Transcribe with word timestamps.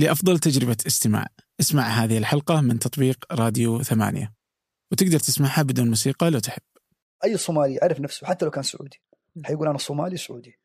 لأفضل 0.00 0.38
تجربة 0.38 0.76
استماع. 0.86 1.26
اسمع 1.60 1.82
هذه 1.82 2.18
الحلقة 2.18 2.60
من 2.60 2.78
تطبيق 2.78 3.24
راديو 3.32 3.82
ثمانية. 3.82 4.32
وتقدر 4.92 5.18
تسمعها 5.18 5.62
بدون 5.62 5.88
موسيقى 5.88 6.30
لو 6.30 6.38
تحب. 6.38 6.62
أي 7.24 7.36
صومالي 7.36 7.74
يعرف 7.74 8.00
نفسه 8.00 8.26
حتى 8.26 8.44
لو 8.44 8.50
كان 8.50 8.62
سعودي. 8.62 9.02
حيقول 9.44 9.68
أنا 9.68 9.78
صومالي 9.78 10.16
سعودي. 10.16 10.58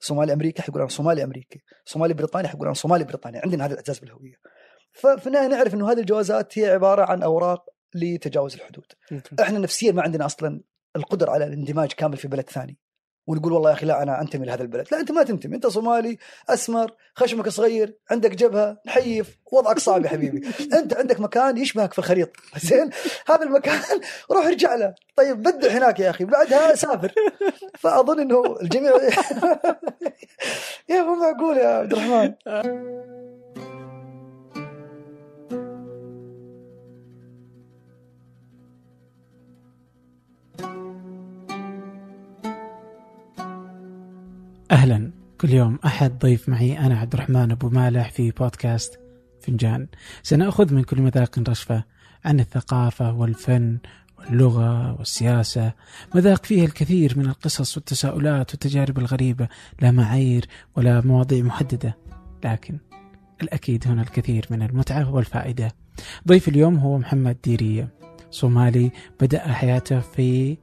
صومالي 0.00 0.32
امريكي 0.32 0.62
حيقول 0.62 0.80
أنا 0.80 0.90
صومالي 0.90 1.24
أمريكي. 1.24 1.62
صومالي 1.84 2.14
بريطاني 2.14 2.48
حيقول 2.48 2.66
أنا 2.66 2.74
صومالي 2.74 3.04
بريطاني 3.04 3.38
عندنا 3.38 3.64
هذا 3.64 3.72
الاعتزاز 3.72 3.98
بالهويه 3.98 4.34
ففي 4.92 5.26
النهاية 5.26 5.48
نعرف 5.48 5.74
إنه 5.74 5.92
هذه 5.92 6.00
الجوازات 6.00 6.58
هي 6.58 6.66
عبارة 6.66 7.04
عن 7.04 7.22
أوراق 7.22 7.64
لتجاوز 7.94 8.54
الحدود. 8.54 8.86
إحنا 9.40 9.58
نفسيا 9.58 9.92
ما 9.92 10.02
عندنا 10.02 10.26
أصلا 10.26 10.60
القدرة 10.96 11.30
على 11.30 11.44
الاندماج 11.44 11.92
كامل 11.92 12.16
في 12.16 12.28
بلد 12.28 12.50
ثاني. 12.50 12.78
ونقول 13.26 13.52
والله 13.52 13.70
يا 13.70 13.74
أخي 13.74 13.86
لا 13.86 14.02
أنا 14.02 14.20
أنتمي 14.22 14.46
لهذا 14.46 14.62
البلد، 14.62 14.86
لا 14.92 15.00
أنت 15.00 15.12
ما 15.12 15.22
تنتمي، 15.22 15.56
أنت 15.56 15.66
صومالي 15.66 16.18
أسمر، 16.48 16.94
خشمك 17.14 17.48
صغير، 17.48 17.96
عندك 18.10 18.34
جبهة، 18.34 18.78
نحيف، 18.86 19.38
وضعك 19.52 19.78
صعب 19.78 20.04
يا 20.04 20.08
حبيبي، 20.08 20.48
أنت 20.72 20.96
عندك 20.96 21.20
مكان 21.20 21.58
يشبهك 21.58 21.92
في 21.92 21.98
الخريطة، 21.98 22.32
زين؟ 22.64 22.90
هذا 23.26 23.42
المكان 23.42 23.80
روح 24.32 24.46
ارجع 24.46 24.74
له، 24.74 24.94
طيب 25.16 25.42
بدع 25.42 25.68
هناك 25.68 26.00
يا 26.00 26.10
أخي، 26.10 26.24
بعدها 26.24 26.74
سافر. 26.74 27.12
فأظن 27.78 28.20
إنه 28.20 28.56
الجميع 28.62 28.92
يا 30.88 31.02
مو 31.02 31.14
معقول 31.14 31.56
يا 31.56 31.66
عبد 31.68 31.92
الرحمن. 31.92 32.34
كل 45.40 45.50
يوم 45.50 45.78
أحد 45.84 46.18
ضيف 46.18 46.48
معي 46.48 46.78
أنا 46.78 46.98
عبد 46.98 47.12
الرحمن 47.14 47.50
أبو 47.50 47.68
مالح 47.68 48.10
في 48.10 48.30
بودكاست 48.30 49.00
فنجان. 49.40 49.86
سنأخذ 50.22 50.74
من 50.74 50.82
كل 50.82 51.00
مذاق 51.00 51.38
رشفة 51.48 51.84
عن 52.24 52.40
الثقافة 52.40 53.12
والفن 53.12 53.78
واللغة 54.18 54.98
والسياسة. 54.98 55.72
مذاق 56.14 56.44
فيه 56.44 56.64
الكثير 56.64 57.18
من 57.18 57.26
القصص 57.26 57.76
والتساؤلات 57.76 58.50
والتجارب 58.50 58.98
الغريبة 58.98 59.48
لا 59.80 59.90
معايير 59.90 60.46
ولا 60.76 61.00
مواضيع 61.00 61.44
محددة. 61.44 61.96
لكن 62.44 62.78
الأكيد 63.42 63.88
هنا 63.88 64.02
الكثير 64.02 64.46
من 64.50 64.62
المتعة 64.62 65.14
والفائدة. 65.14 65.72
ضيف 66.28 66.48
اليوم 66.48 66.76
هو 66.76 66.98
محمد 66.98 67.36
ديرية 67.44 67.88
صومالي 68.30 68.90
بدأ 69.20 69.52
حياته 69.52 70.00
في 70.00 70.58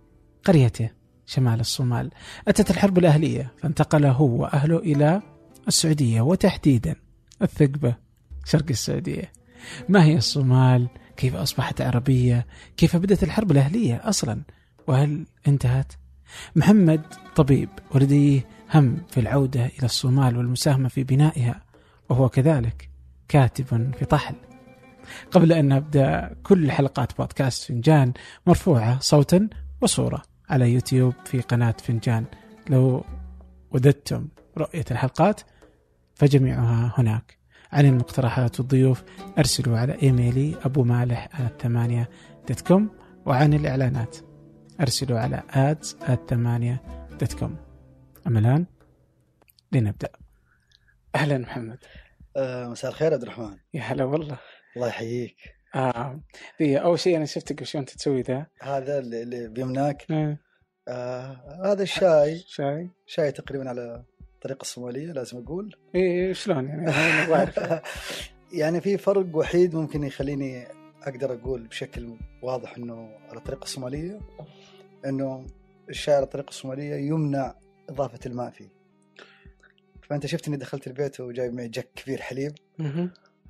قريته. 0.45 1.02
شمال 1.25 1.59
الصومال. 1.59 2.09
أتت 2.47 2.71
الحرب 2.71 2.97
الأهلية 2.97 3.51
فانتقل 3.57 4.05
هو 4.05 4.41
وأهله 4.41 4.77
إلى 4.77 5.21
السعودية 5.67 6.21
وتحديدا 6.21 6.95
الثقبة 7.41 7.95
شرق 8.45 8.65
السعودية. 8.69 9.31
ما 9.89 10.03
هي 10.03 10.17
الصومال؟ 10.17 10.87
كيف 11.17 11.35
أصبحت 11.35 11.81
عربية؟ 11.81 12.47
كيف 12.77 12.95
بدأت 12.95 13.23
الحرب 13.23 13.51
الأهلية 13.51 13.95
أصلا؟ 13.95 14.41
وهل 14.87 15.25
انتهت؟ 15.47 15.93
محمد 16.55 17.01
طبيب 17.35 17.69
ولديه 17.91 18.47
هم 18.73 18.97
في 19.09 19.19
العودة 19.19 19.65
إلى 19.65 19.83
الصومال 19.83 20.37
والمساهمة 20.37 20.89
في 20.89 21.03
بنائها 21.03 21.61
وهو 22.09 22.29
كذلك 22.29 22.89
كاتب 23.27 23.93
في 23.99 24.05
طحل. 24.05 24.35
قبل 25.31 25.53
أن 25.53 25.67
نبدأ 25.67 26.35
كل 26.43 26.71
حلقات 26.71 27.17
بودكاست 27.17 27.63
فنجان 27.63 28.13
مرفوعة 28.47 28.99
صوتا 28.99 29.49
وصورة. 29.81 30.32
على 30.53 30.73
يوتيوب 30.73 31.13
في 31.25 31.41
قناة 31.41 31.75
فنجان. 31.83 32.25
لو 32.69 33.05
وددتم 33.71 34.27
رؤية 34.57 34.85
الحلقات 34.91 35.41
فجميعها 36.15 36.93
هناك. 36.97 37.37
عن 37.71 37.85
المقترحات 37.85 38.59
والضيوف 38.59 39.03
أرسلوا 39.37 39.77
على 39.77 40.01
إيميلي 40.01 40.55
أبو 40.65 40.83
مالح 40.83 41.39
الثمانية 41.39 42.09
dot 42.49 42.61
com 42.61 42.89
وعن 43.25 43.53
الإعلانات 43.53 44.17
أرسلوا 44.81 45.19
على 45.19 45.43
ads 45.49 45.97
الثمانية 46.09 46.81
dot 47.19 47.33
com 47.33 47.57
أما 48.27 48.39
الآن 48.39 48.65
لنبدأ. 49.71 50.09
أهلا 51.15 51.37
محمد. 51.37 51.77
آه، 52.37 52.67
مساء 52.67 52.91
الخير 52.91 53.13
عبد 53.13 53.23
الرحمن. 53.23 53.57
يا 53.73 53.81
هلا 53.81 54.03
والله. 54.03 54.39
الله 54.75 54.87
يحييك. 54.87 55.37
آه 55.75 56.19
دي 56.59 56.77
أول 56.77 56.99
شيء 56.99 57.17
أنا 57.17 57.25
شفتك 57.25 57.61
وش 57.61 57.75
أنت 57.75 57.89
تسوي 57.89 58.21
ذا؟ 58.21 58.45
هذا 58.61 58.99
اللي 58.99 59.23
اللي 59.23 59.47
بيمناك 59.47 60.11
آه، 60.11 60.37
آه 60.87 61.61
هذا 61.65 61.83
الشاي. 61.83 62.43
شاي. 62.47 62.89
شاي 63.05 63.31
تقريبا 63.31 63.69
على 63.69 64.03
الطريقة 64.21 64.61
الصومالية 64.61 65.11
لازم 65.11 65.37
أقول. 65.37 65.75
إيه 65.95 66.33
شلون 66.33 66.67
يعني؟ 66.67 66.89
أبغى 66.89 67.35
أعرف. 67.35 67.81
يعني 68.61 68.81
في 68.81 68.97
فرق 68.97 69.35
وحيد 69.35 69.75
ممكن 69.75 70.03
يخليني 70.03 70.67
أقدر 71.03 71.33
أقول 71.33 71.67
بشكل 71.67 72.17
واضح 72.41 72.77
إنه 72.77 73.09
على 73.29 73.37
الطريقة 73.37 73.63
الصومالية 73.63 74.19
إنه 75.05 75.45
الشاي 75.89 76.15
على 76.15 76.23
الطريقة 76.23 76.49
الصومالية 76.49 76.95
يمنع 76.95 77.55
إضافة 77.89 78.19
الماء 78.25 78.49
فيه. 78.49 78.69
فأنت 80.09 80.25
شفت 80.25 80.47
إني 80.47 80.57
دخلت 80.57 80.87
البيت 80.87 81.19
وجايب 81.19 81.53
معي 81.53 81.67
جك 81.67 81.89
كبير 81.95 82.21
حليب. 82.21 82.53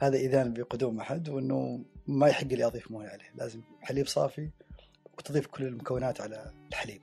هذا 0.02 0.18
إذان 0.18 0.54
بقدوم 0.54 1.00
أحد 1.00 1.30
وإنه 1.30 1.86
ما 2.08 2.28
يحق 2.28 2.48
لي 2.48 2.66
أضيف 2.66 2.92
موية 2.92 3.08
عليه 3.08 3.32
لازم 3.36 3.62
حليب 3.82 4.08
صافي 4.08 4.50
وتضيف 5.18 5.48
كل 5.48 5.64
المكونات 5.64 6.22
على 6.22 6.52
الحليب 6.70 7.02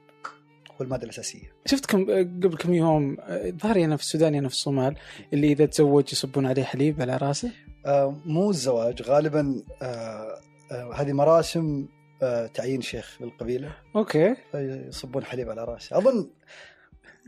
هو 0.70 0.84
الماده 0.84 1.04
الاساسيه 1.04 1.52
شفتكم 1.66 2.04
قبل 2.10 2.56
كم 2.56 2.74
يوم 2.74 3.16
ظهري 3.62 3.84
أنا 3.84 3.96
في 3.96 4.02
السودان 4.02 4.34
أنا 4.34 4.48
في 4.48 4.54
الصومال 4.54 4.96
اللي 5.32 5.52
إذا 5.52 5.66
تزوج 5.66 6.12
يصبون 6.12 6.46
عليه 6.46 6.62
حليب 6.62 7.00
على 7.00 7.16
راسه 7.16 7.50
آه 7.86 8.20
مو 8.26 8.50
الزواج 8.50 9.02
غالبا 9.02 9.62
آه 9.82 10.40
آه 10.72 10.94
هذه 10.94 11.12
مراسم 11.12 11.88
آه 12.22 12.46
تعيين 12.46 12.80
شيخ 12.80 13.18
للقبيلة 13.20 13.74
أوكي 13.96 14.36
يصبون 14.54 15.24
حليب 15.24 15.50
على 15.50 15.64
راسه 15.64 15.98
أظن 15.98 16.30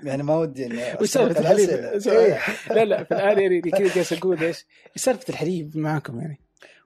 يعني 0.03 0.23
ما 0.23 0.37
ودي 0.37 0.67
إني 0.67 0.83
وش 1.01 1.09
سالفة 1.09 1.41
الحليب؟ 1.41 1.71
إيه. 2.07 2.39
لا 2.77 2.85
لا 2.85 3.05
في 3.05 3.15
الآن 3.15 3.39
يعني 3.43 3.61
كذا 3.61 3.95
جالس 3.95 4.13
أقول 4.13 4.39
إيش؟ 4.39 4.67
إيش 4.97 5.05
سالفة 5.05 5.25
الحليب 5.29 5.77
معاكم 5.77 6.21
يعني؟ 6.21 6.41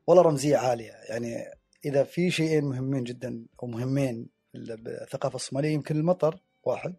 والله 0.06 0.22
رمزية 0.22 0.56
عالية. 0.56 0.92
يعني 1.08 1.44
إذا 1.84 2.04
في 2.04 2.30
شيئين 2.30 2.64
مهمين 2.64 3.04
جدا 3.04 3.46
أو 3.62 3.66
مهمين 3.68 4.26
بالثقافة 4.54 5.36
الصومالية 5.36 5.68
يمكن 5.74 5.96
المطر 5.96 6.40
واحد. 6.64 6.96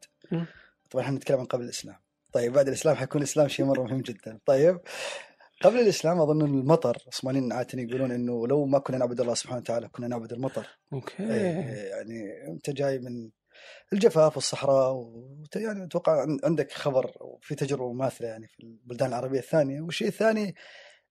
طبعا 0.89 1.03
إحنا 1.05 1.15
نتكلم 1.17 1.39
عن 1.39 1.45
قبل 1.45 1.63
الإسلام. 1.63 1.95
طيب 2.33 2.53
بعد 2.53 2.67
الإسلام 2.67 2.95
حيكون 2.95 3.21
الإسلام 3.21 3.47
شيء 3.47 3.65
مرة 3.65 3.83
مهم 3.83 4.01
جدا. 4.01 4.39
طيب 4.45 4.79
قبل 5.61 5.79
الإسلام 5.79 6.19
أظن 6.21 6.41
المطر 6.41 6.97
الصوماليين 7.07 7.53
عاده 7.53 7.81
يقولون 7.81 8.11
إنه 8.11 8.47
لو 8.47 8.65
ما 8.65 8.79
كنا 8.79 8.97
نعبد 8.97 9.21
الله 9.21 9.33
سبحانه 9.33 9.61
وتعالى 9.61 9.87
كنا 9.87 10.07
نعبد 10.07 10.33
المطر. 10.33 10.67
أوكي. 10.93 11.23
إيه، 11.23 11.89
يعني 11.89 12.47
أنت 12.47 12.69
جاي 12.69 12.99
من 12.99 13.29
الجفاف 13.93 14.35
والصحراء 14.35 14.93
وت- 14.93 15.55
يعني 15.55 15.83
أتوقع 15.83 16.21
عن- 16.21 16.39
عندك 16.43 16.71
خبر 16.71 17.11
وفي 17.21 17.55
تجربة 17.55 17.93
مماثلة 17.93 18.27
يعني 18.27 18.47
في 18.47 18.59
البلدان 18.63 19.09
العربية 19.09 19.39
الثانية. 19.39 19.81
والشيء 19.81 20.07
الثاني 20.07 20.55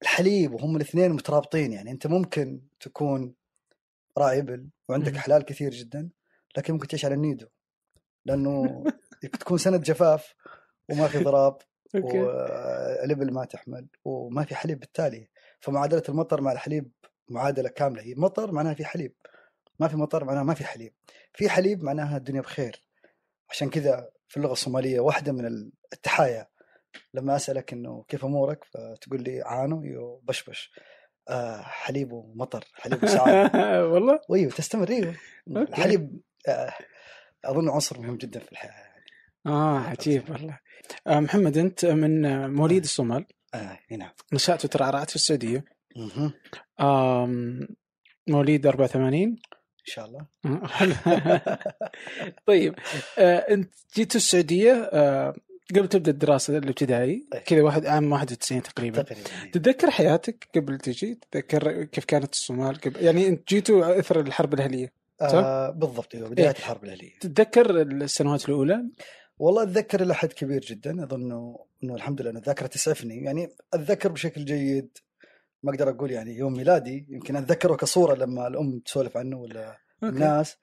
الحليب 0.03 0.55
وهم 0.55 0.77
الاثنين 0.77 1.13
مترابطين 1.13 1.73
يعني. 1.73 1.91
أنت 1.91 2.07
ممكن 2.07 2.61
تكون 2.81 3.35
راعي 4.19 4.39
ابل 4.39 4.69
وعندك. 4.89 5.17
حلال 5.17 5.43
كثير 5.43 5.71
جدا 5.71 6.11
لكن 6.57 6.73
ممكن 6.73 6.89
تعيش 6.89 7.05
على 7.05 7.15
النيدو 7.15 7.47
لأنه 8.25 8.85
تكون 9.41 9.59
سنه 9.59 9.77
جفاف 9.77 10.35
وما 10.89 11.09
في 11.09 11.19
ضراب 11.19 11.59
والابل 12.05 13.33
ما 13.33 13.45
تحمل 13.45 13.87
وما 14.05 14.45
في 14.45 14.55
حليب 14.55 14.81
بالتالي. 14.81 15.29
فمعادلة 15.61 16.03
المطر 16.09 16.41
مع 16.41 16.53
الحليب 16.53 16.93
معادلة 17.29 17.69
كاملة. 17.69 18.03
هي 18.03 18.15
مطر 18.15 18.53
معناها 18.53 18.75
في 18.75 18.85
حليب 18.85 19.15
ما 19.81 19.89
في 19.89 19.97
مطر 19.97 20.25
معناها 20.25 20.43
ما 20.43 20.55
في 20.55 20.65
حليب. 20.65 20.95
في 21.35 21.49
حليب 21.49 21.83
معناها 21.83 22.17
الدنيا 22.17 22.41
بخير. 22.41 22.85
عشان 23.51 23.71
كذا 23.71 24.11
في 24.29 24.37
اللغة 24.37 24.53
الصومالية 24.53 25.01
واحدة 25.01 25.33
من 25.33 25.71
التحايا. 25.93 26.47
لما 27.15 27.37
أسألك 27.37 27.73
إنه 27.73 28.05
كيف 28.09 28.25
أمورك 28.25 28.65
فتقول 28.65 29.23
لي 29.23 29.43
عانو 29.43 29.83
يو 29.83 30.21
بشبش. 30.25 30.71
آه 31.29 31.63
حليب 31.63 32.13
ومطر 32.13 32.65
حليب 32.75 33.05
وسعاده 33.05 33.51
والله؟ 33.93 34.21
أيوه 34.35 34.51
تستمر 34.53 34.89
أيوه. 34.89 35.15
الحليب 35.49 36.21
آه 36.49 36.73
أظن 37.45 37.69
عنصر 37.69 38.01
مهم 38.01 38.17
جدا 38.17 38.41
في 38.41 38.53
الحياة. 38.53 38.71
يعني. 38.73 39.05
آه 39.47 39.79
عجيب 39.79 40.31
والله. 40.31 40.59
آه 41.07 41.21
محمد 41.21 41.59
أنت 41.59 41.85
من 41.85 42.25
آه، 42.27 42.47
مواليد 42.47 42.83
الصومال. 42.83 43.27
آه 43.55 43.79
إي 43.91 43.97
نعم. 43.97 44.13
نشأت 44.33 44.65
وترعرعت 44.65 45.11
في 45.11 45.17
السعودية. 45.17 45.65
آم، 46.81 47.69
مواليد 48.29 48.67
84 48.67 49.23
إن 49.31 49.37
شاء 49.85 50.07
الله. 50.07 50.27
طيب. 52.47 52.75
آه، 53.19 53.39
أنت 53.39 53.75
جيت 53.97 54.17
السعودية 54.17 54.73
آه، 54.93 55.35
قبل 55.71 55.89
تبدأ 55.89 56.11
الدراسة 56.11 56.59
الابتدائي 56.59 57.27
إيه. 57.35 57.39
كذا 57.39 57.63
واحد 57.63 57.87
عام 57.87 58.13
91 58.13 58.63
تقريبا. 58.63 59.03
تقريبا 59.03 59.51
تتذكر 59.53 59.91
حياتك 59.91 60.49
قبل 60.55 60.79
تجي؟ 60.79 61.15
تتذكر 61.15 61.85
كيف 61.85 62.05
كانت 62.05 62.33
الصومال؟ 62.33 62.81
قبل 62.81 63.05
يعني 63.05 63.29
انت 63.29 63.49
جيتوا 63.49 64.01
أثر 64.01 64.21
الحرب 64.21 64.55
الأهلية 64.55 64.93
آه 65.21 65.71
بالضبط 65.71 66.15
أيوه 66.15 66.29
بداية 66.29 66.47
إيه. 66.47 66.53
الحرب 66.53 66.85
الأهلية. 66.85 67.19
تتذكر 67.21 67.83
السنوات 67.83 68.49
الأولى؟ 68.49 68.85
والله 69.39 69.63
أتذكر 69.63 70.03
إلى 70.03 70.15
حد 70.15 70.33
كبير 70.33 70.61
جدا 70.61 71.05
أظن 71.05 71.57
إنه 71.83 71.95
الحمد 71.95 72.21
لله 72.21 72.31
ان 72.31 72.37
الذاكرة 72.37 72.67
تسعفني. 72.67 73.25
يعني 73.25 73.49
أتذكر 73.75 74.13
بشكل 74.13 74.45
جيد 74.45 74.99
ما 75.63 75.71
أقدر 75.73 75.91
أقول 75.91 76.11
يعني 76.11 76.37
يوم 76.37 76.53
ميلادي 76.53 77.07
يمكن 77.09 77.37
أتذكره 77.37 77.75
كصورة 77.75 78.15
لما 78.15 78.47
الأم 78.47 78.79
تسولف 78.79 79.17
عنه 79.17 79.37
ولا 79.37 79.79
الناس 80.03 80.57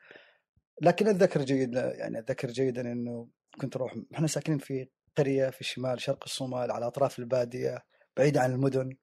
لكن 0.81 1.07
أتذكر 1.07 1.41
جيدا 1.41 1.93
يعني 1.95 2.19
أتذكر 2.19 2.51
جيدا 2.51 2.81
إنه 2.91 3.27
كنت 3.61 3.75
أروح 3.75 3.95
إحنا 4.13 4.27
ساكنين 4.27 4.57
في 4.57 4.89
قرية 5.17 5.49
في 5.49 5.63
شمال 5.63 6.01
شرق 6.01 6.23
الصومال 6.23 6.71
على 6.71 6.87
أطراف 6.87 7.19
البادية 7.19 7.85
بعيده 8.17 8.41
عن 8.41 8.51
المدن. 8.51 8.95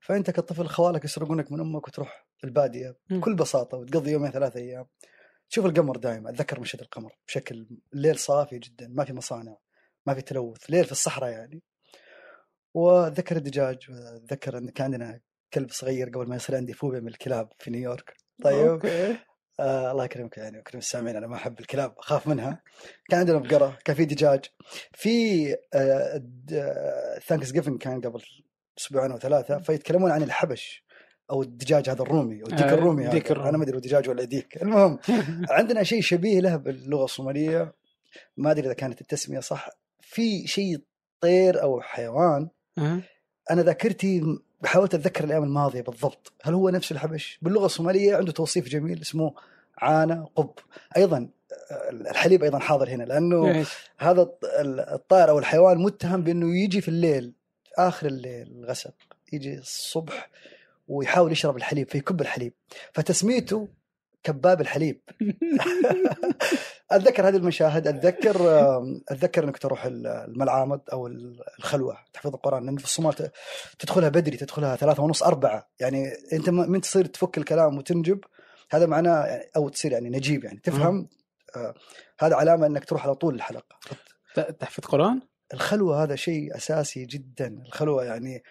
فأنت 0.00 0.30
كطفل 0.30 0.66
خوالك 0.66 1.04
يسرقونك 1.04 1.52
من 1.52 1.60
أمك 1.60 1.88
وتروح 1.88 2.26
البادية. 2.44 2.96
بكل 3.10 3.34
بساطة 3.34 3.78
وتقضي 3.78 4.10
يومين 4.10 4.30
ثلاثة 4.30 4.60
أيام. 4.60 4.86
تشوف 5.50 5.66
القمر 5.66 5.96
دائما 5.96 6.30
أتذكر 6.30 6.60
مشهد 6.60 6.80
القمر 6.80 7.12
بشكل 7.28 7.66
الليل 7.94 8.18
صافي 8.18 8.58
جدا 8.58 8.88
ما 8.88 9.04
في 9.04 9.12
مصانع 9.12 9.56
ما 10.06 10.14
في 10.14 10.22
تلوث 10.22 10.70
ليل 10.70 10.84
في 10.84 10.92
الصحراء 10.92 11.30
يعني. 11.30 11.62
وأتذكر 12.74 13.36
الدجاج 13.36 13.78
اتذكر 13.90 14.58
إن 14.58 14.68
كان 14.68 14.84
عندنا 14.84 15.20
كلب 15.52 15.70
صغير 15.70 16.08
قبل 16.08 16.28
ما 16.28 16.36
يصير 16.36 16.56
عندي 16.56 16.72
فوبيا 16.72 17.00
من 17.00 17.08
الكلاب 17.08 17.52
في 17.58 17.70
نيويورك. 17.70 18.16
طيب. 18.42 18.66
okay. 18.66 19.16
آه 19.60 19.90
الله 19.92 20.04
يكرمك 20.04 20.38
يعني 20.38 20.56
ويكرم 20.56 20.78
السامعين 20.78 21.16
أنا 21.16 21.26
ما 21.26 21.36
أحب 21.36 21.60
الكلاب 21.60 21.94
أخاف 21.98 22.26
منها 22.26 22.62
كان 23.08 23.20
عندنا 23.20 23.38
بقره 23.38 23.78
كان 23.84 23.96
في 23.96 24.04
دجاج 24.04 24.44
في 24.92 25.52
آه 25.74 26.22
Thanksgiving 27.26 27.78
كان 27.78 28.00
قبل 28.00 28.22
أسبوعين 28.78 29.10
أو 29.10 29.18
ثلاثة 29.18 29.58
فيتكلمون 29.58 30.10
عن 30.10 30.22
الحبش 30.22 30.86
أو 31.30 31.42
الدجاج 31.42 31.90
هذا 31.90 32.02
الرومي 32.02 32.42
أو 32.42 32.46
الديك 32.46 32.66
آه، 32.66 32.74
الرومي. 32.74 33.08
ديك 33.08 33.30
الرومي. 33.30 33.48
أنا 33.48 33.58
ما 33.58 33.64
أدري 33.64 33.80
دجاج 33.80 34.08
ولا 34.08 34.24
ديك 34.24 34.62
المهم 34.62 34.98
عندنا 35.50 35.82
شيء 35.82 36.00
شبيه 36.00 36.40
له 36.40 36.56
باللغة 36.56 37.04
الصومالية 37.04 37.74
ما 38.36 38.50
أدري 38.50 38.66
إذا 38.66 38.74
كانت 38.74 39.00
التسمية 39.00 39.40
صح 39.40 39.68
في 40.00 40.46
شيء 40.46 40.78
طير 41.20 41.62
أو 41.62 41.80
حيوان. 41.80 42.48
أنا 43.50 43.62
ذاكرتي 43.62 44.22
حاولت 44.66 44.94
أتذكر 44.94 45.24
الأيام 45.24 45.42
الماضية 45.42 45.80
بالضبط. 45.82 46.32
هل 46.42 46.54
هو 46.54 46.68
نفس 46.70 46.92
الحبش؟ 46.92 47.38
باللغة 47.42 47.66
الصومالية 47.66 48.16
عنده 48.16 48.32
توصيف 48.32 48.68
جميل 48.68 49.00
اسمه 49.00 49.34
عانة 49.78 50.28
قب. 50.36 50.50
أيضا 50.96 51.28
الحليب 51.90 52.42
أيضا 52.42 52.58
حاضر 52.58 52.88
هنا 52.88 53.02
لأنه؟ 53.04 53.46
هذا 53.98 54.22
الط- 54.22 54.44
الطائر 54.92 55.30
أو 55.30 55.38
الحيوان 55.38 55.78
متهم 55.78 56.22
بأنه 56.22 56.56
يجي 56.58 56.80
في 56.80 56.88
الليل 56.88 57.32
آخر 57.78 58.06
الليل 58.06 58.46
الغسق 58.52 58.94
يجي 59.32 59.58
الصبح 59.58 60.30
ويحاول 60.88 61.32
يشرب 61.32 61.56
الحليب 61.56 61.88
فيكب 61.90 62.20
الحليب. 62.20 62.52
فتسميته 62.92 63.68
كباب 64.26 64.60
الحليب. 64.60 65.00
أتذكر 66.90 67.28
هذه 67.28 67.36
المشاهد. 67.36 67.88
أتذكر 67.88 68.36
أتذكر 69.08 69.44
إنك 69.44 69.58
تروح 69.58 69.84
الملعامد 69.86 70.80
أو 70.92 71.06
الخلوة 71.58 71.98
تحفظ 72.12 72.34
القرآن. 72.34 72.66
لأن 72.66 72.76
في 72.76 72.84
الصومال 72.84 73.14
تدخلها 73.78 74.08
بدري 74.08 74.36
تدخلها 74.36 74.76
ثلاثة 74.76 75.02
ونص 75.02 75.22
أربعة. 75.22 75.68
يعني 75.80 76.12
أنت 76.32 76.50
من 76.50 76.80
تصير 76.80 77.06
تفك 77.06 77.38
الكلام 77.38 77.78
وتنجب. 77.78 78.20
هذا 78.70 78.86
معناه 78.86 79.42
أو 79.56 79.68
تصير 79.68 79.92
يعني 79.92 80.08
نجيب 80.08 80.44
يعني. 80.44 80.60
تفهم؟ 80.64 81.08
آه 81.56 81.74
هذا 82.20 82.36
علامة 82.36 82.66
إنك 82.66 82.84
تروح 82.84 83.04
على 83.04 83.14
طول 83.14 83.34
الحلقة. 83.34 83.78
تحفظ 84.60 84.84
قرآن؟ 84.84 85.20
الخلوة 85.54 86.02
هذا 86.02 86.16
شيء 86.16 86.56
أساسي 86.56 87.04
جدا. 87.04 87.62
الخلوة 87.66 88.04
يعني 88.04 88.42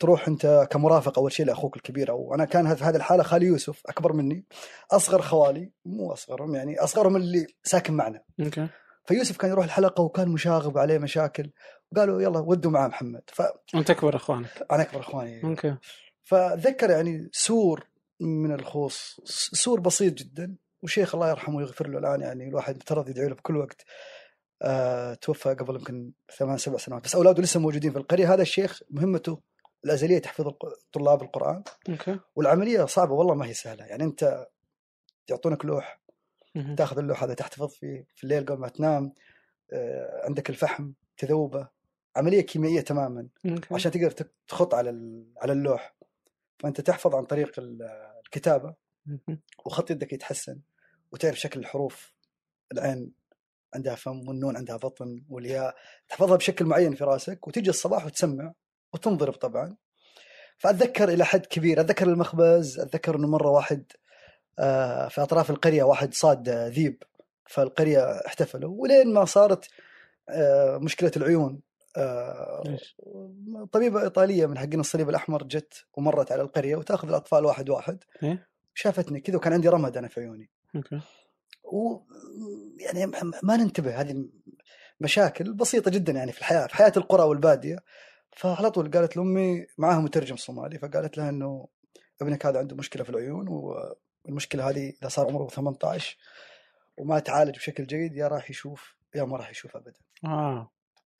تروح 0.00 0.28
انت 0.28 0.68
كمرافق 0.70 1.18
أول 1.18 1.32
شيء 1.32 1.46
لأخوك 1.46 1.76
الكبير 1.76 2.10
أو 2.10 2.34
أنا 2.34 2.44
كان 2.44 2.74
في 2.74 2.84
هذه 2.84 2.96
الحالة 2.96 3.22
خالي 3.22 3.46
يوسف 3.46 3.82
أكبر 3.86 4.12
مني 4.12 4.44
أصغر 4.90 5.22
خوالي 5.22 5.70
مو 5.84 6.12
اصغرهم 6.12 6.54
يعني 6.54 6.78
أصغرهم 6.78 7.16
اللي 7.16 7.46
ساكن 7.64 7.94
معنا. 7.94 8.22
okay. 8.40 8.68
فيوسف 9.04 9.36
كان 9.36 9.50
يروح 9.50 9.64
الحلقة 9.64 10.02
وكان 10.02 10.28
مشاغب 10.28 10.78
عليه 10.78 10.98
مشاكل 10.98 11.50
وقالوا 11.92 12.22
يلا 12.22 12.38
ودوا 12.38 12.70
معاه 12.70 12.88
محمد. 12.88 13.22
فانا 13.26 13.52
وانت 13.74 13.90
أكبر 13.90 14.16
إخوانك. 14.16 14.66
أكبر 14.70 15.00
إخواني. 15.00 15.44
okay. 15.44 15.76
فذكر 16.22 16.90
يعني 16.90 17.28
سور 17.32 17.86
من 18.20 18.52
القصار 18.52 19.20
سور 19.52 19.80
بسيط 19.80 20.14
جدا 20.14 20.56
وشيخ 20.82 21.14
الله 21.14 21.30
يرحمه 21.30 21.56
ويغفر 21.56 21.88
له 21.88 21.98
الآن 21.98 22.20
يعني 22.20 22.48
الواحد 22.48 22.76
مفترض 22.76 23.08
يدعي 23.08 23.28
له 23.28 23.34
بكل 23.34 23.56
وقت. 23.56 23.84
آه 24.62 25.14
توفى 25.14 25.54
قبل 25.54 25.74
يمكن 25.74 26.12
ثمان 26.38 26.58
سبع 26.58 26.76
سنوات 26.76 27.04
بس 27.04 27.14
أولاده 27.14 27.42
لسه 27.42 27.60
موجودين 27.60 27.92
في 27.92 27.98
القرية. 27.98 28.34
هذا 28.34 28.42
الشيخ 28.42 28.80
مهمته 28.90 29.49
الأزلية 29.84 30.18
تحفيظ 30.18 30.48
طلاب 30.92 31.22
القرآن. 31.22 31.62
okay. 31.88 32.20
والعملية 32.36 32.84
صعبة 32.84 33.12
والله 33.12 33.34
ما 33.34 33.46
هي 33.46 33.54
سهلة. 33.54 33.84
يعني 33.84 34.04
أنت 34.04 34.46
يعطونك 35.28 35.64
لوح. 35.64 36.00
تاخذ 36.76 36.98
اللوح 36.98 37.22
هذا 37.22 37.34
تحتفظ 37.34 37.68
فيه 37.74 38.06
في 38.14 38.24
الليل 38.24 38.46
قبل 38.46 38.60
ما 38.60 38.68
تنام 38.68 39.12
آه 39.72 40.24
عندك 40.26 40.50
الفحم 40.50 40.92
تذوبه. 41.16 41.68
عملية 42.16 42.40
كيميائية 42.40 42.80
تماما 42.80 43.28
okay. 43.46 43.74
عشان 43.74 43.90
تقدر 43.92 44.10
تخط 44.48 44.74
على 44.74 44.90
على 45.42 45.52
اللوح. 45.52 45.94
فأنت 46.58 46.80
تحفظ 46.80 47.14
عن 47.14 47.24
طريق 47.24 47.58
ال- 47.58 47.82
الكتابة. 48.24 48.74
وخط 49.66 49.90
يدك 49.90 50.12
يتحسن 50.12 50.60
وتعرف 51.12 51.40
شكل 51.40 51.60
الحروف 51.60 52.12
العين 52.72 53.12
عندها 53.74 53.94
فم 53.94 54.28
والنون 54.28 54.56
عندها 54.56 54.76
بطن 54.76 55.24
والياء. 55.28 55.74
تحفظها 56.08 56.36
بشكل 56.36 56.64
معين 56.64 56.94
في 56.94 57.04
رأسك 57.04 57.48
وتجي 57.48 57.70
الصباح 57.70 58.06
وتسمع. 58.06 58.52
وتنضرب 58.92 59.32
طبعا. 59.32 59.76
فأتذكر 60.58 61.08
إلى 61.08 61.24
حد 61.24 61.46
كبير 61.46 61.80
أتذكر 61.80 62.06
المخبز 62.06 62.80
أتذكر 62.80 63.16
إنه 63.16 63.28
مرة 63.28 63.50
واحد 63.50 63.84
آه، 64.58 65.08
في 65.08 65.22
أطراف 65.22 65.50
القرية 65.50 65.82
واحد 65.82 66.14
صاد 66.14 66.48
ذيب 66.48 67.02
فالقرية 67.46 68.26
احتفلوا. 68.26 68.74
ولين 68.78 69.12
ما 69.12 69.24
صارت 69.24 69.68
آه، 70.28 70.78
مشكلة 70.78 71.12
العيون 71.16 71.60
آه،؟ 71.96 72.76
طبيبة 73.72 74.02
إيطالية 74.02 74.46
من 74.46 74.58
حقين 74.58 74.80
الصليب 74.80 75.08
الأحمر 75.08 75.42
جت 75.42 75.84
ومرت 75.94 76.32
على 76.32 76.42
القرية 76.42 76.76
وتأخذ 76.76 77.08
الأطفال 77.08 77.44
واحد 77.44 77.70
واحد. 77.70 78.04
إيه؟ 78.22 78.48
شافتني 78.74 79.20
كذا 79.20 79.36
وكان 79.36 79.52
عندي 79.52 79.68
رمد 79.68 79.96
أنا 79.96 80.08
في 80.08 80.20
عيوني. 80.20 80.50
أوكي. 80.76 81.00
و 81.64 82.00
يعني 82.80 83.12
ما 83.42 83.56
ننتبه 83.56 84.00
هذه 84.00 84.24
مشاكل 85.00 85.52
بسيطة 85.52 85.90
جدا 85.90 86.12
يعني 86.12 86.32
في 86.32 86.38
الحياة 86.38 86.66
في 86.66 86.74
حياة 86.74 86.92
القرى 86.96 87.22
والبادية. 87.22 87.78
فعلى 88.36 88.70
طول 88.70 88.90
قالت 88.90 89.16
لأمي 89.16 89.66
معاها 89.78 90.00
مترجم 90.00 90.36
صومالي 90.36 90.78
فقالت 90.78 91.18
لها 91.18 91.28
إنه 91.28 91.68
ابنك 92.22 92.46
هذا 92.46 92.58
عنده 92.58 92.76
مشكلة 92.76 93.04
في 93.04 93.10
العيون 93.10 93.46
والمشكلة 93.48 94.70
هذه 94.70 94.92
إذا 95.02 95.08
صار 95.08 95.26
عمره 95.26 95.48
18 95.48 96.16
وما 96.96 97.18
تعالج 97.18 97.56
بشكل 97.56 97.86
جيد 97.86 98.16
يا 98.16 98.28
راح 98.28 98.50
يشوف 98.50 98.96
يا 99.14 99.24
ما 99.24 99.36
راح 99.36 99.50
يشوف 99.50 99.76
ابدا. 99.76 100.00
آه. 100.24 100.70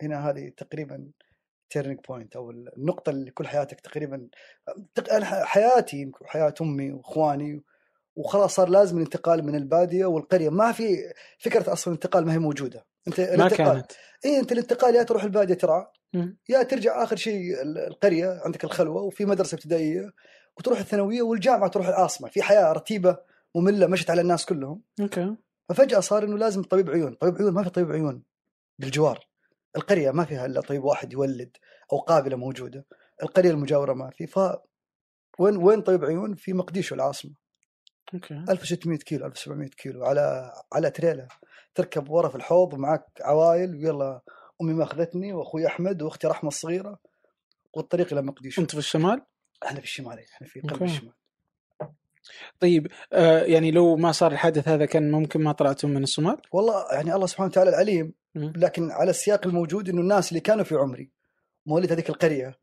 هنا 0.03 0.31
هذه 0.31 0.53
تقريبا 0.57 1.11
turning 1.71 2.01
point 2.09 2.37
أو 2.37 2.51
النقطة 2.51 3.11
اللي 3.11 3.31
كل 3.31 3.47
حياتك 3.47 3.81
تقريبا 3.81 4.29
حياتي 5.23 5.97
يمكن 5.97 6.27
حياة 6.27 6.55
أمي 6.61 6.93
وإخواني 6.93 7.63
وخلاص 8.17 8.55
صار 8.55 8.69
لازم 8.69 8.97
الانتقال 8.97 9.47
من 9.47 9.55
البادية 9.55 10.07
والقرية. 10.07 10.49
ما 10.49 10.73
في 10.73 11.13
فكرة 11.39 11.73
أصلا 11.73 11.95
الانتقال 11.95 12.27
ما 12.27 12.33
هي 12.33 12.39
موجودة. 12.39 12.87
أنت 13.09 13.21
ما 13.21 13.35
الانتقال 13.35 13.73
كانت. 13.73 13.93
اي 14.25 14.39
أنت 14.39 14.53
الانتقال 14.53 14.95
يا 14.95 15.03
تروح 15.03 15.25
البادية 15.25 15.55
ترعى. 15.55 15.87
يا 16.49 16.63
ترجع 16.63 17.03
آخر 17.03 17.17
شيء 17.17 17.63
ال- 17.63 17.79
القرية 17.79 18.41
عندك 18.45 18.65
الخلوة 18.65 19.03
وفي 19.03 19.25
مدرسة 19.25 19.55
ابتدائية 19.55 20.13
وتروح 20.59 20.79
الثانوية 20.79 21.23
والجامعة 21.23 21.69
تروح 21.69 21.89
العاصمه 21.89 22.29
في 22.29 22.43
حياة 22.43 22.73
رتيبة 22.73 23.19
مملة 23.55 23.87
مشت 23.87 24.11
على 24.11 24.21
الناس 24.21 24.45
كلهم. 24.47 24.83
okay. 25.01 25.37
ففجأة 25.69 26.01
صار 26.01 26.25
إنه 26.25 26.39
لازم 26.39 26.63
طبيب 26.63 26.91
عيون. 26.91 27.15
طبيب 27.15 27.37
عيون 27.37 27.53
ما 27.53 27.63
في 27.63 27.71
طبيب 27.71 27.93
عيون 27.93 28.23
بالجوار. 28.79 29.27
القرية 29.77 30.11
ما 30.11 30.25
فيها 30.25 30.47
إلا 30.47 30.61
طبيب 30.61 30.85
واحد 30.85 31.13
يولد 31.13 31.57
أو 31.93 31.99
قابلة 31.99 32.37
موجودة. 32.37 32.87
القرية 33.23 33.51
المجاورة 33.51 33.93
ما 33.93 34.11
في. 34.11 34.27
ف 34.27 34.39
وين 35.39 35.57
وين 35.57 35.81
طبيب 35.81 36.05
عيون؟ 36.05 36.35
في 36.35 36.53
مقديشو 36.53 36.95
العاصمة. 36.95 37.33
أوكي. 38.15 38.35
1600 38.49 38.99
كيلو 38.99 39.27
1700 39.27 39.69
كيلو 39.69 40.05
على 40.05 40.53
على 40.73 40.91
تريلا. 40.91 41.29
تركب 41.75 42.11
ورا 42.11 42.29
في 42.29 42.35
الحوض 42.35 42.75
ومعك 42.75 43.07
عوايل 43.21 43.75
ويلا 43.75 44.21
أمي 44.61 44.73
ماخذتني 44.73 45.33
وأخوي 45.33 45.67
أحمد 45.67 46.03
وأختي 46.03 46.27
رحمه 46.27 46.49
الصغيره 46.49 46.99
والطريق 47.75 48.13
إلى 48.13 48.23
مقديشو 48.23 48.63
أنت 48.63 48.71
في 48.71 48.79
الشمال؟ 48.79 49.23
إحنا 49.65 49.79
في 49.79 49.85
الشمال 49.85 50.19
إحنا 50.33 50.47
في 50.47 50.61
قلب. 50.61 50.83
الشمال 50.83 51.13
طيب 52.61 52.87
آه 53.13 53.43
يعني 53.43 53.71
لو 53.71 53.97
ما 53.97 54.13
صار 54.13 54.33
الحادث 54.33 54.69
هذا 54.69 54.87
كان 54.87 55.11
ممكن 55.11 55.43
ما 55.43 55.53
طلعتم 55.53 55.91
من 55.91 56.03
الصومال؟ 56.03 56.37
والله 56.53 56.93
يعني 56.93 57.15
الله 57.15 57.27
سبحانه 57.27 57.49
وتعالى 57.51 57.71
العليم. 57.71 58.15
لكن 58.35 58.91
على 58.91 59.11
السياق 59.11 59.47
الموجود 59.47 59.89
إنه 59.89 60.01
الناس 60.01 60.29
اللي 60.29 60.41
كانوا 60.41 60.65
في 60.65 60.75
عمري 60.75 61.11
مواليد 61.67 61.93
هذيك 61.93 62.11
القرية 62.11 62.59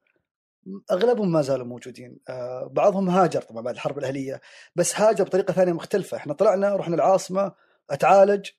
أغلبهم 0.91 1.31
ما 1.31 1.41
زالوا 1.41 1.65
موجودين 1.65 2.19
آه 2.29 2.69
بعضهم 2.71 3.09
هاجر 3.09 3.41
طبعا 3.41 3.61
بعد 3.61 3.73
الحرب 3.73 3.97
الأهلية 3.97 4.41
بس 4.75 4.99
هاجر 4.99 5.23
بطريقة 5.23 5.53
ثانية 5.53 5.73
مختلفة 5.73 6.17
إحنا 6.17 6.33
طلعنا 6.33 6.75
رحنا 6.75 6.95
العاصمة 6.95 7.51
أتعالج 7.89 8.49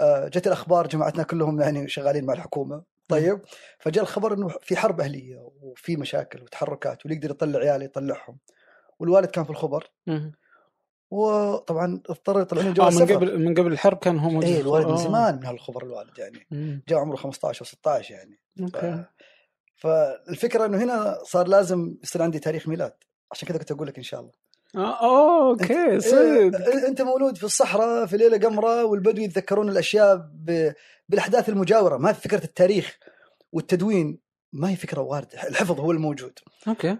جت 0.00 0.46
الأخبار 0.46 0.86
جماعتنا 0.86 1.22
كلهم 1.22 1.60
يعني 1.60 1.88
شغالين 1.88 2.24
مع 2.24 2.34
الحكومة. 2.34 2.82
طيب 3.08 3.40
فجاء 3.78 4.04
الخبر 4.04 4.34
إنه 4.34 4.48
في 4.48 4.76
حرب 4.76 5.00
أهلية 5.00 5.50
وفي 5.60 5.96
مشاكل 5.96 6.42
وتحركات 6.42 7.04
واللي 7.04 7.16
يقدر 7.16 7.30
يطلع 7.30 7.58
عياله 7.58 7.84
يطلعهم. 7.84 8.38
والوالد 8.98 9.26
كان 9.26 9.44
في 9.44 9.50
الخبر. 9.50 9.90
وطبعا 11.10 12.00
اضطر 12.08 12.40
يطلعون 12.40 12.74
جواز 12.74 13.02
من 13.02 13.16
قبل 13.16 13.38
من 13.38 13.54
قبل 13.54 13.72
الحرب 13.72 13.98
كان 13.98 14.18
هو 14.18 14.30
موجود 14.30 14.44
إيه 14.44 14.60
الوالد 14.60 14.86
من 14.86 14.92
آه. 14.92 14.96
زمان 14.96 15.36
من 15.36 15.46
هالخبر 15.46 15.82
الوالد 15.82 16.18
يعني. 16.18 16.46
مم. 16.50 16.82
جاء 16.88 16.98
عمره 16.98 17.16
15 17.16 17.60
أو 17.60 17.66
16 17.66 18.14
يعني. 18.14 18.40
okay. 18.60 19.04
فالفكرة 19.76 20.66
إنه 20.66 20.84
هنا 20.84 21.18
صار 21.22 21.48
لازم 21.48 21.96
يصير 22.02 22.22
عندي 22.22 22.38
تاريخ 22.38 22.68
ميلاد. 22.68 22.94
عشان 23.32 23.48
كذا 23.48 23.58
كنت 23.58 23.72
أقول 23.72 23.86
لك 23.86 23.96
إن 23.96 24.02
شاء 24.02 24.20
الله. 24.20 24.32
آه 24.76 25.50
okay 25.50 26.00
صدق. 26.00 26.18
إيه، 26.18 26.88
أنت 26.88 27.02
مولود 27.02 27.36
في 27.36 27.44
الصحراء 27.44 28.06
في 28.06 28.16
ليلة 28.16 28.38
قمرة 28.38 28.84
والبدو 28.84 29.22
يتذكرون 29.22 29.68
الأشياء. 29.68 30.30
بالأحداث 31.08 31.48
المجاورة. 31.48 31.96
ما 31.96 32.12
في 32.12 32.20
فكرة 32.20 32.44
التاريخ 32.44 32.98
والتدوين 33.52 34.18
ما 34.52 34.70
هي 34.70 34.76
فكرة 34.76 35.00
واردة. 35.00 35.48
الحفظ 35.48 35.80
هو 35.80 35.92
الموجود. 35.92 36.38
okay. 36.68 36.96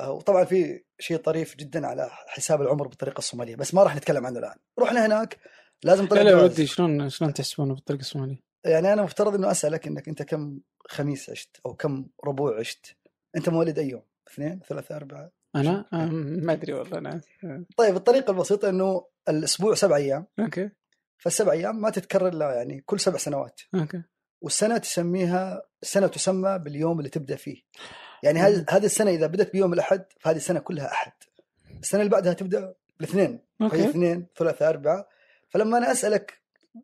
آه، 0.00 0.12
وطبعا 0.12 0.44
في 0.44 0.84
شيء 0.98 1.16
طريف 1.16 1.56
جدا 1.56 1.86
على 1.86 2.10
حساب 2.10 2.62
العمر 2.62 2.88
بالطريقة 2.88 3.18
الصومالية 3.18 3.56
بس 3.56 3.74
ما 3.74 3.82
راح 3.82 3.96
نتكلم 3.96 4.26
عنه 4.26 4.38
الآن. 4.38 4.56
رحنا 4.78 5.06
هناك 5.06 5.38
لازم 5.84 6.02
لا 6.02 6.10
طلع 6.10 6.22
لا 6.22 6.30
جواز. 6.30 6.50
ودي 6.50 6.66
شلون 6.66 7.08
شلون 7.08 7.34
تحسبونه 7.34 7.74
بالطريقة 7.74 8.00
الصومالية؟ 8.00 8.40
يعني 8.64 8.92
أنا 8.92 9.02
مفترض 9.02 9.34
إنه 9.34 9.50
أسألك 9.50 9.86
إنك 9.86 10.08
أنت 10.08 10.22
كم 10.22 10.60
خميس 10.88 11.30
عشت 11.30 11.60
أو 11.66 11.74
كم 11.74 12.06
ربوع 12.24 12.58
عشت؟ 12.58 12.96
أنت 13.36 13.48
مواليد 13.48 13.78
أي 13.78 13.88
يوم؟ 13.88 14.02
اثنين 14.32 14.60
ثلاثة 14.68 14.96
أربعة؟ 14.96 15.30
أنا؟ 15.56 15.84
أم، 15.92 16.14
ما 16.46 16.52
أدري 16.52 16.72
والله 16.72 16.98
أنا 16.98 17.20
طيب 17.76 17.96
الطريقة 17.96 18.30
البسيطة 18.30 18.68
إنه 18.68 19.06
الأسبوع 19.28 19.74
سبع 19.74 19.96
أيام. 19.96 20.26
okay. 20.38 20.70
فالسبع 21.18 21.52
أيام 21.52 21.80
ما 21.80 21.90
تتكرر 21.90 22.28
إلا 22.28 22.54
يعني 22.54 22.80
كل 22.86 23.00
سبع 23.00 23.18
سنوات. 23.18 23.60
okay. 23.74 24.02
والسنة 24.40 24.78
تسميها 24.78 25.62
السنة 25.82 26.06
تسمى 26.06 26.58
باليوم 26.58 26.98
اللي 26.98 27.10
تبدأ 27.10 27.36
فيه. 27.36 27.62
يعني 28.22 28.38
هذه 28.38 28.64
هذه 28.70 28.84
السنة 28.84 29.10
إذا 29.10 29.26
بدت 29.26 29.52
بيوم 29.52 29.72
الأحد 29.72 30.04
فهذه 30.20 30.36
السنة 30.36 30.60
كلها 30.60 30.86
أحد. 30.92 31.12
السنة 31.82 32.00
اللي 32.00 32.10
بعدها 32.10 32.32
تبدأ 32.32 32.74
بالاثنين. 32.98 33.40
فهي 33.58 33.66
okay 33.66 33.88
اثنين 33.90 34.26
ثلاثة 34.36 34.68
أربعة. 34.68 35.08
فلما 35.48 35.78
أنا 35.78 35.92
أسألك 35.92 36.42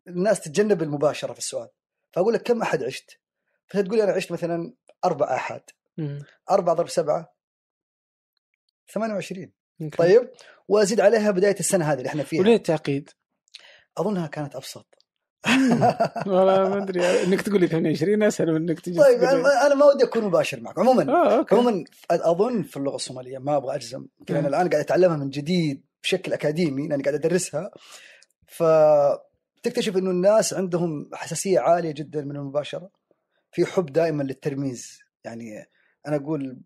الناس 0.08 0.40
تتجنب 0.40 0.82
المباشرة 0.82 1.32
في 1.32 1.38
السؤال. 1.38 1.68
فأقول 2.12 2.34
لك 2.34 2.42
كم 2.42 2.62
أحد 2.62 2.82
عشت؟ 2.82 3.20
فتقول 3.66 3.96
لي 3.96 4.04
أنا 4.04 4.12
عشت 4.12 4.32
مثلا 4.32 4.72
أربع 5.04 5.34
أحد. 5.34 5.60
مم. 5.98 6.18
أربعة 6.50 6.74
ضرب 6.74 6.88
سبعة 6.88 7.34
28 8.92 9.52
okay. 9.82 9.96
طيب 9.96 10.30
وأزيد 10.68 11.00
عليها 11.00 11.30
بداية 11.30 11.56
السنة 11.60 11.84
هذه 11.92 11.98
اللي 11.98 12.08
إحنا 12.08 12.22
فيها. 12.22 12.40
وليه 12.40 12.56
التعقيد؟ 12.56 13.10
أظنها 13.98 14.26
كانت 14.26 14.56
أبسط. 14.56 14.86
والله 16.26 16.68
ما 16.68 16.82
أدري. 16.82 17.22
إنك 17.22 17.42
تقول 17.42 17.60
لي 17.60 17.66
22 17.66 18.22
أسهل 18.22 18.52
من 18.52 18.56
إنك 18.56 18.80
تجي 18.80 18.98
طيب 18.98 19.22
أنا 19.22 19.66
أنا 19.66 19.74
ما 19.74 19.84
ودي 19.86 20.04
أكون 20.04 20.24
مباشر 20.24 20.60
معك. 20.60 20.78
عموما 20.78 21.36
أوكي. 21.36 21.54
عموما 21.54 21.84
أظن 22.10 22.62
في 22.62 22.76
اللغة 22.76 22.96
الصومالية 22.96 23.38
ما 23.38 23.56
أبغى 23.56 23.74
أجزم 23.74 24.06
يمكن 24.20 24.34
أنا 24.34 24.48
مم. 24.48 24.54
الآن 24.54 24.68
قاعد 24.68 24.84
أتعلمها 24.84 25.16
من 25.16 25.30
جديد 25.30 25.84
بشكل 26.02 26.32
أكاديمي 26.32 26.88
لأني 26.88 27.02
قاعد 27.02 27.14
أدرسها. 27.14 27.70
فتكتشف 28.46 29.96
إنه 29.96 30.10
الناس 30.10 30.54
عندهم 30.54 31.10
حساسية 31.12 31.60
عالية 31.60 31.90
جدا 31.90 32.24
من 32.24 32.36
المباشرة. 32.36 32.90
في 33.52 33.66
حب 33.66 33.86
دائما 33.92 34.22
للترميز. 34.22 34.98
يعني 35.24 35.66
أنا 36.06 36.16
أقول 36.16 36.60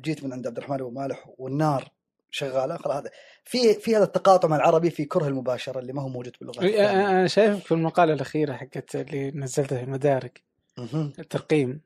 جيت 0.00 0.24
من 0.24 0.32
عند 0.32 0.46
عبد 0.46 0.56
الرحمن 0.56 0.80
أبو 0.80 0.90
مالح 0.90 1.30
والنار 1.38 1.92
شغالة 2.30 2.76
خلاص 2.76 2.96
هذا 2.96 3.10
في 3.44 3.74
في 3.74 3.96
هذا 3.96 4.04
التقاطع 4.04 4.48
مع 4.48 4.56
العربي 4.56 4.90
في 4.90 5.04
كره 5.04 5.28
المباشرة 5.28 5.78
اللي 5.78 5.92
ما 5.92 6.02
هو 6.02 6.08
موجود 6.08 6.32
باللغة 6.40 6.62
إيه، 6.62 6.90
أنا 6.90 7.10
أنا 7.10 7.26
شايفك 7.26 7.66
في 7.66 7.72
المقالة 7.72 8.12
الأخيرة 8.12 8.52
حقت 8.52 8.96
اللي 8.96 9.30
نزلتها 9.30 9.78
في 9.78 9.84
المدارك 9.84 10.42
مهم. 10.78 11.12
الترقيم 11.18 11.80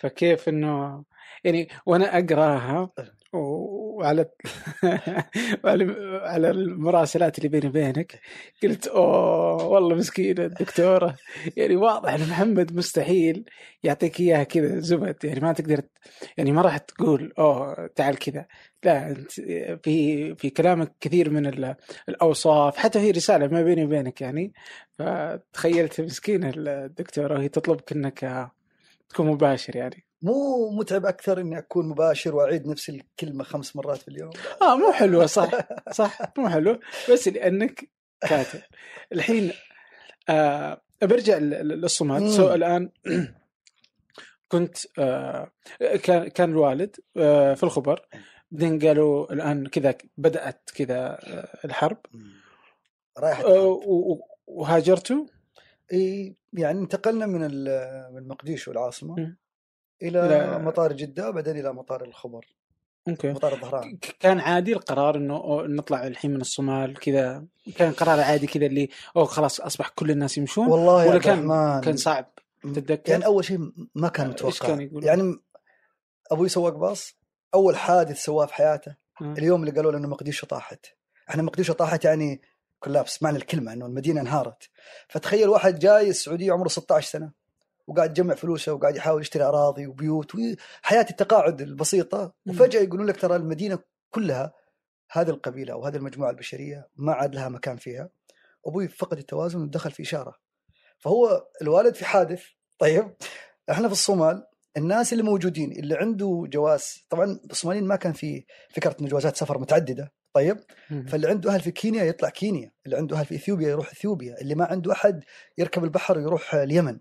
فكيف 0.00 0.48
إنه 0.48 1.04
يعني 1.44 1.68
وأنا 1.86 2.18
أقراها 2.18 2.90
وعلى 3.32 3.87
وعلى 3.98 4.26
على 6.22 6.50
المراسلات 6.50 7.38
اللي 7.38 7.48
بيني 7.48 7.66
وبينك 7.68 8.20
قلت 8.62 8.86
أوه 8.86 9.66
والله 9.66 9.96
مسكينة 9.96 10.44
الدكتورة. 10.44 11.16
يعني 11.56 11.76
واضح 11.76 12.12
إن 12.14 12.20
محمد 12.20 12.76
مستحيل 12.76 13.44
يعطيك 13.82 14.20
إياها 14.20 14.44
كذا 14.44 14.78
زبد 14.80 15.24
يعني 15.24 15.40
ما 15.40 15.52
تقدر 15.52 15.82
يعني 16.36 16.52
ما 16.52 16.62
راح 16.62 16.76
تقول 16.78 17.32
أوه 17.38 17.86
تعال 17.86 18.18
كذا. 18.18 18.46
لا 18.84 19.10
أنت 19.10 19.32
في 19.84 20.34
في 20.34 20.50
كلامك 20.50 20.92
كثير 21.00 21.30
من 21.30 21.46
ال- 21.46 21.74
الأوصاف 22.08 22.76
حتى 22.76 23.00
في 23.00 23.10
رسالة 23.10 23.46
ما 23.46 23.62
بيني 23.62 23.84
وبينك 23.84 24.20
يعني. 24.20 24.52
فتخيلت 24.98 26.00
مسكينة 26.00 26.52
الدكتورة 26.56 27.34
وهي 27.38 27.48
تطلبك 27.48 27.92
إنك 27.92 28.48
تكون 29.08 29.26
مباشر 29.26 29.76
يعني. 29.76 30.04
مو 30.22 30.70
متعب 30.70 31.06
أكثر 31.06 31.40
إني 31.40 31.58
أكون 31.58 31.88
مباشر 31.88 32.34
وأعيد 32.36 32.66
نفس 32.66 32.88
الكلمة 32.88 33.44
خمس 33.44 33.76
مرات 33.76 33.96
في 33.98 34.08
اليوم. 34.08 34.30
آه 34.62 34.76
مو 34.76 34.92
حلوة 34.92 35.26
صح 35.26 35.50
صح 35.92 36.18
مو 36.38 36.48
حلو 36.48 36.80
بس 37.12 37.28
لأنك 37.28 37.90
كاتب. 38.20 38.60
الحين 39.12 39.52
آه 40.28 40.80
برجع 41.02 41.38
ل- 41.38 41.50
ل- 41.50 41.80
للصومال 41.80 42.22
مم. 42.22 42.28
سو 42.28 42.54
الآن 42.54 42.90
كنت 44.48 44.76
آه 44.98 45.50
كان 46.02 46.28
كان 46.28 46.50
الوالد 46.50 46.96
آه 47.16 47.54
في 47.54 47.62
الخبر. 47.62 48.06
بعدين 48.50 48.78
قالوا 48.78 49.32
الآن 49.32 49.66
كذا 49.66 49.94
بدأت 50.16 50.70
كذا 50.74 50.96
آه 50.98 51.48
الحرب. 51.64 51.98
رايح 53.18 53.40
آه 53.40 53.80
وهاجرتوا؟ 54.46 55.24
إي 55.92 56.36
يعني 56.52 56.78
انتقلنا 56.80 57.26
من 57.26 57.40
من 58.14 58.28
مقديشو 58.28 58.70
العاصمه. 58.72 59.36
إلى 60.02 60.28
إلى- 60.58 60.60
مطار 60.60 60.92
جدة 60.92 61.28
وبعدين 61.28 61.58
إلى 61.58 61.72
مطار 61.72 62.04
الخبر 62.04 62.46
أوكي. 63.08 63.32
مطار 63.32 63.52
الظهران. 63.52 63.98
كان 64.20 64.40
عادي 64.40 64.72
القرار 64.72 65.16
إنه 65.16 65.62
نطلع 65.62 66.06
الحين 66.06 66.30
من 66.30 66.40
الصومال 66.40 66.94
كذا 66.98 67.44
كان 67.76 67.92
قرار 67.92 68.20
عادي 68.20 68.46
كذا 68.46 68.66
اللي 68.66 68.88
أوه 69.16 69.24
خلاص 69.24 69.60
أصبح 69.60 69.88
كل 69.88 70.10
الناس 70.10 70.38
يمشون 70.38 70.68
والله 70.68 71.08
ولا 71.08 71.18
كان 71.18 71.38
الرحمن 71.50 71.80
كان 71.80 71.96
صعب 71.96 72.30
تتذكر؟ 72.62 73.10
يعني 73.12 73.26
أول 73.26 73.44
شيء 73.44 73.58
ما 73.94 74.08
كان 74.08 74.26
إيش 74.26 74.34
متوقع. 74.34 74.66
كان 74.68 74.80
يقول؟ 74.80 75.04
يعني 75.04 75.36
أبوي 76.32 76.48
سواق 76.48 76.72
باص 76.76 77.14
أول 77.54 77.76
حادث 77.76 78.22
سواه 78.24 78.46
في 78.46 78.54
حياته 78.54 78.94
آه. 79.22 79.32
اليوم 79.38 79.60
اللي 79.60 79.72
قالوا 79.72 79.92
له 79.92 79.98
إنه 79.98 80.08
مقديشو 80.08 80.46
طاحت. 80.46 80.86
إحنا 81.30 81.42
مقديشو 81.42 81.72
طاحت 81.72 82.04
يعني 82.04 82.40
كولابس 82.80 83.22
معنى 83.22 83.36
الكلمة 83.36 83.72
إنه 83.72 83.86
المدينة 83.86 84.20
انهارت. 84.20 84.68
فتخيل 85.08 85.48
واحد 85.48 85.78
جاي 85.78 86.08
السعودية 86.10 86.52
عمره 86.52 86.68
16 86.68 87.06
سنة. 87.10 87.30
وقاعد 87.88 88.18
يجمع 88.18 88.34
فلوسه 88.34 88.72
وقاعد 88.72 88.96
يحاول 88.96 89.20
يشتري 89.20 89.44
أراضي 89.44 89.86
وبيوت 89.86 90.34
وحياه 90.34 91.06
التقاعد 91.10 91.60
البسيطة. 91.60 92.32
وفجأة 92.48 92.80
يقولون 92.80 93.06
لك 93.06 93.20
ترى 93.20 93.36
المدينة 93.36 93.78
كلها 94.10 94.52
هذه 95.10 95.30
القبيلة 95.30 95.72
أو 95.72 95.84
هذه 95.84 95.96
المجموعة 95.96 96.30
البشرية 96.30 96.88
ما 96.96 97.12
عاد 97.12 97.34
لها 97.34 97.48
مكان 97.48 97.76
فيها. 97.76 98.08
أبوي 98.66 98.88
فقد 98.88 99.18
التوازن 99.18 99.62
ودخل 99.62 99.90
في 99.90 100.02
إشارة. 100.02 100.34
توفى 100.98 101.46
الوالد 101.62 101.94
في 101.94 102.04
حادث. 102.04 102.42
طيب 102.78 103.16
إحنا 103.70 103.88
في 103.88 103.92
الصومال 103.92 104.46
الناس 104.76 105.12
اللي 105.12 105.24
موجودين 105.24 105.72
اللي 105.72 105.94
عنده 105.94 106.44
جواز 106.48 107.06
طبعا 107.10 107.40
الصوماليين 107.50 107.86
ما 107.86 107.96
كان 107.96 108.12
في 108.12 108.44
فكرة 108.70 108.96
إنه 109.00 109.08
جوازات 109.08 109.36
سفر 109.36 109.58
متعددة. 109.58 110.12
طيب. 110.32 110.58
فاللي 111.08 111.28
عنده 111.28 111.50
أهل 111.50 111.60
في 111.60 111.70
كينيا 111.70 112.04
يطلع 112.04 112.28
كينيا 112.28 112.72
اللي 112.86 112.96
عنده 112.96 113.16
أهل 113.16 113.26
في 113.26 113.34
إثيوبيا 113.34 113.68
يروح 113.68 113.90
إثيوبيا 113.90 114.40
اللي 114.40 114.54
ما 114.54 114.64
عنده 114.64 114.92
أحد 114.92 115.24
يركب 115.58 115.84
البحر 115.84 116.18
ويروح 116.18 116.54
اليمن. 116.54 116.98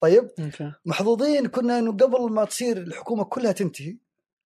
طيب 0.00 0.30
أوكي. 0.40 0.72
محظوظين 0.84 1.46
كنا 1.46 1.78
إنه 1.78 1.92
قبل 1.92 2.32
ما 2.32 2.44
تصير 2.44 2.76
الحكومة 2.76 3.24
كلها 3.24 3.52
تنتهي 3.52 3.98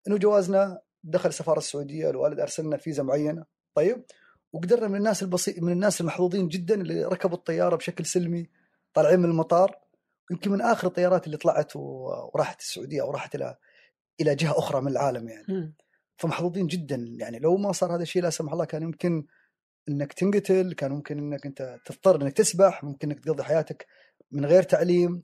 إنه 0.07 0.17
جوازنا 0.17 0.81
دخل 1.03 1.29
السفاره 1.29 1.57
السعودية 1.57 2.09
الوالد 2.09 2.39
أرسلنا 2.39 2.77
فيزا 2.77 3.03
معينة. 3.03 3.45
طيب 3.75 4.05
وقدرنا 4.53 4.87
من 4.87 4.95
الناس 4.95 5.23
البسيط 5.23 5.59
من 5.59 5.71
الناس 5.71 6.01
المحظوظين 6.01 6.47
جدا 6.47 6.81
اللي 6.81 7.03
ركبوا 7.03 7.37
الطيارة 7.37 7.75
بشكل 7.75 8.05
سلمي 8.05 8.49
طالعين 8.93 9.19
من 9.19 9.29
المطار. 9.29 9.79
يمكن 10.31 10.51
من 10.51 10.61
آخر 10.61 10.87
الطيارات 10.87 11.25
اللي 11.25 11.37
طلعت 11.37 11.75
وراحت 11.75 12.59
السعودية 12.59 13.01
أو 13.01 13.11
راحت 13.11 13.35
إلى 13.35 13.57
إلى 14.21 14.35
جهة 14.35 14.59
أخرى 14.59 14.81
من 14.81 14.87
العالم 14.87 15.29
يعني. 15.29 15.73
فمحظوظين 16.17 16.67
جدا 16.67 16.95
يعني. 16.95 17.39
لو 17.39 17.57
ما 17.57 17.71
صار 17.71 17.95
هذا 17.95 18.01
الشيء 18.01 18.21
لا 18.21 18.29
سمح 18.29 18.53
الله 18.53 18.65
كان 18.65 18.83
يمكن 18.83 19.25
إنك 19.89 20.13
تنقتل 20.13 20.73
كان 20.73 20.91
ممكن 20.91 21.17
إنك 21.17 21.45
أنت 21.45 21.79
تضطر 21.85 22.21
إنك 22.21 22.33
تسبح 22.33 22.83
ممكن 22.83 23.11
إنك 23.11 23.23
تقضي 23.23 23.43
حياتك 23.43 23.85
من 24.31 24.45
غير 24.45 24.63
تعليم. 24.63 25.23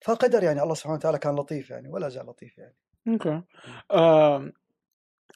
فقدر 0.00 0.42
يعني 0.42 0.62
الله 0.62 0.74
سبحانه 0.74 0.94
وتعالى 0.96 1.18
كان 1.18 1.34
لطيف 1.36 1.70
يعني 1.70 1.88
ولا 1.88 2.08
زال 2.08 2.26
لطيف 2.26 2.58
يعني. 2.58 2.74
أوكي. 3.08 3.42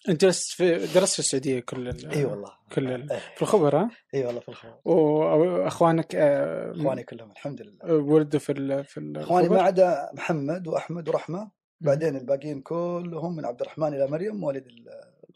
انت 0.08 0.24
جلست 0.24 0.52
في 0.52 0.70
درست 0.94 1.12
في 1.12 1.18
السعودية 1.18 1.60
كل 1.60 1.88
ال... 1.88 2.10
إي 2.10 2.24
والله. 2.24 2.52
كل 2.72 2.90
ال... 2.92 3.08
في 3.36 3.42
الخبر 3.42 3.76
ها؟ 3.76 3.90
إي 4.14 4.26
والله 4.26 4.40
في 4.40 4.48
الخبر. 4.48 4.78
واخوانك 4.84 6.14
آه، 6.14 6.72
أخواني 6.72 7.04
كلهم 7.04 7.30
الحمد 7.30 7.62
لله. 7.62 7.78
آه، 7.84 7.92
ولدوا 7.96 8.40
في 8.40 8.52
ال... 8.52 8.84
في 8.84 9.00
ال- 9.00 9.18
أخواني 9.18 9.48
ما 9.48 9.54
الخبر؟ 9.54 9.66
عدا 9.66 10.10
محمد 10.14 10.66
وأحمد 10.68 11.08
ورحمة 11.08 11.50
بعدين 11.80 12.16
الباقيين 12.16 12.60
كلهم 12.60 13.36
من 13.36 13.44
عبد 13.44 13.60
الرحمن 13.60 13.88
إلى 13.94 14.06
مريم 14.06 14.44
مواليد 14.44 14.66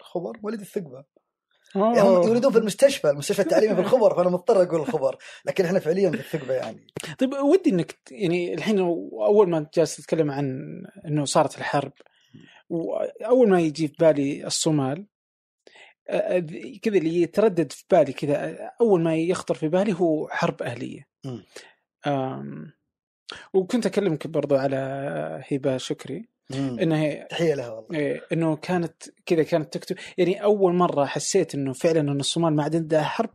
الخبر 0.00 0.32
مواليد 0.42 0.60
الثقبة. 0.60 1.04
هم 1.76 1.98
أوه. 1.98 2.26
يولدون 2.26 2.52
في 2.52 2.58
المستشفى 2.58 3.10
المستشفى 3.10 3.42
التعليمي 3.46 3.74
في 3.74 3.80
الخبر 3.80 4.16
فأنا 4.16 4.30
مضطر 4.30 4.62
أقول 4.62 4.80
الخبر 4.80 5.16
لكن 5.44 5.64
إحنا 5.64 5.78
فعليا 5.78 6.10
في 6.10 6.20
الثقبة 6.20 6.54
يعني 6.54 6.86
طيب 7.18 7.32
ودي 7.32 7.70
إنك 7.70 7.98
يعني 8.10 8.54
الحين 8.54 8.78
أول 8.78 9.50
ما 9.50 9.66
جالس 9.74 9.96
تتكلم 9.96 10.30
عن 10.30 10.60
إنه 11.06 11.24
صارت 11.24 11.58
الحرب 11.58 11.92
وأول 12.68 13.48
ما 13.48 13.60
يجي 13.60 13.88
في 13.88 13.94
بالي 14.00 14.46
الصومال 14.46 15.06
كذا 16.82 16.96
اللي 16.96 17.22
يتردد 17.22 17.72
في 17.72 17.84
بالي 17.90 18.12
كذا 18.12 18.70
أول 18.80 19.02
ما 19.02 19.16
يخطر 19.16 19.54
في 19.54 19.68
بالي 19.68 19.92
هو 19.92 20.28
حرب 20.28 20.62
أهلية. 20.62 21.08
وكنت 23.54 23.86
أكلمك 23.86 24.26
برضو 24.26 24.56
على 24.56 24.76
هبة 25.52 25.76
شكري 25.76 26.28
مم. 26.50 26.78
انها 26.78 27.24
تحية 27.24 27.54
لها 27.54 27.70
والله. 27.70 27.98
إيه، 27.98 28.22
إنه 28.32 28.56
كانت 28.56 29.02
كذا 29.26 29.42
كانت 29.42 29.72
تكتب. 29.72 29.96
يعني 30.18 30.42
أول 30.42 30.74
مرة 30.74 31.04
حسيت 31.04 31.54
إنه 31.54 31.72
فعلا 31.72 32.00
ان 32.00 32.20
الصومال 32.20 32.56
ما 32.56 32.62
عاد 32.62 32.76
عندها 32.76 33.02
حرب 33.02 33.30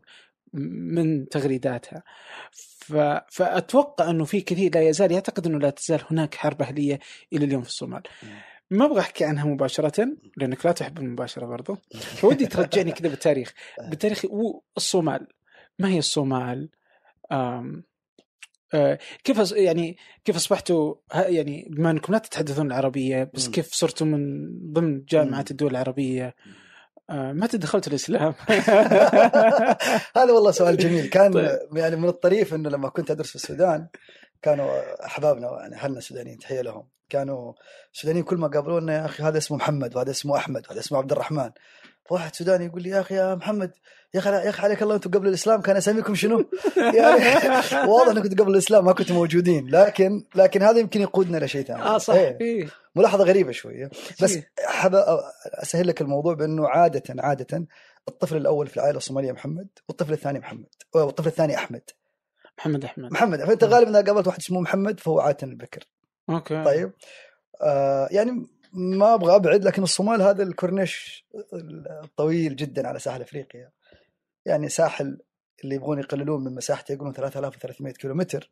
من 0.54 1.30
تغريداتها. 1.30 2.04
ف... 2.52 2.94
فأتوقع 3.30 4.10
إنه 4.10 4.26
في 4.26 4.42
كثير 4.42 4.76
لا 4.76 4.82
يزال 4.82 5.12
يعتقد 5.12 5.46
إنه 5.48 5.60
لا 5.60 5.70
تزال 5.70 6.02
هناك 6.12 6.36
حرب 6.36 6.62
أهلية 6.62 7.00
إلى 7.34 7.46
اليوم 7.46 7.62
في 7.62 7.70
الصومال. 7.70 8.02
ما 8.72 8.86
أبغى 8.86 9.00
أحكي 9.00 9.26
عنها 9.26 9.46
مباشرة 9.46 10.08
لأنك 10.38 10.66
لا 10.66 10.72
تحب 10.72 10.98
المباشرة 10.98 11.46
برضو. 11.46 11.78
فودي 12.22 12.46
ترجعني 12.46 12.92
كذا 12.92 13.10
بالتاريخ. 13.10 13.54
بالتاريخ 13.80 14.26
والصومال 14.26 15.28
ما 15.80 15.90
هي 15.90 16.00
الصومال؟ 16.00 16.70
كيف 19.24 19.42
أص- 19.42 19.56
يعني 19.58 19.98
كيف 20.26 20.36
أصبحتوا 20.36 20.96
يعني 21.14 21.68
بما 21.72 21.92
أنكم 21.92 22.14
لا 22.14 22.20
تتحدثون 22.20 22.68
العربية 22.68 23.32
بس. 23.34 23.50
كيف 23.50 23.74
صرتوا 23.74 24.08
من 24.08 24.50
ضمن 24.74 25.04
جامعة. 25.06 25.46
الدول 25.52 25.72
العربية 25.72 26.36
آه، 27.10 27.32
متى 27.32 27.58
دخلت 27.58 27.88
الإسلام؟ 27.88 28.34
هذا 30.18 30.32
والله 30.32 30.52
سؤال 30.52 30.78
جميل 30.78 31.06
كان 31.10 31.32
طيب. 31.34 31.60
يعني 31.74 31.96
من 31.96 32.10
الطريف 32.10 32.54
إنه 32.54 32.70
لما 32.70 32.90
كنت 32.90 33.12
أدرس 33.12 33.30
في 33.30 33.36
السودان 33.36 33.88
كانوا 34.42 35.06
أحبابنا 35.06 35.58
يعني 35.62 35.76
أهلنا 35.76 35.98
السودانيين 35.98 36.38
تحية 36.38 36.62
لهم 36.62 36.88
كانوا 37.10 37.54
السودانيين 37.94 38.26
كل 38.26 38.38
ما 38.38 38.48
قابلونا 38.48 38.94
يا 38.94 39.06
أخي 39.06 39.24
هذا 39.24 39.38
اسمه 39.38 39.58
محمد 39.58 39.96
وهذا 39.96 40.12
اسمه 40.12 40.38
أحمد 40.38 40.66
وهذا 40.68 40.80
اسمه 40.80 40.98
عبد 40.98 41.12
الرحمن 41.12 41.52
فواحد 42.10 42.36
سوداني 42.36 42.66
يقول 42.66 42.84
لي 42.84 42.90
يا 42.90 43.00
أخي 43.00 43.16
يا 43.16 43.36
محمد 43.36 43.72
يا 44.14 44.20
أخي 44.20 44.30
يا 44.30 44.50
أخي 44.50 44.64
عليك 44.64 44.84
الله 44.84 44.96
أنتم 44.96 45.12
قبل 45.12 45.28
الإسلام 45.28 45.62
كان 45.62 45.76
أساميكم 45.76 46.16
شنو؟ 46.16 46.46
يعني 46.98 47.88
واضح 47.92 48.12
إنكم 48.12 48.44
قبل 48.44 48.52
الإسلام 48.52 48.86
ما 48.86 48.94
كنتم 48.94 49.16
موجودين 49.16 49.70
لكن 49.70 50.26
لكن 50.36 50.62
هذا 50.62 50.80
يمكن 50.80 51.02
يقودنا 51.02 51.46
لشيء 51.46 51.66
ثاني 51.66 51.82
آه 51.82 51.98
صح 51.98 52.14
إيه. 52.14 52.38
إيه. 52.42 52.68
ملاحظة 52.96 53.24
غريبة 53.24 53.52
شوية 53.52 53.90
بس 54.22 54.36
إيه. 54.36 54.52
حاب 54.66 54.96
أسهل 55.46 55.88
لك 55.88 56.02
الموضوع 56.02 56.34
بأنه 56.34 56.68
عادة 56.68 57.04
عادة 57.20 57.66
الطفل 58.08 58.38
الأول 58.38 58.68
في 58.68 58.78
العائلة 58.78 58.98
الصومالية 58.98 59.32
محمد 59.32 59.68
والطفل 59.90 60.14
الثاني 60.14 60.40
محمد 60.40 60.68
والطفل 60.94 61.28
الثاني 61.28 61.56
أحمد 61.56 61.82
محمد 62.60 62.86
أحمد 62.86 63.12
محمد 63.12 63.44
فأنت 63.44 63.64
غالبا 63.64 63.90
اذا 63.90 64.02
قابلت 64.02 64.28
واحد 64.28 64.40
اسمه 64.40 64.62
محمد 64.62 65.00
فهو 65.00 65.20
عادة 65.20 65.48
البكر 65.48 65.84
أوكي 66.30 66.64
طيب 66.64 66.92
آه 67.62 68.08
يعني 68.12 68.48
ما 68.74 69.14
أبغى 69.14 69.36
أبعد 69.36 69.64
لكن 69.64 69.84
الصومال 69.84 70.22
هذا 70.22 70.44
الكورنيش 70.44 71.26
الطويل 72.04 72.56
جدا 72.56 72.88
على 72.88 73.00
ساحل 73.00 73.22
أفريقيا. 73.22 73.72
يعني 74.46 74.70
ساحل 74.70 75.18
اللي 75.64 75.76
يبغون 75.76 76.00
يقللون 76.00 76.44
من 76.44 76.56
مساحته 76.56 76.92
يقولون 76.94 77.14
3300 77.14 77.94
كيلومتر. 77.94 78.50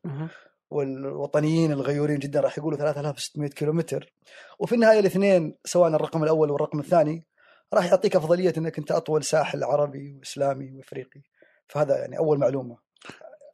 والوطنيين 0.70 1.72
الغيورين 1.72 2.18
جدا 2.18 2.40
راح 2.40 2.58
يقولوا 2.58 2.78
3600 2.78 3.50
كيلومتر. 3.50 4.12
وفي 4.58 4.74
النهاية 4.74 4.98
الاثنين 5.00 5.54
سواء 5.64 5.88
الرقم 5.88 6.22
الأول 6.22 6.50
والرقم 6.50 6.80
الثاني 6.80 7.26
راح 7.74 7.84
يعطيك 7.86 8.16
أفضلية 8.16 8.52
إنك 8.58 8.78
أنت 8.78 8.92
أطول 8.92 9.24
ساحل 9.24 9.64
عربي 9.64 10.14
وإسلامي 10.18 10.72
وإفريقي. 10.72 11.20
فهذا 11.68 11.98
يعني 11.98 12.18
أول 12.18 12.38
معلومة. 12.38 12.76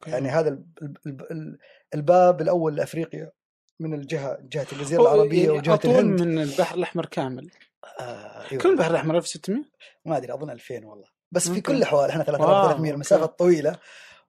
يعني 0.07 0.29
هذا 0.29 0.49
ال- 0.49 0.65
ال- 0.81 1.31
ال- 1.31 1.57
الباب 1.95 2.41
الأول 2.41 2.75
لأفريقيا. 2.75 3.31
من 3.79 3.93
الجهة 3.93 4.37
جهة 4.41 4.67
الجزيره 4.73 5.01
العربية 5.01 5.45
يعني 5.45 5.57
وجهة 5.57 5.79
الهند. 5.85 6.21
من 6.21 6.41
البحر 6.41 6.75
الأحمر 6.75 7.05
كامل. 7.05 7.51
آه 7.99 8.51
أيوة. 8.51 8.63
كم 8.63 8.69
البحر 8.69 8.91
الأحمر 8.91 9.17
1600 9.17 9.63
ما 10.05 10.17
أدري 10.17 10.33
أظن 10.33 10.49
2000 10.49 10.85
والله. 10.85 11.07
بس 11.31 11.49
في. 11.49 11.61
كل 11.61 11.75
الاحوال 11.75 12.09
إحنا 12.09 12.21
واو، 12.21 12.37
3300 12.37 12.91
المسافة. 12.91 13.25
الطويلة. 13.25 13.79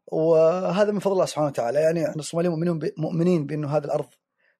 وهذا 0.06 0.90
من 0.90 0.98
فضل 0.98 1.12
الله 1.12 1.26
سبحانه 1.26 1.46
وتعالى. 1.46 1.80
يعني 1.80 2.08
إحنا 2.08 2.20
الصوماليين 2.20 2.54
مؤمنين 2.54 2.92
مؤمنين 2.98 3.46
بأنه 3.46 3.76
هذه 3.76 3.84
الأرض 3.84 4.08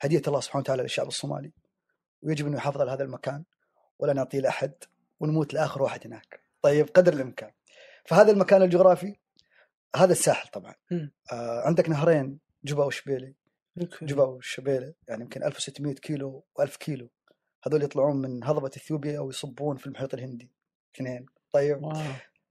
هدية 0.00 0.23
الله 0.28 0.40
سبحانه 0.40 0.61
وتعالى 0.61 0.83
للشعب 0.83 1.09
الصومالي. 1.09 1.52
ويجب 2.23 2.47
انه 2.47 2.57
يحافظ 2.57 2.81
على 2.81 2.90
هذا 2.90 3.05
المكان 3.05 3.45
ولا 3.99 4.12
نعطيه 4.12 4.40
لأحد 4.40 4.73
ونموت 5.21 5.55
لآخر 5.55 5.83
واحد 5.83 6.07
هناك. 6.07 6.40
طيب 6.62 6.88
قدر 6.95 7.12
الإمكان. 7.12 7.50
فهذا 8.05 8.33
المكان 8.33 8.62
الجغرافي 8.62 9.16
هذا 9.96 10.12
الساحل 10.12 10.49
طبعا. 10.49 10.75
آه 11.33 11.61
عندك 11.61 11.88
نهرين 11.88 12.38
جبا 12.64 12.85
وشبيلي 12.85 13.35
أوكي. 13.80 14.06
جبا 14.06 14.24
وشبيلي 14.24 14.94
يعني 15.08 15.22
يمكن 15.22 15.44
1600 15.44 15.94
كيلو 15.94 16.44
و1000 16.60 16.76
كيلو. 16.76 17.08
هذول 17.66 17.82
يطلعون 17.82 18.16
من 18.16 18.44
هضبة 18.44 18.68
إثيوبيا 18.76 19.20
ويصبون 19.20 19.76
في 19.76 19.86
المحيط 19.86 20.14
الهندي 20.14 20.50
اثنين. 20.96 21.26
طيب 21.52 21.82
واو. 21.82 22.02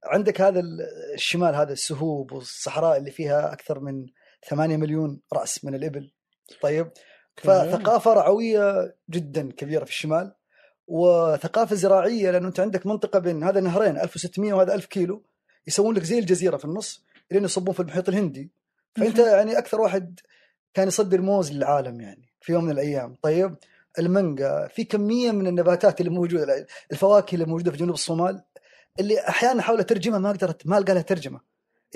عندك 0.04 0.40
هذا 0.40 0.60
ال- 0.60 0.80
الشمال 1.14 1.54
هذا 1.54 1.72
السهوب 1.72 2.32
والصحراء 2.32 2.96
اللي 2.96 3.10
فيها 3.10 3.52
أكثر 3.52 3.80
من 3.80 4.06
8 4.48 4.76
مليون 4.76 5.20
رأس 5.32 5.64
من 5.64 5.74
الإبل. 5.74 6.12
طيب 6.60 6.90
فثقافة 7.36 8.12
رعوية 8.12 8.94
جدا 9.10 9.52
كبيرة 9.52 9.84
في 9.84 9.90
الشمال 9.90 10.34
وثقافة 10.86 11.76
زراعية 11.76 12.30
لأنه 12.30 12.48
أنت 12.48 12.60
عندك 12.60 12.86
منطقة 12.86 13.18
بين 13.18 13.42
هذا 13.44 13.60
نهرين 13.60 13.98
1600 13.98 14.52
وهذا 14.52 14.74
1000 14.74 14.86
كيلو 14.86 15.22
يسوون 15.66 15.94
لك 15.94 16.02
زي 16.02 16.18
الجزيرة 16.18 16.56
في 16.56 16.64
النص 16.64 17.04
لين 17.30 17.44
يصبون 17.44 17.74
في 17.74 17.80
المحيط 17.80 18.08
الهندي. 18.08 18.50
فأنت 18.96 19.18
يعني 19.18 19.58
أكثر 19.58 19.80
واحد 19.80 20.20
كان 20.74 20.88
يصدر 20.88 21.20
موز 21.20 21.52
للعالم 21.52 22.00
يعني 22.00 22.28
في 22.40 22.52
يوم 22.52 22.64
من 22.64 22.70
الأيام. 22.70 23.16
طيب 23.22 23.56
المانجا 23.98 24.68
في 24.68 24.84
كمية 24.84 25.32
من 25.32 25.46
النباتات 25.46 26.00
اللي 26.00 26.10
موجودة 26.10 26.66
الفواكه 26.92 27.34
اللي 27.34 27.44
موجودة 27.44 27.70
في 27.70 27.76
جنوب 27.76 27.94
الصومال 27.94 28.44
اللي 29.00 29.28
أحيانا 29.28 29.60
احاول 29.60 29.80
أترجمها 29.80 30.18
ما 30.18 30.28
قدرت 30.28 30.66
ما 30.66 30.78
القى 30.78 30.94
لها 30.94 31.02
ترجمة. 31.02 31.40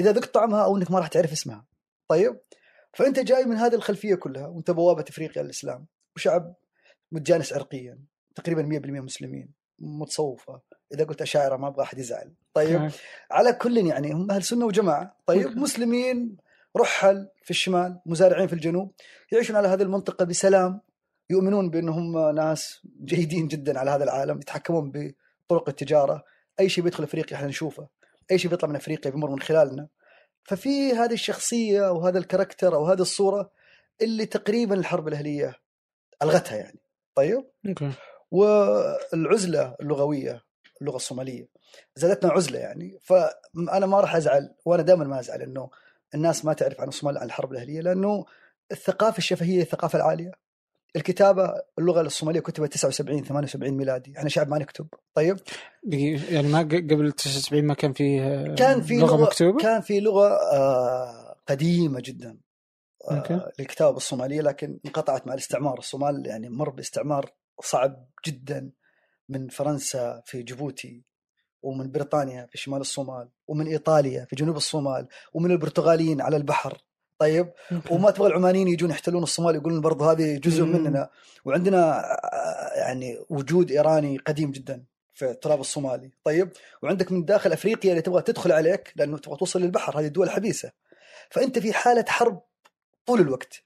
إذا 0.01 0.13
ذقت 0.13 0.35
طعمها 0.35 0.65
أو 0.65 0.77
إنك 0.77 0.91
ما 0.91 0.99
راح 0.99 1.09
تعرف 1.09 1.33
اسمها. 1.33 1.67
طيب 2.09 2.41
فأنت 2.93 3.21
جاي 3.21 3.45
من 3.45 3.57
هذه 3.57 3.75
الخلفية 3.75 4.15
كلها 4.15 4.47
وأنت 4.47 4.71
بوابة 4.71 5.05
إفريقيا 5.09 5.43
للإسلام 5.43 5.87
وشعب 6.17 6.55
متجانس 7.13 7.53
عرقيا 7.53 7.99
تقريبا 8.35 8.63
100% 8.63 8.87
مسلمين 8.87 9.53
متصوفة. 9.79 10.61
إذا 10.95 11.05
قلت 11.05 11.23
أشاعرة 11.23 11.57
ما 11.57 11.69
أبغى 11.69 11.83
أحد 11.83 11.99
يزعل. 11.99 12.35
طيب 12.55 12.83
أوكي. 12.83 12.97
على 13.31 13.53
كل 13.53 13.77
يعني 13.77 14.13
هم 14.13 14.31
أهل 14.31 14.43
سنة 14.43 14.67
وجماعة. 14.67 15.17
طيب 15.27 15.47
أوكي. 15.47 15.59
مسلمين 15.59 16.37
رحل 16.77 17.29
في 17.43 17.51
الشمال 17.51 18.01
مزارعين 18.07 18.47
في 18.47 18.53
الجنوب 18.53 18.93
يعيشون 19.33 19.57
على 19.57 19.69
هذه 19.69 19.83
المنطقة 19.83 20.25
بسلام 20.25 20.81
يؤمنون 21.31 21.71
بأنهم 21.71 22.35
ناس 22.35 22.87
جيدين 23.05 23.49
جدا 23.49 23.79
على 23.79 23.91
هذا 23.91 24.05
العالم 24.05 24.39
يتحكمون 24.39 24.93
بطرق 24.93 25.69
التجارة. 25.69 26.25
أي 26.61 26.69
شيء 26.69 26.85
بيدخل 26.85 27.05
أفريقيا 27.05 27.37
إحنا 27.37 27.49
نشوفه. 27.49 27.89
أي 28.31 28.39
شيء 28.39 28.51
بيطلع 28.51 28.69
من 28.69 28.77
أفريقيا 28.77 29.11
بيمر 29.11 29.31
من 29.31 29.41
خلالنا. 29.41 29.89
ففي 30.45 30.93
هذه 30.93 31.13
الشخصية 31.13 31.89
أو 31.89 32.07
هذا 32.07 32.19
ال 32.19 32.24
character 32.24 32.75
أو 32.75 32.87
هذه 32.87 33.01
الصورة 33.01 33.51
اللي 34.03 34.27
تقريبا 34.27 34.75
الحرب 34.75 35.09
الأهلية 35.09 35.55
ألغتها 36.23 36.57
يعني. 36.57 36.81
طيب؟ 37.15 37.45
أوكي. 37.69 37.91
والعزلة 38.31 39.77
اللغوية 39.81 40.43
اللغة 40.81 40.97
الصومالية 40.97 41.49
زادتنا 41.97 42.33
عزلة 42.33 42.59
يعني. 42.59 42.99
فأنا 43.03 43.87
ما 43.87 44.01
راح 44.01 44.17
أزعل 44.17 44.55
وأنا 44.65 44.83
دائما 44.83 45.05
ما 45.05 45.21
أزعل 45.21 45.43
إنه 45.43 45.71
الناس 46.15 46.45
ما 46.45 46.53
تعرف 46.53 46.81
عن 46.81 46.89
الصومال 46.89 47.19
عن 47.19 47.27
الحرب 47.27 47.53
الأهلية 47.53 47.81
لأنه 47.81 48.25
الثقافة 48.73 49.19
الشفهية 49.19 49.63
الثقافة 49.63 49.97
العالية. 49.97 50.33
الكتابة 50.97 51.55
اللغة 51.79 52.01
الصومالية 52.01 52.41
كتبت 52.41 52.73
79 52.73 53.25
78 53.25 53.71
ميلادي. 53.77 54.19
إحنا 54.19 54.29
شعب 54.29 54.49
ما 54.49 54.59
نكتب. 54.59 54.87
طيب؟ 55.15 55.37
يعني 56.31 56.49
ما 56.49 56.59
قبل 56.61 57.13
79 57.13 57.65
ما 57.65 57.75
كان 57.75 57.93
في 57.93 58.21
آه، 58.21 58.55
كان 58.55 58.81
في 58.83 58.99
لغة 58.99 59.17
لغة 59.17 59.23
مكتوبة؟ 59.23 59.59
كان 59.59 59.81
في 59.81 60.01
لغة 60.01 60.29
آه 60.53 61.37
قديمة 61.49 62.01
جدا 62.05 62.39
أوكي. 63.11 63.35
آه 63.35 63.53
للكتابة 63.59 63.97
الصومالية 63.97 64.41
لكن 64.41 64.81
انقطعت 64.87 65.27
مع 65.27 65.35
الاستعمار. 65.35 65.79
الصومال 65.79 66.27
يعني 66.27 66.49
مر 66.49 66.71
باستعمار 66.71 67.31
صعب 67.63 68.07
جدا 68.27 68.71
من 69.29 69.49
فرنسا 69.49 70.23
في 70.25 70.43
جيبوتي. 70.43 71.05
ومن 71.63 71.91
بريطانيا 71.91 72.47
في 72.51 72.59
شمال 72.59 72.81
الصومال 72.81 73.29
ومن 73.49 73.67
إيطاليا 73.67 74.25
في 74.25 74.37
جنوب 74.37 74.57
الصومال 74.57 75.09
ومن 75.35 75.51
البرتغاليين 75.51 76.21
على 76.21 76.37
البحر. 76.37 76.79
طيب. 77.19 77.53
وما 77.91 78.11
تبغى 78.11 78.29
العمانيين 78.29 78.69
يجون 78.69 78.91
يحتلون 78.91 79.23
الصومال 79.23 79.55
يقولون 79.55 79.81
برضو 79.81 80.05
هذه 80.05 80.37
جزء. 80.39 80.65
مننا. 80.65 81.09
وعندنا 81.45 82.03
يعني 82.77 83.19
وجود 83.31 83.71
إيراني 83.71 84.19
قديم 84.19 84.51
جدا 84.51 84.85
في 85.13 85.31
التراب 85.31 85.61
الصومالي. 85.61 86.11
طيب؟ 86.25 86.51
وعندك 86.83 87.13
من 87.13 87.25
داخل 87.25 87.53
أفريقيا 87.53 87.91
اللي 87.91 88.03
تبغى 88.03 88.23
تدخل 88.23 88.53
عليك 88.53 88.93
لأنه 88.97 89.19
تبغى 89.19 89.37
توصل 89.37 89.61
للبحر 89.61 90.01
هذه 90.01 90.07
دول 90.07 90.31
حبيسة. 90.31 90.73
فأنت 91.31 91.59
في 91.59 91.73
حالة 91.73 92.05
حرب 92.09 92.43
طول 93.07 93.21
الوقت. 93.21 93.63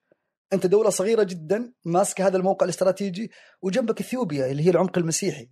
أنت 0.53 0.67
دولة 0.67 0.91
صغيرة 0.91 1.23
جدا 1.23 1.73
ماسكة 1.85 2.27
هذا 2.27 2.37
الموقع 2.37 2.65
الاستراتيجي 2.65 3.31
وجنبك 3.63 4.01
إثيوبيا 4.01 4.51
اللي 4.51 4.67
هي 4.67 4.71
العمق 4.71 4.99
المسيحي. 4.99 5.49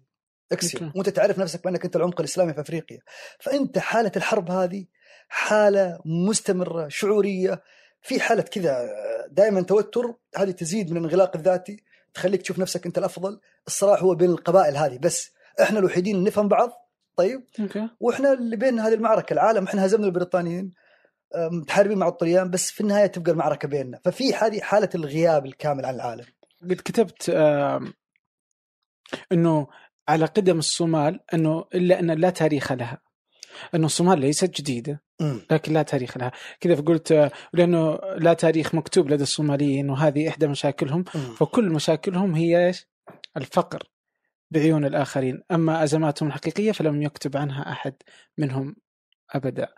أكسوم. 0.52 0.80
أوكي. 0.80 0.98
وأنت 0.98 1.08
تعرف 1.08 1.38
نفسك 1.38 1.64
بأنك 1.64 1.84
أنت 1.84 1.96
العمق 1.96 2.20
الإسلامي 2.20 2.54
في 2.54 2.60
أفريقيا. 2.60 2.98
فأنت 3.40 3.78
حالة 3.78 4.12
الحرب 4.16 4.50
هذه 4.50 4.86
حالة 5.28 5.98
مستمرة 6.04 6.88
شعورية 6.88 7.62
في 8.02 8.20
حالة 8.20 8.42
كذا 8.42 8.88
دائما 9.30 9.62
توتر. 9.62 10.14
هذه 10.36 10.50
تزيد 10.50 10.90
من 10.90 10.96
الانغلاق 10.96 11.36
الذاتي 11.36 11.76
تخليك 12.14 12.42
تشوف 12.42 12.58
نفسك 12.58 12.86
أنت 12.86 12.98
الأفضل. 12.98 13.40
الصراع 13.66 13.98
هو 13.98 14.14
بين 14.14 14.30
القبائل 14.30 14.76
هذه 14.76 14.98
بس. 14.98 15.30
إحنا 15.62 15.78
الوحيدين 15.78 16.24
نفهم 16.24 16.48
بعض. 16.48 16.70
طيب؟ 17.16 17.44
أوكي. 17.60 17.88
وإحنا 18.00 18.32
اللي 18.32 18.56
بين 18.56 18.80
هذه 18.80 18.94
المعركة 18.94 19.32
العالم 19.32 19.64
إحنا 19.64 19.86
هزمنا 19.86 20.06
البريطانيين 20.06 20.72
متحاربين 21.36 21.98
مع 21.98 22.08
الطليان 22.08 22.50
بس 22.50 22.70
في 22.70 22.80
النهاية 22.80 23.06
تبقى 23.06 23.32
المعركة 23.32 23.68
بيننا. 23.68 24.00
ففي 24.04 24.34
هذه 24.34 24.60
حالة 24.60 24.88
الغياب 24.94 25.46
الكامل 25.46 25.86
عن 25.86 25.94
العالم. 25.94 26.24
قد 26.62 26.72
كتبت 26.72 27.30
آم، 27.30 27.94
إنه 29.32 29.66
على 30.08 30.24
قدم 30.24 30.58
الصومال 30.58 31.20
أنه 31.34 31.64
إلا 31.74 32.00
أن 32.00 32.10
لا 32.10 32.30
تاريخ 32.30 32.72
لها 32.72 33.02
أنه 33.74 33.86
الصومال 33.86 34.20
ليست 34.20 34.60
جديدة. 34.60 35.02
لكن 35.50 35.72
لا 35.72 35.82
تاريخ 35.82 36.18
لها 36.18 36.32
كذا 36.60 36.74
فقلت 36.74 37.30
لأنه 37.52 37.98
لا 38.16 38.34
تاريخ 38.34 38.74
مكتوب 38.74 39.10
لدى 39.10 39.22
الصوماليين 39.22 39.90
وهذه 39.90 40.28
إحدى 40.28 40.46
مشاكلهم. 40.46 41.04
فكل 41.36 41.70
مشاكلهم 41.70 42.34
هي 42.34 42.66
إيش؟ 42.66 42.86
الفقر 43.36 43.82
بعيون 44.50 44.84
الآخرين، 44.84 45.42
أما 45.50 45.84
أزماتهم 45.84 46.28
الحقيقية 46.28 46.72
فلم 46.72 47.02
يكتب 47.02 47.36
عنها 47.36 47.72
أحد 47.72 47.94
منهم 48.38 48.76
أبدا. 49.32 49.68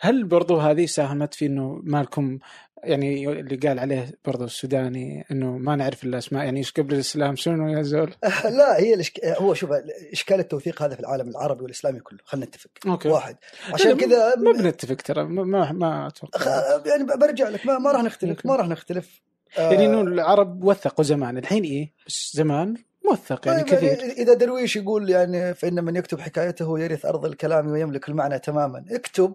هل 0.00 0.24
برضو 0.24 0.56
هذه 0.56 0.86
ساهمت 0.86 1.34
في 1.34 1.46
إنه 1.46 1.80
ما 1.82 2.02
لكم 2.02 2.38
يعني 2.84 3.28
اللي 3.28 3.56
قال 3.56 3.78
عليه 3.78 4.18
برضو 4.24 4.44
السوداني 4.44 5.24
إنه 5.30 5.58
ما 5.58 5.76
نعرف 5.76 6.04
الأسماء 6.04 6.44
يعني 6.44 6.58
إيش 6.58 6.72
قبل 6.72 6.94
الإسلام 6.94 7.36
شنو 7.36 7.68
يا 7.68 7.82
زول؟ 7.82 8.14
لا 8.58 8.78
هي 8.80 8.94
الإشك... 8.94 9.24
هو 9.24 9.54
شوف 9.54 9.70
إشكال 10.12 10.40
التوثيق 10.40 10.82
هذا 10.82 10.94
في 10.94 11.00
العالم 11.00 11.28
العربي 11.28 11.62
والإسلامي 11.62 12.00
كله 12.00 12.18
خلينا 12.24 12.46
نتفق. 12.46 12.70
أوكي. 12.86 13.08
واحد. 13.08 13.36
عشان 13.72 13.96
كذا 13.96 14.34
ما 14.36 14.52
بنتفق 14.52 14.94
ترى 14.96 15.24
ما 15.24 15.72
ما, 15.72 16.06
أتوقع. 16.06 16.38
خ- 16.40 16.86
يعني 16.86 17.04
برجع 17.04 17.48
لك 17.48 17.66
ما, 17.66 17.78
ما 17.78 17.92
راح 17.92 18.02
نختلف 18.02 18.46
ما 18.46 18.56
راح 18.56 18.68
نختلف. 18.68 19.22
آه، 19.58 19.72
يعني 19.72 19.86
إنه 19.86 20.00
العرب 20.00 20.64
وثقوا 20.64 21.04
زمان. 21.04 21.38
الحين 21.38 21.64
إيه؟ 21.64 21.92
بس 22.06 22.30
زمان 22.34 22.74
موثق 23.08 23.48
يعني 23.48 23.62
طيب 23.62 23.74
كثير. 23.74 23.98
يعني 23.98 24.12
إذا 24.12 24.34
درويش 24.34 24.76
يقول 24.76 25.10
يعني 25.10 25.54
فإن 25.54 25.84
من 25.84 25.96
يكتب 25.96 26.20
حكايته 26.20 26.78
يرث 26.78 27.06
أرض 27.06 27.24
الكلام 27.24 27.70
ويملك 27.70 28.08
المعنى 28.08 28.38
تماما. 28.38 28.84
اكتب 28.90 29.34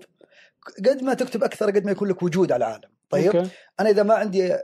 قد 0.77 1.03
ما 1.03 1.13
تكتب 1.13 1.43
أكثر 1.43 1.71
قد 1.71 1.85
ما 1.85 1.91
يكون 1.91 2.07
لك 2.07 2.23
وجود 2.23 2.51
على 2.51 2.65
العالم. 2.65 2.89
طيب 3.09 3.35
أوكي. 3.35 3.49
أنا 3.79 3.89
إذا 3.89 4.03
ما 4.03 4.13
عندي 4.13 4.57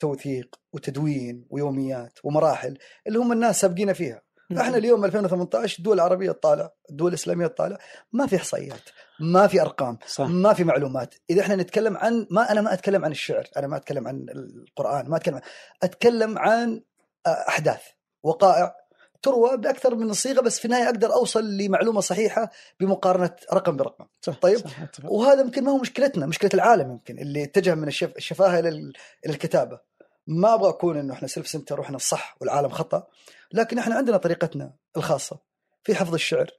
توثيق 0.00 0.60
وتدوين 0.72 1.46
ويوميات 1.50 2.18
ومراحل 2.24 2.78
اللي 3.06 3.18
هم 3.18 3.32
الناس 3.32 3.60
سابقين 3.60 3.92
فيها. 3.92 4.22
إحنا 4.52 4.76
اليوم 4.76 5.04
2018 5.04 5.78
الدول 5.78 5.94
العربية 5.94 6.32
تطالع 6.32 6.72
الدول 6.90 7.08
الإسلامية 7.08 7.46
تطالع. 7.46 7.78
ما 8.12 8.26
في 8.26 8.36
إحصائيات 8.36 8.80
ما 9.20 9.46
في 9.46 9.60
أرقام 9.60 9.98
صح. 10.06 10.26
ما 10.26 10.52
في 10.52 10.64
معلومات. 10.64 11.14
إذا 11.30 11.40
إحنا 11.40 11.56
نتكلم 11.56 11.96
عن 11.96 12.26
ما 12.30 12.52
أنا 12.52 12.60
ما 12.60 12.72
أتكلم 12.72 13.04
عن 13.04 13.10
الشعر 13.10 13.44
أنا 13.56 13.66
ما 13.66 13.76
أتكلم 13.76 14.08
عن 14.08 14.26
القرآن 14.28 15.08
ما 15.08 15.16
أتكلم 15.16 15.34
عن 15.34 15.42
أتكلم 15.82 16.38
عن 16.38 16.82
أحداث. 17.26 17.82
وقائع 18.26 18.74
تروى 19.22 19.56
بأكثر 19.56 19.94
من 19.94 20.12
صيغة 20.12 20.40
بس 20.40 20.58
في 20.58 20.64
النهاية 20.64 20.84
أقدر 20.84 21.12
أوصل 21.12 21.56
لمعلومة 21.56 22.00
صحيحة 22.00 22.50
بمقارنة 22.80 23.36
رقم 23.52 23.76
برقم. 23.76 24.06
صح 24.20 24.34
طيب. 24.34 24.58
صح. 24.58 24.88
وهذا 25.04 25.40
يمكن 25.40 25.64
ما 25.64 25.70
هو 25.72 25.78
مشكلتنا 25.78 26.26
مشكلة 26.26 26.50
العالم 26.54 26.90
يمكن 26.90 27.18
اللي 27.18 27.42
اتجه 27.44 27.74
من 27.74 27.88
الشف... 27.88 28.16
الشفاهة 28.16 28.58
إلى 28.58 28.68
ال- 28.68 28.92
إلى 29.26 29.32
الكتابة. 29.32 29.80
ما 30.26 30.54
أبغى 30.54 30.68
أكون 30.68 30.96
إنه 30.96 31.14
إحنا 31.14 31.28
self-centered 31.28 31.80
وإحنا 31.80 31.96
الصح 31.96 32.36
والعالم 32.40 32.68
خطأ 32.68 33.06
لكن 33.52 33.78
إحنا 33.78 33.94
عندنا 33.94 34.16
طريقتنا 34.16 34.72
الخاصة. 34.96 35.38
في 35.84 35.94
حفظ 35.94 36.14
الشعر 36.14 36.50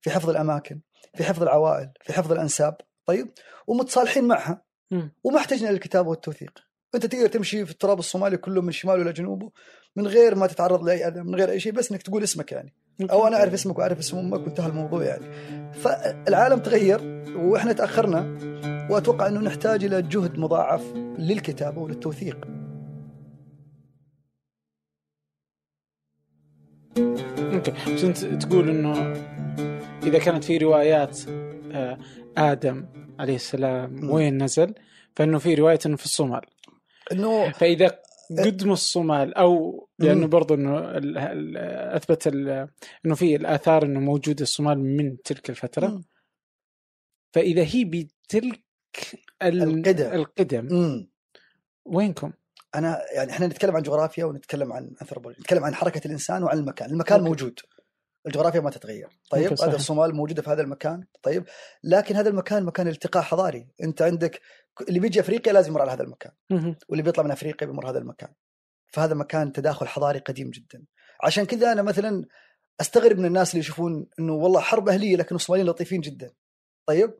في 0.00 0.10
حفظ 0.10 0.30
الأماكن 0.30 0.80
في 1.14 1.24
حفظ 1.24 1.42
العوائل 1.42 1.90
في 2.02 2.12
حفظ 2.12 2.32
الأنساب. 2.32 2.76
طيب؟ 3.06 3.32
ومتصالحين 3.66 4.24
معها. 4.24 4.62
وما 5.24 5.38
احتجنا 5.38 5.68
للكتابة 5.68 6.08
والتوثيق. 6.10 6.58
أنت 6.94 7.06
تقدر 7.06 7.26
تمشي 7.26 7.64
في 7.66 7.70
التراب 7.72 7.98
الصومالي 7.98 8.36
كله 8.36 8.62
من 8.62 8.72
شماله 8.72 9.02
إلى 9.02 9.12
جنوبه. 9.12 9.50
من 9.96 10.06
غير 10.06 10.34
ما 10.34 10.46
تتعرض 10.46 10.84
لأي 10.84 11.08
أذى 11.08 11.22
من 11.22 11.34
غير 11.34 11.50
أي 11.50 11.60
شيء 11.60 11.72
بس 11.72 11.92
إنك 11.92 12.02
تقول 12.02 12.22
اسمك 12.22 12.52
يعني. 12.52 12.72
أو 13.00 13.26
أنا 13.26 13.36
أعرف 13.36 13.52
اسمك 13.52 13.78
وأعرف 13.78 13.98
اسم 13.98 14.18
أمك 14.18 14.46
وانتهى 14.46 14.66
الموضوع 14.66 15.04
يعني. 15.04 15.24
فالعالم 15.72 16.58
تغير 16.58 17.00
وإحنا 17.36 17.72
تأخرنا 17.72 18.38
وأتوقع 18.90 19.26
إنه 19.26 19.40
نحتاج 19.40 19.84
إلى 19.84 20.02
جهد 20.02 20.38
مضاعف 20.38 20.82
للكتابة 21.18 21.80
وللتوثيق. 21.80 22.48
أوكي. 27.38 27.72
بس 27.94 28.04
أنت 28.04 28.24
تقول 28.24 28.68
إنه 28.68 29.12
إذا 30.02 30.18
كانت 30.18 30.44
في 30.44 30.58
روايات 30.58 31.18
آه، 31.72 31.98
آدم 32.36 32.86
عليه 33.18 33.34
السلام. 33.34 34.10
وين 34.10 34.42
نزل؟ 34.42 34.74
فإنه 35.16 35.38
في 35.38 35.54
رواية 35.54 35.78
انه 35.86 35.96
في 35.96 36.04
الصومال. 36.04 36.40
إنه 37.12 37.50
فإذا 37.50 37.98
قدموا 38.30 38.72
الصومال 38.72 39.34
أو 39.34 39.88
لأنه 39.98 40.20
مم. 40.20 40.28
برضو 40.30 40.54
إنه 40.54 40.78
ال- 40.78 41.18
ال- 41.18 41.56
أثبت 41.96 42.26
ال- 42.26 42.68
إنه 43.06 43.14
في 43.14 43.36
الآثار 43.36 43.82
إنه 43.84 44.00
موجوده 44.00 44.42
الصومال 44.42 44.78
من 44.96 45.22
تلك 45.22 45.50
الفترة 45.50 45.86
مم. 45.86 46.04
فإذا 47.34 47.62
هي 47.62 47.84
بتلك 47.84 48.60
ال- 49.42 49.62
القدم. 49.62 50.12
القدم 50.12 50.68
مم. 50.70 51.10
وينكم؟ 51.84 52.32
أنا 52.74 53.00
يعني 53.14 53.30
إحنا 53.30 53.46
نتكلم 53.46 53.76
عن 53.76 53.82
جغرافيا 53.82 54.24
ونتكلم 54.24 54.72
عن 54.72 54.94
انثروبولوجي 55.02 55.40
نتكلم 55.40 55.64
عن 55.64 55.74
حركة 55.74 56.06
الإنسان 56.06 56.42
وعن 56.42 56.58
المكان 56.58 56.90
المكان 56.90 57.18
أوكي. 57.18 57.28
موجود 57.30 57.60
الجغرافيا 58.26 58.60
ما 58.60 58.70
تتغير 58.70 59.08
طيب. 59.30 59.52
هذا 59.62 59.76
الصومال 59.76 60.14
موجودة 60.14 60.42
في 60.42 60.50
هذا 60.50 60.62
المكان 60.62 61.04
طيب 61.22 61.44
لكن 61.84 62.16
هذا 62.16 62.28
المكان 62.28 62.64
مكان 62.64 62.88
التقاء 62.88 63.22
حضاري 63.22 63.66
أنت 63.82 64.02
عندك 64.02 64.40
اللي 64.88 65.00
بيجي 65.00 65.20
أفريقيا 65.20 65.52
لازم 65.52 65.70
يمر 65.70 65.80
على 65.80 65.90
هذا 65.92 66.02
المكان. 66.02 66.32
واللي 66.88 67.02
بيطلع 67.02 67.24
من 67.24 67.30
أفريقيا 67.30 67.66
بيمر 67.68 67.90
هذا 67.90 67.98
المكان. 67.98 68.28
فهذا 68.86 69.14
مكان 69.14 69.52
تداخل 69.52 69.88
حضاري 69.88 70.18
قديم 70.18 70.50
جدا. 70.50 70.84
عشان 71.22 71.44
كذا 71.44 71.72
أنا 71.72 71.82
مثلا 71.82 72.24
أستغرب 72.80 73.18
من 73.18 73.26
الناس 73.26 73.50
اللي 73.50 73.60
يشوفون 73.60 74.06
إنه 74.18 74.32
والله 74.32 74.60
حرب 74.60 74.88
أهلية 74.88 75.16
لكن 75.16 75.34
الصوماليين 75.34 75.68
لطيفين 75.70 76.00
جدا. 76.00 76.30
طيب؟ 76.86 77.14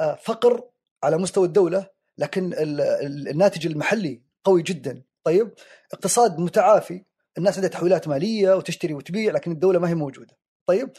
آه، 0.00 0.18
فقر 0.22 0.62
على 1.02 1.18
مستوى 1.18 1.46
الدولة 1.46 1.86
لكن 2.18 2.52
ال- 2.52 2.80
ال- 2.80 3.28
الناتج 3.28 3.66
المحلي 3.66 4.22
قوي 4.44 4.62
جدا. 4.62 5.02
طيب؟ 5.24 5.52
اقتصاد 5.92 6.38
متعافي. 6.38 7.04
الناس 7.38 7.54
عندها 7.54 7.70
تحويلات 7.70 8.08
مالية 8.08 8.54
وتشتري 8.54 8.94
وتبيع 8.94 9.32
لكن 9.32 9.52
الدولة 9.52 9.78
ما 9.78 9.88
هي 9.88 9.94
موجودة. 9.94 10.36
طيب؟ 10.66 10.90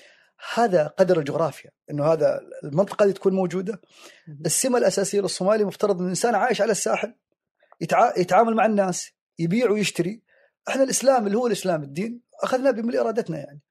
هذا 0.54 0.88
قدر 0.88 1.20
الجغرافيا 1.20 1.72
إنه 1.92 2.06
هذا 2.06 2.42
المنطقة 2.64 3.06
دي 3.06 3.14
تكون 3.14 3.34
موجودة. 3.34 3.82
السمة 4.46 4.78
الأساسية 4.78 5.22
للصومالي 5.22 5.64
مفترض 5.64 5.98
إن 5.98 6.04
الإنسان 6.04 6.36
عايش 6.36 6.62
على 6.62 6.72
الساحل 6.72 7.16
يتع... 7.82 8.18
يتعامل 8.18 8.56
مع 8.56 8.66
الناس 8.66 9.12
يبيع 9.40 9.72
ويشتري. 9.72 10.22
إحنا 10.68 10.84
الإسلام 10.84 11.28
اللي 11.28 11.38
هو 11.38 11.48
الإسلام 11.48 11.84
الدين 11.84 12.22
أخذناه 12.44 12.72
بملء 12.72 13.00
إرادتنا 13.00 13.38
يعني. 13.38 13.62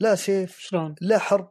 لا 0.00 0.14
سيف 0.14 0.58
شلون؟ 0.58 0.94
لا 1.00 1.18
حرب 1.18 1.50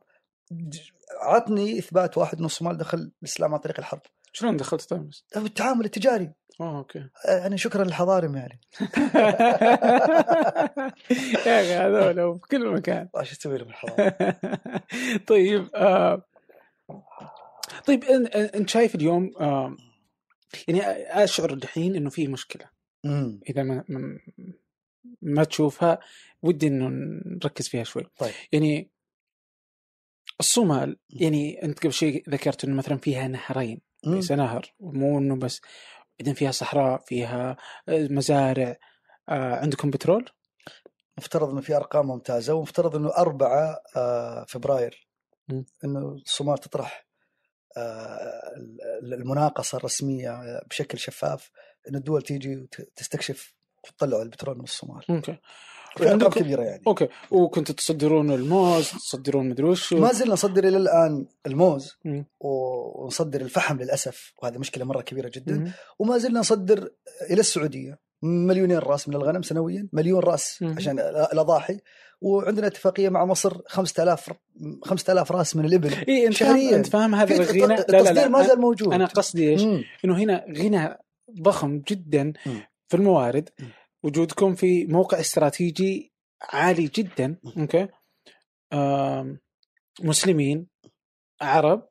عطني 1.21 1.79
إثبات 1.79 2.17
واحد 2.17 2.39
ان 2.39 2.45
الصومال 2.45 2.77
دخل 2.77 3.11
الإسلام 3.21 3.53
عن 3.53 3.59
طريق 3.59 3.79
الحرب. 3.79 4.01
شلون 4.35 4.57
دخلت؟ 4.57 4.93
أو 4.93 5.45
التعامل 5.45 5.85
التجاري. 5.85 6.31
آه 6.61 6.77
أوكي. 6.77 7.09
يعني 7.27 7.57
شكرا 7.57 7.83
للحضارم 7.83 8.35
يعني. 8.35 8.59
يا 11.45 11.61
أخي 11.61 11.73
هذول 11.73 12.39
في 12.39 12.47
كل 12.51 12.69
مكان. 12.73 13.09
إيش 13.19 13.37
تسوي 13.37 13.57
لهم 13.57 13.67
الحضارم 13.67 14.11
طيب 15.27 15.69
آه 15.75 16.25
طيب 17.87 18.03
انت 18.55 18.69
شايف 18.69 18.95
اليوم 18.95 19.31
آه 19.39 19.77
يعني 20.67 20.81
أشعر 21.23 21.53
الحين 21.53 21.95
إنه 21.95 22.09
في 22.09 22.27
مشكلة. 22.27 22.69
أمم، 23.05 23.39
إذا 23.49 23.63
ما 23.63 23.83
ما- 23.89 24.19
ما 25.21 25.43
تشوفها 25.43 25.99
ودي 26.41 26.67
إنه 26.67 26.87
نركز 27.25 27.67
فيها 27.67 27.83
شوي. 27.83 28.03
طيب. 28.17 28.33
يعني 28.51 28.89
الصومال 30.39 30.97
يعني 31.09 31.63
أنت 31.63 31.79
قبل 31.79 31.93
شيء 31.93 32.29
ذكرت 32.29 32.63
إنه 32.65 32.75
مثلا 32.75 32.97
فيها 32.97 33.27
نهرين. 33.27 33.81
ليس 34.05 34.31
نهر 34.31 34.73
مو 34.79 35.19
إنه 35.19 35.35
بس 35.35 35.61
بعدين 36.19 36.33
فيها 36.33 36.51
صحراء 36.51 37.01
فيها 37.05 37.57
آه، 37.89 38.07
مزارع 38.11 38.75
آه 39.29 39.55
عندكم 39.55 39.89
بترول؟ 39.89 40.29
مفترض 41.17 41.49
إنه 41.49 41.61
في 41.61 41.75
أرقام 41.75 42.07
ممتازة 42.07 42.53
ومفترض 42.53 42.95
إنه 42.95 43.09
4 43.17 43.81
آه، 43.95 44.45
فبراير 44.47 45.07
مم. 45.47 45.65
إنه 45.83 45.99
الصومال 45.99 46.57
تطرح 46.57 47.05
آه، 47.77 48.53
المناقصة 49.03 49.77
الرسمية 49.77 50.61
بشكل 50.69 50.97
شفاف 50.97 51.51
انه 51.89 51.97
الدول 51.97 52.21
تيجي 52.21 52.55
وتستكشف 52.55 53.53
وتطلع 53.83 54.21
البترول 54.21 54.57
من 54.57 54.63
الصومال 54.63 55.03
أوكي 55.09 55.37
عندكم- 56.01 56.39
كبيرة 56.39 56.63
يعني 56.63 56.81
أوكي 56.87 57.07
وكنتوا 57.31 57.75
تصدرون 57.75 58.31
الموز 58.31 58.89
تصدرون 58.89 59.49
مدري 59.49 59.67
وش 59.67 59.93
ما 59.93 60.11
زلنا 60.13 60.33
نصدر 60.33 60.67
إلى 60.67 60.77
الآن 60.77 61.25
الموز 61.47 61.97
ونصدر 62.39 63.41
الفحم 63.41 63.77
للأسف 63.77 64.33
وهذا 64.43 64.57
مشكلة 64.57 64.85
مرة 64.85 65.01
كبيرة 65.01 65.31
جدا 65.33 65.53
مم. 65.55 65.71
وما 65.99 66.17
زلنا 66.17 66.39
نصدر 66.39 66.89
إلى 67.29 67.39
السعودية 67.39 67.99
مليونين 68.21 68.77
رأس 68.77 69.09
من 69.09 69.15
الغنم 69.15 69.41
سنويا 69.41 69.87
مليون 69.93 70.19
رأس 70.19 70.61
مم. 70.61 70.75
عشان 70.77 70.99
الاضاحي 70.99 71.79
وعندنا 72.21 72.67
اتفاقية 72.67 73.09
مع 73.09 73.25
مصر 73.25 73.61
5000 73.67 74.29
5000 74.83 75.31
رأس 75.31 75.55
من 75.55 75.65
الإبل 75.65 75.93
اي 76.09 76.27
أنت 76.27 76.35
فاهم 76.37 76.49
شهرياً. 76.57 76.75
أنت 76.75 76.87
فاهم 76.87 77.15
هذا 77.15 77.35
الغنى 77.35 77.59
لا 77.59 77.65
لا 77.67 77.79
التصدير 77.79 78.13
لا 78.13 78.27
ما 78.27 78.43
زال 78.47 78.59
موجود 78.61 78.93
أنا 78.93 79.05
قصدي 79.05 79.49
إيش؟ 79.49 79.61
إنه 80.05 80.17
هنا 80.17 80.45
غنى 80.57 80.97
ضخم 81.41 81.81
جدا 81.89 82.33
مم. 82.45 82.61
في 82.87 82.97
الموارد 82.97 83.49
مم. 83.59 83.67
وجودكم 84.05 84.55
في 84.55 84.85
موقع 84.85 85.19
استراتيجي 85.19 86.13
عالي 86.41 86.87
جدا 86.87 87.37
أوكي؟ 87.57 87.87
مسلمين 90.01 90.67
عرب. 91.41 91.89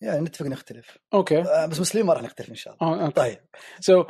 يعني 0.00 0.20
نتفق 0.20 0.46
نختلف. 0.46 0.98
أوكي. 1.14 1.38
آه، 1.40 1.66
بس 1.66 1.80
مسلمين 1.80 2.06
ما 2.06 2.12
راح 2.12 2.22
نختلف 2.22 2.50
إن 2.50 2.54
شاء 2.54 2.74
الله. 2.82 2.94
آه، 2.94 3.04
أوكي. 3.04 3.14
طيب. 3.14 3.38
so 3.80 4.04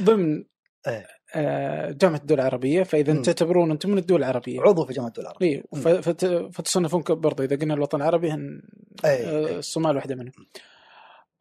ضمن 0.00 0.44
إيه. 0.86 1.06
آه، 1.34 1.90
جامعة 1.90 2.16
الدول 2.18 2.40
العربية 2.40 2.82
فإذا 2.82 3.12
مم. 3.12 3.22
تعتبرون 3.22 3.70
أنتم 3.70 3.90
من 3.90 3.98
الدول 3.98 4.18
العربية. 4.20 4.60
عضو 4.60 4.86
في 4.86 4.92
جامعة 4.92 5.08
الدول 5.08 5.24
العربية. 5.24 5.62
اي 5.86 6.02
فت- 6.02 6.48
فتصنفون 6.52 7.02
برضه 7.08 7.44
إذا 7.44 7.56
قلنا 7.56 7.74
الوطن 7.74 7.98
العربي 8.02 8.30
هن 8.30 8.62
اي 9.04 9.26
آه، 9.26 9.46
أي. 9.46 9.58
الصومال 9.58 9.96
واحدة 9.96 10.14
منهم. 10.14 10.46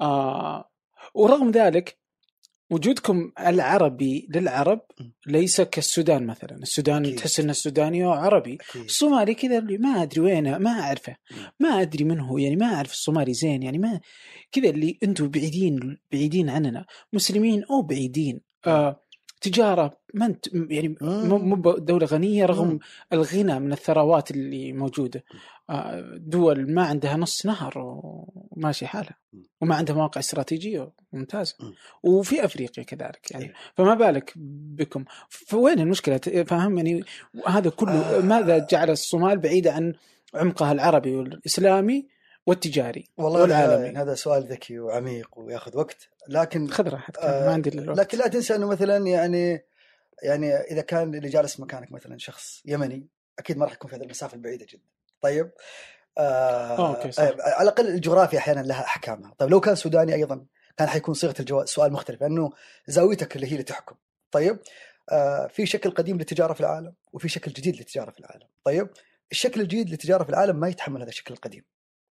آه 0.02 0.70
ورغم 1.14 1.52
ذلك 1.52 1.98
وجودكم 2.70 3.32
العربي 3.40 4.28
للعرب. 4.36 4.82
ليس 5.28 5.62
كالسودان 5.62 6.26
مثلا، 6.26 6.58
السودان. 6.58 7.16
تحس 7.16 7.40
إن 7.40 7.50
السوداني 7.50 8.06
هو 8.06 8.12
عربي،. 8.12 8.58
الصومالي 8.76 9.34
كذا 9.34 9.58
اللي 9.58 9.78
ما 9.78 9.90
أدري 10.02 10.22
وينه 10.22 10.58
ما 10.58 10.72
أعرفه. 10.72 11.16
ما 11.60 11.82
أدري 11.82 12.04
من 12.04 12.20
هو 12.20 12.38
يعني 12.38 12.56
ما 12.56 12.66
أعرف 12.66 12.92
الصومالي 12.92 13.34
زين 13.34 13.64
يعني 13.64 13.78
ما 13.78 14.00
كذا 14.52 14.70
اللي 14.70 14.98
أنتم 15.04 15.30
بعيدين 15.30 15.98
بعيدين 16.12 16.50
عننا. 16.50 16.86
مسلمين 17.14 17.64
أو 17.64 17.82
بعيدين. 17.82 18.42
آه 18.68 19.00
تجارة 19.42 19.98
ما 20.14 20.26
أنت 20.26 20.46
يعني 20.54 20.96
مو 21.02 21.38
مو 21.38 21.56
دولة 21.78 22.06
غنية 22.06 22.46
رغم 22.46 22.68
مم. 22.68 22.80
الغنى 23.14 23.60
من 23.60 23.74
الثروات 23.74 24.32
اللي 24.32 24.74
موجودة. 24.74 25.24
آه 25.70 26.18
دول 26.18 26.74
ما 26.74 26.84
عندها 26.84 27.18
نص 27.18 27.46
نهر 27.46 27.74
وماشي 28.58 28.88
حالها. 28.88 29.18
وما 29.62 29.76
عندها 29.76 29.96
مواقع 29.96 30.20
استراتيجية. 30.20 30.92
ممتازه 31.14 31.56
مم. 31.60 31.74
وفي 32.04 32.46
أفريقيا 32.46 32.84
كذلك 32.84 33.32
يعني. 33.32 33.46
إيه. 33.46 33.54
فما 33.76 33.94
بالك 33.94 34.34
بكم. 34.36 35.06
فوين 35.30 35.80
المشكلة؟ 35.80 36.18
فاهم 36.44 36.78
يعني 36.78 37.04
هذا 37.48 37.70
كله 37.70 38.18
آه. 38.18 38.20
ماذا 38.20 38.68
جعل 38.72 38.90
الصومال 38.90 39.38
بعيده 39.38 39.74
عن 39.74 39.94
عمقها 40.34 40.72
العربي 40.72 41.16
والإسلامي 41.16 42.08
والتجاري 42.46 43.08
والله 43.18 43.42
والعالمي. 43.42 43.90
هذا, 43.90 44.02
هذا 44.02 44.16
سؤال 44.16 44.44
ذكي 44.44 44.80
وعميق 44.80 45.40
وياخذ 45.40 45.78
وقت. 45.78 46.10
لكن 46.30 46.68
خذ 46.68 46.90
راحتك 46.90 47.20
آه، 47.20 47.46
ما 47.46 47.54
عندي 47.54 47.70
الوقت. 47.70 48.00
لكن 48.00 48.18
لا 48.18 48.28
تنسى 48.28 48.56
أنه 48.56 48.68
مثلا 48.68 48.98
يعني 48.98 49.66
يعني 50.24 50.54
إذا 50.54 50.82
كان 50.82 51.16
اللي 51.16 51.30
جالس 51.30 51.60
مكانك 51.60 51.92
مثلا 51.92 52.18
شخص 52.18 52.62
يمني 52.66 53.08
أكيد 53.40 53.58
ما 53.58 53.66
راح 53.66 53.74
يكون 53.74 53.90
في 53.90 53.96
هذه 53.96 54.04
المسافة 54.04 54.36
البعيدة 54.36 54.66
جدا. 54.70 54.84
طيب. 55.22 55.52
آه 56.18 56.96
أوكي، 56.96 57.12
صح. 57.12 57.24
آه 57.24 57.36
على 57.42 57.62
الأقل 57.62 57.88
الجغرافيا 57.88 58.40
أحيانا 58.40 58.60
لها 58.60 58.82
أحكامها. 58.84 59.34
طيب 59.38 59.50
لو 59.50 59.60
كان 59.60 59.76
سوداني 59.76 60.14
أيضا 60.14 60.46
كان 60.78 60.88
حيكون 60.88 61.14
صيغة 61.14 61.36
السؤال 61.64 61.94
مختلف 61.94 62.22
لأنه 62.22 62.52
زاويتك 62.88 63.36
اللي 63.36 63.48
هي 63.48 63.52
اللي 63.52 63.64
تحكم. 63.64 63.96
طيب 64.32 64.60
آه 65.12 65.48
في 65.48 65.66
شكل 65.66 65.92
قديم 65.92 66.18
للتجاره 66.18 66.54
في 66.54 66.62
العالم 66.62 66.94
وفي 67.14 67.30
شكل 67.30 67.52
جديد 67.52 67.76
للتجاره 67.76 68.12
في 68.12 68.20
العالم. 68.20 68.48
طيب 68.64 68.90
الشكل 69.32 69.62
الجديد 69.62 69.90
للتجاره 69.90 70.24
في 70.24 70.30
العالم 70.30 70.56
ما 70.56 70.68
يتحمل 70.68 71.02
هذا 71.02 71.10
الشكل 71.10 71.34
القديم. 71.34 71.66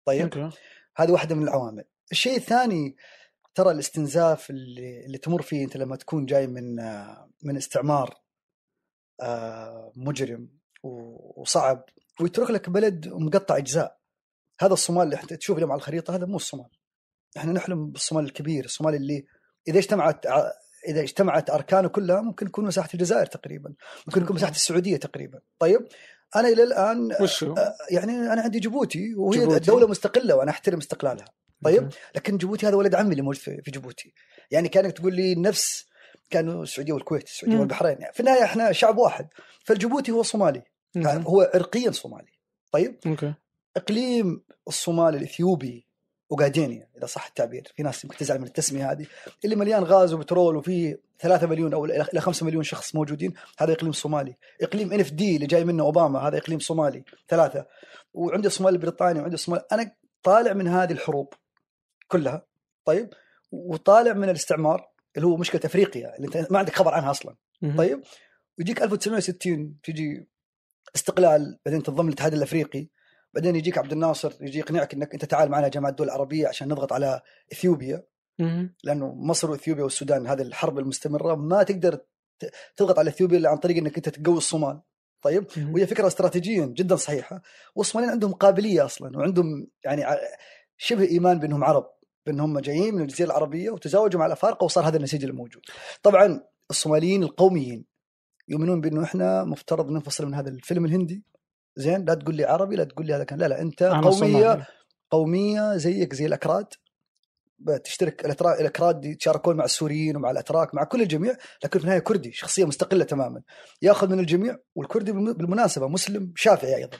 طيب 0.04 0.22
أوكي. 0.22 0.56
هذه 0.96 1.10
واحدة 1.10 1.34
من 1.34 1.42
العوامل. 1.42 1.84
الشيء 2.12 2.36
الثاني 2.36 2.96
ترى 3.54 3.70
الاستنزاف 3.70 4.50
اللي, 4.50 5.06
اللي 5.06 5.18
تمر 5.18 5.42
فيه 5.42 5.64
أنت 5.64 5.76
لما 5.76 5.96
تكون 5.96 6.26
جاي 6.26 6.46
من 6.46 6.80
آه، 6.80 7.30
من 7.42 7.56
استعمار 7.56 8.22
مجرم 9.96 10.48
وصعب 10.82 11.84
ويترك 12.20 12.50
لك 12.50 12.70
بلد 12.70 13.08
مقطع 13.08 13.56
أجزاء 13.56 13.98
هذا 14.60 14.72
الصومال 14.72 15.02
اللي 15.02 15.22
انت 15.22 15.34
تشوف 15.34 15.56
اليوم 15.56 15.72
على 15.72 15.78
الخريطة 15.78 16.14
هذا 16.14 16.26
مو 16.26 16.36
الصومال 16.36 16.68
إحنا 17.36 17.52
نحلم 17.52 17.90
بالصومال 17.90 18.24
الكبير 18.24 18.64
الصومال 18.64 18.94
اللي 18.94 19.24
إذا 19.68 19.78
اجتمعت 19.78 20.26
إذا 20.88 21.00
اجتمعت 21.00 21.50
أركانه 21.50 21.88
كلها 21.88 22.20
ممكن 22.20 22.46
يكون 22.46 22.64
مساحة 22.64 22.88
الجزائر 22.94 23.26
تقريبا 23.26 23.74
ممكن 24.06 24.22
يكون 24.22 24.36
مساحة 24.36 24.52
السعودية 24.52 24.96
تقريبا 24.96 25.40
طيب 25.58 25.88
أنا 26.36 26.48
إلى 26.48 26.62
الآن 26.62 27.16
وش 27.20 27.44
هو؟ 27.44 27.54
آه، 27.54 27.74
يعني 27.90 28.12
أنا 28.12 28.42
عندي 28.42 28.58
جيبوتي 28.58 29.14
وهي 29.14 29.38
جيبوتي. 29.38 29.66
دولة 29.66 29.86
مستقلة 29.86 30.36
وأنا 30.36 30.50
أحترم 30.50 30.78
استقلالها 30.78 31.24
طيب. 31.64 31.88
لكن 32.14 32.36
جيبوتي 32.36 32.66
هذا 32.66 32.76
ولد 32.76 32.94
عمي 32.94 33.10
اللي 33.10 33.22
موجود 33.22 33.42
في 33.42 33.70
جيبوتي 33.70 34.14
يعني 34.50 34.68
كانك 34.68 34.92
تقول 34.92 35.14
لي 35.14 35.34
نفس 35.34 35.86
كانوا 36.30 36.62
السعودية 36.62 36.92
والكويت 36.92 37.24
السعودية. 37.24 37.58
والبحرين 37.58 38.00
يعني 38.00 38.12
في 38.12 38.20
النهاية 38.20 38.44
إحنا 38.44 38.72
شعب 38.72 38.98
واحد 38.98 39.28
فالجيبوتي 39.64 40.12
هو 40.12 40.22
صومالي. 40.22 40.62
هو 40.96 41.50
عرقيا 41.54 41.90
صومالي. 41.90 42.32
طيب؟ 42.72 42.98
أوكي. 43.06 43.34
إقليم 43.76 44.42
الصومال 44.68 45.14
الإثيوبي 45.14 45.86
أوغادينيا 46.32 46.88
إذا 46.98 47.06
صح 47.06 47.26
التعبير. 47.26 47.72
في 47.76 47.82
ناس 47.82 48.04
يمكن 48.04 48.16
تزعل 48.16 48.38
من 48.38 48.46
التسمية 48.46 48.92
هذه. 48.92 49.06
اللي 49.44 49.56
مليان 49.56 49.84
غاز 49.84 50.12
وبترول 50.12 50.56
وفيه 50.56 51.00
3 51.18 51.46
مليون 51.46 51.74
أو 51.74 51.84
إلى 51.84 52.20
5 52.20 52.46
مليون 52.46 52.62
شخص 52.62 52.94
موجودين 52.94 53.34
هذا 53.58 53.72
إقليم 53.72 53.92
صومالي. 53.92 54.36
إقليم 54.62 54.92
إن 54.92 55.00
إف 55.00 55.10
دي 55.10 55.36
اللي 55.36 55.46
جاي 55.46 55.64
منه 55.64 55.82
أوباما 55.82 56.18
هذا 56.18 56.38
إقليم 56.38 56.58
صومالي. 56.58 57.04
ثلاثة. 57.28 57.66
وعندي 58.14 58.46
الصومال 58.46 58.72
البريطاني 58.72 59.20
وعندي 59.20 59.34
الصومال 59.34 59.72
أنا 59.72 59.92
طالع 60.22 60.52
من 60.52 60.68
هذه 60.68 60.92
الحروب 60.92 61.34
كلها 62.08 62.46
طيب؟ 62.84 63.10
وطالع 63.52 64.12
من 64.12 64.28
الاستعمار 64.28 64.88
اللي 65.16 65.26
هو 65.26 65.36
مشكلة 65.36 65.60
أفريقيا 65.64 66.16
اللي 66.16 66.26
أنت 66.26 66.52
ما 66.52 66.58
عندك 66.58 66.74
خبر 66.74 66.94
عنها 66.94 67.10
أصلا. 67.10 67.34
طيب؟ 67.78 68.02
ويجيك 68.58 68.82
1960 68.82 69.76
تجي 69.82 70.26
استقلال 70.94 71.58
بعدين 71.66 71.82
تنضم 71.82 72.06
للاتحاد 72.06 72.34
الأفريقي 72.34 72.88
بعدين 73.34 73.56
يجيك 73.56 73.78
عبد 73.78 73.92
الناصر 73.92 74.32
يجي 74.40 74.58
يقنعك 74.58 74.94
إنك 74.94 75.12
أنت 75.12 75.24
تعال 75.24 75.50
معنا 75.50 75.68
جامعة 75.68 75.90
الدول 75.90 76.06
العربية 76.06 76.48
عشان 76.48 76.68
نضغط 76.68 76.92
على 76.92 77.20
إثيوبيا. 77.52 78.02
لأنه 78.84 79.14
مصر 79.14 79.50
وإثيوبيا 79.50 79.84
والسودان 79.84 80.26
هذه 80.26 80.42
الحرب 80.42 80.78
المستمرة 80.78 81.34
ما 81.34 81.62
تقدر 81.62 81.98
تضغط 82.76 82.98
على 82.98 83.10
إثيوبيا 83.10 83.38
إلا 83.38 83.48
عن 83.50 83.56
طريق 83.56 83.76
إنك 83.76 83.96
أنت 83.96 84.08
تقوي 84.08 84.36
الصومال 84.36 84.80
طيب. 85.22 85.46
وهي 85.74 85.86
فكرة 85.86 86.06
استراتيجيا 86.06 86.66
جدا 86.66 86.96
صحيحة 86.96 87.42
والصوماليين 87.74 88.12
عندهم 88.12 88.32
قابلية 88.32 88.84
أصلا 88.84 89.18
وعندهم 89.18 89.66
يعني 89.84 90.04
شبه 90.76 91.04
إيمان 91.04 91.38
بأنهم 91.38 91.64
عرب 91.64 91.90
بأنهم 92.26 92.58
جايين 92.58 92.94
من 92.94 93.02
الجزيرة 93.02 93.26
العربية 93.26 93.70
وتزاوجوا 93.70 94.20
مع 94.20 94.26
الأفارقة 94.26 94.64
وصار 94.64 94.88
هذا 94.88 94.96
النسيج 94.96 95.24
الموجود. 95.24 95.62
طبعا 96.02 96.40
الصوماليين 96.70 97.22
القوميين 97.22 97.91
يؤمنون 98.48 98.80
بأنه 98.80 99.04
إحنا 99.04 99.44
مفترض 99.44 99.90
ننفصل 99.90 100.26
من 100.26 100.34
هذا 100.34 100.48
الفيلم 100.50 100.84
الهندي 100.84 101.24
زين 101.76 102.04
لا 102.04 102.14
تقول 102.14 102.34
لي 102.34 102.44
عربي 102.44 102.76
لا 102.76 102.84
تقول 102.84 103.06
لي 103.06 103.14
هذا 103.14 103.24
كان 103.24 103.38
لا 103.38 103.48
لا 103.48 103.60
أنت 103.60 103.82
قومية. 104.28 104.66
قومية 105.10 105.76
زيك 105.76 106.14
زي 106.14 106.26
الأكراد 106.26 106.66
الأترا- 107.70 108.60
الأكراد 108.60 109.04
يتشاركون 109.04 109.56
مع 109.56 109.64
السوريين 109.64 110.16
ومع 110.16 110.30
الأتراك 110.30 110.74
مع 110.74 110.84
كل 110.84 111.02
الجميع 111.02 111.36
لكن 111.64 111.78
في 111.78 111.84
النهاية 111.84 111.98
كردي 112.00 112.32
شخصية 112.32 112.64
مستقلة 112.64 113.04
تماما 113.04 113.42
يأخذ 113.82 114.08
من 114.10 114.18
الجميع 114.20 114.58
والكردي 114.74 115.12
بالم- 115.12 115.32
بالمناسبة 115.32 115.88
مسلم 115.88 116.32
شافعي 116.36 116.76
أيضا. 116.76 116.98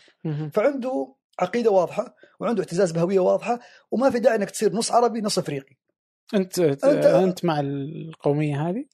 فعنده 0.50 1.14
عقيدة 1.40 1.70
واضحة 1.70 2.14
وعنده 2.40 2.62
اعتزاز 2.62 2.92
بهوية 2.92 3.20
واضحة 3.20 3.60
وما 3.90 4.10
في 4.10 4.18
داعي 4.18 4.36
إنك 4.36 4.50
تصير 4.50 4.72
نص 4.72 4.92
عربي 4.92 5.20
نص 5.20 5.38
إفريقي 5.38 5.76
أنت 6.34 6.60
أنت- 6.60 6.84
أنت 7.06 7.44
مع 7.44 7.60
القومية 7.60 8.68
هذه؟ 8.68 8.84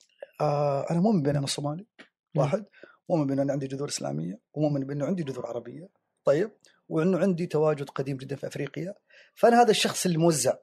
آه 0.41 0.87
أنا 0.91 1.01
مؤمن 1.01 1.23
بان 1.23 1.37
أنا 1.37 1.47
صومالي 1.47 1.87
واحد 2.37 2.65
مؤمن 3.09 3.27
بأن 3.27 3.39
أنا 3.39 3.53
عندي 3.53 3.67
جذور 3.67 3.89
إسلامية 3.89 4.41
ومؤمن 4.55 4.87
بانه 4.87 5.07
عندي 5.07 5.23
جذور 5.23 5.47
عربية. 5.47 5.89
طيب 6.25 6.51
وأنه 6.89 7.19
عندي 7.19 7.47
تواجد 7.47 7.91
قديم 7.91 8.17
جدا 8.17 8.37
في 8.37 8.47
أفريقيا. 8.47 8.95
فأنا 9.35 9.63
هذا 9.63 9.71
الشخص 9.71 10.07
اللي 10.07 10.19
موزع 10.19 10.55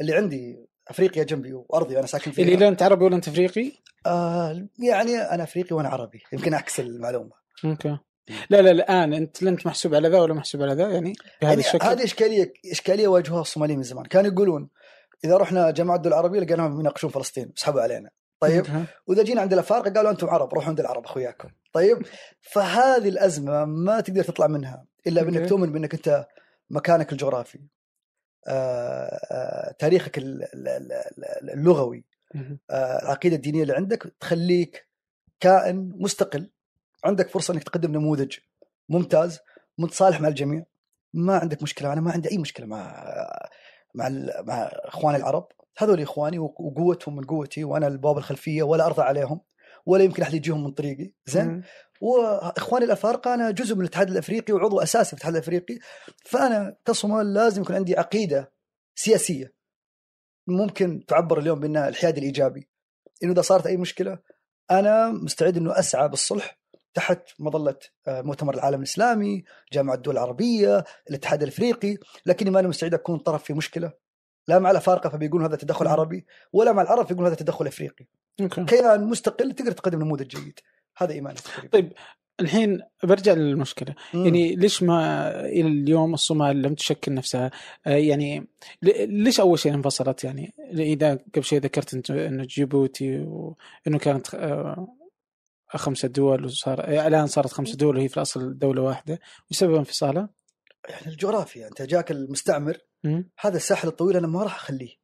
اللي 0.00 0.14
عندي 0.14 0.66
أفريقيا 0.88 1.24
جنبي 1.24 1.52
وأرضي 1.52 1.96
وأنا 1.96 2.06
ساكن 2.06 2.30
فيها. 2.30 2.44
اللي 2.44 2.56
لا 2.56 2.68
أنت 2.68 2.82
عربي 2.82 3.04
ولا 3.04 3.16
أنت 3.16 3.28
أفريقي؟ 3.28 3.72
آه 4.06 4.68
يعني 4.78 5.16
أنا 5.16 5.42
أفريقي 5.42 5.76
وأنا 5.76 5.88
عربي 5.88 6.22
يمكن 6.32 6.54
أعكس 6.54 6.80
المعلومة. 6.80 7.32
أوكي. 7.64 7.98
لا 8.50 8.62
لا 8.62 8.70
الآن 8.70 9.14
أنت 9.14 9.42
لا 9.42 9.50
انت 9.50 9.66
محسوب 9.66 9.94
على 9.94 10.08
ذا 10.08 10.20
ولا 10.20 10.34
محسوب 10.34 10.62
على 10.62 10.74
ذا؟ 10.74 10.88
يعني 10.88 11.12
بهذا 11.42 11.52
يعني 11.52 11.60
الشكل. 11.60 11.86
هذه 11.86 12.04
إشكالية 12.04 12.52
إشكالية 12.70 13.08
واجهوها 13.08 13.40
الصوماليين 13.40 13.78
من 13.78 13.84
زمان. 13.84 14.04
كانوا 14.04 14.32
يقولون 14.32 14.68
إذا 15.24 15.36
رحنا 15.36 15.70
جماعة 15.70 15.96
الدول 15.96 16.12
العربية 16.12 16.40
لقيناهم 16.40 16.80
يناقشون 16.80 17.10
فلسطين 17.10 17.52
سحبوا 17.56 17.80
علينا. 17.80 18.10
طيب. 18.40 18.66
وإذا 19.06 19.22
جينا 19.22 19.40
عند 19.40 19.52
الأفارقة 19.52 19.90
قالوا 19.92 20.10
أنتم 20.10 20.28
عرب 20.28 20.54
روحوا 20.54 20.68
عند 20.68 20.80
العرب 20.80 21.04
أخوياكم. 21.04 21.48
طيب؟ 21.72 22.02
فهذه 22.40 23.08
الأزمة 23.08 23.64
ما 23.64 24.00
تقدر 24.00 24.24
تطلع 24.24 24.46
منها 24.46 24.84
إلا 25.06 25.22
بإنك. 25.22 25.48
تؤمن 25.48 25.72
بإنك 25.72 25.94
أنت 25.94 26.26
مكانك 26.70 27.12
الجغرافي. 27.12 27.58
آه، 28.46 29.20
آه، 29.32 29.72
تاريخك 29.78 30.18
ال- 30.18 30.42
ال- 30.54 30.68
ال- 30.92 31.50
اللغوي. 31.50 32.04
آه، 32.70 33.02
العقيدة 33.02 33.36
الدينية 33.36 33.62
اللي 33.62 33.74
عندك 33.74 34.12
تخليك 34.20 34.86
كائن 35.40 35.92
مستقل. 35.96 36.50
عندك 37.04 37.28
فرصة 37.28 37.54
إنك 37.54 37.62
تقدم 37.62 37.92
نموذج 37.92 38.36
ممتاز 38.88 39.38
متصالح 39.78 40.20
مع 40.20 40.28
الجميع. 40.28 40.64
ما 41.14 41.38
عندك 41.38 41.62
مشكلة 41.62 41.92
أنا 41.92 42.00
ما 42.00 42.12
عندي 42.12 42.30
أي 42.30 42.38
مشكلة 42.38 42.66
مع 42.66 43.04
مع 43.94 44.08
مع 44.42 44.54
إخواني 44.72 45.16
العرب. 45.16 45.48
هذول 45.82 46.02
إخواني 46.02 46.38
وقوتهم 46.38 47.16
من 47.16 47.24
قوتي 47.24 47.64
وأنا 47.64 47.86
الباب 47.86 48.18
الخلفية 48.18 48.62
ولا 48.62 48.86
أرضى 48.86 49.02
عليهم 49.02 49.40
ولا 49.86 50.04
يمكن 50.04 50.22
أحد 50.22 50.34
يجيهم 50.34 50.64
من 50.64 50.70
طريقي. 50.70 51.12
زين. 51.26 51.62
وإخواني 52.00 52.84
الأفارقة 52.84 53.34
أنا 53.34 53.50
جزء 53.50 53.74
من 53.74 53.80
الاتحاد 53.80 54.10
الأفريقي 54.10 54.52
وعضو 54.52 54.80
أساسي 54.80 55.06
في 55.08 55.12
الاتحاد 55.12 55.34
الأفريقي. 55.34 55.78
فأنا 56.24 56.76
كصومال 56.86 57.34
لازم 57.34 57.62
يكون 57.62 57.76
عندي 57.76 57.98
عقيدة 57.98 58.52
سياسية 58.94 59.54
ممكن 60.46 61.04
تعبر 61.06 61.38
اليوم 61.38 61.60
بأنها 61.60 61.88
الحياد 61.88 62.16
الإيجابي. 62.16 62.68
إنه 63.22 63.32
إذا 63.32 63.42
صارت 63.42 63.66
أي 63.66 63.76
مشكلة 63.76 64.18
أنا 64.70 65.08
مستعد 65.08 65.56
إنه 65.56 65.78
أسعى 65.78 66.08
بالصلح 66.08 66.60
تحت 66.94 67.22
مظلة 67.38 67.76
آه، 68.08 68.22
مؤتمر 68.22 68.54
العالم 68.54 68.78
الإسلامي، 68.78 69.44
جامعة 69.72 69.94
الدول 69.94 70.14
العربية، 70.14 70.84
الاتحاد 71.10 71.42
الأفريقي، 71.42 71.96
لكني 72.26 72.50
ما 72.50 72.60
أنا 72.60 72.68
مستعد 72.68 72.94
أكون 72.94 73.18
طرف 73.18 73.44
في 73.44 73.52
مشكلة. 73.52 73.92
لا 74.50 74.58
مع 74.58 74.70
الأفارقة 74.70 75.08
فبيقولون 75.10 75.46
هذا 75.46 75.56
تدخل. 75.56 75.86
عربي 75.86 76.26
ولا 76.52 76.72
مع 76.72 76.82
العرب 76.82 77.06
فيقولون 77.06 77.26
هذا 77.26 77.36
تدخل 77.36 77.66
إفريقي. 77.66 78.06
أوكي. 78.40 78.64
كيان 78.64 79.04
مستقل 79.04 79.52
تقدر 79.52 79.72
تقدم 79.72 80.02
نموذج 80.02 80.26
جيد. 80.26 80.58
هذا 80.96 81.12
ايماني 81.12 81.36
تقريبا. 81.36 81.68
طيب 81.68 81.92
الحين 82.40 82.80
برجع 83.02 83.32
للمشكلة. 83.32 83.94
مم. 84.14 84.24
يعني 84.24 84.56
ليش 84.56 84.82
ما 84.82 85.30
إلى 85.40 85.68
اليوم 85.68 86.14
الصومال 86.14 86.62
لم 86.62 86.74
تشكل 86.74 87.14
نفسها؟ 87.14 87.50
آه، 87.86 87.90
يعني 87.90 88.46
ليش 89.06 89.40
أول 89.40 89.58
شيء 89.58 89.74
انفصلت 89.74 90.24
يعني؟ 90.24 90.54
إذا 90.72 91.18
قبل 91.34 91.44
شيء 91.44 91.60
ذكرت 91.60 91.94
انت 91.94 92.10
إنه 92.10 92.44
جيبوتي 92.44 93.18
وإنه 93.18 93.98
كانت 93.98 94.34
آه، 94.34 94.96
خمسة 95.68 96.08
دول 96.08 96.44
وصار 96.44 96.80
آه، 96.80 97.06
الآن 97.06 97.26
صارت 97.26 97.52
خمسة 97.52 97.76
دول 97.76 97.96
وهي 97.96 98.08
في 98.08 98.16
الأصل 98.16 98.58
دولة 98.58 98.82
واحدة 98.82 99.20
وسبب 99.50 99.74
انفصالها؟ 99.74 100.28
يعني 100.88 101.06
الجغرافيا 101.06 101.68
انت 101.68 101.82
جاك 101.82 102.10
المستعمر. 102.10 102.78
هذا 103.40 103.56
الساحل 103.56 103.88
الطويل 103.88 104.16
أنا 104.16 104.26
ما 104.26 104.42
راح 104.42 104.56
أخليه. 104.56 104.96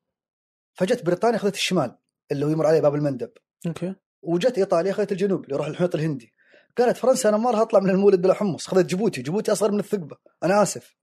فجت 0.75 1.05
بريطانيا 1.07 1.37
أخذت 1.37 1.55
الشمال 1.55 1.99
اللي 2.33 2.47
هو 2.47 2.51
يمر 2.51 2.67
عليه 2.67 2.81
باب 2.81 2.95
المندب. 2.95 3.31
أوكي. 3.67 3.95
وجت 4.23 4.59
إيطاليا 4.59 4.91
أخذت 4.91 5.13
الجنوب 5.13 5.45
اللي 5.45 5.55
يروح 5.55 5.67
المحيط 5.67 5.95
الهندي. 5.95 6.33
قالت 6.79 6.97
فرنسا 6.97 7.29
أنا 7.29 7.37
ما 7.37 7.51
راح 7.51 7.61
أطلع 7.61 7.81
من 7.81 7.91
المولد 7.91 8.23
بلا 8.23 8.35
حمص 8.35 8.67
أخذت 8.67 8.87
جيبوتي 8.87 9.23
جيبوتي 9.23 9.53
أصغر 9.53 9.71
من 9.71 9.79
الثقبة. 9.79 10.17
أنا 10.43 10.63
آسف. 10.63 10.97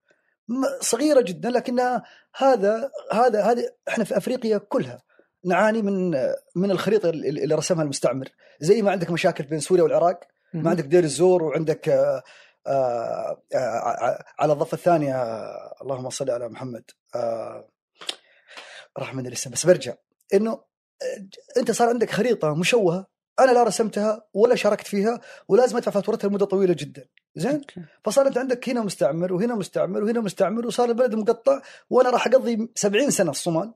صغيرة 0.80 1.22
جدا 1.22 1.50
لكنها 1.50 2.04
هذا 2.36 2.92
هذا 3.12 3.44
هذه 3.44 3.64
إحنا 3.88 4.04
في 4.04 4.18
أفريقيا 4.18 4.58
كلها 4.58 5.04
نعاني 5.46 5.82
من 5.82 6.12
من 6.56 6.72
الخريطة 6.72 7.10
اللي 7.10 7.56
رسمها 7.56 7.84
المستعمر. 7.84 8.30
زي 8.60 8.82
ما 8.82 8.92
عندك 8.92 9.12
مشاكل 9.12 9.44
بين 9.44 9.60
سوريا 9.60 9.84
والعراق 9.84 10.20
ما 10.54 10.70
عندك 10.70 10.84
دير 10.84 11.04
الزور 11.04 11.44
وعندك 11.44 11.90
على 14.40 14.54
الضفة 14.54 14.76
الثانية 14.76 15.16
آه، 15.16 15.76
اللهم 15.82 16.10
صل 16.10 16.30
على 16.30 16.50
محمد. 16.50 16.84
آه، 17.16 17.70
راح 18.98 19.16
من 19.16 19.28
الاسم 19.28 19.52
بس 19.52 19.66
برجع. 19.66 19.94
إنه 20.34 20.52
آه، 20.52 21.60
أنت 21.60 21.72
صار 21.72 21.90
عندك 21.90 22.10
خريطة 22.10 22.56
مشوهة 22.56 23.08
أنا 23.40 23.52
لا 23.52 23.64
رسمتها 23.64 24.26
ولا 24.34 24.56
شاركت 24.56 24.88
فيها 24.88 25.22
ولازم 25.48 25.78
أدفع 25.78 25.92
فاتورتها 25.92 26.28
لمدة 26.28 26.46
طويلة 26.46 26.74
جدا. 26.74 27.06
زين. 27.36 27.62
فصار 28.06 28.28
أنت 28.28 28.38
عندك 28.38 28.70
هنا 28.70 28.82
مستعمر 28.82 29.34
وهنا 29.34 29.56
مستعمر 29.56 30.04
وهنا 30.04 30.20
مستعمر 30.20 30.68
وصار 30.68 30.90
البلد 30.90 31.16
مقطع 31.16 31.62
وأنا 31.90 32.10
راح 32.10 32.28
أقضي 32.28 32.72
70 32.76 33.10
سنة 33.10 33.32
في 33.32 33.38
الصومال 33.38 33.74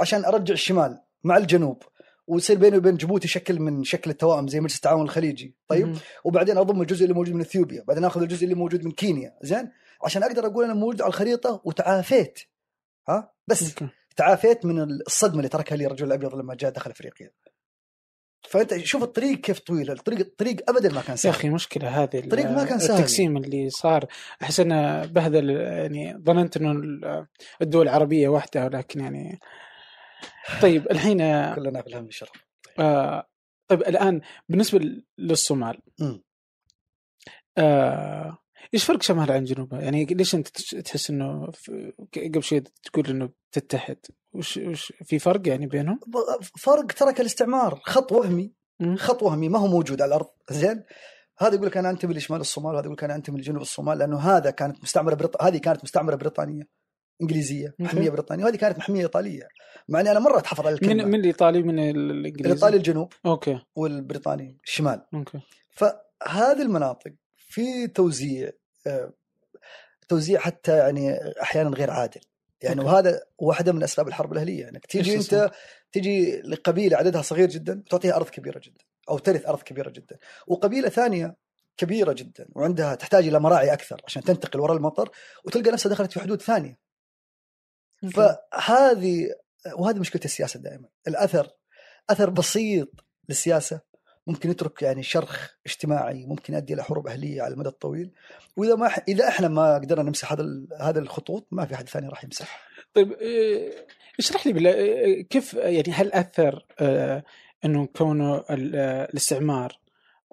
عشان 0.00 0.24
أرجع 0.24 0.54
الشمال 0.54 1.00
مع 1.24 1.36
الجنوب. 1.36 1.82
ويصير 2.28 2.58
بيني 2.58 2.76
وبين 2.76 2.96
جيبوتي 2.96 3.28
شكل 3.28 3.60
من 3.60 3.84
شكل 3.84 4.10
التوائم 4.10 4.48
زي 4.48 4.60
مجلس 4.60 4.76
التعاون 4.76 5.02
الخليجي. 5.02 5.54
طيب؟ 5.68 5.86
مم. 5.86 5.94
وبعدين 6.24 6.58
أضم 6.58 6.82
الجزء 6.82 7.02
اللي 7.02 7.14
موجود 7.14 7.34
من 7.34 7.40
إثيوبيا 7.40 7.84
بعدين 7.88 8.04
آخذ 8.04 8.22
الجزء 8.22 8.44
اللي 8.44 8.54
موجود 8.54 8.84
من 8.84 8.90
كينيا 8.90 9.34
زين؟ 9.42 9.70
عشان 10.04 10.22
أقدر 10.22 10.46
أقول 10.46 10.64
أنا 10.64 10.74
موجود 10.74 11.02
على 11.02 11.08
الخريطة 11.08 11.60
وتعافيت. 11.64 12.38
ها؟ 13.08 13.32
بس 13.46 13.74
تعافيت 14.16 14.64
من 14.64 14.82
الصدمة 14.82 15.36
اللي 15.36 15.48
تركها 15.48 15.76
لي 15.76 15.86
الرجل 15.86 16.06
الأبيض 16.06 16.34
لما 16.34 16.54
جاء 16.54 16.70
دخل 16.70 16.90
أفريقيا. 16.90 17.30
فأنت 18.50 18.76
شوف 18.76 19.02
الطريق 19.02 19.40
كيف 19.40 19.58
طويل 19.58 19.90
الطريق 19.90 20.18
الطريق 20.18 20.70
ابدا 20.70 20.92
ما 20.92 21.00
كان 21.00 21.10
يا 21.10 21.16
سهل. 21.16 21.32
أخي 21.32 21.48
مشكلة 21.48 21.88
هذه 22.02 22.18
الطريق 22.18 22.50
ما 22.50 22.64
كان 22.64 22.78
سهل. 22.78 22.96
التقسيم 22.96 23.36
اللي 23.36 23.70
صار. 23.70 24.06
أحس 24.42 24.60
انه 24.60 25.06
بهذل 25.06 25.50
يعني 25.50 26.18
ظننت 26.18 26.56
أنه 26.56 26.72
ال- 26.72 27.26
الدول 27.62 27.88
العربية 27.88 28.28
واحدة 28.28 28.64
ولكن 28.64 29.00
يعني 29.00 29.38
طيب 30.62 30.90
الحين 30.90 31.20
آه، 31.20 31.54
كلنا 31.54 31.82
في 31.82 31.88
الهم 31.88 32.04
والشرف 32.04 32.30
آه 32.78 33.28
طيب 33.68 33.80
الآن 33.80 34.20
بالنسبة 34.48 35.02
للصومال. 35.18 35.78
آه 37.58 38.38
إيش 38.74 38.84
فرق 38.84 39.02
شمال 39.02 39.32
عن 39.32 39.44
جنوبها؟ 39.44 39.80
يعني 39.80 40.04
ليش 40.04 40.34
أنت 40.34 40.48
تحس 40.74 41.10
إنه 41.10 41.52
قبل 42.16 42.42
شوي 42.42 42.60
تقول 42.60 43.06
إنه 43.06 43.30
تتحد 43.52 43.96
وش, 44.32 44.56
وش 44.56 44.92
في 45.04 45.18
فرق 45.18 45.48
يعني 45.48 45.66
بينهم؟ 45.66 46.00
فرق 46.58 46.86
ترك 46.86 47.20
الاستعمار 47.20 47.80
خط 47.84 48.12
وهمي. 48.12 48.52
خط 48.96 49.22
وهمي 49.22 49.48
ما 49.48 49.58
هو 49.58 49.66
موجود 49.66 50.02
على 50.02 50.08
الأرض 50.08 50.26
زين 50.50 50.84
هذا 51.38 51.54
يقول 51.54 51.66
لك 51.66 51.76
أنا 51.76 51.90
أنتمي 51.90 52.14
لشمال 52.14 52.40
الصومال 52.40 52.74
وهذا 52.74 52.84
يقول 52.84 52.96
لك 52.96 53.04
أنا 53.04 53.14
أنتمي 53.14 53.38
لجنوب 53.38 53.62
الصومال 53.62 53.98
لأنه 53.98 54.18
هذا 54.18 54.50
كانت 54.50 54.82
مستعمرة 54.82 55.14
بريط... 55.14 55.42
هذه 55.42 55.58
كانت 55.58 55.84
مستعمرة 55.84 56.16
بريطانية 56.16 56.68
إنجليزية 57.22 57.74
محميه 57.78 58.10
بريطانية 58.10 58.44
وهذه 58.44 58.56
كانت 58.56 58.78
محميه 58.78 59.02
إيطالية 59.02 59.48
مع 59.88 60.00
إني 60.00 60.10
أنا 60.10 60.18
مرة 60.18 60.38
أتحفظ 60.38 60.66
على 60.66 60.74
الكلمة. 60.74 60.94
من 60.94 61.10
من 61.10 61.20
الإيطالي 61.20 61.62
من 61.62 61.78
الإنجليزي؟ 61.78 62.48
الإيطالي 62.48 62.76
الجنوب. 62.76 63.12
أوكي. 63.26 63.60
والبريطاني 63.76 64.58
الشمال. 64.64 65.06
أوكي. 65.14 65.40
فهذه 65.70 66.62
المناطق 66.62 67.12
في 67.36 67.86
توزيع 67.86 68.50
آه، 68.86 69.12
توزيع 70.08 70.40
حتى 70.40 70.76
يعني 70.76 71.16
أحيانا 71.42 71.70
غير 71.70 71.90
عادل. 71.90 72.20
يعني 72.62 72.80
أوكي. 72.80 72.90
وهذا 72.90 73.20
واحدة 73.38 73.72
من 73.72 73.82
أسباب 73.82 74.08
الحرب 74.08 74.32
الأهلية. 74.32 74.68
إنك 74.68 74.86
تيجي 74.86 75.12
إيش 75.12 75.34
انت 75.34 75.50
تجي 75.92 76.40
لقبيلة 76.40 76.96
عددها 76.96 77.22
صغير 77.22 77.48
جدا 77.48 77.82
وتعطيها 77.86 78.16
أرض 78.16 78.28
كبيرة 78.28 78.60
جدا 78.64 78.84
أو 79.10 79.18
ترث 79.18 79.46
أرض 79.46 79.62
كبيرة 79.62 79.90
جدا. 79.90 80.18
وقبيلة 80.46 80.88
ثانية 80.88 81.36
كبيرة 81.76 82.12
جدا 82.12 82.48
وعندها 82.56 82.94
تحتاج 82.94 83.26
إلى 83.26 83.40
مراعي 83.40 83.72
أكثر 83.72 84.00
عشان 84.04 84.22
تنتقل 84.22 84.60
وراء 84.60 84.76
المطر 84.76 85.10
وتلقى 85.44 85.70
نفسها 85.70 85.90
دخلت 85.90 86.12
في 86.12 86.20
حدود 86.20 86.42
ثانية. 86.42 86.87
فهذه 88.12 89.28
وهذه 89.76 89.98
مشكلة 89.98 90.22
السياسة 90.24 90.60
دائما. 90.60 90.88
الأثر 91.08 91.48
أثر 92.10 92.30
بسيط 92.30 92.88
للسياسة. 93.28 93.80
ممكن 94.26 94.50
يترك 94.50 94.82
يعني 94.82 95.02
شرخ 95.02 95.50
اجتماعي 95.66 96.26
ممكن 96.26 96.54
يؤدي 96.54 96.74
إلى 96.74 96.84
حروب 96.84 97.06
أهلية 97.06 97.42
على 97.42 97.54
المدى 97.54 97.68
الطويل. 97.68 98.10
وإذا 98.56 98.74
ما 98.74 98.86
إذا 99.08 99.28
إحنا 99.28 99.48
ما 99.48 99.74
قدرنا 99.74 100.02
نمسح 100.02 100.32
هذا 100.32 100.42
ال- 100.42 100.68
هذا 100.80 100.98
الخطوط 101.00 101.46
ما 101.50 101.66
في 101.66 101.74
أحد 101.74 101.88
ثاني 101.88 102.08
راح 102.08 102.24
يمسح. 102.24 102.68
طيب 102.94 103.12
إيه، 103.12 103.86
اشرح 104.18 104.46
لي 104.46 104.52
بالله 104.52 104.72
إيه، 104.74 105.28
كيف 105.28 105.54
يعني 105.54 105.92
هل 105.92 106.12
أثر 106.12 106.66
آه، 106.80 107.24
إنه 107.64 107.86
كونه 107.86 108.36
ال- 108.50 108.76
آه، 108.76 109.04
الاستعمار 109.04 109.78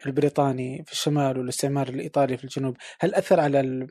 البريطاني 0.05 0.83
في 0.85 0.91
الشمال 0.91 1.37
والاستعمار 1.39 1.87
الإيطالي 1.89 2.37
في 2.37 2.43
الجنوب 2.43 2.77
هل 2.99 3.15
أثر 3.15 3.39
على 3.39 3.87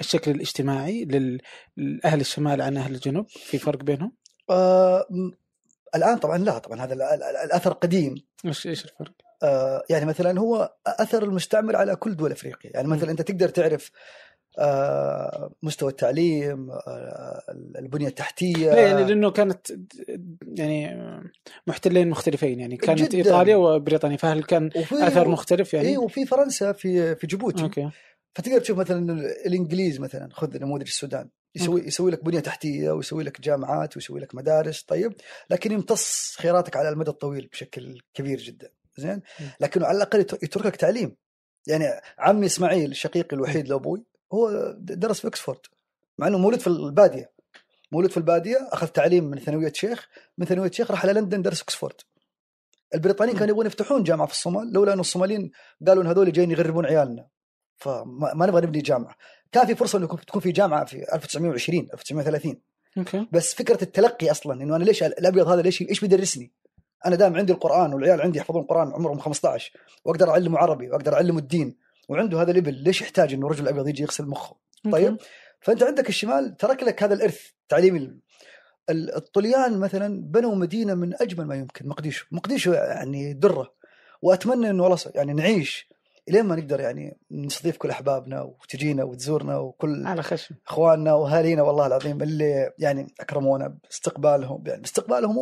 الشكل 0.00 0.30
الاجتماعي 0.30 1.04
لأهل 1.76 2.20
الشمال 2.20 2.62
عن 2.62 2.76
أهل 2.76 2.94
الجنوب 2.94 3.28
في 3.28 3.58
فرق 3.58 3.82
بينهم؟ 3.82 4.12
آه 4.50 5.06
الآن 5.94 6.18
طبعا 6.18 6.38
لا 6.38 6.58
طبعا 6.58 6.80
هذا 6.80 6.94
ال- 6.94 7.02
ال- 7.02 7.22
الأثر 7.44 7.72
قديم 7.72 8.14
إيش 8.44 8.66
إيش 8.66 8.84
الفرق؟ 8.84 9.12
آه 9.42 9.82
يعني 9.90 10.04
مثلا 10.04 10.40
هو 10.40 10.74
أثر 10.86 11.24
المستعمر 11.24 11.76
على 11.76 11.96
كل 11.96 12.16
دول 12.16 12.32
أفريقيا 12.32 12.70
يعني 12.74 12.88
مثلا 12.88 13.10
أنت 13.10 13.22
تقدر 13.22 13.48
تعرف 13.48 13.90
آه 14.58 15.50
مستوى 15.62 15.90
التعليم 15.90 16.70
آه 16.70 17.42
البنية 17.78 18.06
التحتية 18.08 18.70
لا 18.74 18.86
يعني 18.86 19.04
لأنه 19.04 19.30
كانت 19.30 19.66
يعني 20.58 20.96
محتلين 21.66 22.08
مختلفين 22.08 22.60
يعني 22.60 22.76
كانت 22.76 23.02
جداً. 23.02 23.18
إيطاليا 23.18 23.56
وبريطانيا 23.56 24.16
فهل 24.16 24.42
كان 24.44 24.70
أثر 24.92 25.28
مختلف 25.28 25.74
يعني 25.74 25.86
يعني؟ 25.86 25.98
اي 25.98 26.04
وفي 26.04 26.26
فرنسا 26.26 26.72
في 26.72 27.16
في 27.16 27.26
جيبوتي 27.26 27.62
أوكي 27.62 27.90
فتقدر 28.34 28.60
تشوف 28.60 28.78
مثلا 28.78 29.12
الإنجليز 29.46 30.00
مثلا 30.00 30.28
خذ 30.32 30.58
نموذج 30.58 30.86
السودان 30.86 31.28
يسوي 31.54 31.80
يسوي 31.86 32.10
لك 32.10 32.24
بنية 32.24 32.40
تحتية 32.40 32.90
ويسوي 32.90 33.24
لك 33.24 33.40
جامعات 33.40 33.96
ويسوي 33.96 34.20
لك 34.20 34.34
مدارس 34.34 34.82
طيب. 34.82 35.12
لكن 35.50 35.72
يمتص 35.72 36.34
خيراتك 36.38 36.76
على 36.76 36.88
المدى 36.88 37.10
الطويل 37.10 37.46
بشكل 37.52 38.00
كبير 38.14 38.38
جدا 38.40 38.70
زين؟ 38.96 39.22
لكنه 39.60 39.86
على 39.86 39.96
الأقل 39.96 40.20
يت- 40.20 40.42
يترك 40.42 40.66
لك 40.66 40.76
تعليم. 40.76 41.16
يعني 41.66 41.84
عمي 42.18 42.46
إسماعيل 42.46 42.90
الشقيق 42.90 43.34
الوحيد 43.34 43.68
لابوي 43.68 44.04
هو 44.32 44.74
درس 44.78 45.18
في 45.18 45.24
اوكسفورد 45.24 45.58
مع 46.18 46.26
إنه 46.26 46.38
مولود 46.38 46.60
في 46.60 46.66
البادية. 46.66 47.30
مولود 47.92 48.10
في 48.10 48.16
البادية 48.16 48.68
أخذ 48.72 48.86
تعليم 48.86 49.24
من 49.24 49.38
ثانوية 49.38 49.72
شيخ 49.72 50.08
من 50.38 50.46
ثانوية 50.46 50.70
شيخ 50.70 50.90
راح 50.90 51.04
على 51.06 51.12
لندن 51.20 51.42
درس 51.42 51.60
اوكسفورد 51.60 51.94
البريطانيين 52.94 53.36
كانوا 53.36 53.50
يبغون 53.50 53.66
يفتحون 53.66 54.02
جامعة 54.02 54.26
في 54.26 54.32
الصومال 54.32 54.72
لولا 54.72 54.92
إن 54.92 55.00
الصوماليين 55.00 55.50
قالوا 55.86 56.02
إن 56.02 56.08
هذول 56.08 56.32
جايين 56.32 56.50
يغربون 56.50 56.86
عيالنا. 56.86 57.26
فما 57.76 58.34
ما 58.34 58.46
نبغى 58.46 58.60
نبني 58.66 58.82
جامعة. 58.82 59.16
كان 59.52 59.66
في 59.66 59.74
فرصة 59.74 59.98
إنه 59.98 60.06
تكون 60.06 60.40
في 60.40 60.52
جامعة 60.52 60.84
في 60.84 61.14
1920 61.14 61.88
1930 61.94 62.60
أوكي. 62.98 63.26
بس 63.32 63.54
فكرة 63.54 63.82
التلقي 63.84 64.30
أصلا 64.30 64.62
إنه 64.62 64.76
أنا 64.76 64.84
ليش 64.84 65.02
الأبيض 65.02 65.48
هذا 65.48 65.62
ليش 65.62 65.82
إيش 65.82 66.00
بيدرسني؟ 66.00 66.52
أنا 67.06 67.16
دام 67.16 67.36
عندي 67.36 67.52
القرآن 67.52 67.94
والعيال 67.94 68.20
عندي 68.20 68.38
يحفظون 68.38 68.62
القران 68.62 68.92
عمرهم 68.92 69.18
15 69.18 69.72
وأقدر 70.04 70.30
أعلمه 70.30 70.58
عربي 70.58 70.90
وأقدر 70.90 71.14
أعلمه 71.14 71.38
الدين. 71.38 71.76
وعنده 72.08 72.42
هذا 72.42 72.50
الابل 72.50 72.74
ليش 72.74 73.00
يحتاج 73.02 73.32
إنه 73.34 73.48
رجل 73.48 73.68
ابيض 73.68 73.88
يجي 73.88 74.02
يغسل 74.02 74.26
مخه؟ 74.26 74.56
طيب؟ 74.92 75.16
فأنت 75.60 75.82
عندك 75.82 76.08
الشمال 76.08 76.56
ترك 76.56 76.82
لك 76.82 77.02
هذا 77.02 77.14
الإرث 77.14 77.40
تعليمي 77.68 77.98
ال- 78.90 79.16
الطليان 79.16 79.78
مثلا 79.80 80.22
بنوا 80.24 80.54
مدينة 80.54 80.94
من 80.94 81.14
أجمل 81.22 81.46
ما 81.46 81.54
يمكن 81.54 81.88
مقديشو 81.88 82.26
مقديشو 82.32 82.72
يعني 82.72 83.32
درة. 83.32 83.74
وأتمنى 84.22 84.70
إنه 84.70 84.82
والله 84.82 84.98
يعني 85.14 85.32
نعيش 85.32 85.88
إلين 86.28 86.44
ما 86.44 86.56
نقدر 86.56 86.80
يعني 86.80 87.18
نستضيف 87.30 87.76
كل 87.76 87.90
أحبابنا 87.90 88.42
وتجينا 88.42 89.04
وتزورنا 89.04 89.58
وكل 89.58 90.06
على 90.06 90.22
خشم. 90.22 90.54
إخواننا 90.66 91.14
وأهالينا 91.14 91.62
والله 91.62 91.86
العظيم 91.86 92.22
اللي 92.22 92.72
يعني 92.78 93.14
أكرمونا 93.20 93.78
باستقبالهم. 93.84 94.64
يعني 94.66 94.80
باستقبالهم 94.80 95.36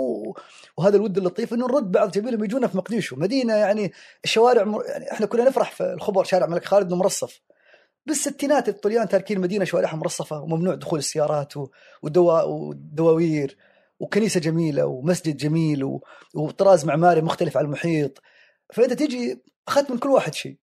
وهذا 0.77 0.97
الود 0.97 1.19
اللطيف 1.19 1.55
إنه 1.55 1.67
نرد 1.67 1.91
بعض 1.93 2.11
جميلهم 2.11 2.45
يجونا 2.45 2.67
في 2.67 2.77
مقديشو. 2.77 3.17
مدينة 3.17 3.55
يعني 3.55 3.93
الشوارع 4.25 4.65
مر... 4.65 4.85
يعني 4.87 5.13
إحنا 5.13 5.27
كنا 5.27 5.45
نفرح 5.45 5.71
في 5.71 5.93
الخبر 5.93 6.25
شارع 6.25 6.47
الملك 6.47 6.65
خالد 6.65 6.87
إنه 6.87 6.97
مرصف. 6.97 7.41
بالستينات 8.07 8.69
الطليان 8.69 9.09
تاركين 9.09 9.37
المدينة 9.37 9.65
شوارعها 9.65 9.97
مرصفة 9.97 10.41
وممنوع 10.41 10.75
دخول 10.75 10.99
السيارات 10.99 11.53
ودوا 12.03 12.43
ودواوير 12.43 13.57
وكنيسة 14.01 14.41
جميلة 14.41 14.87
ومسجد 14.87 15.37
جميل 15.37 15.85
و- 15.85 16.03
وطراز 16.35 16.85
معماري 16.85 17.21
مختلف 17.21 17.57
عن 17.57 17.65
المحيط. 17.65 18.19
فأنت 18.73 18.93
تيجي 18.93 19.43
أخذت 19.69 19.91
من 19.91 19.99
كل 19.99 20.09
واحد 20.09 20.35
شيء. 20.35 20.57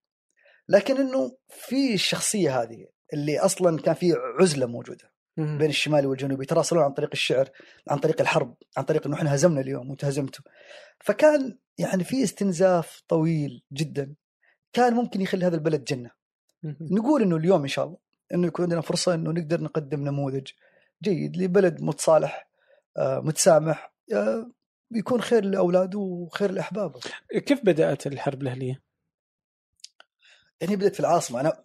لكن 0.70 0.97
إنه 0.97 1.38
في 1.49 1.93
الشخصية 1.93 2.61
هذه 2.61 2.88
اللي 3.13 3.39
أصلا 3.39 3.78
كان 3.82 3.93
في 3.93 4.13
عزلة 4.39 4.65
موجودة. 4.65 5.11
بين 5.38 5.70
الشمالي 5.70 6.07
والجنوبي 6.07 6.43
يتراصلون 6.43 6.84
عن 6.84 6.91
طريق 6.91 7.09
الشعر 7.13 7.49
عن 7.89 7.97
طريق 7.97 8.22
الحرب 8.22 8.55
عن 8.78 8.84
طريق 8.84 9.07
إنه 9.07 9.15
إحنا 9.15 9.36
هزمنا 9.36 9.61
اليوم 9.61 9.89
وانت 9.89 10.05
فكان 10.99 11.57
يعني 11.78 12.03
في 12.03 12.24
استنزاف 12.24 13.01
طويل 13.07 13.63
جدا 13.74 14.15
كان 14.74 14.93
ممكن 14.93 15.22
يخلي 15.22 15.45
هذا 15.45 15.55
البلد 15.55 15.84
جنة. 15.84 16.11
نقول 16.82 17.22
إنه 17.22 17.36
اليوم 17.36 17.61
إن 17.61 17.67
شاء 17.67 17.86
الله 17.86 17.97
إنه 18.34 18.47
يكون 18.47 18.63
عندنا 18.63 18.82
فرصة 18.82 19.13
إنه 19.13 19.32
نقدر 19.32 19.61
نقدم 19.61 20.03
نموذج 20.03 20.47
جيد 21.03 21.38
لبلد 21.38 21.82
متصالح 21.82 22.49
آه، 22.97 23.20
متسامح 23.20 23.93
آه، 24.13 24.51
بيكون 24.91 25.22
خير 25.22 25.45
لأولاده 25.45 25.99
وخير 25.99 26.51
لأحبابه 26.51 26.99
كيف 27.32 27.65
بدأت 27.65 28.07
الحرب 28.07 28.41
الأهلية؟ 28.41 28.88
يعني 30.62 30.76
بدأت 30.76 30.93
في 30.93 30.99
العاصمة 30.99 31.39
أنا 31.39 31.64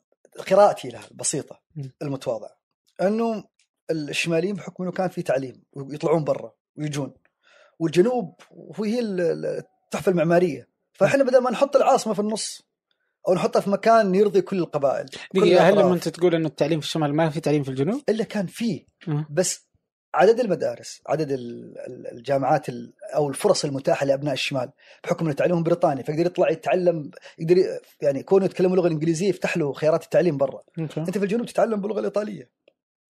قراءتي 0.51 0.89
لها 0.89 1.05
البسيطه 1.11 1.61
مم. 1.77 1.93
المتواضعه 2.03 2.57
أنه 3.03 3.45
الشماليين 3.91 4.55
بحكم 4.55 4.83
إنه 4.83 4.93
كان 4.93 5.09
في 5.09 5.23
تعليم 5.23 5.63
ويطلعون 5.73 6.25
برا 6.25 6.53
ويجون 6.79 7.15
والجنوب 7.79 8.35
وهي 8.51 8.99
ال- 9.01 9.21
ال- 9.21 9.65
التحفة 9.85 10.11
المعمارية 10.13 10.69
فإحنا 10.93 11.25
بدل 11.25 11.39
ما 11.43 11.51
نحط 11.51 11.77
العاصمة 11.77 12.15
في 12.15 12.21
النص 12.21 12.63
أو 13.29 13.35
نحطها 13.35 13.61
في 13.61 13.71
مكان 13.71 14.15
يرضي 14.15 14.41
كل 14.43 14.59
القبائل 14.59 15.07
دقيقة 15.35 15.69
هل. 15.69 15.73
لما 15.75 15.95
أنت 15.95 16.09
تقول 16.09 16.35
إنه 16.35 16.49
التعليم 16.49 16.81
في 16.81 16.87
الشمال 16.87 17.15
ما 17.15 17.31
في 17.31 17.41
تعليم 17.41 17.63
في 17.63 17.69
الجنوب؟ 17.71 18.03
إلا 18.09 18.25
كان 18.25 18.47
فيه. 18.47 18.87
بس 19.31 19.69
عدد 20.15 20.41
المدارس 20.41 21.01
عدد 21.07 21.31
ال- 21.33 21.79
ال- 21.79 22.07
الجامعات 22.13 22.69
ال- 22.69 22.93
أو 23.15 23.29
الفرص 23.29 23.65
المتاحة 23.65 24.07
لأبناء 24.07 24.33
الشمال 24.35 24.71
بحكم 25.05 25.25
إنه 25.25 25.35
تعليمهم 25.35 25.63
بريطاني 25.63 26.03
فيقدر 26.05 26.27
يطلع 26.27 26.51
يتعلم 26.51 27.11
يقدر 27.39 27.57
يعني 28.03 28.23
كونه 28.23 28.45
يتكلم 28.45 28.73
اللغة 28.73 28.87
الإنجليزية 28.87 29.29
يفتح 29.29 29.57
له 29.57 29.73
خيارات 29.73 30.05
التعليم 30.05 30.37
برا. 30.37 30.63
أوكي. 30.79 31.01
أنت 31.01 31.19
في 31.19 31.25
الجنوب 31.25 31.47
تتعلم 31.47 31.81
باللغة 31.81 31.99
الإيطالية 31.99 32.51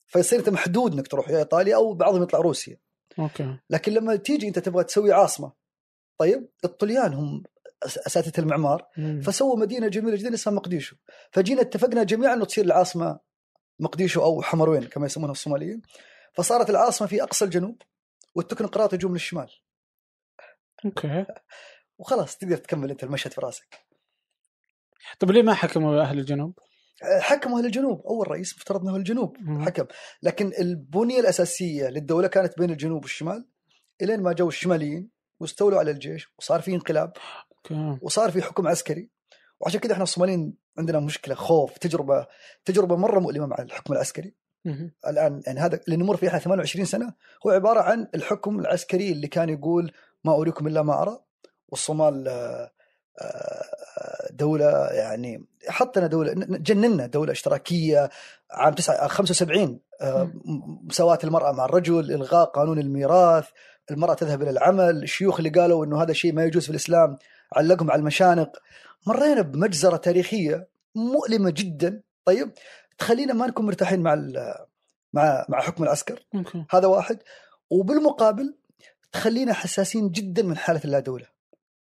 فيصير 0.07 0.38
أنت 0.38 0.48
محدود 0.48 0.92
إنك 0.92 1.09
تروح 1.09 1.30
يا 1.30 1.38
إيطاليا 1.38 1.76
أو 1.76 1.94
بعضهم 1.94 2.22
يطلع 2.22 2.40
روسيا. 2.40 2.76
أوكي. 3.18 3.57
لكن 3.70 3.92
لما 3.92 4.16
تيجي 4.16 4.48
أنت 4.48 4.59
تبغى 4.59 4.84
تسوي 4.84 5.12
عاصمة 5.12 5.52
طيب 6.18 6.48
الطليان 6.64 7.14
هم 7.14 7.42
أساتذة 8.07 8.32
المعمار 8.42 8.86
مم. 8.96 9.20
فسووا 9.20 9.57
مدينة 9.57 9.88
جميلة 9.88 10.16
جدا 10.16 10.34
اسمها 10.34 10.55
مقديشو. 10.55 10.96
فجينا 11.30 11.61
اتفقنا 11.61 12.02
جميعا 12.02 12.34
انه 12.34 12.44
تصير 12.44 12.64
العاصمة 12.64 13.18
مقديشو 13.80 14.22
أو 14.22 14.42
حمروين 14.42 14.82
كما 14.84 15.07
يسمونها 15.07 15.32
الصوماليين. 15.32 15.82
فصارت 16.35 16.70
العاصمة 16.70 17.09
في 17.09 17.22
أقصى 17.22 17.45
الجنوب 17.45 17.82
والتكنقراط 18.35 18.93
يجوا 18.93 19.11
من 19.11 19.16
الشمال. 19.16 19.51
أوكي. 20.85 21.26
وخلاص 21.99 22.37
تقدر 22.39 22.57
تكمل 22.57 22.91
أنت 22.91 23.05
المشهد 23.05 23.32
في 23.32 23.41
رأسك. 23.41 23.87
طيب 25.20 25.30
ليه 25.30 25.43
ما 25.43 25.55
حكموا 25.55 26.01
أهل 26.01 26.18
الجنوب؟ 26.18 26.59
حكموا 27.20 27.59
أهل 27.59 27.66
الجنوب. 27.66 28.07
أول 28.07 28.30
رئيس 28.30 28.57
مفترض 28.57 28.82
إنه 28.82 28.97
الجنوب 28.97 29.37
مم. 29.41 29.64
حكم. 29.64 29.87
لكن 30.22 30.53
البنية 30.59 31.20
الأساسية 31.20 31.89
للدولة 31.89 32.28
كانت 32.28 32.59
بين 32.59 32.70
الجنوب 32.70 33.03
والشمال. 33.03 33.49
إلين 34.03 34.22
ما 34.22 34.32
جو 34.32 34.49
الشماليين 34.49 35.11
واستولوا 35.41 35.78
على 35.78 35.91
الجيش 35.91 36.28
وصار 36.39 36.61
في 36.61 36.74
انقلاب 36.74 37.12
أوكي. 37.57 37.99
وصار 38.03 38.30
في 38.30 38.43
حكم 38.43 38.68
عسكري. 38.68 39.11
وعشان 39.61 39.80
كذا 39.80 39.93
إحنا 39.93 40.03
الصوماليين 40.03 40.55
عندنا 40.78 41.01
مشكلة 41.01 41.35
خوف 41.35 41.78
تجربة 41.78 42.26
تجربة 42.64 42.97
مرة 42.97 43.20
مؤلمة 43.20 43.47
مع 43.47 43.57
الحكم 43.59 43.93
العسكري. 43.93 44.35
الآن 45.06 45.42
يعني 45.46 45.60
هذا 45.60 45.80
اللي 45.84 45.96
نمر 45.96 46.16
فيه 46.16 46.28
إحنا 46.28 46.38
28 46.38 46.86
سنة 46.86 47.12
هو 47.46 47.50
عبارة 47.50 47.80
عن 47.80 48.06
الحكم 48.14 48.60
العسكري 48.60 49.12
اللي 49.12 49.28
كان 49.28 49.48
يقول 49.48 49.92
ما 50.24 50.32
أريكم 50.32 50.66
إلا 50.66 50.82
ما 50.82 51.02
أرى. 51.02 51.18
والصومال 51.68 52.28
آه، 52.28 52.70
آه، 53.20 54.28
دولة 54.30 54.86
يعني 54.86 55.44
حطنا 55.68 56.06
دولة 56.06 56.32
جننا 56.48 57.06
دولة 57.06 57.32
اشتراكية 57.32 58.10
عام 58.50 58.74
9 58.74 59.08
75 59.08 59.80
آه، 60.00 60.32
مساواة 60.84 61.18
المرأة 61.24 61.52
مع 61.52 61.64
الرجل 61.64 62.12
إلغاء 62.12 62.44
قانون 62.44 62.78
الميراث 62.78 63.48
المرأة 63.90 64.14
تذهب 64.14 64.42
إلى 64.42 64.50
العمل 64.50 65.02
الشيوخ 65.02 65.36
اللي 65.36 65.50
قالوا 65.50 65.84
إنه 65.84 66.02
هذا 66.02 66.12
شيء 66.12 66.32
ما 66.32 66.44
يجوز 66.44 66.64
في 66.64 66.70
الإسلام 66.70 67.18
علقهم 67.52 67.90
على 67.90 67.98
المشانق. 67.98 68.58
مرينا 69.06 69.42
بمجزرة 69.42 69.96
تاريخية 69.96 70.68
مؤلمة 70.94 71.50
جدا. 71.50 72.02
طيب 72.24 72.50
تخلينا 72.99 73.32
ما 73.34 73.47
نكون 73.47 73.66
مرتاحين 73.66 74.01
مع 74.01 74.14
ال- 74.14 74.66
مع 75.12 75.47
مع 75.49 75.61
حكم 75.61 75.82
العسكر. 75.84 76.26
أوكي. 76.34 76.64
هذا 76.70 76.86
واحد. 76.86 77.18
وبالمقابل 77.70 78.55
تخلينا 79.12 79.53
حساسين 79.53 80.11
جدا 80.11 80.42
من 80.42 80.57
حالة 80.57 80.80
اللا 80.84 80.99
دوله 81.01 81.26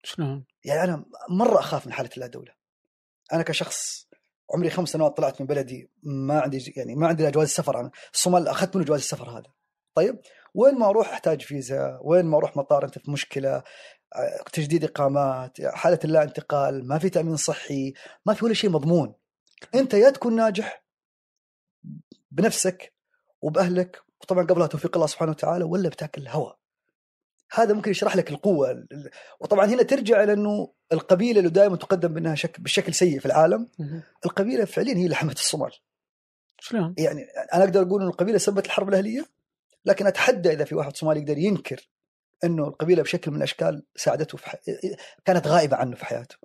شلون؟ 0.04 0.43
يعني 0.66 0.84
أنا 0.84 1.06
مرة 1.30 1.60
أخاف 1.60 1.88
من 1.88 1.93
حالة 1.93 2.10
اللا 2.16 2.28
دوله 2.28 2.51
أنا 3.34 3.43
كشخص 3.43 4.08
عمري 4.54 4.70
خمس 4.70 4.89
سنوات 4.89 5.18
طلعت 5.18 5.41
من 5.41 5.47
بلدي 5.47 5.89
ما 6.04 6.39
عندي 6.41 6.74
يعني 6.78 6.95
ما 6.95 7.08
عندي 7.08 7.32
جواز 7.32 7.47
السفر 7.47 7.80
أنا 7.80 7.91
الصومال 8.14 8.47
أخذت 8.47 8.76
منه 8.76 8.86
جواز 8.86 8.99
السفر 8.99 9.30
هذا. 9.30 9.51
طيب 9.95 10.20
وين 10.54 10.76
ما 10.80 10.86
أروح 10.89 11.10
أحتاج 11.10 11.41
فيزا 11.41 11.99
وين 12.01 12.26
ما 12.26 12.38
أروح 12.38 12.58
مطار 12.58 12.86
أنت 12.86 12.99
في 12.99 13.12
مشكلة 13.12 13.64
آه، 14.16 14.43
تجديد 14.54 14.84
إقامات 14.84 15.62
حالة 15.62 15.99
اللا 16.06 16.24
انتقال 16.24 16.88
ما 16.88 16.99
في 16.99 17.10
تأمين 17.10 17.36
صحي 17.36 17.93
ما 18.26 18.34
في 18.34 18.45
ولا 18.45 18.54
شيء 18.54 18.70
مضمون. 18.70 19.14
أنت 19.76 19.93
يا 19.93 20.10
تكون 20.10 20.36
ناجح 20.36 20.82
بنفسك 22.34 22.93
وبأهلك 23.41 24.01
وطبعا 24.21 24.45
قبلها 24.45 24.67
توفيق 24.67 24.95
الله 24.97 25.07
سبحانه 25.07 25.31
وتعالى 25.31 25.63
ولا 25.63 25.89
بتاكل 25.89 26.21
الهواء 26.21 26.57
هذا 27.51 27.73
ممكن 27.73 27.91
يشرح 27.91 28.15
لك 28.15 28.31
القوة 28.31 28.71
ال- 28.71 29.09
وطبعا 29.39 29.65
هنا 29.65 29.84
ترجع 29.84 30.23
إلى 30.23 30.34
انه 30.34 30.73
القبيلة 30.93 31.39
اللي 31.39 31.49
دائما 31.49 31.75
تقدم 31.77 32.13
بانها 32.13 32.36
شك 32.36 32.59
بالشكل 32.59 32.93
سيء 32.93 33.19
في 33.19 33.25
العالم. 33.25 33.69
القبيلة 34.25 34.65
فعليا 34.65 34.95
هي 34.95 35.03
اللي 35.03 35.15
حمت 35.15 35.36
الصومال 35.38 35.71
شلون؟ 36.59 36.95
يعني 36.97 37.21
أنا 37.53 37.63
أقدر 37.63 37.81
أقول 37.81 38.01
إنه 38.01 38.11
القبيلة 38.11 38.38
سبت 38.38 38.65
الحرب 38.65 38.89
الأهلية 38.89 39.25
لكن 39.86 40.07
أتحدى 40.07 40.51
إذا 40.51 40.65
في 40.65 40.75
واحد 40.75 40.95
صومالي 40.97 41.19
يقدر 41.19 41.38
ينكر 41.38 41.89
إنه 42.43 42.67
القبيلة 42.67 43.03
بشكل 43.03 43.31
من 43.31 43.38
الأشكال 43.38 43.84
ساعدته 43.95 44.38
في 44.38 44.49
ح... 44.49 44.55
كانت 45.25 45.47
غائبة 45.47 45.77
عنه 45.77 45.95
في 45.95 46.05
حياته. 46.05 46.36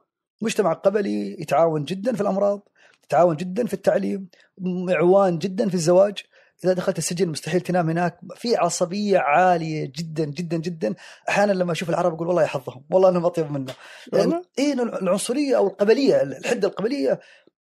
مجتمع 0.43 0.72
قبلي 0.72 1.41
يتعاون 1.43 1.84
جدا 1.84 2.14
في 2.14 2.20
الأمراض، 2.20 2.68
يتعاون 3.09 3.37
جدا 3.37 3.67
في 3.67 3.75
التعليم، 3.75 4.29
معوان 4.59 5.39
جدا 5.39 5.69
في 5.69 5.75
الزواج، 5.75 6.19
إذا 6.65 6.73
دخلت 6.73 6.99
السجن 6.99 7.29
مستحيل 7.29 7.61
تنام 7.61 7.91
هناك، 7.91 8.21
في 8.37 8.57
عصبية 8.57 9.19
عالية 9.19 9.93
جدا 9.97 10.25
جدا 10.25 10.57
جدا، 10.57 10.95
أحيانا 11.29 11.53
لما 11.53 11.73
أشوف 11.73 11.91
العرب 11.91 12.15
أقول 12.15 12.27
والله 12.27 12.43
يا 12.43 12.47
حظهم، 12.47 12.85
والله 12.91 13.09
أنهم 13.09 13.27
أطيب 13.27 13.53
منا. 13.53 13.73
يعني 14.13 14.43
إنه 14.59 14.83
العنصرية 14.83 15.57
أو 15.57 15.67
القبلية 15.67 16.23
الحدة 16.23 16.69
القبلية 16.69 17.21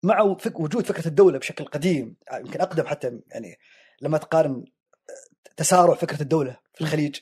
مع 0.04 0.36
فك 0.40 0.60
وجود 0.60 0.86
فكرة 0.86 1.08
الدولة 1.08 1.40
بشكل 1.40 1.66
قديم. 1.66 2.16
يمكن 2.34 2.62
أقدم 2.62 2.86
حتى 2.86 3.20
يعني 3.32 3.60
لما 4.02 4.18
تقارن 4.18 4.66
تسارع 5.58 5.94
فكرة 5.94 6.22
الدولة 6.22 6.58
في 6.74 6.82
الخليج. 6.82 7.16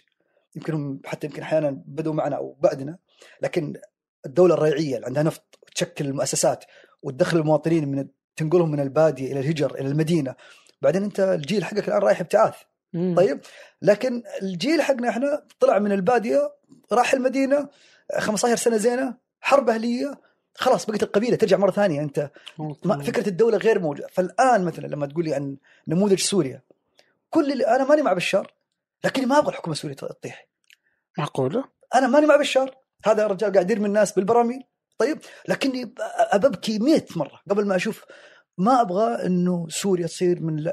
يمكن 0.55 0.73
هم 0.73 1.01
حتى 1.05 1.27
يمكن 1.27 1.41
أحيانا 1.41 1.83
بدوا 1.85 2.13
معنا 2.13 2.35
أو 2.35 2.57
بعدنا. 2.59 2.97
لكن 3.41 3.73
الدولة 4.25 4.53
الريعية 4.53 4.95
اللي 4.95 5.05
عندها 5.05 5.23
نفط 5.23 5.59
وتشكل 5.63 6.05
المؤسسات 6.05 6.65
وتدخل 7.03 7.37
المواطنين 7.37 7.87
من 7.91 8.07
تنقلهم 8.35 8.71
من 8.71 8.79
البادية 8.79 9.31
إلى 9.31 9.39
الهجر 9.39 9.75
إلى 9.75 9.87
المدينة. 9.87 10.35
بعدين 10.81 11.03
أنت 11.03 11.19
الجيل 11.19 11.65
حقك 11.65 11.87
الآن 11.87 12.01
رايح 12.01 12.19
ابتعاث. 12.19 12.55
طيب؟ 13.15 13.41
لكن 13.81 14.23
الجيل 14.41 14.81
حقنا 14.81 15.09
إحنا 15.09 15.43
طلع 15.59 15.79
من 15.79 15.91
البادية 15.91 16.53
راح 16.91 17.13
المدينة 17.13 17.69
15 18.17 18.55
سنة 18.55 18.77
زينة 18.77 19.13
حرب 19.41 19.69
أهلية 19.69 20.21
خلاص 20.55 20.85
بقت 20.85 21.03
القبيلة 21.03 21.35
ترجع 21.35 21.57
مرة 21.57 21.71
ثانية 21.71 22.01
أنت. 22.01 22.31
ما. 22.85 23.03
فكرة 23.03 23.29
الدولة 23.29 23.57
غير 23.57 23.79
موجودة. 23.79 24.07
فالآن 24.11 24.65
مثلا 24.65 24.87
لما 24.87 25.05
تقول 25.07 25.25
لي 25.25 25.33
عن 25.33 25.57
نموذج 25.87 26.19
سوريا 26.19 26.61
كل 27.29 27.51
اللي 27.51 27.67
أنا 27.67 27.83
ماني 27.89 28.01
مع 28.01 28.13
بشار 28.13 28.53
لكني 29.03 29.25
ما 29.25 29.37
أبغى 29.37 29.49
الحكومة 29.49 29.73
السورية 29.73 29.95
تطيح. 29.95 30.47
معقولة؟ 31.17 31.63
أنا 31.95 32.07
ماني 32.07 32.25
مع 32.25 32.35
بشار. 32.35 32.75
هذا 33.05 33.25
الرجال 33.25 33.53
قاعد 33.53 33.71
يرمي 33.71 33.85
الناس 33.87 34.11
بالبراميل. 34.11 34.63
طيب 34.99 35.19
لكني 35.47 35.93
أببكي 36.17 36.79
100 36.79 37.05
مرة 37.15 37.41
قبل 37.49 37.67
ما 37.67 37.75
أشوف 37.75 38.05
ما 38.57 38.81
أبغى 38.81 39.25
إنه 39.25 39.67
سوريا 39.69 40.07
تصير 40.07 40.41
من 40.41 40.63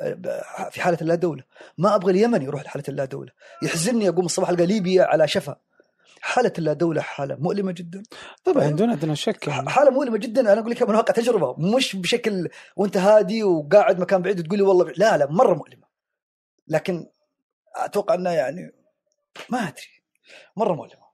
في 0.70 0.80
حالة 0.80 0.98
اللا 1.02 1.14
دوله 1.14 1.44
ما 1.78 1.94
أبغى 1.94 2.10
اليمن 2.12 2.42
يروح 2.42 2.62
لحالة 2.62 2.84
اللا 2.88 3.04
دوله 3.04 3.32
يحزنني 3.62 4.08
أقوم 4.08 4.24
الصباح 4.24 4.48
ألقى 4.48 4.66
ليبيا 4.66 5.04
على 5.04 5.28
شفا 5.28 5.56
حالة 6.20 6.52
اللا 6.58 6.72
دوله 6.72 7.00
حالة 7.00 7.36
مؤلمة 7.36 7.72
جدا 7.72 8.02
طبعا 8.44 8.64
طيب. 8.64 8.76
دون 8.76 8.90
ادنى 8.90 9.16
شك 9.16 9.48
يعني. 9.48 9.70
حالة 9.70 9.90
مؤلمة 9.90 10.18
جدا 10.18 10.40
أنا 10.40 10.60
أقول 10.60 10.70
لك 10.70 10.82
من 10.82 10.94
واقع 10.94 11.14
تجربة 11.14 11.54
مش 11.58 11.96
بشكل 11.96 12.48
وأنت 12.76 12.96
هادي 12.96 13.44
وقاعد 13.44 14.00
مكان 14.00 14.22
بعيد 14.22 14.40
وتقول 14.40 14.58
لي 14.58 14.64
والله. 14.64 14.92
لا 14.96 15.16
لا 15.16 15.26
مرة 15.30 15.54
مؤلمة 15.54 15.86
لكن 16.68 17.06
أتوقع 17.76 18.14
إنها 18.14 18.32
يعني 18.32 18.72
ما 19.50 19.58
أدري 19.58 20.02
مرة 20.56 20.74
مؤلمة 20.74 21.05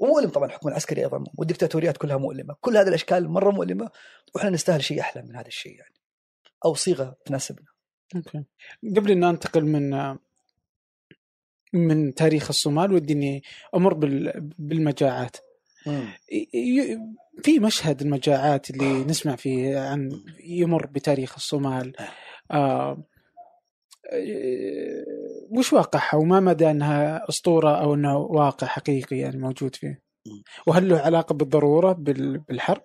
ومؤلم 0.00 0.28
طبعا 0.30 0.46
الحكم 0.46 0.68
العسكري 0.68 1.00
أيضا 1.00 1.24
والدكتاتوريات 1.38 1.96
كلها 1.96 2.16
مؤلمة. 2.16 2.56
كل 2.60 2.76
هذه 2.76 2.88
الأشكال 2.88 3.28
مرة 3.28 3.50
مؤلمة 3.50 3.90
وإحنا 4.34 4.50
نستاهل 4.50 4.84
شيء 4.84 5.00
أحلى 5.00 5.22
من 5.22 5.36
هذا 5.36 5.46
الشيء 5.46 5.72
يعني 5.78 5.94
أو 6.64 6.74
صيغة 6.74 7.16
تناسبنا. 7.24 7.66
أوكي. 8.16 8.44
قبل 8.96 9.10
أن 9.10 9.24
أنتقل 9.24 9.64
من 9.64 10.16
من 11.72 12.14
تاريخ 12.14 12.48
الصومال 12.48 12.92
ودي 12.92 13.12
إني 13.12 13.42
أمر 13.74 13.94
بال- 13.94 14.50
بالمجاعات. 14.58 15.36
في 17.42 17.58
مشهد 17.58 18.00
المجاعات 18.02 18.70
اللي 18.70 19.04
نسمع 19.04 19.36
فيه 19.36 19.78
عن 19.80 20.10
يمر 20.44 20.86
بتاريخ 20.86 21.34
الصومال 21.34 21.92
آه 22.50 23.04
آه، 24.12 25.04
وش 25.50 25.72
واقعها 25.72 26.14
وما 26.16 26.40
مدى 26.40 26.70
أنها 26.70 27.28
أسطورة 27.28 27.80
أو 27.82 27.94
أنه 27.94 28.16
واقع 28.16 28.66
حقيقي 28.66 29.18
يعني 29.18 29.38
موجود 29.38 29.76
فيه. 29.76 30.02
وهل 30.66 30.88
له 30.88 30.98
علاقة 30.98 31.32
بالضرورة 31.34 31.92
بال- 31.92 32.38
بالحرب؟ 32.38 32.82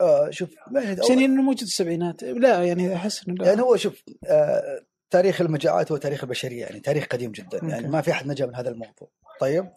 آه 0.00 0.30
شوف 0.30 0.50
بس 0.72 1.10
يعني 1.10 1.24
إنه 1.24 1.42
موجود 1.42 1.62
السبعينات 1.62 2.22
لا 2.22 2.64
يعني 2.64 2.94
أحس 2.96 3.28
إنه. 3.28 3.46
يعني 3.46 3.62
هو 3.62 3.76
شوف 3.76 4.02
آه 4.26 4.80
تاريخ 5.10 5.40
المجاعات 5.40 5.92
هو 5.92 5.96
تاريخ 5.98 6.24
البشرية 6.24 6.60
يعني 6.60 6.80
تاريخ 6.80 7.06
قديم 7.06 7.32
جدا 7.32 7.58
يعني 7.62 7.74
أوكي. 7.76 7.86
ما 7.88 8.00
في 8.00 8.10
أحد 8.10 8.26
نجا 8.26 8.46
من 8.46 8.54
هذا 8.54 8.70
الموضوع 8.70 9.08
طيب 9.40 9.70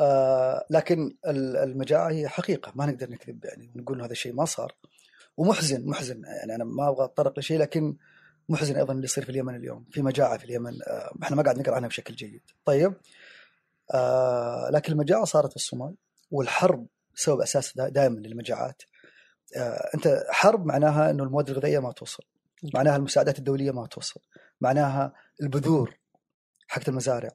آه 0.00 0.64
لكن 0.70 1.16
ال- 1.26 1.56
المجاعة 1.56 2.10
هي 2.10 2.28
حقيقة 2.28 2.72
ما 2.74 2.86
نقدر 2.86 3.10
نكذب 3.10 3.44
يعني 3.44 3.70
نقول 3.76 4.02
هذا 4.02 4.12
الشيء 4.12 4.32
ما 4.34 4.44
صار 4.44 4.74
ومحزن 5.36 5.86
محزن 5.86 6.22
يعني 6.24 6.54
أنا 6.54 6.64
ما 6.64 6.88
أبغى 6.88 7.04
أتطرق 7.04 7.38
لشيء 7.38 7.58
لكن 7.58 7.96
محزن 8.48 8.76
أيضا 8.76 8.92
اللي 8.92 9.04
يصير 9.04 9.24
في 9.24 9.30
اليمن 9.30 9.56
اليوم 9.56 9.86
في 9.90 10.02
مجاعه 10.02 10.38
في 10.38 10.44
اليمن 10.44 10.72
آه 10.86 11.12
إحنا 11.22 11.36
ما 11.36 11.42
قاعد 11.42 11.58
نقرأ 11.58 11.74
عنها 11.74 11.88
بشكل 11.88 12.14
جيد. 12.14 12.42
طيب 12.64 12.94
آه 13.94 14.70
لكن 14.72 14.92
المجاعة 14.92 15.24
صارت 15.24 15.50
في 15.50 15.56
الصومال 15.56 15.94
والحرب 16.30 16.86
سبب 17.14 17.40
أساس 17.40 17.76
دائما 17.76 18.18
للمجاعات. 18.18 18.82
آه 19.56 19.90
أنت 19.94 20.24
حرب 20.30 20.66
معناها 20.66 21.10
إنه 21.10 21.24
المواد 21.24 21.50
الغذائية 21.50 21.78
ما 21.78 21.92
توصل 21.92 22.22
معناها 22.74 22.96
المساعدات 22.96 23.38
الدولية 23.38 23.70
ما 23.70 23.86
توصل 23.86 24.20
معناها 24.60 25.12
البذور 25.42 25.98
حقت 26.68 26.88
المزارع 26.88 27.30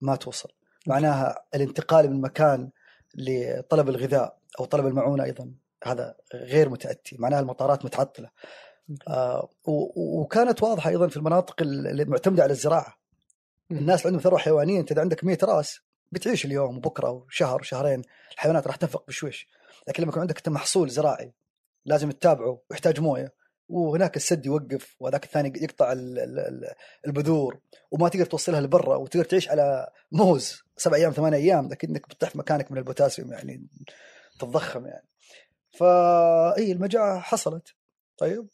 ما 0.00 0.16
توصل 0.16 0.48
معناها 0.86 1.44
الانتقال 1.54 2.10
من 2.10 2.20
مكان 2.20 2.70
لطلب 3.14 3.88
الغذاء 3.88 4.38
أو 4.60 4.64
طلب 4.64 4.86
المعونة 4.86 5.24
أيضا 5.24 5.52
هذا 5.84 6.16
غير 6.34 6.68
متأتي 6.68 7.16
معناها 7.18 7.40
المطارات 7.40 7.84
متعطلة. 7.84 8.30
آه 9.08 9.48
وكانت 9.96 10.62
واضحة 10.62 10.90
أيضا 10.90 11.08
في 11.08 11.16
المناطق 11.16 11.62
اللي 11.62 12.04
معتمدة 12.04 12.42
على 12.42 12.52
الزراعة. 12.52 12.94
الناس 13.70 14.06
عندهم 14.06 14.20
ثروة 14.20 14.38
حيوانية 14.38 14.80
أنت 14.80 14.92
إذا 14.92 15.00
عندك 15.00 15.24
100 15.24 15.38
راس 15.42 15.80
بتعيش 16.12 16.44
اليوم 16.44 16.76
وبكرة 16.76 17.10
وشهر 17.10 17.60
وشهرين 17.60 18.02
الحيوانات 18.32 18.66
راح 18.66 18.76
تنفق 18.76 19.06
بشويش. 19.08 19.48
لكن 19.88 20.02
لما 20.02 20.10
يكون 20.10 20.20
عندك 20.20 20.48
محصول 20.48 20.90
زراعي 20.90 21.32
لازم 21.84 22.10
تتابعه 22.10 22.60
ويحتاج 22.70 23.00
موية 23.00 23.32
وهناك 23.68 24.16
السد 24.16 24.46
يوقف 24.46 24.96
وهذاك 25.00 25.24
الثاني 25.24 25.52
يقطع 25.62 25.92
ال- 25.92 26.18
ال- 26.18 26.38
ال- 26.38 26.74
البذور 27.06 27.58
وما 27.90 28.08
تقدر 28.08 28.24
توصلها 28.26 28.60
لبرا 28.60 28.96
وتقدر 28.96 29.24
تعيش 29.24 29.48
على 29.48 29.88
موز 30.12 30.62
سبع 30.76 30.96
أيام 30.96 31.12
ثمان 31.12 31.34
أيام 31.34 31.68
لكنك 31.68 32.08
بتطيح 32.08 32.36
مكانك 32.36 32.72
من 32.72 32.78
البوتاسيوم 32.78 33.32
يعني 33.32 33.66
تتضخم 34.38 34.86
يعني. 34.86 35.08
فهاي 35.70 36.72
المجاعة 36.72 37.20
حصلت. 37.20 37.68
طيب. 38.18 38.48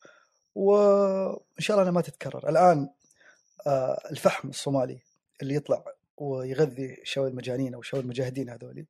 وإن 0.56 1.38
شاء 1.58 1.74
الله 1.74 1.82
أنها 1.82 1.92
ما 1.92 2.00
تتكرر. 2.00 2.48
الآن 2.48 2.88
آه، 3.66 3.98
الفحم 4.10 4.48
الصومالي 4.48 4.98
اللي 5.42 5.54
يطلع 5.54 5.84
ويغذي 6.16 6.96
شوي 7.04 7.28
المجانين 7.28 7.74
أو 7.74 7.82
شوي 7.82 8.00
المجاهدين 8.00 8.50
هذولي 8.50 8.86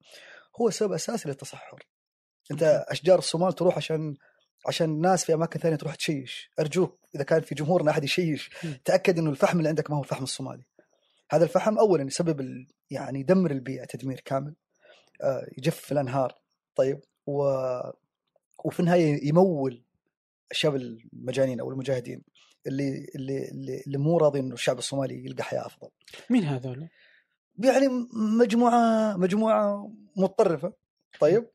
هو 0.61 0.71
سبب 0.71 0.93
أساسي 0.93 1.29
للتصحر. 1.29 1.87
أنت 2.51 2.85
أشجار 2.89 3.19
الصومال 3.19 3.53
تروح 3.53 3.77
عشان 3.77 4.17
عشان 4.67 4.91
الناس 4.91 5.25
في 5.25 5.35
أماكن 5.35 5.61
ثانية 5.61 5.77
تروح 5.77 5.95
تشيش. 5.95 6.51
أرجوك 6.61 6.99
إذا 7.14 7.25
كان 7.25 7.41
في 7.41 7.55
جمهورنا 7.55 7.91
أحد 7.91 8.05
يشيش. 8.05 8.51
تأكد 8.85 9.19
إنه 9.19 9.31
الفحم 9.31 9.59
اللي 9.59 9.69
عندك 9.69 9.91
ما 9.91 9.97
هو 9.97 10.03
الفحم 10.03 10.23
الصومالي. 10.23 10.62
هذا 11.31 11.45
الفحم 11.45 11.79
اولا 11.79 12.05
يسبب 12.05 12.41
ال- 12.41 12.67
يعني 12.91 13.21
يدمر 13.21 13.51
البيئة 13.51 13.85
تدمير 13.85 14.21
كامل. 14.25 14.55
آه، 15.23 15.47
يجف 15.59 15.93
الأنهار. 15.93 16.35
طيب 16.77 17.01
و 17.27 17.43
وفي 18.64 18.81
النهاية 18.81 19.29
يمول 19.29 19.83
الشباب 20.51 20.77
المجانين 20.77 21.61
أو 21.61 21.71
المجاهدين 21.71 22.23
اللي 22.67 23.07
اللي 23.15 23.49
اللي, 23.49 23.83
اللي 23.87 23.99
مو 23.99 24.19
راضي 24.19 24.41
إنه 24.41 24.55
الشعب 24.55 24.79
الصومالي 24.79 25.25
يلقى 25.25 25.45
حياة 25.45 25.67
أفضل. 25.67 25.89
مين 26.31 26.45
هذول؟ 26.45 26.89
يعني 27.59 27.89
مجموعة 28.13 29.17
مجموعة 29.17 29.93
متطرفه 30.17 30.73
طيب؟ 31.21 31.51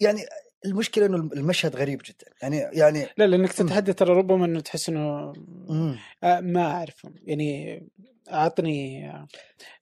يعني 0.00 0.20
المشكلة 0.66 1.06
إنه 1.06 1.16
المشهد 1.16 1.76
غريب 1.76 2.02
جدا. 2.04 2.32
يعني 2.42 2.56
يعني 2.56 3.06
لا 3.16 3.26
لأنك 3.26 3.52
تتحدث 3.52 3.94
ترى 3.94 4.14
ربما 4.14 4.44
إنه 4.44 4.60
تحس 4.60 4.88
إنه. 4.88 5.32
آه، 6.22 6.40
ما 6.40 6.62
أعرفهم. 6.62 7.14
يعني 7.22 7.80
أعطني 8.32 9.08
آه، 9.10 9.26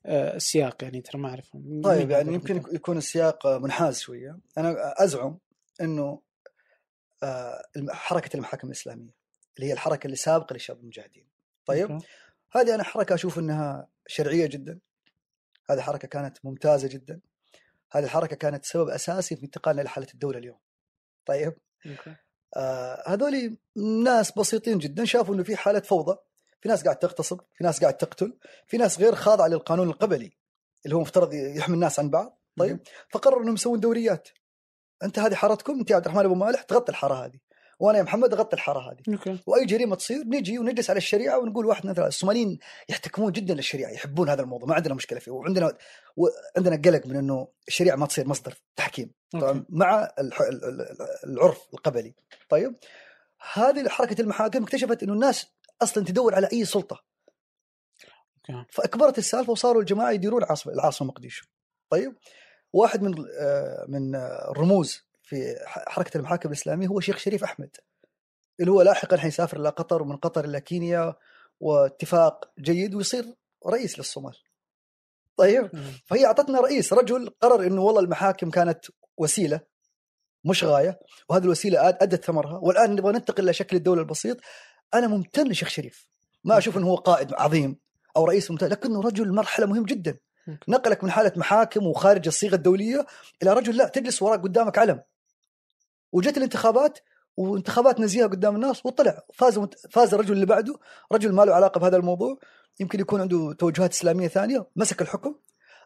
آه، 0.07 0.37
السياق 0.37 0.85
يعني 0.85 1.01
ترى 1.01 1.21
ما 1.21 1.29
أعرفهم. 1.29 1.81
طيب 1.85 2.11
يعني 2.11 2.35
يمكن؟ 2.35 2.63
يكون 2.73 2.97
السياق 2.97 3.47
منحاز 3.47 3.99
شوية. 3.99 4.39
أنا 4.59 4.95
أزعم 5.05 5.39
إنه 5.81 6.21
حركة 7.91 8.37
المحاكم 8.37 8.67
الإسلامية 8.67 9.11
اللي 9.57 9.69
هي 9.69 9.73
الحركة 9.73 10.07
اللي 10.07 10.17
سابقة 10.17 10.53
للشباب 10.53 10.81
المجاهدين. 10.81 11.27
طيب. 11.67 11.99
هذه 12.53 12.75
أنا 12.75 12.83
حركة 12.83 13.14
أشوف 13.14 13.39
إنها 13.39 13.89
شرعية 14.07 14.47
جدا. 14.47 14.79
هذه 15.71 15.81
حركة 15.81 16.09
كانت 16.09 16.39
ممتازة 16.45 16.89
جدا. 16.89 17.21
هذه 17.91 18.05
الحركة 18.05 18.37
كانت 18.37 18.64
سبب 18.64 18.89
أساسي 18.89 19.37
في 19.37 19.43
انتقالنا 19.43 19.83
لحاله 19.83 20.07
الدولة 20.14 20.39
اليوم. 20.39 20.59
طيب. 21.27 21.55
آه 22.57 23.03
هذول 23.07 23.57
ناس 24.05 24.39
بسيطين 24.39 24.79
جدا 24.79 25.05
شافوا 25.05 25.35
إنه 25.35 25.43
في 25.43 25.57
حالة 25.57 25.81
فوضى. 25.81 26.17
في 26.61 26.69
ناس 26.69 26.85
قاعد 26.85 26.99
تغتصب 26.99 27.41
في 27.55 27.64
ناس 27.64 27.81
قاعد 27.81 27.97
تقتل 27.97 28.39
في 28.67 28.77
ناس 28.77 28.99
غير 28.99 29.14
خاضعة 29.14 29.47
للقانون 29.47 29.89
القبلي 29.89 30.33
اللي 30.85 30.97
هو 30.97 31.01
مفترض 31.01 31.35
يحمي 31.35 31.75
الناس 31.75 31.99
عن 31.99 32.11
بعض. 32.11 32.39
طيب 32.57 32.81
فقرروا 33.11 33.43
إنهم 33.43 33.55
يسوون 33.55 33.81
دوريات. 33.81 34.29
أنت 35.03 35.19
هذه 35.19 35.35
حارتكم 35.35 35.79
أنت 35.79 35.91
يا 35.91 35.97
عبد 35.97 36.05
الرحمن 36.05 36.25
أبو 36.25 36.35
مالح 36.35 36.63
تغطي 36.63 36.93
الحارة 36.93 37.15
هذه 37.15 37.39
وأنا 37.81 37.99
يا 37.99 38.03
محمد 38.03 38.35
أغطي 38.35 38.57
الحارة 38.57 38.93
هذه. 38.93 39.15
أوكي. 39.15 39.39
وأي 39.47 39.65
جريمة 39.65 39.97
تصير 39.97 40.19
نجي 40.27 40.59
ونجلس 40.59 40.91
على 40.91 40.97
الشريعة 40.97 41.39
ونقول 41.39 41.67
واحد 41.67 41.81
اثنين 41.81 41.95
ثلاثة. 41.95 42.09
الصوماليين 42.09 42.59
يحتكمون 42.89 43.33
جدا 43.33 43.55
للشريعة 43.55 43.91
يحبون 43.91 44.29
هذا 44.29 44.43
الموضوع 44.43 44.69
ما 44.69 44.75
عندنا 44.75 44.95
مشكلة 44.95 45.19
فيه. 45.19 45.33
وعندنا 45.33 45.77
وعندنا 46.17 46.77
قلق 46.85 47.07
من 47.07 47.17
إنه 47.17 47.49
الشريعة 47.69 47.97
ما 47.97 48.07
تصير 48.07 48.29
مصدر 48.29 48.55
تحكيم. 48.77 49.11
طبعا 49.33 49.49
أوكي. 49.51 49.65
مع 49.69 50.13
ال- 50.19 50.33
العرف 51.25 51.69
القبلي. 51.75 52.15
طيب؟ 52.49 52.77
هذه 53.53 53.89
حركة 53.89 54.21
المحاكم 54.21 54.63
اكتشفت 54.63 55.03
إنه 55.03 55.13
الناس 55.13 55.47
أصلا 55.83 56.05
تدور 56.05 56.35
على 56.35 56.49
أي 56.53 56.65
سلطة. 56.65 57.05
أوكي. 58.37 58.65
فأكبرت 58.71 59.19
السالفة 59.19 59.53
وصاروا 59.53 59.81
الجماعة 59.81 60.11
يديرون 60.11 60.43
العاصمة 60.43 60.73
العاصمة 60.73 61.09
مقديشو. 61.09 61.47
طيب؟ 61.91 62.17
واحد 62.77 63.03
من 63.03 63.14
آه، 63.41 63.85
من 63.89 64.14
آه، 64.14 64.51
الرموز 64.51 65.07
في 65.22 65.57
حركة 65.66 66.18
المحاكم 66.18 66.49
الإسلامية 66.49 66.87
هو 66.87 67.01
شيخ 67.01 67.16
شريف 67.16 67.45
أحمد 67.45 67.77
اللي 68.61 68.70
هو 68.70 68.83
لاحقا 68.83 69.16
حيسافر 69.16 69.61
إلى 69.61 69.68
قطر 69.68 70.03
ومن 70.03 70.16
قطر 70.16 70.45
إلى 70.45 70.61
كينيا 70.61 71.14
واتفاق 71.61 72.51
جيد 72.59 72.95
ويصير 72.95 73.24
رئيس 73.66 73.99
للصومال 73.99 74.37
طيب. 75.37 75.70
فهي 76.05 76.27
أعطتنا 76.27 76.61
رئيس 76.61 76.93
رجل 76.93 77.31
قرر 77.41 77.66
إنه 77.66 77.83
والله 77.83 78.01
المحاكم 78.01 78.51
كانت 78.51 78.87
وسيلة 79.16 79.61
مش 80.45 80.64
غاية 80.64 80.99
وهذه 81.29 81.45
الوسيلة 81.45 81.89
أدت 81.89 82.24
ثمرها 82.24 82.59
والآن 82.62 82.93
نبغى 82.93 83.12
ننتقل 83.12 83.45
إلى 83.45 83.53
شكل 83.53 83.77
الدولة 83.77 84.01
البسيط 84.01 84.37
أنا 84.95 85.07
ممتن 85.07 85.49
لشيخ 85.49 85.68
شريف 85.68 86.09
ما 86.45 86.59
أشوف 86.59 86.77
إنه 86.77 86.87
هو 86.87 86.95
قائد 86.95 87.35
عظيم 87.35 87.79
أو 88.16 88.24
رئيس 88.24 88.51
ممتاز 88.51 88.70
لكنه 88.70 89.01
رجل 89.01 89.33
مرحلة 89.33 89.66
مهم 89.66 89.85
جدا. 89.85 90.18
نقلك 90.69 91.05
من 91.05 91.11
حالة 91.11 91.33
محاكم 91.37 91.87
وخارج 91.87 92.27
الصيغة 92.27 92.55
الدولية 92.55 93.07
إلى 93.43 93.53
رجل 93.53 93.77
لا 93.77 93.89
تجلس 93.89 94.23
وراك 94.23 94.41
قدامك 94.41 94.79
علم. 94.79 95.03
وجت 96.13 96.37
الانتخابات 96.37 96.99
وانتخابات 97.37 98.01
نزيهة 98.01 98.27
قدام 98.27 98.55
الناس 98.55 98.87
وطلع. 98.87 99.23
فاز 99.35 99.59
فاز 99.91 100.15
الرجل 100.15 100.33
اللي 100.33 100.47
بعده. 100.47 100.79
رجل 101.13 101.33
ما 101.33 101.43
له 101.43 101.55
علاقة 101.55 101.79
بهذا 101.79 101.97
الموضوع. 101.97 102.39
يمكن 102.81 103.01
يكون 103.01 103.21
عنده 103.21 103.53
توجهات 103.53 103.93
إسلامية 103.93 104.29
ثانية. 104.29 104.67
مسك 104.77 105.03
الحكم. 105.03 105.35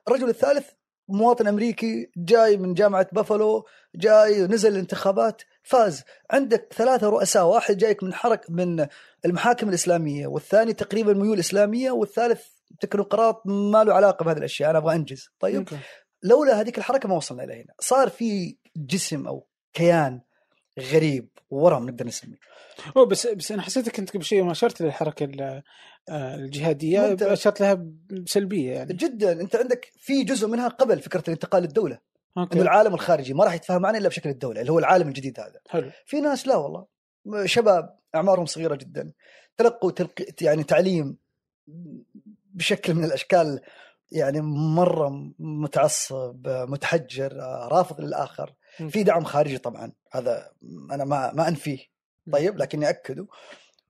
الرجل 0.09 0.29
الثالث 0.29 0.69
مواطن 1.09 1.47
أمريكي 1.47 2.11
جاي 2.17 2.57
من 2.57 2.75
جامعة 2.75 3.07
بافلو 3.13 3.67
جاي 3.95 4.43
نزل 4.47 4.73
الانتخابات 4.73 5.43
فاز. 5.63 6.03
عندك 6.31 6.73
ثلاثة 6.77 7.09
رؤساء 7.09 7.47
واحد 7.47 7.77
جايك 7.77 8.03
من 8.03 8.15
حرك 8.15 8.51
من 8.51 8.87
المحاكم 9.25 9.69
الإسلامية 9.69 10.27
والثاني 10.27 10.73
تقريبا 10.73 11.13
ميول 11.13 11.39
إسلامية 11.39 11.91
والثالث 11.91 12.60
تكنوقراط 12.81 13.43
ما 13.47 13.85
له 13.85 13.95
علاقة 13.95 14.25
بهذه 14.25 14.39
الأشياء 14.39 14.71
أنا 14.71 14.79
أبغى 14.79 14.95
أنجز. 14.97 15.29
طيب 15.41 15.57
أوكي. 15.57 15.79
لولا 16.23 16.61
هذيك 16.61 16.79
الحركة 16.79 17.09
ما 17.09 17.15
وصلنا 17.15 17.45
إلى 17.45 17.55
هنا. 17.55 17.75
صار 17.81 18.09
في 18.09 18.57
جسم 18.77 19.27
أو 19.27 19.47
كيان 19.73 20.21
غريب 20.81 21.29
ورم 21.51 21.89
نقدر 21.89 22.07
نسميه. 22.07 22.39
هو 22.97 23.05
بس 23.05 23.27
بس 23.27 23.53
أنا 23.53 23.63
حسيتك 23.63 23.99
أنت 23.99 24.11
قبل 24.11 24.25
شوي 24.25 24.39
يوم 24.39 24.51
أشرت 24.51 24.83
للحركة 24.83 25.63
آه، 26.09 26.35
الجهادية 26.35 27.17
أشرت 27.21 27.61
لها 27.61 27.87
بسلبية 28.11 28.73
يعني. 28.73 28.93
جدا. 28.95 29.33
أنت 29.33 29.57
عندك 29.57 29.93
في 29.97 30.25
جزء 30.25 30.49
منها 30.49 30.69
قبل 30.69 31.01
فكرة 31.01 31.23
الانتقال 31.29 31.63
للدولة. 31.63 31.99
إنه 32.37 32.45
أوكي 32.45 32.61
العالم 32.61 32.95
الخارجي 32.95 33.35
ما 33.35 33.45
راح 33.45 33.55
يتفاهم 33.55 33.83
معنا 33.83 33.99
إلا 33.99 34.09
بشكل 34.09 34.31
الدولة 34.31 34.61
اللي 34.61 34.73
هو 34.73 34.79
العالم 34.79 35.09
الجديد 35.09 35.41
هذا. 35.41 35.61
حلو. 35.69 35.91
في 36.07 36.21
ناس 36.21 36.47
لا 36.47 36.57
والله. 36.57 36.87
شباب 37.45 37.99
أعمارهم 38.15 38.47
صغيرة 38.47 38.75
جدا. 38.75 39.13
تلقوا 39.57 39.91
تلقي 39.91 40.27
يعني 40.41 40.65
تعليم 40.65 41.17
بشكل 42.55 42.95
من 42.95 43.05
الأشكال 43.05 43.61
يعني 44.13 44.41
مرة 44.41 45.33
متعصب 45.39 46.49
متحجر 46.49 47.33
رافض 47.73 48.01
للآخر. 48.01 48.55
في 48.89 49.03
دعم 49.03 49.25
خارجي 49.25 49.59
طبعا 49.59 49.93
هذا 50.13 50.51
أنا 50.93 51.05
ما 51.05 51.33
ما 51.33 51.49
أنفيه. 51.49 51.79
طيب 52.33 52.59
لكني 52.59 52.89
أكده. 52.89 53.27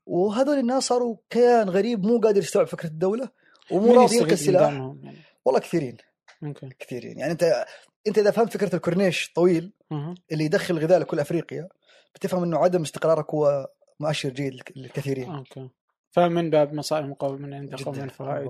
وهذول 0.06 0.58
الناس 0.58 0.82
صاروا 0.82 1.16
كيان 1.30 1.70
غريب 1.70 2.04
مو 2.06 2.18
قادر 2.20 2.38
يستوعب 2.40 2.66
فكرة 2.66 2.88
الدولة 2.88 3.28
ومو 3.70 3.94
راضي 3.94 4.16
يلقي 4.16 4.32
السلاح 4.32 4.72
يعني؟ 4.72 5.16
والله 5.44 5.60
كثيرين. 5.60 5.96
أوكي. 6.44 6.68
كثيرين. 6.78 7.18
يعني 7.18 7.32
أنت 7.32 7.66
أنت 8.06 8.18
إذا 8.18 8.30
فهمت 8.30 8.52
فكرة 8.52 8.76
الكورنيش 8.76 9.32
طويل 9.34 9.72
أها. 9.92 10.14
اللي 10.32 10.44
يدخل 10.44 10.76
الغذاء 10.76 10.98
لكل 10.98 11.20
أفريقيا 11.20 11.68
بتفهم 12.14 12.42
إنه 12.42 12.58
عدم 12.58 12.82
استقرارك 12.82 13.30
هو 13.34 13.68
مؤشر 14.00 14.28
جيد 14.28 14.54
لك- 14.54 14.72
للكثيرين. 14.76 15.30
أوكي. 15.30 15.68
فمن 16.10 16.50
باب 16.50 16.74
مصائب 16.74 17.04
قوم 17.04 17.42
عند 17.42 17.54
قوم 17.54 18.08
فوائد. 18.08 18.48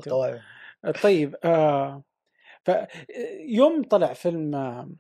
طيب 1.03 1.37
آه 1.45 2.03
ف 2.65 2.71
يوم 3.49 3.83
طلع 3.83 4.13
فيلم 4.13 4.55
آه، 4.55 4.91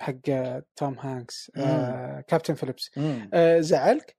حق 0.00 0.14
آه، 0.28 0.62
توم 0.76 0.98
هانكس 0.98 1.52
آه 1.56 2.20
كابتن 2.28 2.54
فيليبس. 2.54 2.90
آه 3.34 3.60
زعلك؟ 3.60 4.16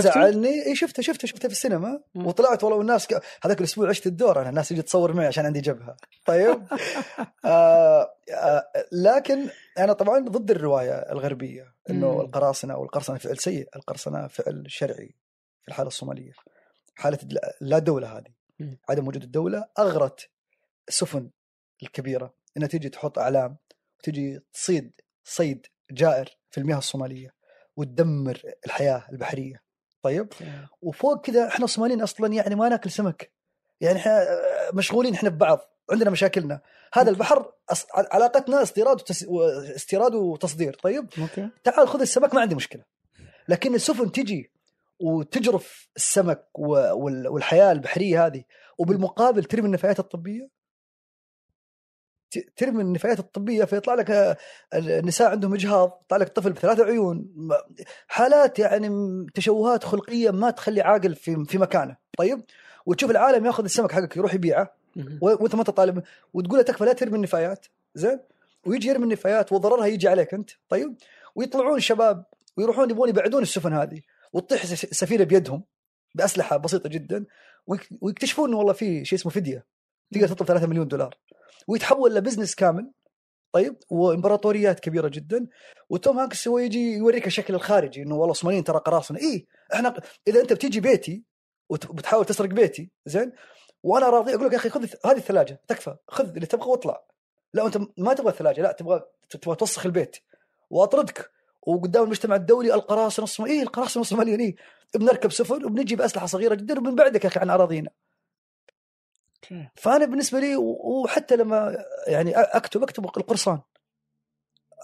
زعلني. 0.00 0.66
إي 0.66 0.76
شفته 0.76 1.02
شفته 1.02 1.28
شفته 1.28 1.48
في 1.48 1.54
السينما. 1.54 2.00
مم. 2.14 2.26
وطلعت 2.26 2.64
والله 2.64 2.78
والناس 2.78 3.06
ك... 3.06 3.22
هذاك 3.42 3.58
الأسبوع 3.58 3.88
عشت 3.88 4.06
الدور 4.06 4.40
أنا 4.40 4.48
الناس 4.48 4.68
تجي 4.68 4.82
تصور 4.82 5.12
معي 5.12 5.26
عشان 5.26 5.46
عندي 5.46 5.60
جبهة. 5.60 5.96
طيب؟ 6.24 6.62
آه 7.44 8.10
آه 8.34 8.64
لكن 8.92 9.48
أنا 9.78 9.92
طبعا 9.92 10.18
ضد 10.18 10.50
الرواية 10.50 10.92
الغربية 10.92 11.74
إنه. 11.90 12.20
القراصنة 12.20 12.74
أو 12.74 12.84
القرصنة 12.84 13.18
فعل 13.18 13.38
سيء 13.38 13.68
القرصنة 13.76 14.26
فعل 14.26 14.64
شرعي 14.68 15.14
في 15.62 15.68
الحالة 15.68 15.88
الصومالية. 15.88 16.32
حالة 16.94 17.18
لا 17.60 17.78
دولة 17.78 18.18
هذه 18.18 18.34
مم. 18.60 18.78
عدم 18.88 19.08
وجود 19.08 19.22
الدولة 19.22 19.68
أغرت 19.78 20.28
السفن 20.88 21.30
الكبيرة. 21.82 22.34
إنها 22.56 22.68
تجي 22.68 22.88
تحط 22.88 23.18
أعلام 23.18 23.56
وتجي 23.98 24.40
تصيد 24.52 24.92
صيد 25.24 25.66
جائر 25.90 26.36
في 26.50 26.58
المياه 26.58 26.78
الصومالية 26.78 27.34
وتدمر 27.76 28.42
الحياة 28.66 29.06
البحرية. 29.12 29.65
طيب. 30.06 30.28
وفوق 30.82 31.20
كذا 31.20 31.48
إحنا 31.48 31.64
الصوماليين 31.64 32.02
أصلا 32.02 32.32
يعني 32.32 32.54
ما 32.54 32.68
ناكل 32.68 32.90
سمك. 32.90 33.32
يعني 33.80 33.98
إحنا 33.98 34.26
مشغولين 34.74 35.14
إحنا 35.14 35.28
ببعض 35.28 35.60
عندنا 35.90 36.10
مشاكلنا. 36.10 36.60
هذا 36.92 37.10
البحر 37.10 37.52
أص... 37.70 37.86
علاقتنا 37.94 38.62
استيراد 38.62 39.00
وتس... 39.00 39.26
استيراد 39.76 40.14
وتصدير. 40.14 40.74
طيب؟ 40.82 41.08
أوكي. 41.18 41.48
تعال 41.64 41.88
خذ 41.88 42.00
السمك 42.00 42.34
ما 42.34 42.40
عندي 42.40 42.54
مشكلة. 42.54 42.82
لكن 43.48 43.74
السفن 43.74 44.12
تجي 44.12 44.50
وتجرف 45.00 45.88
السمك. 45.96 46.46
والحياة 46.54 47.72
البحرية 47.72 48.26
هذه 48.26 48.44
وبالمقابل 48.78 49.44
ترمي 49.44 49.66
النفايات 49.66 49.98
الطبية 49.98 50.55
ترمي 52.56 52.82
النفايات 52.82 53.18
الطبية 53.18 53.64
فيطلع 53.64 53.94
لك 53.94 54.10
آه، 54.10 54.36
النساء 54.74 55.30
عندهم 55.30 55.54
إجهاض 55.54 56.00
يطلع 56.04 56.16
لك 56.18 56.28
طفل 56.28 56.52
بثلاثة 56.52 56.84
عيون. 56.84 57.26
حالات 58.08 58.58
يعني 58.58 58.88
تشوهات 59.34 59.84
خلقية 59.84 60.30
ما 60.30 60.50
تخلي 60.50 60.80
عاقل 60.80 61.14
في 61.14 61.44
في 61.44 61.58
مكانه. 61.58 61.96
طيب؟ 62.18 62.44
وتشوف 62.86 63.10
العالم 63.10 63.46
ياخذ 63.46 63.64
السمك 63.64 63.92
حقك 63.92 64.16
يروح 64.16 64.34
يبيعه. 64.34 64.74
وانت 65.20 65.54
ما 65.54 65.64
تطالب. 65.64 66.02
وتقول 66.34 66.58
له 66.58 66.64
تكفى 66.64 66.84
لا 66.84 66.92
ترمي 66.92 67.16
النفايات. 67.16 67.66
زين؟ 67.94 68.20
ويجي 68.66 68.88
يرمي 68.88 69.04
النفايات 69.04 69.52
وضررها 69.52 69.86
يجي 69.86 70.08
عليك 70.08 70.34
أنت. 70.34 70.50
طيب؟ 70.68 70.94
ويطلعون 71.34 71.80
شباب 71.80 72.24
ويروحون 72.56 72.90
يبغون 72.90 73.08
يبعدون 73.08 73.42
السفن 73.42 73.72
هذه. 73.72 74.00
وتطيح 74.32 74.64
سفينة 74.74 75.24
بيدهم 75.24 75.62
بأسلحة 76.14 76.56
بسيطة 76.56 76.88
جدا. 76.88 77.24
ويك- 77.66 77.88
ويكتشفون 78.00 78.48
إنه 78.48 78.58
والله 78.58 78.72
في 78.72 79.04
شيء 79.04 79.18
اسمه 79.18 79.32
فدية. 79.32 79.66
تقدر 80.14 80.28
تطلب 80.28 80.48
3 80.48 80.66
مليون 80.66 80.88
دولار. 80.88 81.16
ويتحول 81.68 82.14
ل 82.14 82.18
business 82.18 82.54
كامل. 82.54 82.92
طيب 83.52 83.76
وإمبراطوريات 83.90 84.80
كبيرة 84.80 85.08
جدا. 85.08 85.46
وتوم 85.90 86.18
هانكس 86.18 86.48
هو 86.48 86.58
يجي 86.58 86.92
يوريك 86.92 87.26
الشكل 87.26 87.54
الخارجي 87.54 88.02
إنه 88.02 88.14
والله 88.14 88.30
الصوماليين 88.30 88.64
ترى 88.64 88.78
قراصنة. 88.78 89.18
اي 89.18 89.46
إحنا 89.74 89.94
إذا 90.28 90.40
أنت 90.40 90.52
بتيجي 90.52 90.80
بيتي 90.80 91.22
وبتحاول 91.68 92.24
تسرق 92.24 92.48
بيتي 92.48 92.90
زين 93.06 93.32
وأنا 93.82 94.08
راضي 94.10 94.34
أقول 94.34 94.46
لك 94.46 94.52
يا 94.52 94.58
أخي 94.58 94.70
خذ 94.70 94.86
هذه 95.04 95.16
الثلاجة 95.16 95.60
تكفى 95.68 95.96
خذ 96.08 96.28
اللي 96.34 96.46
تبغى 96.46 96.68
واطلع. 96.68 97.02
لا 97.54 97.66
أنت 97.66 97.78
ما 97.98 98.14
تبغى 98.14 98.30
الثلاجة 98.30 98.62
لا 98.62 98.72
تبغى 98.72 99.02
تبغى 99.30 99.56
توسخ 99.56 99.86
البيت. 99.86 100.16
وأطردك. 100.70 101.30
وقدام 101.66 102.04
المجتمع 102.04 102.36
الدولي 102.36 102.74
القراصنة 102.74 103.24
الصوماليين 103.24 103.58
إيه 103.60 103.66
القراصنة 103.66 104.00
الصوماليين 104.00 104.40
إيه 104.40 104.56
بنركب 104.94 105.32
سفن 105.32 105.64
وبنجي 105.64 105.96
بأسلحة 105.96 106.26
صغيرة 106.26 106.54
جدا 106.54 106.78
وبنبعدك 106.78 107.24
يا 107.24 107.28
أخي 107.28 107.40
عن 107.40 107.50
أراضينا. 107.50 107.90
فأنا 109.74 110.04
بالنسبة 110.04 110.40
لي 110.40 110.56
وحتى 110.56 111.36
لما 111.36 111.84
يعني 112.06 112.32
أكتب 112.36 112.82
أكتب 112.82 113.04
القرصان. 113.04 113.60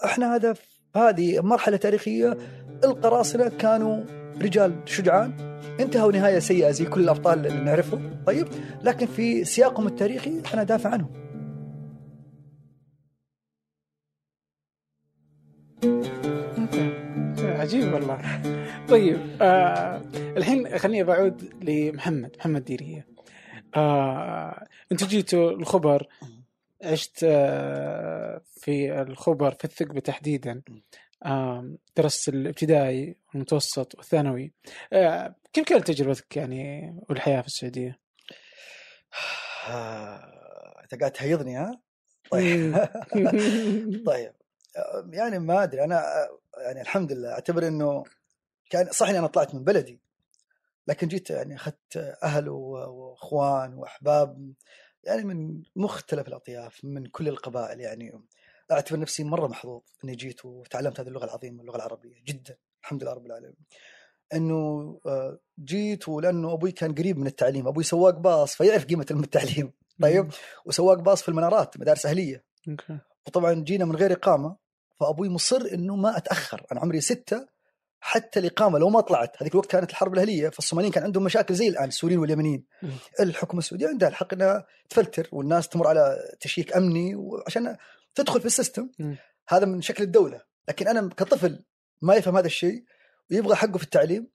إحنا 0.05 0.35
هذا 0.35 0.53
هذه 0.95 1.39
مرحلة 1.39 1.77
تاريخية. 1.77 2.37
القراصنة 2.83 3.49
كانوا 3.49 4.03
رجال 4.41 4.81
شجعان. 4.85 5.59
انتهوا 5.79 6.11
نهاية 6.11 6.39
سيئة 6.39 6.71
زي 6.71 6.85
كل 6.85 7.01
الأبطال 7.01 7.47
اللي 7.47 7.63
نعرفهم. 7.63 8.23
طيب 8.27 8.47
لكن 8.83 9.05
في 9.05 9.45
سياقهم 9.45 9.87
التاريخي 9.87 10.41
أنا 10.53 10.63
دافع 10.63 10.89
عنهم. 10.89 11.23
عجيب 17.39 17.93
والله. 17.93 18.41
طيب 18.89 19.17
آه 19.41 20.01
الحين 20.37 20.77
خليني 20.77 21.03
بعود 21.03 21.53
لمحمد. 21.63 22.35
محمد 22.37 22.63
ديريه 22.63 23.12
آه 23.75 24.67
أنتوا 24.91 25.07
جيتوا 25.07 25.51
الخبر 25.51 26.07
عشت 26.83 27.19
آه 27.23 28.41
في 28.55 29.01
الخبر 29.01 29.51
في 29.53 29.65
الثقبه 29.65 29.99
تحديدا. 29.99 30.61
آه 31.25 31.75
درست 31.97 32.29
الابتدائي 32.29 33.15
والمتوسط 33.33 33.95
والثانوي. 33.95 34.53
آه 34.93 35.35
كيف 35.53 35.65
كانت 35.65 35.87
تجربتك 35.87 36.37
يعني 36.37 36.95
والحياة 37.09 37.41
في 37.41 37.47
السعودية؟ 37.47 37.99
أنت 40.83 40.99
قاعد 40.99 41.11
تهيضني 41.11 41.57
ها؟ 41.57 41.81
طيب. 42.31 42.75
طيب. 44.07 44.33
يعني 45.09 45.39
ما 45.39 45.63
أدري 45.63 45.83
أنا 45.83 46.03
يعني 46.57 46.81
الحمد 46.81 47.11
لله 47.11 47.31
أعتبر 47.31 47.67
إنه 47.67 48.03
كان 48.69 48.87
صح 48.91 49.09
إني 49.09 49.19
أنا 49.19 49.27
طلعت 49.27 49.55
من 49.55 49.63
بلدي 49.63 49.99
لكن 50.87 51.07
جيت 51.07 51.29
يعني 51.29 51.55
أخذت 51.55 52.17
أهل 52.23 52.49
وأخوان 52.49 53.73
وأحباب 53.73 54.53
يعني 55.03 55.23
من 55.23 55.63
مختلف 55.75 56.27
الأطياف 56.27 56.79
من 56.83 57.05
كل 57.05 57.27
القبائل 57.27 57.79
يعني. 57.79 58.21
أعتبر 58.71 58.99
نفسي 58.99 59.23
مرة 59.23 59.47
محظوظ 59.47 59.81
إني 60.03 60.15
جيت 60.15 60.45
وتعلمت 60.45 60.99
هذه 60.99 61.07
اللغة 61.07 61.25
العظيمة 61.25 61.61
اللغة 61.61 61.75
العربية 61.75 62.15
جدا 62.25 62.57
الحمد 62.83 63.03
لله 63.03 63.13
رب 63.13 63.25
العالمين. 63.25 63.55
إنه 64.33 64.99
آه، 65.05 65.39
جيت 65.59 66.09
ولأنه 66.09 66.53
أبوي 66.53 66.71
كان 66.71 66.95
قريب 66.95 67.17
من 67.17 67.27
التعليم 67.27 67.67
أبوي 67.67 67.83
سواق 67.83 68.17
باص 68.17 68.55
فيعرف 68.55 68.85
قيمة 68.85 69.05
التعليم 69.11 69.71
طيب؟ 70.01 70.31
وسواق 70.65 70.99
باص 70.99 71.21
في 71.21 71.29
المنارات 71.29 71.77
مدارس 71.79 72.05
أهلية. 72.05 72.45
وطبعا 73.27 73.53
جينا 73.53 73.85
من 73.85 73.95
غير 73.95 74.13
إقامة 74.13 74.57
فأبوي 74.99 75.29
مصر 75.29 75.61
إنه 75.73 75.95
ما 75.95 76.17
أتأخر 76.17 76.65
أنا 76.71 76.79
عمري 76.79 77.01
ستة 77.01 77.47
حتى 78.05 78.39
الإقامة 78.39 78.79
لو 78.79 78.89
ما 78.89 79.01
طلعت 79.01 79.41
هذيك 79.41 79.53
الوقت 79.53 79.71
كانت 79.71 79.89
الحرب 79.89 80.13
الأهلية 80.13 80.49
فالصوماليين 80.49 80.93
كان 80.93 81.03
عندهم 81.03 81.23
مشاكل 81.23 81.53
زي 81.53 81.67
الآن 81.67 81.87
السوريين 81.87 82.19
واليمنيين. 82.19 82.65
الحكومة 83.19 83.59
السعودية 83.59 83.87
عندها 83.87 84.09
الحق 84.09 84.33
إنها 84.33 84.65
تفلتر 84.89 85.29
والناس 85.31 85.69
تمر 85.69 85.87
على 85.87 86.17
تشيك 86.39 86.77
أمني 86.77 87.15
وعشان 87.15 87.77
تدخل 88.15 88.39
في 88.39 88.45
ال 88.45 88.51
system. 88.51 88.89
هذا 89.47 89.65
من 89.65 89.81
شكل 89.81 90.03
الدولة. 90.03 90.41
لكن 90.67 90.87
أنا 90.87 91.09
كطفل 91.09 91.65
ما 92.01 92.15
يفهم 92.15 92.37
هذا 92.37 92.47
الشيء 92.47 92.83
ويبغى 93.31 93.55
حقه 93.55 93.77
في 93.77 93.83
التعليم. 93.83 94.27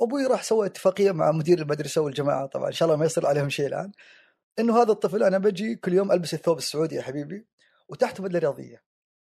أبوي 0.00 0.26
راح 0.26 0.42
سوى 0.42 0.66
اتفاقية 0.66 1.12
مع 1.12 1.32
مدير 1.32 1.58
المدرسة 1.58 2.00
والجماعة 2.00 2.46
طبعا 2.46 2.66
إن 2.66 2.72
شاء 2.72 2.86
الله 2.86 2.98
ما 2.98 3.04
يصير 3.04 3.26
عليهم 3.26 3.50
شيء 3.50 3.66
الآن. 3.66 3.92
إنه 4.58 4.82
هذا 4.82 4.92
الطفل 4.92 5.22
أنا 5.22 5.38
بجي 5.38 5.74
كل 5.74 5.92
يوم 5.92 6.12
ألبس 6.12 6.34
الثوب 6.34 6.58
السعودي 6.58 6.94
يا 6.94 7.02
حبيبي 7.02 7.46
وتحته 7.88 8.22
بدلة 8.22 8.38
رياضية. 8.38 8.82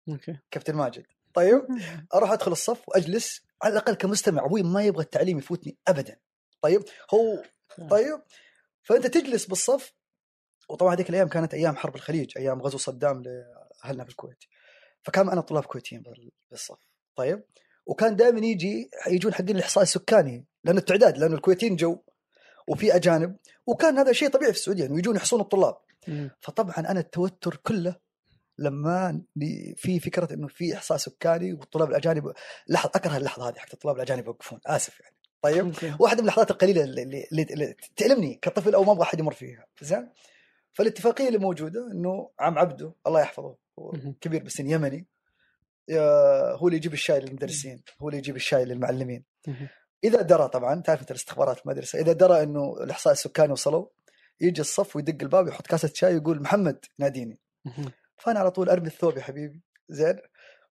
okay. 0.08 0.38
كابتن 0.50 0.74
ماجد. 0.74 1.04
طيب 1.34 1.66
أروح 2.14 2.32
أدخل 2.32 2.52
الصف 2.52 2.88
وأجلس. 2.88 3.40
على 3.62 3.72
الأقل 3.72 3.94
كمستمع 3.94 4.44
أبوي 4.44 4.62
ما 4.62 4.82
يبغى 4.84 5.02
التعليم 5.02 5.38
يفوتني 5.38 5.76
ابدا. 5.88 6.16
طيب؟ 6.60 6.82
هو 7.14 7.42
طيب؟ 7.90 8.22
فأنت 8.82 9.06
تجلس 9.06 9.46
بالصف 9.46 9.92
وطبعا 10.68 10.94
هذيك 10.94 11.10
الأيام 11.10 11.28
كانت 11.28 11.54
أيام 11.54 11.76
حرب 11.76 11.94
الخليج 11.96 12.38
أيام 12.38 12.62
غزو 12.62 12.78
صدام 12.78 13.22
لأهلنا 13.22 14.04
في 14.04 14.10
الكويت 14.10 14.44
فكان 15.02 15.26
معنا 15.26 15.40
طلاب 15.40 15.64
كويتيين 15.64 16.02
بال- 16.02 16.30
بالصف. 16.50 16.78
طيب؟ 17.16 17.44
وكان 17.86 18.16
دائما 18.16 18.46
يجي 18.46 18.90
يجون 19.06 19.34
حقين 19.34 19.56
الاحصاء 19.56 19.82
السكاني 19.82 20.46
لأنه 20.64 20.78
التعداد 20.78 21.18
لأنه 21.18 21.34
الكويتيين 21.34 21.76
جو 21.76 22.02
وفي 22.68 22.96
أجانب. 22.96 23.36
وكان 23.66 23.98
هذا 23.98 24.12
شيء 24.12 24.28
طبيعي 24.28 24.52
في 24.52 24.58
السعودية 24.58 24.86
إنه 24.86 24.98
يجون 24.98 25.16
يحصون 25.16 25.40
الطلاب. 25.40 25.76
مم. 26.08 26.30
فطبعا 26.40 26.78
أنا 26.78 27.00
التوتر 27.00 27.56
كله 27.56 27.96
لما 28.58 29.22
في 29.76 30.00
فكرة 30.00 30.34
إنه 30.34 30.48
في 30.48 30.74
إحصاء 30.74 30.98
سكاني 30.98 31.52
والطلاب 31.52 31.90
الأجانب 31.90 32.32
لحظة 32.68 32.90
اكره 32.94 33.16
اللحظة 33.16 33.48
هذه 33.48 33.58
حق 33.58 33.68
الطلاب 33.72 33.96
الأجانب 33.96 34.26
يوقفون 34.26 34.60
آسف 34.66 35.00
يعني 35.00 35.16
طيب. 35.72 36.00
واحدة 36.00 36.16
من 36.16 36.22
اللحظات 36.22 36.50
القليلة 36.50 36.84
اللي, 36.84 37.02
اللي, 37.02 37.42
اللي, 37.42 37.76
تألمني 37.96 38.38
كطفل 38.42 38.74
أو 38.74 38.84
ما 38.84 38.92
أبغى 38.92 39.02
أحد 39.02 39.20
يمر 39.20 39.32
فيها 39.32 39.66
زين 39.80 40.08
فالاتفاقية 40.72 41.28
اللي 41.28 41.38
موجودة 41.38 41.90
إنه 41.92 42.30
عم 42.40 42.58
عبده 42.58 42.94
الله 43.06 43.20
يحفظه. 43.20 43.56
كبير 44.20 44.42
بالسن 44.42 44.70
يمني 44.70 45.06
هو 46.54 46.66
اللي 46.66 46.76
يجيب 46.76 46.92
الشاي 46.92 47.20
للمدرسين 47.20 47.82
هو 48.02 48.08
اللي 48.08 48.18
يجيب 48.18 48.36
الشاي 48.36 48.64
للمعلمين. 48.64 49.24
إذا 50.04 50.22
درى 50.22 50.48
طبعا 50.48 50.80
تعرف 50.80 51.00
أنت 51.00 51.10
الاستخبارات 51.10 51.60
المدرسة 51.64 51.98
إذا 52.00 52.12
درى 52.12 52.42
إنه 52.42 52.76
الإحصاء 52.80 53.12
السكاني 53.12 53.52
وصلوا 53.52 53.86
يجي 54.40 54.60
الصف 54.60 54.96
ويدق 54.96 55.22
الباب 55.22 55.48
يحط 55.48 55.66
كاسة 55.66 55.90
شاي 55.94 56.14
ويقول 56.14 56.42
محمد 56.42 56.84
ناديني. 56.98 57.40
فأنا 58.22 58.40
على 58.40 58.50
طول 58.50 58.68
أرمي 58.68 58.86
الثوب 58.86 59.16
يا 59.16 59.22
حبيبي 59.22 59.62
زين 59.88 60.18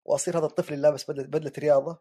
وأصير 0.06 0.38
هذا 0.38 0.46
الطفل 0.46 0.74
اللي 0.74 0.88
لابس 0.88 1.12
بدله 1.12 1.24
بدلة 1.28 1.52
رياضة 1.60 2.00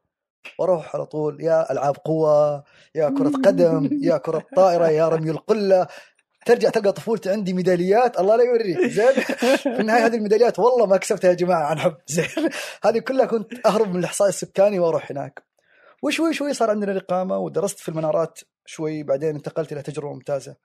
وأروح 0.59 0.97
على 0.97 1.07
طول 1.07 1.41
يا 1.41 1.73
ألعاب 1.73 1.97
قوة 1.97 2.65
يا 2.95 3.09
كرة 3.09 3.29
قدم 3.29 3.89
يا 4.03 4.17
كرة 4.17 4.47
طائرة 4.57 4.89
يا 4.89 5.09
رمي 5.09 5.31
القلة 5.31 5.87
ترجع 6.47 6.71
تلقى 6.71 6.93
طفولتي 6.93 7.31
عندي 7.31 7.53
ميداليات 7.53 8.21
الله 8.21 8.37
لا 8.37 8.45
يوريك 8.45 8.81
زين؟ 8.81 9.13
في 9.57 9.81
النهاية 9.81 10.07
هذه 10.07 10.15
الميداليات 10.15 10.59
والله 10.59 10.87
ما 10.87 10.97
كسبتها 10.97 11.29
يا 11.29 11.35
جماعة 11.35 11.63
عن 11.63 11.79
حب 11.79 11.97
زين؟ 12.07 12.51
هذه 12.85 12.99
كلها 12.99 13.27
كنت 13.27 13.67
أهرب 13.67 13.89
من 13.89 13.99
الاحصاء 13.99 14.29
السكاني 14.29 14.79
وأروح 14.79 15.11
هناك. 15.11 15.43
وشوي 16.03 16.35
شوي 16.35 16.55
صار 16.55 16.71
عندنا 16.71 16.93
الإقامة 16.93 17.39
ودرست 17.39 17.79
في 17.79 17.89
المنارات 17.89 18.39
شوي 18.67 19.03
بعدين 19.03 19.35
انتقلت 19.35 19.73
إلى 19.73 19.83
تجربة 19.83 20.13
ممتازة. 20.13 20.57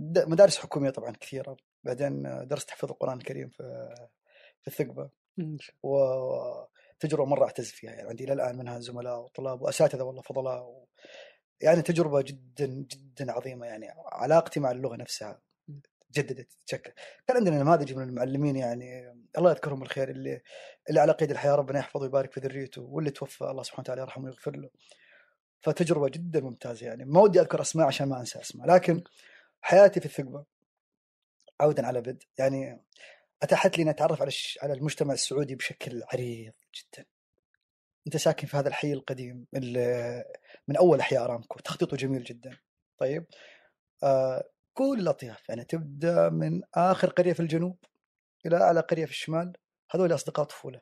مدارس 0.00 0.58
حكومية 0.58 0.90
طبعا 0.90 1.12
كثيرة 1.20 1.56
بعدين 1.84 2.46
درست 2.48 2.70
حفظ 2.70 2.90
القرآن 2.90 3.18
الكريم 3.18 3.48
في 3.48 3.94
في 4.60 4.68
الثقبة. 4.68 5.10
وتجربة 5.82 7.24
مرة 7.24 7.44
أعتز 7.44 7.70
فيها 7.70 7.92
يعني 7.92 8.08
عندي 8.08 8.24
إلى 8.24 8.32
الآن 8.32 8.58
منها 8.58 8.78
زملاء 8.80 9.18
وطلاب 9.20 9.62
وأساتذة 9.62 10.02
والله 10.02 10.22
فضلاء 10.22 10.62
و... 10.62 10.86
يعني 11.60 11.82
تجربة 11.82 12.22
جدا 12.22 12.66
جدا 12.66 13.32
عظيمة 13.32 13.66
يعني 13.66 13.86
علاقتي 14.12 14.60
مع 14.60 14.70
اللغة 14.70 14.96
نفسها 14.96 15.40
تجددت 16.12 16.48
تشكل. 16.66 16.92
كان 17.26 17.36
عندنا 17.36 17.58
نماذج 17.62 17.94
من 17.94 18.02
المعلمين 18.02 18.56
يعني 18.56 19.14
الله 19.38 19.50
يذكرهم 19.50 19.80
بالخير 19.80 20.08
اللي 20.08 20.42
اللي 20.88 21.00
على 21.00 21.12
قيد 21.12 21.30
الحياة 21.30 21.54
ربنا 21.54 21.78
يحفظه 21.78 22.02
ويبارك 22.02 22.32
في 22.32 22.40
ذريته 22.40 22.82
واللي 22.82 23.10
توفى 23.10 23.44
الله 23.44 23.62
سبحانه 23.62 23.80
وتعالى 23.80 24.00
يرحمه 24.00 24.24
ويغفر 24.24 24.56
له. 24.56 24.70
فتجربة 25.60 26.08
جدا 26.08 26.40
ممتازة 26.40 26.86
يعني 26.86 27.04
ما 27.04 27.20
ودي 27.20 27.40
أذكر 27.40 27.60
أسماء 27.60 27.86
عشان 27.86 28.08
ما 28.08 28.20
أنسى 28.20 28.40
أسماء 28.40 28.68
لكن 28.68 29.04
حياتي 29.66 30.00
في 30.00 30.06
الثقبه 30.06 30.44
عودا 31.60 31.86
على 31.86 32.00
بد 32.00 32.22
يعني 32.38 32.84
أتاحت 33.42 33.78
لي 33.78 33.82
ان 33.82 33.88
أتعرف 33.88 34.22
على 34.22 34.30
على 34.62 34.72
المجتمع 34.72 35.14
السعودي 35.14 35.54
بشكل 35.54 36.02
عريض 36.12 36.52
جدا. 36.74 37.04
أنت 38.06 38.16
ساكن 38.16 38.46
في 38.46 38.56
هذا 38.56 38.68
الحي 38.68 38.92
القديم 38.92 39.46
من 40.68 40.76
أول 40.76 41.00
أحياء 41.00 41.24
أرامكو. 41.24 41.58
تخطيطه 41.58 41.96
جميل 41.96 42.24
جدا. 42.24 42.58
طيب 42.98 43.26
آه 44.02 44.44
كل 44.74 44.98
الأطياف 45.00 45.48
يعني 45.48 45.64
تبدأ 45.64 46.28
من 46.28 46.62
آخر 46.74 47.10
قرية 47.10 47.32
في 47.32 47.40
الجنوب 47.40 47.78
إلى 48.46 48.56
أعلى 48.56 48.80
قرية 48.80 49.04
في 49.04 49.10
الشمال. 49.10 49.52
هذول 49.90 50.14
أصدقاء 50.14 50.46
طفولة. 50.46 50.80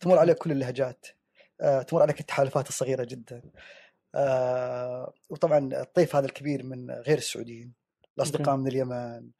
تمر 0.00 0.18
عليك 0.18 0.38
كل 0.38 0.52
اللهجات. 0.52 1.06
آه 1.60 1.82
تمر 1.82 2.02
عليك 2.02 2.20
التحالفات 2.20 2.68
الصغيرة 2.68 3.04
جدا. 3.04 3.42
آه 4.14 5.12
وطبعا 5.28 5.70
الطيف 5.72 6.16
هذا 6.16 6.26
الكبير 6.26 6.62
من 6.62 6.90
غير 6.90 7.18
السعوديين. 7.18 7.79
الاصدقاء 8.20 8.56
من 8.56 8.66
اليمن 8.66 9.30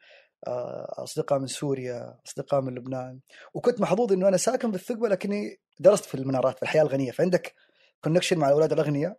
آه، 0.47 1.03
أصدقاء 1.05 1.39
من 1.39 1.47
سوريا 1.47 2.18
أصدقاء 2.26 2.61
من 2.61 2.74
لبنان. 2.74 3.20
وكنت 3.55 3.81
محظوظ 3.81 4.12
إنه 4.12 4.28
أنا 4.28 4.37
ساكن 4.37 4.70
بالثقبة 4.70 5.09
لكني 5.09 5.61
درست 5.81 6.05
في 6.05 6.14
المنارات 6.14 6.57
في 6.57 6.62
الحياة 6.62 6.83
الغنية. 6.83 7.11
فعندك 7.11 7.55
connection 8.05 8.39
مع 8.39 8.49
الأولاد 8.49 8.72
الأغنياء 8.72 9.16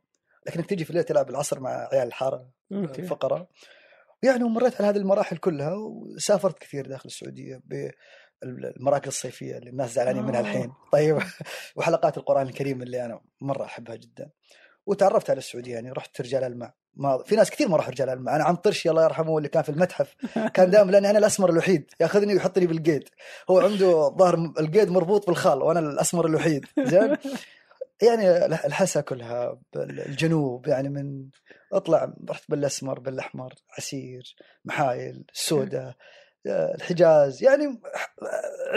لكنك 0.48 0.66
تجي 0.66 0.84
في 0.84 0.90
الليل 0.90 1.04
تلعب 1.04 1.30
العصر 1.30 1.60
مع 1.60 1.90
عيال 1.92 2.08
الحارة 2.08 2.50
okay. 2.72 3.02
الفقراء. 3.02 3.48
يعني 4.24 4.44
ومريت 4.44 4.82
على 4.82 4.90
هذه 4.90 4.98
المراحل 4.98 5.38
كلها 5.38 5.74
وسافرت 5.74 6.60
كثير 6.60 6.88
داخل 6.88 7.06
السعودية 7.06 7.62
بالمراكز 8.42 9.08
الصيفية 9.08 9.58
اللي 9.58 9.70
الناس 9.70 9.94
زعلانين 9.94 10.24
منها 10.24 10.40
آه. 10.40 10.42
الحين. 10.42 10.74
طيب 10.92 11.20
وحلقات 11.76 12.18
القرآن 12.18 12.48
الكريم 12.48 12.82
اللي 12.82 13.06
أنا 13.06 13.22
مرة 13.42 13.64
أحبها 13.66 13.96
جدا. 13.96 14.30
وتعرفت 14.86 15.30
على 15.30 15.38
السعودية 15.38 15.74
يعني 15.74 15.92
رحت 15.92 16.22
رجال 16.22 16.44
الماء. 16.44 16.74
ما 16.96 17.24
في 17.26 17.36
ناس 17.36 17.52
كثير 17.52 17.68
ما 17.68 17.78
راحوا 17.78 17.92
رجال 17.92 18.10
الماء 18.10 18.36
أنا 18.36 18.44
عم 18.44 18.56
طرشي 18.56 18.90
الله 18.90 19.04
يرحمه 19.04 19.38
اللي 19.38 19.50
كان 19.50 19.64
في 19.64 19.70
المتحف. 19.70 20.16
كان 20.56 20.70
دائما 20.72 20.92
لأني 20.92 21.10
أنا 21.10 21.20
الأسمر 21.20 21.50
الوحيد 21.50 21.92
ياخذني 22.00 22.34
ويحطني 22.34 22.68
بالقيد 22.68 23.10
هو 23.50 23.60
عنده 23.60 24.10
ظهر 24.18 24.36
القيد 24.60 24.90
مربوط 24.90 25.28
بالخال 25.28 25.62
وأنا 25.62 25.80
الأسمر 25.80 26.26
الوحيد. 26.26 26.66
زين؟ 26.80 27.18
يعني 28.08 28.46
الحسا 28.46 29.02
كلها 29.02 29.60
الجنوب 29.76 30.68
يعني 30.68 30.90
من 30.90 31.26
اطلع 31.74 32.14
رحت 32.30 32.44
بالأسمر 32.50 33.00
بالأحمر 33.00 33.54
عسير 33.78 34.36
محايل 34.66 35.26
السوداء 35.34 35.94
الحجاز. 36.46 37.44
يعني 37.44 37.82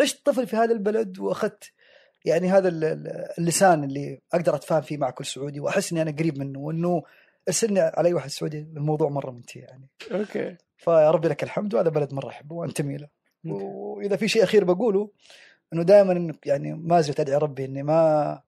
عشت 0.01 0.27
طفل 0.27 0.47
في 0.47 0.57
هذا 0.57 0.73
البلد 0.73 1.19
وأخذت 1.19 1.65
يعني 2.25 2.49
هذا 2.51 2.69
ال- 2.69 2.85
ال- 2.85 3.29
اللسان 3.39 3.85
اللي 3.85 4.21
أقدر 4.33 4.55
أتفاهم 4.55 4.83
فيه 4.83 4.97
مع 4.99 5.11
كل 5.11 5.27
سعودي 5.27 5.61
وأحس 5.61 5.93
إني 5.93 6.03
أنا 6.03 6.11
قريب 6.11 6.39
منه 6.39 6.59
وإنه 6.59 7.03
أرسلني 7.49 7.80
على 7.80 8.09
أي 8.09 8.14
واحد 8.14 8.28
سعودي 8.28 8.59
الموضوع 8.59 9.09
مرة 9.09 9.30
منتهي 9.30 9.62
يعني. 9.62 9.88
okay. 10.12 10.57
فيا 10.76 11.11
ربي 11.11 11.28
لك 11.28 11.42
الحمد 11.42 11.74
وهذا 11.74 11.88
بلد 11.88 12.14
مرة 12.14 12.28
أحبه 12.28 12.55
وأنتمي 12.55 12.97
له. 12.97 13.09
وإذا 13.45 14.16
في 14.16 14.28
شيء 14.28 14.45
أخير 14.45 14.64
بقوله 14.64 15.11
إنه 15.72 15.82
دائما 15.82 16.34
يعني 16.47 16.74
ما 16.74 17.01
زلت 17.01 17.20
أدعي 17.20 17.38
ربي 17.38 17.64
إني 17.64 17.82
ما 17.82 18.42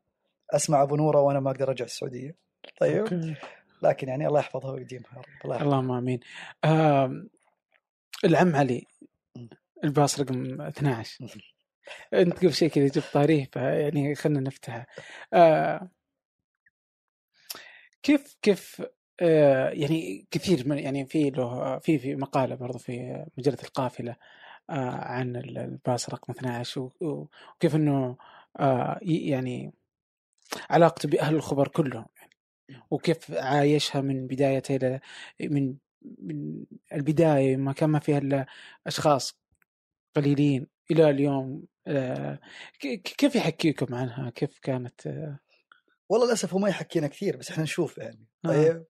أسمع 0.50 0.82
أبو 0.82 0.96
نورة 0.96 1.20
وأنا 1.20 1.40
ما 1.40 1.50
أقدر 1.50 1.68
أرجع 1.68 1.84
السعودية. 1.84 2.36
طيب. 2.80 2.98
okay. 2.98 3.34
لكن 3.82 4.08
يعني 4.08 4.26
الله 4.26 4.40
يحفظها 4.40 4.72
ويديمها 4.72 5.10
يا 5.12 5.18
رب. 5.18 5.24
الله 5.44 5.62
اللهم 5.62 5.90
آمين. 5.90 6.20
آم، 6.64 7.28
العم 8.24 8.56
علي. 8.56 8.84
الباص 9.84 10.20
رقم 10.20 10.60
12 10.60 11.42
أنت 12.14 12.38
قبل 12.38 12.54
شيء 12.54 12.68
كذا 12.68 12.86
جبت 12.86 13.04
طاريه 13.12 13.48
يعني 13.56 14.14
خلينا 14.14 14.40
نفتحه. 14.40 14.86
آه 15.32 15.90
كيف 18.06 18.36
كيف 18.42 18.82
آه 19.20 19.68
يعني 19.70 20.26
كثير 20.30 20.68
من 20.68 20.78
يعني 20.78 21.06
في 21.06 21.30
له 21.30 21.78
في 21.78 21.98
في 21.98 22.16
مقالة 22.16 22.54
برضو 22.54 22.78
في 22.78 23.24
مجلة 23.38 23.58
القافلة 23.64 24.16
آه 24.70 24.90
عن 24.90 25.36
ال- 25.36 25.58
الباص 25.58 26.10
رقم 26.10 26.32
12 26.32 26.80
و- 26.80 26.92
و- 27.00 27.28
وكيف 27.56 27.74
إنه 27.76 28.16
آه 28.60 28.98
يعني 29.02 29.72
علاقته 30.70 31.08
بأهل 31.08 31.34
الخبر 31.36 31.68
كلهم 31.68 32.06
يعني 32.18 32.32
وكيف 32.90 33.32
عايشها 33.32 34.00
من 34.00 34.26
بدايته 34.26 34.76
إلى 34.76 35.00
من 35.40 35.76
من 36.20 36.64
البداية 36.92 37.56
ما 37.56 37.72
كان 37.72 37.90
ما 37.90 37.98
فيها 37.98 38.18
إلا 38.18 38.46
أشخاص 38.86 39.40
قليلين 40.16 40.66
إلى 40.90 41.10
اليوم 41.10 41.64
كيف 43.18 43.36
يحكيكم 43.36 43.94
عنها؟ 43.94 44.30
كيف 44.30 44.58
كانت 44.58 45.08
والله 46.08 46.26
للأسف 46.26 46.52
هو 46.52 46.58
ما 46.58 46.68
يحكينا 46.68 47.06
كثير 47.06 47.36
بس 47.36 47.50
إحنا 47.50 47.62
نشوف 47.62 47.98
يعني. 47.98 48.26
آه. 48.44 48.48
طيب 48.48 48.84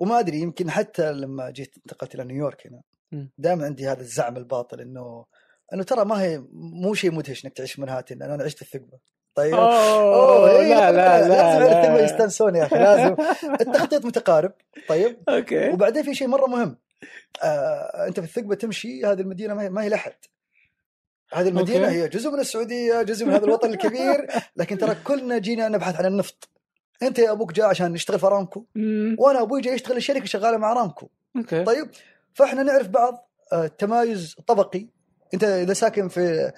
وما 0.00 0.18
أدري 0.18 0.38
يمكن 0.40 0.70
حتى 0.70 1.12
لما 1.12 1.50
جيت 1.50 1.74
انتقلت 1.76 2.14
إلى 2.14 2.24
نيويورك 2.24 2.66
هنا. 2.66 2.82
دائما 3.38 3.64
عندي 3.64 3.88
هذا 3.88 4.00
الزعم 4.00 4.36
الباطل 4.36 4.80
إنه 4.80 5.24
إنه 5.74 5.82
ترى 5.82 6.04
ما 6.04 6.22
هي 6.22 6.42
مو 6.52 6.94
شيء 6.94 7.10
مدهش 7.10 7.44
إنك 7.44 7.52
تعيش 7.56 7.72
في 7.72 7.80
منهاتن 7.80 8.22
أنا 8.22 8.44
عشت 8.44 8.56
في 8.56 8.62
الثقبة. 8.62 8.98
طيب؟ 9.34 9.54
أوه 9.54 10.50
إيه، 10.60 10.74
لا 10.74 10.92
لا 10.92 11.28
لازم 11.28 11.28
لا, 11.30 11.78
الثقبة 11.78 11.96
لا. 11.98 12.04
يستانسون 12.04 12.56
يا 12.56 12.64
أخي 12.66 12.76
لازم. 12.76 13.16
التخطيط 13.60 14.04
متقارب 14.06 14.52
طيب؟ 14.88 15.22
okay. 15.28 15.68
وبعدين 15.70 16.02
في 16.02 16.14
شيء 16.14 16.28
مرة 16.28 16.46
مهم. 16.46 16.78
آه 17.42 18.06
أنت 18.08 18.20
في 18.20 18.26
الثقبة 18.26 18.54
تمشي 18.54 19.04
هذه 19.06 19.20
المدينة 19.20 19.54
ما 19.54 19.62
هي, 19.62 19.70
ما 19.70 19.82
هي 19.82 19.88
لحد 19.88 20.14
هذه 21.32 21.48
المدينة 21.48 21.86
okay. 21.86 22.02
هي 22.02 22.08
جزء 22.08 22.30
من 22.30 22.40
السعودية 22.40 23.02
جزء 23.02 23.26
من 23.26 23.32
هذا 23.32 23.44
الوطن 23.44 23.70
الكبير 23.70 24.26
لكن 24.56 24.78
ترى 24.78 24.96
كلنا 25.04 25.38
جينا 25.38 25.68
نبحث 25.68 25.96
عن 25.96 26.06
النفط. 26.06 26.48
أنت 27.02 27.18
يا 27.18 27.32
أبوك 27.32 27.52
جاء 27.52 27.66
عشان 27.66 27.94
يشتغل 27.94 28.18
في 28.18 28.26
ارامكو. 28.26 28.66
وأنا 29.18 29.42
أبوي 29.42 29.60
جاي 29.60 29.74
يشتغل 29.74 29.96
الشركة 29.96 30.24
شغالة 30.24 30.56
مع 30.56 30.72
ارامكو 30.72 31.08
okay. 31.36 31.64
طيب 31.64 31.90
فإحنا 32.34 32.62
نعرف 32.62 32.88
بعض 32.88 33.30
آه، 33.52 33.66
تمايز 33.66 34.36
طبقي. 34.46 34.88
أنت 35.34 35.44
إذا 35.44 35.72
ساكن 35.72 36.08
في 36.08 36.52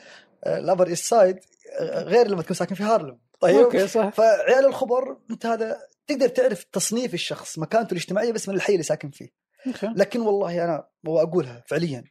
ال 0.46 0.53
Upper 0.53 0.86
East 0.86 1.04
Side 1.04 1.38
غير 1.80 2.28
لما 2.28 2.42
تكون 2.42 2.56
ساكن 2.56 2.74
في 2.74 2.82
هارلم. 2.82 3.18
طيب 3.40 3.56
okay 3.56 3.86
صح. 3.86 4.08
فعيال 4.08 4.66
الخبر 4.66 5.16
أنت 5.30 5.46
هذا 5.46 5.76
تقدر 6.06 6.28
تعرف 6.28 6.64
تصنيف 6.64 7.14
الشخص 7.14 7.58
مكانته 7.58 7.92
الاجتماعية 7.92 8.32
بس 8.32 8.48
من 8.48 8.54
الحي 8.54 8.72
اللي 8.72 8.82
ساكن 8.82 9.10
فيه. 9.10 9.28
لكن 9.82 10.20
والله 10.20 10.64
أنا 10.64 10.86
واقولها 11.06 11.64
فعليا. 11.66 12.04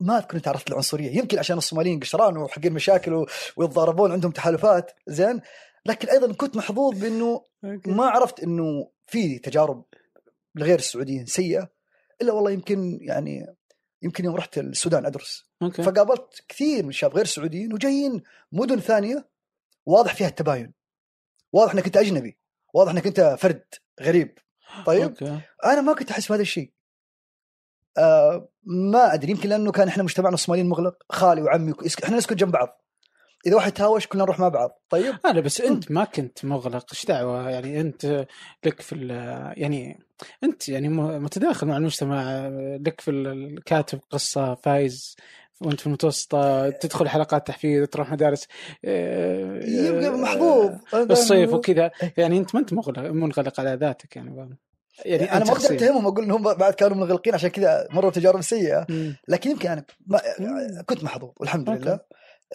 ما 0.00 0.18
أذكر 0.18 0.32
إني 0.32 0.40
تعرضت 0.40 0.70
للعنصرية 0.70 1.18
يمكن 1.18 1.38
عشان 1.38 1.58
الصوماليين 1.58 2.00
قشران 2.00 2.36
وحقين 2.36 2.72
مشاكل 2.72 3.26
ويتضاربون 3.56 4.12
عندهم 4.12 4.32
تحالفات. 4.32 4.92
زين. 5.06 5.40
لكن 5.86 6.08
أيضا 6.08 6.32
كنت 6.32 6.56
محظوظ 6.56 7.00
بأنه 7.00 7.44
okay. 7.64 7.90
ما 7.90 8.06
عرفت 8.06 8.40
إنه 8.40 8.90
في 9.06 9.38
تجارب 9.38 9.84
لغير 10.54 10.78
السعوديين 10.78 11.26
سيئة. 11.26 11.68
إلا 12.22 12.32
والله 12.32 12.50
يمكن 12.50 12.98
يعني 13.02 13.56
يمكن 14.02 14.24
يوم 14.24 14.34
رحت 14.34 14.58
السودان 14.58 15.06
أدرس. 15.06 15.44
okay. 15.62 15.82
فقابلت 15.82 16.44
كثير 16.48 16.82
من 16.82 16.88
الشباب 16.88 17.14
غير 17.16 17.24
سعوديين 17.24 17.72
وجايين 17.72 18.22
مدن 18.52 18.80
ثانية 18.80 19.28
واضح 19.86 20.14
فيها 20.14 20.28
التباين. 20.28 20.72
واضح 21.52 21.72
إنك 21.72 21.86
أنت 21.86 21.96
أجنبي. 21.96 22.38
واضح 22.74 22.90
إنك 22.92 23.06
أنت 23.06 23.36
فرد 23.38 23.64
غريب. 24.02 24.38
طيب؟ 24.86 25.02
okay. 25.02 25.40
أنا 25.64 25.80
ما 25.80 25.94
كنت 25.94 26.10
أحس 26.10 26.28
بهذا 26.28 26.42
الشيء. 26.42 26.72
آه 27.98 28.48
ما 28.64 29.14
أدري 29.14 29.30
يمكن 29.30 29.48
لأنه 29.48 29.72
كان 29.72 29.88
إحنا 29.88 30.02
مجتمعنا 30.02 30.34
الصوماليين 30.34 30.68
مغلق 30.68 30.96
خالي 31.10 31.42
وعمي 31.42 31.70
وك- 31.72 32.02
إحنا 32.04 32.16
نسكن 32.16 32.36
جنب 32.36 32.52
بعض. 32.52 32.80
إذا 33.46 33.56
واحد 33.56 33.72
تهاوش 33.72 34.06
كلنا 34.06 34.24
نروح 34.24 34.40
مع 34.40 34.48
بعض. 34.48 34.80
طيب؟ 34.88 35.14
لا 35.24 35.40
بس 35.40 35.60
أنت 35.60 35.90
ما 35.90 36.04
كنت 36.04 36.44
مغلق 36.44 36.86
إيش 36.92 37.06
دعوة؟ 37.06 37.50
يعني 37.50 37.80
أنت 37.80 38.26
لك 38.64 38.80
في 38.80 38.94
يعني 39.56 39.98
أنت 40.44 40.68
يعني 40.68 40.88
متداخل 40.88 41.66
مع 41.66 41.76
المجتمع 41.76 42.48
لك 42.86 43.00
في 43.00 43.10
ال- 43.10 43.26
الكاتب 43.26 44.00
قصة 44.10 44.54
فايز 44.54 45.16
وأنت 45.60 45.80
في 45.80 45.86
المتوسطة 45.86 46.70
تدخل 46.70 47.08
حلقات 47.08 47.46
تحفيظ 47.46 47.88
تروح 47.88 48.12
مدارس 48.12 48.48
آه، 48.84 49.60
يبقى 49.64 50.10
محظوظ. 50.18 50.72
بالصيف 50.92 51.52
وكذا. 51.52 51.90
يعني 52.16 52.38
أنت 52.38 52.54
ما 52.54 52.60
أنت 52.60 52.72
مغلق 52.72 52.98
منغلق 52.98 53.60
على 53.60 53.74
ذاتك 53.74 54.16
يعني. 54.16 54.56
يعني 55.04 55.32
أنا 55.32 55.36
أنت 55.36 55.46
ما 55.46 55.52
أقدر. 55.56 55.74
اتهمهم 55.74 56.06
أقول 56.06 56.24
إنهم 56.24 56.42
بعد 56.42 56.72
كانوا 56.74 56.96
منغلقين 56.96 57.34
عشان 57.34 57.48
كذا 57.50 57.88
مروا 57.90 58.10
تجارب 58.10 58.42
سيئة 58.42 58.86
مم. 58.88 59.16
لكن 59.28 59.50
يمكن 59.50 59.70
أنا 59.70 59.84
ما 60.06 60.20
كنت 60.86 61.04
محظوظ 61.04 61.30
والحمد 61.40 61.68
okay. 61.68 61.82
لله 61.82 62.00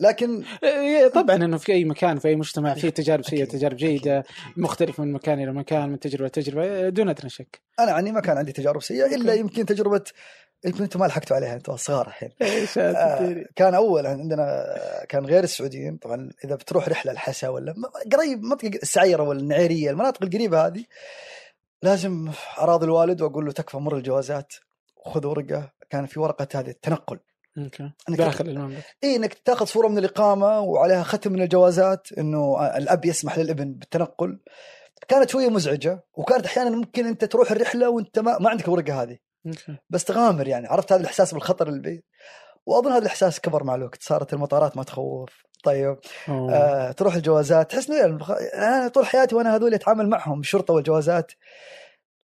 لكن 0.01 0.43
إيه، 0.63 1.07
طبعا 1.07 1.35
إنه 1.35 1.57
في 1.57 1.71
أي 1.71 1.85
مكان 1.85 2.19
في 2.19 2.27
أي 2.27 2.35
مجتمع 2.35 2.73
في 2.73 2.91
تجارب 2.91 3.23
سيئة 3.25 3.43
أكيد. 3.43 3.59
تجارب 3.59 3.77
جيدة 3.77 4.19
أكيد. 4.19 4.31
مختلف 4.57 4.99
من 4.99 5.11
مكان 5.13 5.43
إلى 5.43 5.51
مكان 5.51 5.89
من 5.89 5.99
تجربة 5.99 6.25
لتجربه 6.27 6.89
دون 6.89 7.09
أدنى 7.09 7.29
شك 7.29 7.61
أنا 7.79 7.91
عني 7.91 8.11
ما 8.11 8.21
كان 8.21 8.37
عندي 8.37 8.51
تجارب 8.51 8.81
سيئة 8.81 9.15
إلا. 9.15 9.33
يمكن 9.33 9.65
تجربة 9.65 10.03
يمكن 10.65 10.83
أنتم 10.83 10.99
ما 10.99 11.05
لحقتوا 11.05 11.35
عليها 11.35 11.53
أنتم 11.53 11.75
صغار 11.75 12.07
الحين 12.07 12.29
آه، 12.77 13.45
كان 13.55 13.73
أول 13.73 14.07
عندنا 14.07 14.65
كان 15.09 15.25
غير 15.25 15.43
السعوديين 15.43 15.97
طبعا 15.97 16.29
إذا 16.45 16.55
بتروح 16.55 16.89
رحلة 16.89 17.11
الحسا 17.11 17.49
ولا 17.49 17.75
قريب 18.13 18.43
منطقة 18.43 18.79
السعيرة 18.83 19.23
ولا 19.23 19.39
النعيريه 19.39 19.89
المناطق 19.89 20.23
القريبة 20.23 20.67
هذه 20.67 20.83
لازم 21.83 22.31
أراضي 22.59 22.85
الوالد 22.85 23.21
وأقول 23.21 23.45
له 23.45 23.51
تكفى 23.51 23.77
مر 23.77 23.97
الجوازات 23.97 24.53
وخذ 25.05 25.27
ورقة. 25.27 25.71
كان 25.89 26.05
في 26.05 26.19
ورقة 26.19 26.47
هذه 26.55 26.69
التنقل. 26.69 27.19
أوكي. 27.57 27.91
داخل 28.09 28.49
المملكة. 28.49 28.83
اي 29.03 29.15
إنك 29.15 29.33
تاخذ 29.33 29.65
صورة 29.65 29.87
من 29.87 29.97
الإقامة 29.97 30.59
وعليها 30.59 31.03
ختم 31.03 31.31
من 31.31 31.41
الجوازات 31.41 32.07
إنه 32.17 32.67
الأب 32.77 33.05
يسمح 33.05 33.37
للابن 33.37 33.73
بالتنقل. 33.73 34.39
كانت 35.07 35.29
شوية 35.29 35.49
مزعجة 35.49 36.03
وكانت 36.13 36.45
أحيانا 36.45 36.69
ممكن 36.69 37.05
أنت 37.05 37.25
تروح 37.25 37.51
الرحلة 37.51 37.89
وأنت 37.89 38.19
ما, 38.19 38.37
ما 38.39 38.49
عندك 38.49 38.67
الورقة 38.67 39.01
هذه. 39.03 39.17
بس 39.89 40.03
تغامر 40.03 40.47
يعني 40.47 40.67
عرفت 40.67 40.91
هذا 40.91 41.01
الإحساس 41.01 41.33
بالخطر 41.33 41.69
البعيد 41.69 42.03
وأظن 42.69 42.91
هذا 42.91 42.97
الإحساس 43.01 43.39
كبر 43.39 43.63
مع 43.63 43.75
الوقت 43.75 44.01
صارت 44.03 44.33
المطارات 44.33 44.77
ما 44.77 44.83
تخوف. 44.83 45.43
طيب 45.63 45.97
أوه. 46.29 46.53
آه 46.53 46.91
تروح 46.91 47.15
الجوازات 47.15 47.71
تحس 47.71 47.89
إنه 47.89 48.05
المخ- 48.05 48.53
أنا 48.53 48.87
طول 48.87 49.05
حياتي 49.05 49.35
وأنا 49.35 49.55
هذول 49.55 49.73
أتعامل 49.73 50.09
معهم 50.09 50.39
الشرطه 50.39 50.73
والجوازات. 50.73 51.31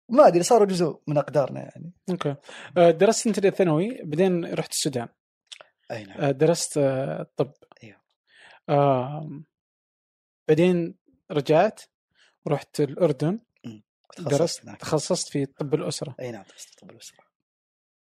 ما 0.10 0.28
أدري 0.28 0.44
صاروا 0.44 0.66
جزء 0.68 1.00
من 1.08 1.18
أقدارنا 1.18 1.60
يعني. 1.60 1.94
أوكي. 2.10 2.36
آه، 2.78 2.92
درست 2.92 3.28
أنت 3.28 3.46
الثانوي 3.46 4.02
بعدين 4.04 4.54
رحت 4.54 4.72
السودان. 4.72 5.08
أي 5.92 6.04
نعم. 6.04 6.22
آه، 6.22 6.32
درست 6.32 6.78
آه، 6.78 7.28
طب. 7.38 7.52
أيوه. 7.84 8.02
آم، 8.70 9.46
بعدين 10.50 10.96
رجعت 11.32 11.82
ورحت 12.46 12.80
الأردن. 12.80 13.40
تخصصت 14.16 14.30
درست 14.40 14.64
هناك. 14.64 14.78
تخصصت 14.78 15.30
في 15.30 15.46
طب 15.46 15.74
الأسرة. 15.74 16.16
أي 16.20 16.32
نعم 16.32 16.44
درست 16.44 16.80
طب 16.80 16.90
الأسرة. 16.92 17.18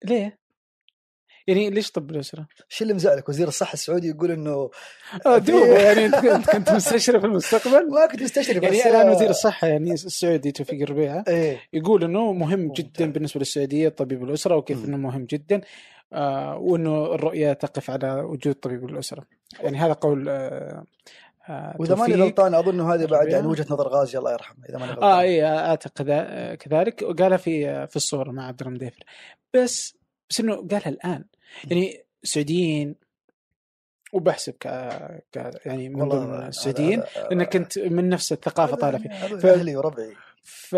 ليه؟ 0.04 0.38
يعني 1.46 1.70
ليش 1.70 1.90
طب 1.90 2.10
الأسرة؟ 2.10 2.46
إيش 2.72 2.82
اللي 2.82 2.94
مزعلك 2.94 3.28
وزير 3.28 3.48
الصحة 3.48 3.72
السعودي 3.72 4.08
يقول 4.08 4.30
إنه 4.30 4.70
آه، 5.26 5.38
دوب 5.38 5.66
يعني 5.66 6.06
أنت 6.06 6.14
كنت- 6.52 6.70
مستشرف 6.72 7.20
في 7.20 7.26
المستقبل 7.26 7.90
ما 7.90 8.06
كنت 8.06 8.22
مستشرف 8.22 8.62
يعني 8.62 8.82
الآن 8.90 9.08
آه، 9.08 9.14
وزير 9.14 9.30
الصحة 9.30 9.66
يعني 9.68 9.92
السعودي 9.92 10.52
توفيق 10.52 10.82
الربيعه 10.82 11.24
إيه 11.28 11.60
يقول 11.72 12.04
إنه 12.04 12.32
مهم. 12.32 12.72
جدا 12.72 13.12
بالنسبة 13.12 13.38
للسعودية 13.38 13.88
طبيب 13.88 14.24
الأسرة 14.24 14.56
وكيف. 14.56 14.84
إنه 14.84 14.96
مهم 14.96 15.24
جدا 15.24 15.60
آه 16.12 16.56
وإنه 16.58 17.14
الرؤية 17.14 17.52
تقف 17.52 17.90
على 17.90 18.12
وجود 18.20 18.54
طبيب 18.54 18.84
الأسرة 18.84 19.24
يعني 19.60 19.78
هذا 19.78 19.92
قول 19.92 20.28
آه 20.28 20.84
آه 21.48 21.76
وإذا 21.78 21.94
ماني. 21.94 22.14
غلطان 22.14 22.54
أظن 22.54 22.80
هذه 22.80 23.04
بعد 23.06 23.28
يعني. 23.28 23.46
وجهة 23.46 23.66
نظر 23.70 23.88
غازي 23.88 24.18
الله 24.18 24.32
يرحمه 24.32 24.64
إذا 24.68 24.78
ماني 24.78 24.92
غلطان 24.92 25.10
آه 25.10 25.20
اي 25.20 25.44
اعتقد 25.44 26.06
كذلك 26.60 27.02
وقالها 27.02 27.36
في 27.36 27.86
في 27.86 27.96
الصورة 27.96 28.30
مع 28.30 28.46
عبد 28.46 28.60
الرحمن 28.60 28.78
ديفر 28.78 29.04
بس 29.54 29.94
بس 30.30 30.40
إنه 30.40 30.56
قالها 30.68 30.88
الآن 30.88 31.24
يعني 31.70 32.04
سعوديين 32.22 32.94
وبحسب 34.12 34.52
ك... 34.52 34.68
ك... 35.32 35.60
يعني 35.66 35.88
من 35.88 36.08
ضمن 36.08 36.46
السعوديين 36.46 37.02
لانك 37.30 37.56
أنت 37.56 37.78
من 37.78 38.08
نفس 38.08 38.32
الثقافة 38.32 38.76
طالع 38.76 38.98
فيه 38.98 39.08
يعني 39.10 39.38
ف- 39.40 39.46
أهلي 39.46 39.76
وربعي 39.76 40.14
ف 40.42 40.72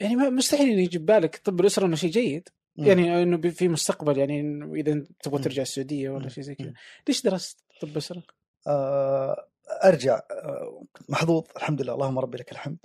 يعني 0.00 0.16
ما- 0.16 0.30
مستحيل 0.30 0.68
إنه 0.70 0.82
يجي 0.82 0.98
ببالك 0.98 1.36
طب 1.44 1.60
الأسرة 1.60 1.86
إنه 1.86 1.96
شيء 1.96 2.10
جيد. 2.10 2.48
يعني 2.76 3.22
إنه 3.22 3.50
في 3.50 3.68
مستقبل 3.68 4.18
يعني 4.18 4.40
إذا 4.80 5.04
تبغى. 5.22 5.42
ترجع 5.42 5.62
السعودية 5.62 6.10
ولا. 6.10 6.28
شيء 6.28 6.44
زي 6.44 6.54
كذا. 6.54 6.72
ليش 7.08 7.22
درست 7.22 7.58
طب 7.80 7.96
أسرة؟ 7.96 8.22
آه، 8.66 9.46
أرجع 9.84 10.20
آه، 10.30 10.82
محظوظ 11.08 11.44
الحمد 11.56 11.82
لله 11.82 11.94
اللهم 11.94 12.18
ربي 12.18 12.38
لك 12.38 12.52
الحمد 12.52 12.76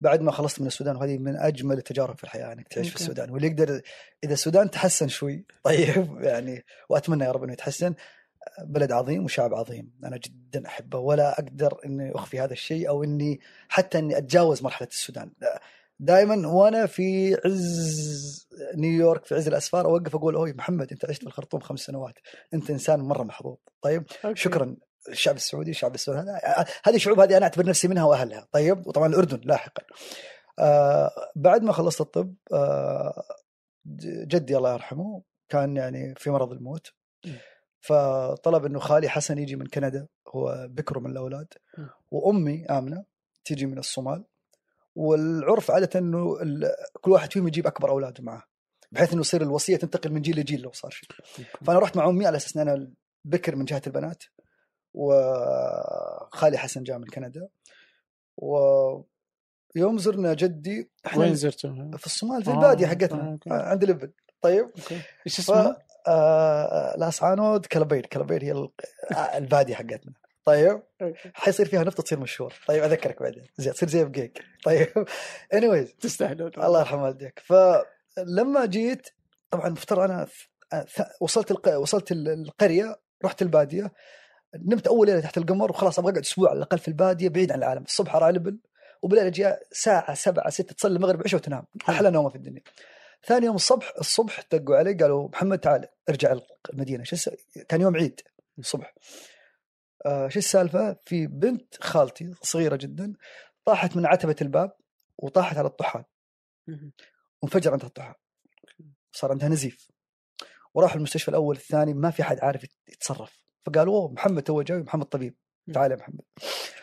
بعد 0.00 0.20
ما 0.20 0.32
خلصت 0.32 0.60
من 0.60 0.66
السودان 0.66 0.96
وهذه 0.96 1.18
من 1.18 1.36
أجمل 1.36 1.78
التجارب 1.78 2.16
في 2.16 2.24
الحياة 2.24 2.52
إنك 2.52 2.68
تعيش 2.68 2.88
في. 2.88 2.96
السودان. 2.96 3.30
واللي 3.30 3.46
يقدر 3.46 3.80
إذا 4.24 4.32
السودان 4.32 4.70
تحسن 4.70 5.08
شوي 5.08 5.44
طيب 5.64 6.20
يعني 6.20 6.64
وأتمنى 6.88 7.24
يا 7.24 7.32
رب 7.32 7.42
إنه 7.42 7.52
يتحسن 7.52 7.94
بلد 8.64 8.92
عظيم 8.92 9.24
وشعب 9.24 9.54
عظيم. 9.54 9.92
أنا 10.04 10.16
جدا 10.16 10.66
أحبه 10.66 10.98
ولا 10.98 11.38
أقدر 11.38 11.78
إني 11.86 12.12
أخفي 12.14 12.40
هذا 12.40 12.52
الشيء 12.52 12.88
أو 12.88 13.04
إني 13.04 13.40
حتى 13.68 13.98
إني 13.98 14.18
أتجاوز 14.18 14.62
مرحلة 14.62 14.88
السودان. 14.88 15.30
دائما 16.00 16.48
وأنا 16.48 16.86
في 16.86 17.36
عز 17.44 18.48
نيويورك 18.74 19.24
في 19.24 19.34
عز 19.34 19.48
الأسفار 19.48 19.86
أوقف 19.86 20.14
أقول 20.14 20.34
أوي 20.34 20.52
محمد 20.52 20.92
أنت 20.92 21.04
عشت 21.04 21.20
في 21.20 21.26
الخرطوم 21.26 21.60
خمس 21.60 21.80
سنوات 21.80 22.14
أنت 22.54 22.70
إنسان 22.70 23.00
مرة 23.00 23.22
محظوظ 23.22 23.56
طيب 23.82 24.04
أوكي. 24.24 24.40
شكرا. 24.40 24.76
الشعب 25.08 25.36
السعودي 25.36 25.70
الشعب 25.70 25.94
السعودي. 25.94 26.20
هذا 26.20 26.66
هذه 26.84 26.94
الشعوب 26.94 27.20
هذه 27.20 27.36
أنا 27.36 27.44
أعتبر 27.44 27.66
نفسي 27.66 27.88
منها 27.88 28.04
وأهلها. 28.04 28.48
طيب 28.52 28.86
وطبعا 28.86 29.06
الأردن 29.06 29.40
لاحقا. 29.44 29.82
آه 30.58 31.10
بعد 31.36 31.62
ما 31.62 31.72
خلصت 31.72 32.00
الطب 32.00 32.34
آه 32.52 33.22
جدي 34.26 34.56
الله 34.56 34.72
يرحمه 34.72 35.22
كان 35.48 35.76
يعني 35.76 36.14
في 36.14 36.30
مرض 36.30 36.52
الموت. 36.52 36.86
فطلب 37.80 38.64
إنه 38.64 38.78
خالي 38.78 39.08
حسن 39.08 39.38
يجي 39.38 39.56
من 39.56 39.66
كندا 39.66 40.06
هو 40.28 40.66
بكره 40.70 40.98
من 40.98 41.10
الأولاد. 41.10 41.46
وأمي 42.10 42.66
آمنة 42.66 43.04
تيجي 43.44 43.66
من 43.66 43.78
الصومال. 43.78 44.24
والعرف 44.94 45.70
عادة 45.70 46.00
إنه 46.00 46.36
كل 47.00 47.10
واحد 47.10 47.32
فيهم 47.32 47.48
يجيب 47.48 47.66
أكبر 47.66 47.90
اولاده 47.90 48.24
معه 48.24 48.42
بحيث 48.92 49.12
إنه 49.12 49.20
يصير 49.20 49.42
الوصية 49.42 49.76
تنتقل 49.76 50.12
من 50.12 50.22
جيل 50.22 50.40
لجيل 50.40 50.60
لو 50.60 50.72
صار 50.72 50.90
شيء. 50.90 51.08
فأنا 51.64 51.78
رحت 51.78 51.96
مع 51.96 52.08
أمي 52.08 52.26
على 52.26 52.36
أساس 52.36 52.56
إن 52.56 52.68
أنا 52.68 52.88
البكر 53.24 53.56
من 53.56 53.64
جهة 53.64 53.82
البنات. 53.86 54.24
وخالي 54.98 56.58
حسن 56.58 56.82
جاء 56.82 56.98
من 56.98 57.06
كندا 57.06 57.48
ويوم 58.36 59.98
زرنا 59.98 60.34
جدي 60.34 60.90
إحنا 61.06 61.20
وين 61.20 61.34
زرتوا؟ 61.34 61.96
في 61.98 62.06
الصومال 62.06 62.44
في 62.44 62.50
آه، 62.50 62.54
البادية 62.54 62.86
آه، 62.86 62.88
حقتنا. 62.88 63.38
آه، 63.50 63.52
عند 63.52 63.84
لبن 63.84 64.10
طيب؟ 64.40 64.64
okay. 64.64 65.00
إيش 65.26 65.36
ف 65.36 65.38
اسمها؟ 65.40 65.76
آه، 66.08 66.94
لاس 66.98 67.22
عانود 67.22 67.66
كلبير. 67.66 68.06
كلبير 68.06 68.44
هي 68.44 68.52
ال- 68.52 68.70
آه، 69.12 69.14
البادية 69.16 69.74
حقتنا. 69.74 70.12
طيب. 70.44 70.82
حيصير 71.34 71.66
فيها 71.68 71.84
نفط 71.84 72.00
تصير 72.00 72.20
مشهور. 72.20 72.54
طيب 72.68 72.82
أذكرك 72.82 73.22
بعدين. 73.22 73.46
زين 73.56 73.72
تصير 73.72 73.88
زي 73.88 74.04
بقيك. 74.04 74.42
طيب؟ 74.64 74.88
انيويز 75.54 75.94
تستاهلون. 76.00 76.50
الله 76.58 76.80
يرحم 76.80 76.98
والديك. 77.02 77.42
فلما 77.44 78.66
جيت 78.66 79.08
طبعا 79.50 79.68
مفترض 79.68 79.98
أنا 80.00 80.26
وصلت 81.20 81.50
الق... 81.50 81.76
وصلت 81.78 82.12
ال- 82.12 82.28
القرية 82.28 83.00
رحت 83.24 83.42
البادية. 83.42 83.92
نمت 84.66 84.86
أول 84.86 85.06
ليلة 85.06 85.20
تحت 85.20 85.38
القمر 85.38 85.70
وخلاص 85.70 85.98
أبغى 85.98 86.12
أقعد 86.12 86.22
أسبوع 86.22 86.50
على 86.50 86.56
الأقل 86.56 86.78
في 86.78 86.88
البادية 86.88 87.28
بعيد 87.28 87.52
عن 87.52 87.58
العالم. 87.58 87.82
الصبح 87.82 88.16
اراعي 88.16 88.32
لبل 88.32 88.58
وبالليل 89.02 89.26
أجي 89.26 89.54
ساعه 89.72 90.14
سبعة 90.14 90.50
ستة 90.50 90.74
تصلي 90.74 90.96
المغرب 90.96 91.22
عشاء 91.24 91.40
وتنام. 91.40 91.64
أحلى 91.88 92.10
نومة 92.10 92.28
في 92.28 92.36
الدنيا. 92.36 92.62
ثاني 93.26 93.46
يوم 93.46 93.56
الصبح 93.56 93.92
الصبح 93.98 94.42
دقوا 94.52 94.76
علي 94.76 94.94
قالوا 94.94 95.28
محمد 95.28 95.58
تعال 95.58 95.86
ارجع 96.08 96.36
المدينة. 96.72 97.04
شو 97.04 97.30
كان 97.68 97.80
يوم 97.80 97.96
عيد 97.96 98.20
الصبح. 98.58 98.94
آه 100.06 100.28
شو 100.28 100.38
السالفة؟ 100.38 100.96
في 101.04 101.26
بنت 101.26 101.82
خالتي 101.82 102.34
صغيرة 102.42 102.76
جدا 102.76 103.12
طاحت 103.64 103.96
من 103.96 104.06
عتبة 104.06 104.36
الباب 104.42 104.72
وطاحت 105.18 105.56
على 105.56 105.68
الطحال. 105.68 106.04
وانفجر 107.42 107.72
عندها 107.72 107.86
الطحال. 107.86 108.14
صار 109.12 109.30
عندها 109.30 109.48
نزيف. 109.48 109.88
وراح 110.74 110.94
المستشفى 110.94 111.28
الأول 111.28 111.56
الثاني 111.56 111.94
ما 111.94 112.10
في 112.10 112.22
حد 112.22 112.40
عارف 112.40 112.66
يتصرف. 112.88 113.37
فقالوا 113.68 113.94
أوه 113.94 114.12
محمد 114.12 114.42
تو 114.42 114.62
جاي 114.62 114.78
محمد 114.78 115.04
طبيب. 115.04 115.34
تعال 115.74 115.90
يا 115.90 115.96
محمد. 115.96 116.20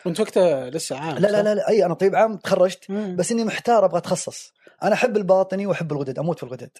وانت 0.06 0.20
وقتها 0.20 0.70
لسه 0.70 0.96
عام 0.96 1.18
لا 1.18 1.28
لا؟ 1.28 1.42
لا, 1.42 1.54
لا 1.54 1.68
أي 1.68 1.86
أنا 1.86 1.94
طبيب 1.94 2.14
عام 2.16 2.36
تخرجت. 2.36 2.92
بس 2.92 3.32
إني 3.32 3.44
محتار 3.44 3.84
أبغى 3.84 3.98
أتخصص. 3.98 4.52
أنا 4.82 4.94
أحب 4.94 5.16
الباطني 5.16 5.66
وأحب 5.66 5.92
الغدد 5.92 6.18
أموت 6.18 6.38
في 6.38 6.42
الغدد. 6.42 6.70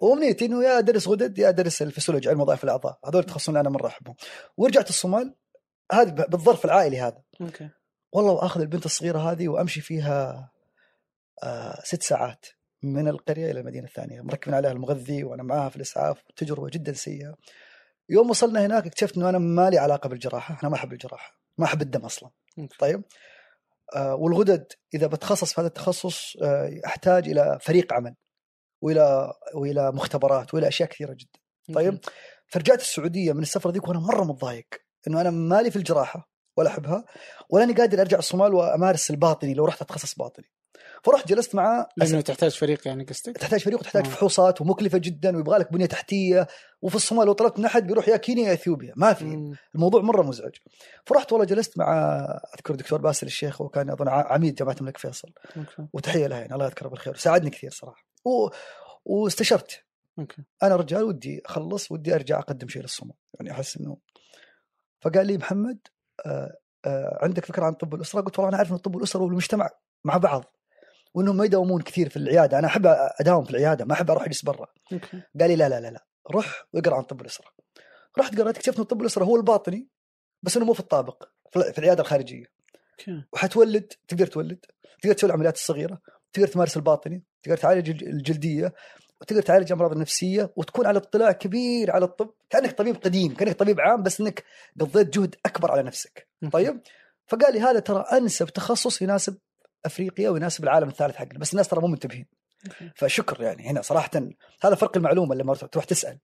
وأمنيتي 0.00 0.44
إنه 0.44 0.64
يا 0.64 0.78
أدرس 0.78 1.08
غدد 1.08 1.38
يا 1.38 1.48
أدرس 1.48 1.82
الفسيولوجيا 1.82 2.30
علم 2.30 2.40
وظائف 2.40 2.64
الأعضاء. 2.64 2.98
هذول 3.04 3.20
التخصصين 3.20 3.56
اللي 3.56 3.60
أنا 3.68 3.70
مرة 3.76 3.86
أحبهم. 3.86 4.14
ورجعت 4.56 4.88
الصومال 4.90 5.34
هذا 5.92 6.10
بالظرف 6.10 6.64
العائلي 6.64 7.00
هذا. 7.00 7.22
أوكي. 7.40 7.68
والله 8.12 8.32
وآخذ 8.32 8.60
البنت 8.60 8.84
الصغيرة 8.86 9.18
هذه 9.18 9.48
وأمشي 9.48 9.80
فيها 9.80 10.50
آه 11.42 11.80
ست 11.84 12.02
ساعات 12.02 12.46
من 12.82 13.08
القرية 13.08 13.50
إلى 13.50 13.60
المدينة 13.60 13.86
الثانية 13.86 14.20
مركبين 14.20 14.54
عليها 14.54 14.72
المغذي 14.72 15.24
وأنا 15.24 15.42
معاها 15.42 15.68
في 15.68 15.76
الإسعاف 15.76 16.22
تجربة 16.36 16.68
جدا 16.68 16.92
سيئة. 16.92 17.34
يوم 18.08 18.30
وصلنا 18.30 18.66
هناك 18.66 18.86
اكتشفت 18.86 19.16
إنه 19.16 19.28
أنا 19.28 19.38
ما 19.38 19.70
لي 19.70 19.78
علاقة 19.78 20.08
بالجراحة. 20.08 20.58
أنا 20.62 20.70
ما 20.70 20.76
أحب 20.76 20.92
الجراحة. 20.92 21.40
ما 21.58 21.64
أحب 21.64 21.82
الدم 21.82 22.04
أصلا. 22.04 22.30
طيب؟ 22.78 23.02
آه 23.96 24.14
والغدد 24.14 24.72
إذا 24.94 25.06
بتخصص 25.06 25.52
في 25.52 25.60
هذا 25.60 25.68
التخصص 25.68 26.36
آه 26.42 26.80
أحتاج 26.86 27.28
إلى 27.28 27.58
فريق 27.62 27.92
عمل 27.92 28.14
وإلى 28.82 29.32
وإلى 29.54 29.92
مختبرات 29.92 30.54
وإلى 30.54 30.68
أشياء 30.68 30.88
كثيرة 30.88 31.12
جدا. 31.12 31.40
طيب؟ 31.74 31.98
فرجعت 32.46 32.80
السعودية 32.80 33.32
من 33.32 33.42
السفره 33.42 33.70
ذيك 33.70 33.88
وأنا 33.88 34.00
مرة 34.00 34.24
متضايق 34.24 34.66
إنه 35.08 35.20
أنا 35.20 35.30
مالي 35.30 35.70
في 35.70 35.76
الجراحة 35.76 36.30
ولا 36.56 36.70
أحبها 36.70 37.04
ولا 37.50 37.74
قادر 37.74 38.00
أرجع 38.00 38.18
الصومال 38.18 38.54
وأمارس 38.54 39.10
الباطني 39.10 39.54
لو 39.54 39.64
رحت 39.64 39.82
أتخصص 39.82 40.14
باطني. 40.14 40.50
فرحت 41.06 41.28
جلست 41.28 41.54
معاه 41.54 41.88
لأنه 41.96 42.20
تحتاج 42.20 42.50
فريق 42.50 42.88
يعني 42.88 43.04
قصدك؟ 43.04 43.36
تحتاج 43.36 43.60
فريق 43.60 43.78
وتحتاج 43.78 44.06
آه. 44.06 44.10
فحوصات 44.10 44.60
ومكلفة 44.60 44.98
جدا 44.98 45.36
ويبغى 45.36 45.58
لك 45.58 45.72
بنية 45.72 45.86
تحتية 45.86 46.46
وفي 46.82 46.96
الصومال 46.96 47.26
لو 47.26 47.32
طلبت 47.32 47.58
من 47.58 47.64
أحد 47.64 47.86
بيروح 47.86 48.08
يا 48.08 48.16
كينيا 48.16 48.48
يا 48.48 48.52
إثيوبيا. 48.52 48.92
ما 48.96 49.12
في. 49.12 49.24
مم. 49.24 49.56
الموضوع 49.74 50.02
مرة 50.02 50.22
مزعج. 50.22 50.54
فرحت 51.04 51.32
والله 51.32 51.46
جلست 51.46 51.78
مع 51.78 52.20
أذكر 52.54 52.74
دكتور 52.74 53.00
باسل 53.00 53.26
الشيخ 53.26 53.60
وكان 53.60 53.90
أظن 53.90 54.08
عميد 54.08 54.54
جامعة 54.54 54.76
الملك 54.80 54.96
فيصل. 54.96 55.28
okay. 55.56 55.88
وتحية 55.92 56.26
له 56.26 56.36
يعني 56.36 56.54
الله 56.54 56.64
يذكره 56.64 56.88
بالخير. 56.88 57.16
ساعدني 57.16 57.50
كثير 57.50 57.70
صراحة. 57.70 58.04
و... 58.24 58.48
واستشرت. 59.04 59.84
okay. 60.18 60.42
أنا 60.62 60.76
رجال 60.76 61.02
ودي 61.02 61.42
أخلص 61.46 61.92
ودي 61.92 62.14
أرجع 62.14 62.38
أقدم 62.38 62.68
شيء 62.68 62.82
للصومال. 62.82 63.14
يعني 63.34 63.50
أحس 63.50 63.76
إنه 63.76 63.96
فقال 65.00 65.26
لي 65.26 65.38
محمد 65.38 65.78
آه 66.26 66.56
آه 66.84 67.18
عندك 67.22 67.44
فكرة 67.44 67.64
عن 67.64 67.72
طب 67.72 67.94
الأسرة؟ 67.94 68.20
قلت 68.20 68.38
والله 68.38 68.48
أنا 68.48 68.58
عارف 68.58 68.72
إن 68.72 68.76
طب 68.76 68.96
الأسرة 68.96 69.22
والمجتمع 69.22 69.70
مع 70.04 70.16
بعض. 70.16 70.44
وإنهم 71.16 71.36
ما 71.36 71.44
يداومون 71.44 71.82
كثير 71.82 72.08
في 72.08 72.16
العيادة. 72.16 72.58
أنا 72.58 72.66
أحب 72.66 72.86
أداوم 73.20 73.44
في 73.44 73.50
العيادة 73.50 73.84
ما 73.84 73.92
أحب 73.92 74.10
أروح 74.10 74.22
اجلس 74.24 74.42
برا 74.44 74.66
قال 75.40 75.50
لي 75.50 75.56
لا 75.56 75.68
لا 75.68 75.80
لا 75.80 75.90
لا 75.90 76.04
روح 76.30 76.66
واقرأ 76.72 76.96
عن 76.96 77.02
طب 77.02 77.20
الإسرة. 77.20 77.46
رحت 78.18 78.38
قرأت 78.40 78.56
اكتشفت 78.56 78.78
إن 78.78 78.84
طب 78.84 79.00
الإسرة 79.00 79.24
هو 79.24 79.36
الباطني 79.36 79.88
بس 80.42 80.56
إنه 80.56 80.66
مو 80.66 80.72
في 80.72 80.80
الطابق 80.80 81.22
في 81.52 81.78
العيادة 81.78 82.02
الخارجية. 82.02 82.44
وحتولد 83.32 83.92
تقدر 84.08 84.26
تولد 84.26 84.58
تقدر 85.02 85.14
تسوي 85.14 85.30
العمليات 85.30 85.54
الصغيرة 85.54 86.00
تقدر 86.32 86.48
تمارس 86.48 86.76
الباطني 86.76 87.24
تقدر 87.42 87.56
تعالج 87.56 87.90
الج- 87.90 88.04
الجلدية 88.04 88.74
وتقدر 89.20 89.42
تعالج 89.42 89.66
الامراض 89.72 89.92
النفسية 89.92 90.52
وتكون 90.56 90.86
على 90.86 90.98
اطلاع 90.98 91.32
كبير 91.32 91.90
على 91.90 92.04
الطب 92.04 92.30
كأنك 92.50 92.72
طبيب 92.72 92.96
قديم 92.96 93.34
كأنك 93.34 93.58
طبيب 93.58 93.80
عام 93.80 94.02
بس 94.02 94.20
إنك 94.20 94.44
قضيت 94.80 95.18
جهد 95.18 95.34
أكبر 95.46 95.70
على 95.72 95.82
نفسك. 95.82 96.28
طيب؟ 96.52 96.80
فقال 97.26 97.54
لي 97.54 97.60
هذا 97.60 97.78
ترى 97.78 98.04
أنسب 98.12 98.46
تخصص 98.46 99.02
يناسب 99.02 99.38
أفريقيا 99.86 100.30
ويناسب 100.30 100.64
العالم 100.64 100.88
الثالث 100.88 101.16
حقنا. 101.16 101.38
بس 101.38 101.52
الناس 101.52 101.68
ترى 101.68 101.80
مو 101.80 101.86
منتبهين. 101.86 102.26
فشكر 102.96 103.42
يعني 103.42 103.70
هنا 103.70 103.82
صراحة. 103.82 104.10
هذا 104.62 104.74
فرق 104.74 104.96
المعلومة 104.96 105.34
لما 105.34 105.54
تروح 105.54 105.84
تسأل. 105.84 106.18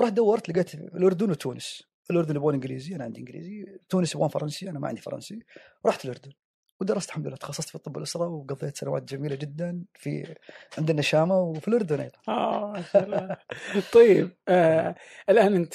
رحت 0.00 0.12
دورت 0.12 0.48
لقيت 0.48 0.74
الأردن 0.74 1.30
وتونس. 1.30 1.82
الأردن 2.10 2.36
يبغون 2.36 2.54
إنجليزي 2.54 2.96
أنا 2.96 3.04
عندي 3.04 3.20
إنجليزي. 3.20 3.78
تونس 3.88 4.14
يبغون 4.14 4.28
فرنسي 4.28 4.70
أنا 4.70 4.78
ما 4.78 4.88
عندي 4.88 5.00
فرنسي. 5.00 5.38
رحت 5.86 6.04
الأردن. 6.04 6.32
ودرست 6.80 7.08
الحمد 7.08 7.26
لله. 7.26 7.36
تخصصت 7.36 7.68
في 7.68 7.78
طب 7.78 7.98
الاسره 7.98 8.28
وقضيت 8.28 8.76
سنوات 8.76 9.02
جميلة 9.02 9.36
جدا 9.36 9.84
في 9.94 10.34
عند 10.78 10.90
النشامة 10.90 11.38
وفي 11.40 11.68
الأردن 11.68 12.00
أيضا. 12.00 12.18
آه 12.28 12.84
طيب 13.94 14.36
آه 14.48 14.94
الآن 15.28 15.54
أنت 15.54 15.74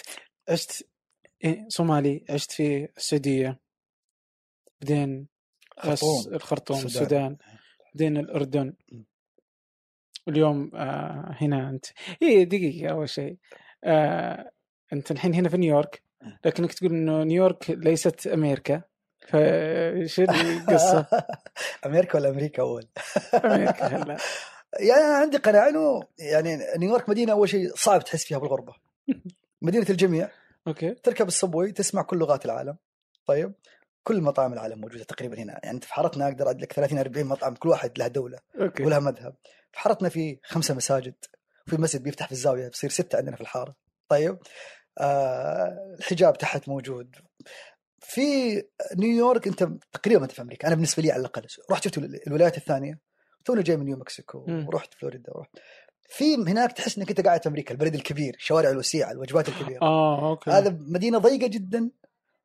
عشت 0.50 0.88
إيه، 1.44 1.66
صومالي 1.70 2.26
عشت 2.30 2.52
في 2.52 2.88
السعودية. 2.98 3.60
بعدين 4.82 5.28
الس- 5.86 6.28
الخرطوم 6.28 6.78
السودان. 6.86 7.38
بعدين 7.86 8.18
الأردن. 8.18 8.74
اليوم 10.28 10.72
آه 10.76 11.36
هنا 11.42 11.70
أنت. 11.70 11.86
اي 12.24 12.46
دقيقة 12.46 12.92
أول 12.92 13.10
شيء. 13.10 13.38
آه 13.84 14.52
أنت 14.94 15.12
الحين 15.12 15.34
هنا 15.36 15.50
في 15.50 15.58
نيويورك 15.58 16.02
لكنك 16.46 16.74
تقول 16.74 16.92
إنه 16.92 17.24
نيويورك 17.24 17.70
ليست 17.70 18.28
أمريكا. 18.28 18.82
فايش 19.30 20.20
القصة؟ 20.20 21.08
أمريكا 21.86 22.18
ولا 22.20 22.30
أمريكا 22.30 22.62
أول؟ 22.64 22.88
أمريكا 23.34 23.86
هلا. 23.98 24.18
يعني 24.80 25.02
أنا 25.02 25.16
عندي 25.18 25.38
قناعة 25.38 25.70
إنه 25.70 26.02
يعني 26.20 26.58
نيويورك 26.78 27.10
مدينة 27.10 27.32
أول 27.32 27.50
شيء 27.50 27.76
صعب 27.76 28.04
تحس 28.04 28.26
فيها 28.26 28.38
بالغربة. 28.38 28.74
مدينة 29.62 29.86
الجميع. 29.90 30.30
okay. 30.68 30.92
تركب 30.94 31.28
ال 31.28 31.34
subway 31.34 31.72
تسمع 31.72 32.02
كل 32.02 32.18
لغات 32.18 32.46
العالم. 32.46 32.78
طيب. 33.26 33.54
كل 34.04 34.22
مطاعم 34.22 34.54
العالم 34.54 34.82
موجودة 34.82 35.04
تقريبا 35.04 35.38
هنا. 35.38 35.60
يعني 35.64 35.76
أنت 35.76 35.84
في 35.84 35.94
حارتنا 35.94 36.28
أقدر 36.28 36.48
اعد 36.48 36.62
لك 36.62 36.74
30 36.74 36.98
40 36.98 37.26
مطعم 37.26 37.56
كل 37.56 37.70
واحد 37.70 37.98
له 37.98 38.08
دولة 38.08 38.40
okay. 38.62 38.84
ولها 38.84 39.00
مذهب. 39.00 39.36
في 39.72 39.80
حارتنا 39.80 40.10
في 40.10 40.40
خمسة 40.44 40.74
مساجد 40.74 41.16
في 41.68 41.78
مسجد 41.78 42.04
بيفتح 42.04 42.26
في 42.26 42.32
الزاوية 42.32 42.68
بيصير 42.68 42.90
ستة 42.90 43.18
عندنا 43.18 43.36
في 43.36 43.42
الحارة. 43.42 43.76
طيب 44.10 44.38
آه 44.98 45.96
الحجاب 46.00 46.38
تحت 46.38 46.70
موجود. 46.70 47.16
في 48.00 48.64
نيويورك 48.98 49.48
أنت 49.48 49.68
تقريبا 49.92 50.24
انت 50.24 50.32
في 50.32 50.42
أمريكا 50.42 50.68
أنا 50.68 50.76
بالنسبة 50.76 51.04
لي 51.04 51.12
على 51.12 51.20
الأقل. 51.20 51.48
رحت 51.72 51.84
شفت 51.84 51.98
الولايات 52.28 52.58
الثانية. 52.58 53.00
تونا 53.46 53.62
جاي 53.62 53.78
من 53.78 53.86
نيو 53.86 53.98
مكسيكو. 53.98 54.46
ورحت 54.68 54.94
فلوريدا 54.94 55.32
ورحت. 55.36 55.52
في 56.10 56.36
هناك 56.36 56.72
تحس 56.72 56.98
إنك 56.98 57.10
أنت 57.10 57.22
قاعد 57.22 57.44
في 57.44 57.50
أمريكا 57.50 57.72
البلد 57.72 57.96
الكبير 57.96 58.36
الشوارع 58.36 58.70
الوسيعة 58.70 59.12
الوجبات 59.12 59.50
الكبيرة. 59.50 59.82
آه 59.82 60.30
أوكي. 60.30 60.52
هذا 60.52 60.78
مدينة 60.80 61.18
ضيقة 61.18 61.48
جدا. 61.48 61.92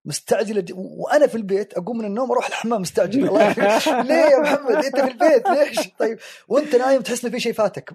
مستعجلة 0.06 0.60
ج... 0.60 0.72
وأنا 0.76 1.26
في 1.26 1.34
البيت 1.34 1.74
أقوم 1.74 1.98
من 1.98 2.04
النوم 2.04 2.30
أروح 2.32 2.46
الحمام 2.46 2.80
مستعجل. 2.80 3.28
الله. 3.28 3.52
ليه 4.08 4.14
يا 4.14 4.38
محمد؟ 4.40 4.84
أنت 4.84 5.00
في 5.00 5.10
البيت 5.10 5.48
ليش؟ 5.48 5.88
طيب 5.98 6.18
وأنت 6.48 6.76
نايم 6.76 7.02
تحس 7.02 7.24
ان 7.24 7.30
في 7.30 7.40
شيء 7.40 7.52
فاتك. 7.52 7.90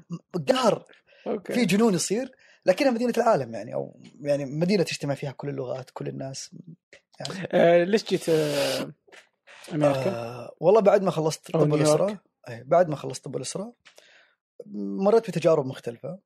قهر. 0.49 0.86
في 1.45 1.66
جنون 1.66 1.93
يصير 1.93 2.32
لكنها 2.66 2.91
مدينة 2.91 3.14
العالم 3.18 3.53
يعني 3.53 3.74
أو 3.74 3.99
يعني 4.22 4.45
مدينة 4.45 4.84
تجتمع 4.84 5.14
فيها 5.14 5.32
كل 5.32 5.49
اللغات 5.49 5.89
كل 5.93 6.07
الناس. 6.07 6.51
يعني. 7.20 7.47
آه 7.51 7.84
ليش 7.84 8.03
جيت 8.03 8.30
آه 8.30 8.93
أمريكا؟ 9.74 10.09
آه 10.12 10.55
والله 10.59 10.82
بعد 10.82 11.03
ما 11.03 11.12
خلصت 11.12 11.51
طب. 11.51 11.74
الأسرة. 11.76 12.20
أي 12.49 12.64
بعد 12.64 12.89
ما 12.89 12.95
خلصت 12.95 13.26
طب 13.26 13.36
الأسرة 13.36 13.74
مريت 14.76 15.30
بتجارب 15.30 15.66
مختلفة. 15.66 16.20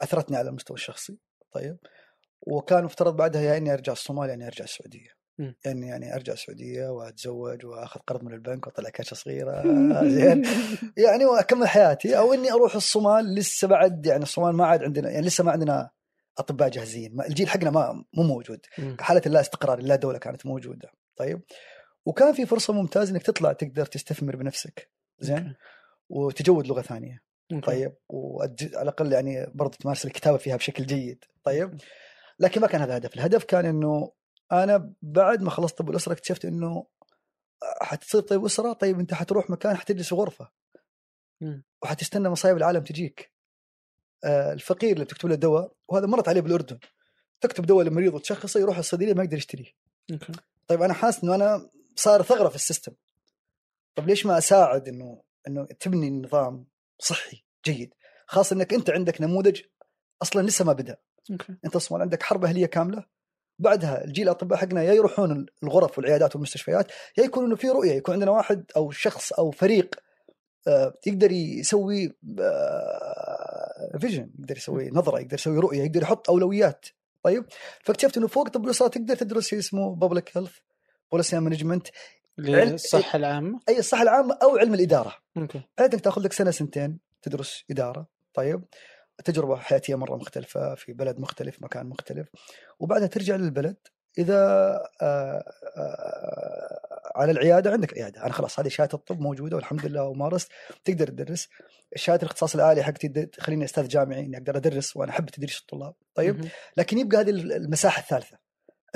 أثرتني 0.00 0.36
على 0.36 0.48
المستوى 0.48 0.76
الشخصي. 0.76 1.16
طيب. 1.52 1.76
وكان 2.46 2.84
مفترض 2.84 3.16
بعدها 3.16 3.42
يا 3.42 3.56
إني 3.56 3.72
أرجع 3.72 3.92
الصومال 3.92 4.28
يا 4.28 4.34
أني 4.34 4.46
أرجع 4.46 4.64
السعودية. 4.64 5.08
يعني 5.64 5.88
يعني 5.88 6.14
أرجع 6.14 6.32
السعودية 6.32 6.88
وأتزوج 6.88 7.66
وأخذ 7.66 8.00
قرض 8.00 8.22
من 8.24 8.32
البنك 8.32 8.66
وأطلع 8.66 8.90
كاشة 8.90 9.14
صغيرة. 9.14 9.62
زين. 10.16 10.42
يعني 10.96 11.24
وأكمل 11.24 11.68
حياتي. 11.68 12.18
أو 12.18 12.34
إني 12.34 12.52
أروح 12.52 12.74
الصومال 12.74 13.34
لسه 13.34 13.68
بعد 13.68 14.06
يعني 14.06 14.22
الصومال 14.22 14.56
ما 14.56 14.66
عاد 14.66 14.82
عندنا 14.82 15.10
يعني 15.10 15.26
لسه 15.26 15.44
ما 15.44 15.52
عندنا 15.52 15.90
أطباء 16.38 16.68
جاهزين. 16.68 17.20
الجيل 17.20 17.48
حقنا 17.48 17.70
ما 17.70 18.04
مو 18.12 18.22
موجود. 18.22 18.60
حالة 19.00 19.22
اللا 19.26 19.40
استقرار 19.40 19.78
اللا 19.78 19.96
دولة 19.96 20.18
كانت 20.18 20.46
موجودة. 20.46 20.90
طيب. 21.16 21.42
وكان 22.06 22.32
في 22.32 22.46
فرصة 22.46 22.72
ممتازة 22.72 23.12
إنك 23.12 23.22
تطلع 23.22 23.52
تقدر 23.52 23.86
تستثمر 23.86 24.36
بنفسك. 24.36 24.90
زين. 25.18 25.54
وتجود 26.08 26.66
لغة 26.66 26.82
ثانية. 26.82 27.22
طيب. 27.62 27.92
وعلى 28.08 28.54
الأقل 28.60 29.12
يعني 29.12 29.46
برضه 29.54 29.76
تمارس 29.76 30.04
الكتابة 30.04 30.36
فيها 30.36 30.56
بشكل 30.56 30.86
جيد. 30.86 31.24
طيب. 31.44 31.78
لكن 32.42 32.60
ما 32.60 32.66
كان 32.66 32.80
هذا 32.80 32.90
الهدف 32.90 33.14
الهدف 33.14 33.44
كان 33.44 33.66
إنه 33.66 34.12
أنا 34.52 34.92
بعد 35.02 35.42
ما 35.42 35.50
خلصت 35.50 35.78
طب 35.78 35.90
الاسره 35.90 36.12
اكتشفت 36.12 36.44
إنه 36.44 36.86
حتصير 37.82 38.20
طبيب 38.20 38.44
أسرة 38.44 38.72
طيب 38.72 39.00
أنت 39.00 39.14
حتروح 39.14 39.50
مكان 39.50 39.76
حتجلس 39.76 40.08
في 40.08 40.14
غرفة. 40.14 40.50
وحتستنى 41.82 42.28
مصايب 42.28 42.56
العالم 42.56 42.84
تجيك. 42.84 43.32
آه، 44.24 44.52
الفقير 44.52 44.92
اللي 44.92 45.04
بتكتب 45.04 45.28
له 45.28 45.34
دواء 45.34 45.72
وهذا 45.88 46.06
مرت 46.06 46.28
عليه 46.28 46.40
بالأردن. 46.40 46.78
تكتب 47.40 47.66
دواء 47.66 47.86
لمريض 47.86 48.14
وتشخصه 48.14 48.60
يروح 48.60 48.78
الصيدلية 48.78 49.14
ما 49.14 49.22
يقدر 49.24 49.36
يشتريه. 49.36 49.72
طيب 50.66 50.82
أنا 50.82 50.94
حاسس 50.94 51.24
إنه 51.24 51.34
أنا 51.34 51.70
صار 51.96 52.22
ثغرة 52.22 52.48
في 52.48 52.54
السيستم. 52.56 52.92
طب 53.94 54.06
ليش 54.06 54.26
ما 54.26 54.38
أساعد 54.38 54.88
إنه 54.88 55.22
إنه 55.48 55.64
تبني 55.64 56.10
نظام 56.10 56.66
صحي 56.98 57.44
جيد؟ 57.64 57.94
خاصة 58.26 58.56
إنك 58.56 58.74
أنت 58.74 58.90
عندك 58.90 59.20
نموذج 59.20 59.60
أصلا 60.22 60.42
لسه 60.42 60.64
ما 60.64 60.72
بدأ. 60.72 60.96
أوكي. 61.30 61.54
أنت 61.64 61.76
أصلا 61.76 62.02
عندك 62.02 62.22
حرب 62.22 62.44
أهلية 62.44 62.66
كاملة. 62.66 63.04
بعدها 63.58 64.04
الجيل 64.04 64.24
الأطباء 64.24 64.58
حقنا 64.58 64.82
يا 64.82 64.92
يروحون 64.92 65.46
الغرف 65.62 65.98
والعيادات 65.98 66.36
والمستشفيات 66.36 66.92
يا 67.18 67.24
يكون 67.24 67.44
انه 67.44 67.56
في 67.56 67.68
رؤية 67.68 67.92
يكون 67.92 68.14
عندنا 68.14 68.30
واحد 68.30 68.64
أو 68.76 68.90
شخص 68.90 69.32
أو 69.32 69.50
فريق 69.50 69.94
آه، 70.68 70.94
يقدر 71.06 71.32
يسوي 71.32 72.12
vision 73.98 74.30
يقدر 74.38 74.56
يسوي 74.56 74.90
نظرة 74.90 75.20
يقدر 75.20 75.34
يسوي 75.34 75.58
رؤية 75.58 75.82
يقدر 75.82 76.02
يحط 76.02 76.30
أولويات. 76.30 76.86
طيب 77.22 77.44
فاكتشفت 77.82 78.16
إنه 78.16 78.26
فوق 78.26 78.48
طب 78.48 78.64
الاسره 78.64 78.88
تقدر 78.88 79.16
تدرس 79.16 79.46
شيء 79.46 79.58
اسمه 79.58 79.94
public 79.94 80.36
health 80.36 80.56
policy 81.10 81.40
management 81.40 81.86
للصحه 82.38 83.16
العامة؟ 83.16 83.60
أي 83.68 83.78
الصحة 83.78 84.02
العامة 84.02 84.38
أو 84.42 84.56
علم 84.56 84.74
الإدارة. 84.74 85.14
أوكي. 85.36 85.62
تاخذ 85.76 86.22
لك 86.22 86.32
سنة 86.32 86.50
سنتين 86.50 86.98
تدرس 87.22 87.64
إدارة. 87.70 88.06
طيب 88.34 88.64
تجربة 89.24 89.56
حياتية 89.56 89.94
مرة 89.94 90.16
مختلفة 90.16 90.74
في 90.74 90.92
بلد 90.92 91.20
مختلف 91.20 91.62
مكان 91.62 91.86
مختلف. 91.86 92.28
وبعدها 92.78 93.06
ترجع 93.06 93.36
للبلد. 93.36 93.76
إذا 94.18 94.36
آه، 95.02 95.44
آه، 95.76 97.12
على 97.16 97.32
العيادة 97.32 97.70
عندك 97.70 97.98
عيادة. 97.98 98.22
أنا 98.24 98.32
خلاص 98.32 98.60
هذه 98.60 98.68
شهادة 98.68 98.94
الطب 98.94 99.20
موجودة 99.20 99.56
والحمد 99.56 99.86
لله 99.86 100.04
ومارست. 100.04 100.52
تقدر 100.84 101.06
تدرس. 101.08 101.48
شهادة 101.96 102.22
الاختصاص 102.22 102.54
العالي 102.54 102.82
حقتي 102.82 103.08
تخليني 103.08 103.64
أستاذ 103.64 103.88
جامعي 103.88 104.20
إني 104.20 104.36
أقدر 104.36 104.56
أدرس 104.56 104.96
وأنا 104.96 105.10
أحب 105.12 105.26
تدريس 105.26 105.58
الطلاب. 105.58 105.94
طيب. 106.14 106.48
لكن 106.76 106.98
يبقى 106.98 107.20
هذه 107.20 107.30
المساحة 107.30 108.02
الثالثة. 108.02 108.38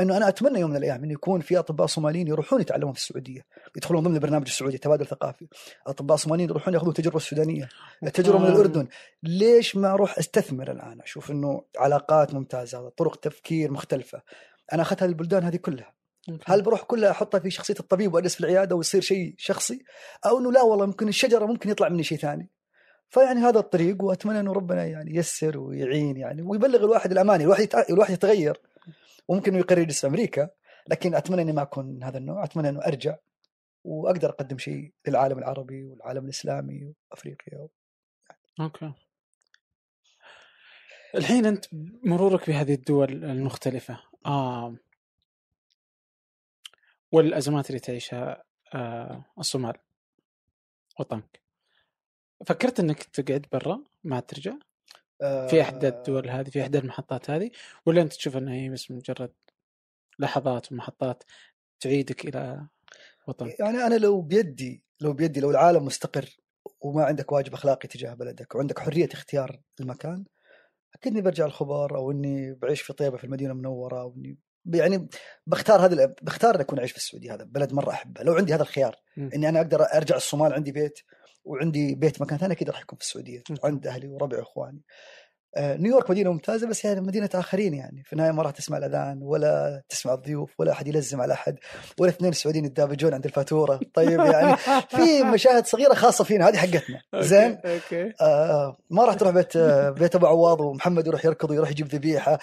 أنه 0.00 0.16
أنا 0.16 0.28
أتمنى 0.28 0.60
يوم 0.60 0.70
من 0.70 0.76
الأيام 0.76 1.04
انه 1.04 1.12
يكون 1.12 1.40
في 1.40 1.58
أطباء 1.58 1.86
صوماليين 1.86 2.28
يروحون 2.28 2.60
يتعلمون 2.60 2.92
في 2.92 2.98
السعودية 2.98 3.46
يدخلون 3.76 4.02
ضمن 4.02 4.14
البرنامج 4.14 4.46
السعودي 4.46 4.78
تبادل 4.78 5.06
ثقافي. 5.06 5.46
أطباء 5.86 6.16
صوماليين 6.16 6.50
يروحون 6.50 6.74
يأخذون 6.74 6.90
التجربه 6.90 7.16
السودانيه 7.16 7.68
التجربة 8.02 8.38
من. 8.38 8.46
الأردن. 8.46 8.88
ليش 9.22 9.76
ما 9.76 9.92
أروح 9.92 10.18
أستثمر 10.18 10.70
الآن؟ 10.70 11.00
أشوف 11.00 11.30
إنه 11.30 11.62
علاقات 11.78 12.34
ممتازة 12.34 12.88
طرق 12.88 13.16
تفكير 13.16 13.70
مختلفة. 13.70 14.22
أنا 14.72 14.82
أخذت 14.82 15.02
هذه 15.02 15.08
البلدان 15.08 15.44
هذه 15.44 15.56
كلها. 15.56 15.96
هل 16.44 16.62
بروح 16.62 16.82
كلها 16.82 17.10
أحطها 17.10 17.38
في 17.38 17.50
شخصية 17.50 17.74
الطبيب 17.80 18.14
وأجلس 18.14 18.34
في 18.34 18.40
العيادة 18.40 18.76
ويصير 18.76 19.00
شيء 19.00 19.34
شخصي؟ 19.38 19.84
أو 20.26 20.38
إنه 20.38 20.52
لا 20.52 20.62
والله 20.62 20.86
ممكن 20.86 21.08
الشجرة 21.08 21.46
ممكن 21.46 21.70
يطلع 21.70 21.88
مني 21.88 22.02
شيء 22.02 22.18
ثاني. 22.18 22.50
فيعني 23.08 23.40
هذا 23.40 23.58
الطريق 23.58 24.02
وأتمنى 24.02 24.40
إنه 24.40 24.52
ربنا 24.52 24.84
يعني 24.84 25.16
ييسر 25.16 25.58
ويعين 25.58 26.16
يعني 26.16 26.42
ويبلغ 26.42 26.84
الواحد 26.84 27.12
الاماني 27.12 27.44
الواحد. 27.44 27.68
الواحد 27.90 28.12
يتغير. 28.12 28.60
وممكن 29.28 29.54
يقرر 29.54 29.78
يجلس 29.78 30.00
في 30.00 30.06
أمريكا 30.06 30.50
لكن 30.88 31.14
أتمنى 31.14 31.42
إني 31.42 31.52
ما 31.52 31.62
أكون 31.62 32.02
هذا 32.02 32.18
النوع 32.18 32.44
أتمنى 32.44 32.68
إنه 32.68 32.80
أرجع 32.86 33.16
وأقدر 33.84 34.30
أقدم 34.30 34.58
شيء 34.58 34.92
للعالم 35.08 35.38
العربي 35.38 35.84
والعالم 35.84 36.24
الإسلامي 36.24 36.94
وأفريقيا 37.10 37.68
أوكي. 38.60 38.92
الحين 41.14 41.46
أنت 41.46 41.64
مرورك 42.04 42.50
بهذه 42.50 42.74
الدول 42.74 43.24
المختلفة. 43.24 44.00
آه. 44.26 44.76
والأزمات 47.12 47.70
اللي 47.70 47.80
تعيشها 47.80 48.44
آه 48.74 49.24
الصومال 49.38 49.76
وطنك. 51.00 51.40
فكرت 52.46 52.80
إنك 52.80 53.02
تقعد 53.02 53.46
برا 53.52 53.84
ما 54.04 54.20
ترجع؟ 54.20 54.52
في 55.20 55.62
إحدى 55.62 55.88
الدول 55.88 56.30
هذه 56.30 56.50
في 56.50 56.62
إحدى 56.62 56.78
المحطات 56.78 57.30
هذه 57.30 57.50
ولا 57.86 58.02
أنت 58.02 58.12
تشوف 58.12 58.36
أنها 58.36 58.54
هي 58.54 58.68
بس 58.68 58.90
مجرد 58.90 59.32
لحظات 60.18 60.72
ومحطات 60.72 61.22
تعيدك 61.80 62.24
إلى 62.24 62.66
وطنك 63.28 63.60
يعني 63.60 63.78
أنا 63.78 63.94
لو 63.94 64.20
بيدي 64.20 64.84
لو 65.00 65.12
بيدي 65.12 65.40
لو 65.40 65.50
العالم 65.50 65.84
مستقر 65.84 66.36
وما 66.80 67.04
عندك 67.04 67.32
واجب 67.32 67.54
أخلاقي 67.54 67.88
تجاه 67.88 68.14
بلدك 68.14 68.54
وعندك 68.54 68.78
حرية 68.78 69.08
اختيار 69.12 69.60
المكان 69.80 70.24
أكيد 70.94 71.12
إني 71.12 71.22
برجع 71.22 71.46
الخبر 71.46 71.96
أو 71.96 72.10
إني 72.10 72.54
بعيش 72.54 72.82
في 72.82 72.92
طيبة 72.92 73.16
في 73.16 73.24
المدينة 73.24 73.52
المنورة 73.52 74.00
أو 74.00 74.14
إني 74.16 74.38
يعني 74.74 75.08
بختار 75.46 75.86
هذا 75.86 76.14
بختار 76.22 76.54
اني 76.54 76.62
أكون 76.62 76.78
اعيش 76.78 76.90
في 76.90 76.96
السعودية 76.96 77.34
هذا 77.34 77.44
بلد 77.44 77.72
مرة 77.72 77.90
أحبه 77.90 78.22
لو 78.22 78.34
عندي 78.34 78.54
هذا 78.54 78.62
الخيار 78.62 78.96
مم. 79.16 79.30
إني 79.34 79.48
أنا 79.48 79.60
أقدر 79.60 79.82
أرجع 79.82 80.16
الصومال 80.16 80.52
عندي 80.52 80.72
بيت 80.72 80.98
وعندي 81.46 81.94
بيت 81.94 82.20
مكان 82.22 82.38
ثاني 82.38 82.52
أكيد 82.52 82.70
راح 82.70 82.80
يكون 82.80 82.98
في 82.98 83.04
السعودية. 83.04 83.42
عند 83.64 83.86
أهلي 83.86 84.08
وربعي 84.08 84.40
واخواني 84.40 84.82
آه، 85.56 85.76
نيويورك 85.76 86.10
مدينة 86.10 86.32
ممتازة 86.32 86.66
بس 86.66 86.84
يعني 86.84 87.00
مدينة 87.00 87.30
آخرين 87.34 87.74
يعني. 87.74 88.02
في 88.06 88.12
النهاية 88.12 88.30
ما 88.32 88.42
راح 88.42 88.50
تسمع 88.50 88.78
الأذان 88.78 89.18
ولا 89.22 89.82
تسمع 89.88 90.14
الضيوف 90.14 90.50
ولا 90.60 90.72
أحد 90.72 90.86
يلزم 90.88 91.20
على 91.20 91.32
أحد 91.34 91.58
ولا 92.00 92.10
اثنين 92.10 92.32
سعوديين 92.32 92.64
يتدابجون 92.64 93.14
عند 93.14 93.24
الفاتورة. 93.24 93.80
طيب 93.94 94.20
يعني 94.20 94.56
في 94.88 95.22
مشاهد 95.34 95.66
صغيرة 95.66 95.94
خاصة 95.94 96.24
فينا 96.24 96.48
هذه 96.48 96.56
حقتنا. 96.56 97.00
زين؟ 97.14 97.50
أوكي. 97.52 97.74
أوكي 97.74 98.12
آه 98.20 98.76
ما 98.90 99.04
راح 99.04 99.14
تروح 99.14 99.32
بيت 99.32 99.56
آه 99.56 99.90
بيت 99.90 100.14
أبو 100.14 100.26
عواض 100.26 100.60
ومحمد 100.60 101.06
يروح 101.06 101.24
يركض 101.24 101.50
ويروح 101.50 101.70
يجيب 101.70 101.86
ذبيحة. 101.86 102.38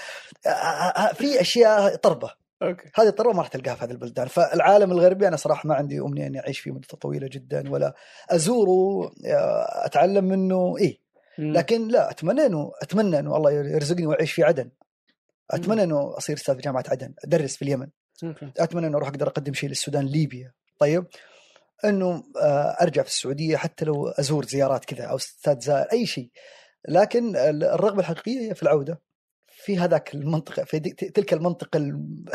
آه 0.46 0.50
آه 0.50 1.10
آه 1.10 1.14
في 1.14 1.42
أشياء 1.42 1.96
طربة. 1.96 2.43
أوكي. 2.64 2.90
هذه 2.96 3.08
الطربه 3.08 3.34
ما 3.34 3.40
راح 3.40 3.48
تلقاها 3.48 3.76
في 3.76 3.86
هذه 3.86 3.92
البلدان. 3.92 4.28
فالعالم 4.28 4.92
الغربي 4.92 5.28
أنا 5.28 5.36
صراحة 5.36 5.68
ما 5.68 5.76
عندي 5.76 6.00
أمنية 6.00 6.28
إني 6.28 6.40
أعيش 6.40 6.60
فيه 6.60 6.72
مده 6.72 6.88
طويلة 7.02 7.28
جدا 7.32 7.72
ولا 7.72 7.94
ازوره 8.30 9.12
آه، 9.26 9.86
أتعلم 9.86 10.26
منه. 10.26 10.76
مم. 11.38 11.54
لكن 11.54 11.88
لا 11.88 12.12
أتمنى 12.12 12.46
إنه 12.46 12.72
أتمنى 12.82 13.20
إنه 13.20 13.38
الله 13.38 13.52
يرزقني 13.52 14.06
وأعيش 14.06 14.32
في 14.32 14.44
عدن. 14.44 14.70
أتمنى 15.52 15.84
إنه 15.84 16.18
أصير 16.18 16.36
أستاذ 16.36 16.56
في 16.56 16.62
جامعة 16.62 16.84
عدن 16.88 17.14
أدرس 17.26 17.56
في 17.56 17.62
اليمن. 17.62 17.88
أوكي. 18.24 18.52
أتمنى 18.60 18.88
إنه 18.88 18.98
أروح 18.98 19.10
أقدر 19.10 19.28
أقدم 19.28 19.54
شيء 19.54 19.70
للسودان 19.70 20.06
ليبيا. 20.06 20.52
طيب. 20.80 21.06
إنه 21.86 22.24
آه، 22.42 22.78
أرجع 22.82 23.02
في 23.02 23.10
السعودية 23.10 23.58
حتى 23.58 23.86
لو 23.86 24.08
أزور 24.08 24.46
زيارات 24.46 24.86
كذا 24.86 25.04
أو 25.06 25.16
أستاذ 25.16 25.60
زائر 25.60 25.92
أي 25.92 26.06
شيء. 26.06 26.30
لكن 26.88 27.36
ال- 27.36 27.64
الرغبة 27.64 28.00
الحقيقية 28.00 28.50
هي 28.50 28.56
في 28.56 28.64
العودة. 28.64 29.02
في 29.64 29.78
هذاك 29.78 30.16
المنطقة 30.16 30.64
في 30.64 30.80
تلك 30.80 31.34
المنطقة 31.34 31.78
الم- 31.78 32.26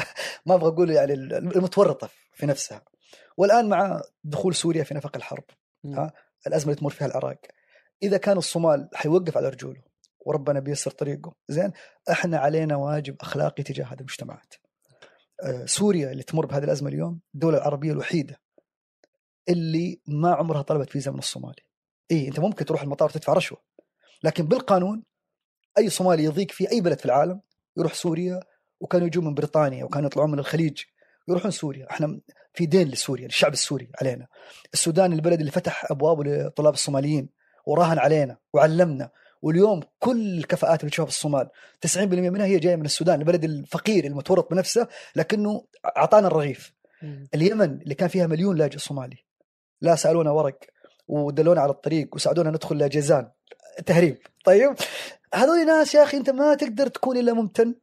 ما 0.47 0.55
أبغى 0.55 0.68
أقول 0.68 0.91
يعني 0.91 1.12
المتورطة 1.12 2.11
في 2.33 2.47
نفسها. 2.47 2.83
والآن 3.37 3.68
مع 3.68 4.01
دخول 4.24 4.55
سوريا 4.55 4.85
في 4.85 4.95
نفق 4.95 5.16
الحرب. 5.16 5.45
ها 5.85 6.12
الأزمة 6.47 6.70
اللي 6.70 6.81
تمر 6.81 6.91
فيها 6.91 7.07
العراق. 7.07 7.39
إذا 8.03 8.16
كان 8.16 8.37
الصومال 8.37 8.89
حيوقف 8.95 9.37
على 9.37 9.49
رجوله 9.49 9.83
وربنا 10.26 10.61
بيسر 10.61 10.91
طريقه 10.91 11.35
زين 11.49 11.72
إحنا 12.11 12.39
علينا 12.39 12.76
واجب 12.76 13.16
أخلاقي 13.20 13.62
تجاه 13.62 13.85
هذه 13.85 13.99
المجتمعات. 13.99 14.55
آه، 15.43 15.64
سوريا 15.66 16.11
اللي 16.12 16.22
تمر 16.22 16.47
بهذه 16.47 16.64
الأزمة 16.64 16.89
اليوم 16.89 17.20
الدولة 17.35 17.59
العربية 17.59 17.93
الوحيدة 17.93 18.41
اللي 19.49 20.01
ما 20.07 20.35
عمرها 20.35 20.62
طلبت 20.62 20.91
فيزا 20.91 21.11
من 21.11 21.18
الصومالي. 21.18 21.62
اي 22.11 22.29
أنت 22.29 22.41
ممكن 22.41 22.64
تروح 22.64 22.83
المطار 22.83 23.09
وتدفع 23.09 23.33
رشوة 23.33 23.59
لكن 24.22 24.47
بالقانون 24.47 25.03
أي 25.79 25.91
صومالي 25.91 26.24
يضيق 26.24 26.51
في 26.51 26.72
أي 26.72 26.81
بلد 26.81 26.99
في 26.99 27.07
العالم 27.07 27.41
يروح 27.76 27.95
سوريا 27.95 28.41
وكانوا 28.81 29.07
يجون 29.07 29.24
من 29.24 29.35
بريطانيا 29.35 29.85
وكانوا 29.85 30.07
يطلعون 30.07 30.31
من 30.31 30.39
الخليج 30.39 30.79
يروحون 31.29 31.51
سوريا. 31.51 31.91
إحنا 31.91 32.20
في 32.55 32.66
دين 32.66 32.89
لسوريا 32.89 33.24
للشعب 33.24 33.53
السوري 33.53 33.91
علينا. 34.01 34.26
السودان 34.74 35.12
البلد 35.12 35.39
اللي 35.39 35.51
فتح 35.51 35.91
ابوابه 35.91 36.24
للطلاب 36.24 36.74
الصوماليين 36.74 37.29
وراهن 37.66 37.99
علينا 37.99 38.37
وعلمنا. 38.53 39.11
واليوم 39.43 39.81
كل 39.99 40.39
الكفاءات 40.39 40.81
اللي 40.81 40.91
تشوفها 40.91 41.11
في 41.11 41.16
الصومال 41.16 41.49
90% 41.81 41.99
منها 42.31 42.47
هي 42.47 42.59
جاية 42.59 42.76
من 42.76 42.85
السودان 42.85 43.20
البلد 43.20 43.45
الفقير 43.45 44.05
المتورط 44.05 44.51
بنفسه 44.51 44.89
لكنه 45.16 45.64
أعطانا 45.97 46.26
الرغيف. 46.26 46.72
مم. 47.03 47.29
اليمن 47.35 47.83
اللي 47.83 47.95
كان 47.95 48.09
فيها 48.09 48.26
مليون 48.26 48.57
لاجئ 48.57 48.79
صومالي 48.79 49.16
لا 49.81 49.95
سألونا 49.95 50.31
ورق 50.31 50.59
ودلونا 51.09 51.61
على 51.61 51.70
الطريق 51.70 52.14
وساعدونا 52.14 52.51
ندخل 52.51 52.79
لجيزان. 52.79 53.31
تهريب. 53.87 54.18
طيب 54.45 54.74
هذول 55.35 55.66
ناس 55.66 55.95
يا 55.95 56.03
أخي 56.03 56.16
أنت 56.16 56.31
ما 56.31 56.55
تقدر 56.55 56.87
تكون 56.87 57.16
إلا 57.16 57.33
ممتن 57.33 57.74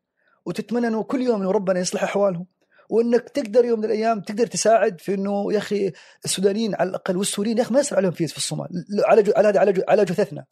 وتتمنى 0.45 0.87
إنه 0.87 1.03
كل 1.03 1.21
يوم 1.21 1.41
إنه 1.41 1.51
ربنا 1.51 1.79
يصلح 1.79 2.03
أحوالهم 2.03 2.47
وإنك 2.89 3.29
تقدر 3.29 3.65
يوم 3.65 3.79
من 3.79 3.85
الأيام 3.85 4.21
تقدر 4.21 4.47
تساعد 4.47 5.01
في 5.01 5.13
إنه 5.13 5.53
يا 5.53 5.57
أخي 5.57 5.91
السودانيين 6.25 6.75
على 6.75 6.89
الأقل 6.89 7.17
والسوريين 7.17 7.57
يا 7.57 7.63
أخي 7.63 7.73
ما 7.73 7.79
يصير 7.79 7.97
عليهم 7.97 8.11
فيز 8.11 8.31
في 8.31 8.37
الصومال 8.37 8.67
على 9.05 9.23
جو 9.23 9.33
على 9.35 9.59
على, 9.59 9.73
جو 9.73 9.81
على 9.87 10.05
جثثنا. 10.05 10.45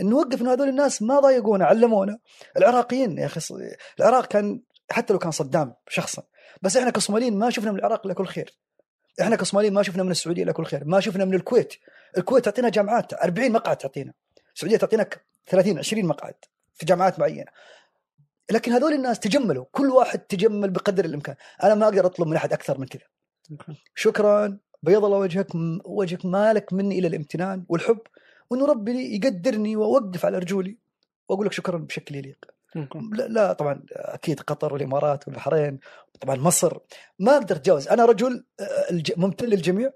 نوقف 0.00 0.40
إنه 0.40 0.52
هذول 0.52 0.68
الناس 0.68 1.02
ما 1.02 1.20
ضايقونا 1.20 1.64
علمونا. 1.64 2.18
العراقيين 2.56 3.18
يا 3.18 3.26
أخي 3.26 3.40
العراق 4.00 4.26
كان 4.26 4.60
حتى 4.90 5.12
لو 5.12 5.18
كان 5.18 5.30
صدام 5.30 5.74
شخصا 5.88 6.22
بس 6.62 6.76
إحنا 6.76 6.90
كصوماليين 6.90 7.38
ما 7.38 7.50
شفنا 7.50 7.72
من 7.72 7.78
العراق 7.78 8.06
إلا 8.06 8.14
كل 8.14 8.26
خير. 8.26 8.58
إحنا 9.20 9.36
كصوماليين 9.36 9.74
ما 9.74 9.82
شفنا 9.82 10.02
من 10.02 10.10
السعودية 10.10 10.42
إلا 10.42 10.52
كل 10.52 10.64
خير 10.64 10.84
ما 10.84 11.00
شفنا 11.00 11.24
من 11.24 11.34
الكويت. 11.34 11.74
الكويت 12.18 12.44
تعطينا 12.44 12.68
جامعات 12.68 13.14
40 13.14 13.52
مقعد 13.52 13.76
تعطينا. 13.76 14.12
السعودية 14.56 14.76
تعطينا 14.76 15.06
30 15.46 15.78
20 15.78 16.04
مقعد 16.04 16.34
في 16.74 16.86
جامعات 16.86 17.18
معينة. 17.18 17.50
لكن 18.50 18.72
هذول 18.72 18.92
الناس 18.92 19.20
تجملوا 19.20 19.64
كل 19.72 19.90
واحد 19.90 20.18
تجمل 20.18 20.70
بقدر 20.70 21.04
الإمكان. 21.04 21.36
أنا 21.62 21.74
ما 21.74 21.84
أقدر 21.84 22.06
أطلب 22.06 22.28
من 22.28 22.36
أحد 22.36 22.52
أكثر 22.52 22.78
من 22.78 22.86
كذا. 22.86 23.02
شكرا 23.94 24.58
بيض 24.82 25.04
الله 25.04 25.18
وجهك 25.18 25.46
وجهك 25.84 26.26
مالك 26.26 26.72
مني 26.72 26.98
إلى 26.98 27.08
الامتنان 27.08 27.64
والحب 27.68 27.98
وإنه 28.50 28.66
ربي 28.66 29.16
يقدرني 29.16 29.76
وأوقف 29.76 30.26
على 30.26 30.38
رجولي 30.38 30.78
وأقول 31.28 31.46
لك 31.46 31.52
شكرا 31.52 31.78
بشكل 31.78 32.14
يليق. 32.14 32.44
لا, 33.12 33.28
لا 33.28 33.52
طبعا 33.52 33.82
أكيد 33.92 34.40
قطر 34.40 34.72
والإمارات 34.74 35.28
والبحرين 35.28 35.78
طبعا 36.20 36.36
مصر 36.36 36.78
ما 37.18 37.36
أقدر 37.36 37.56
أتجاوز. 37.56 37.88
أنا 37.88 38.04
رجل 38.04 38.44
آه، 38.60 39.02
ممتن 39.16 39.46
للجميع. 39.46 39.90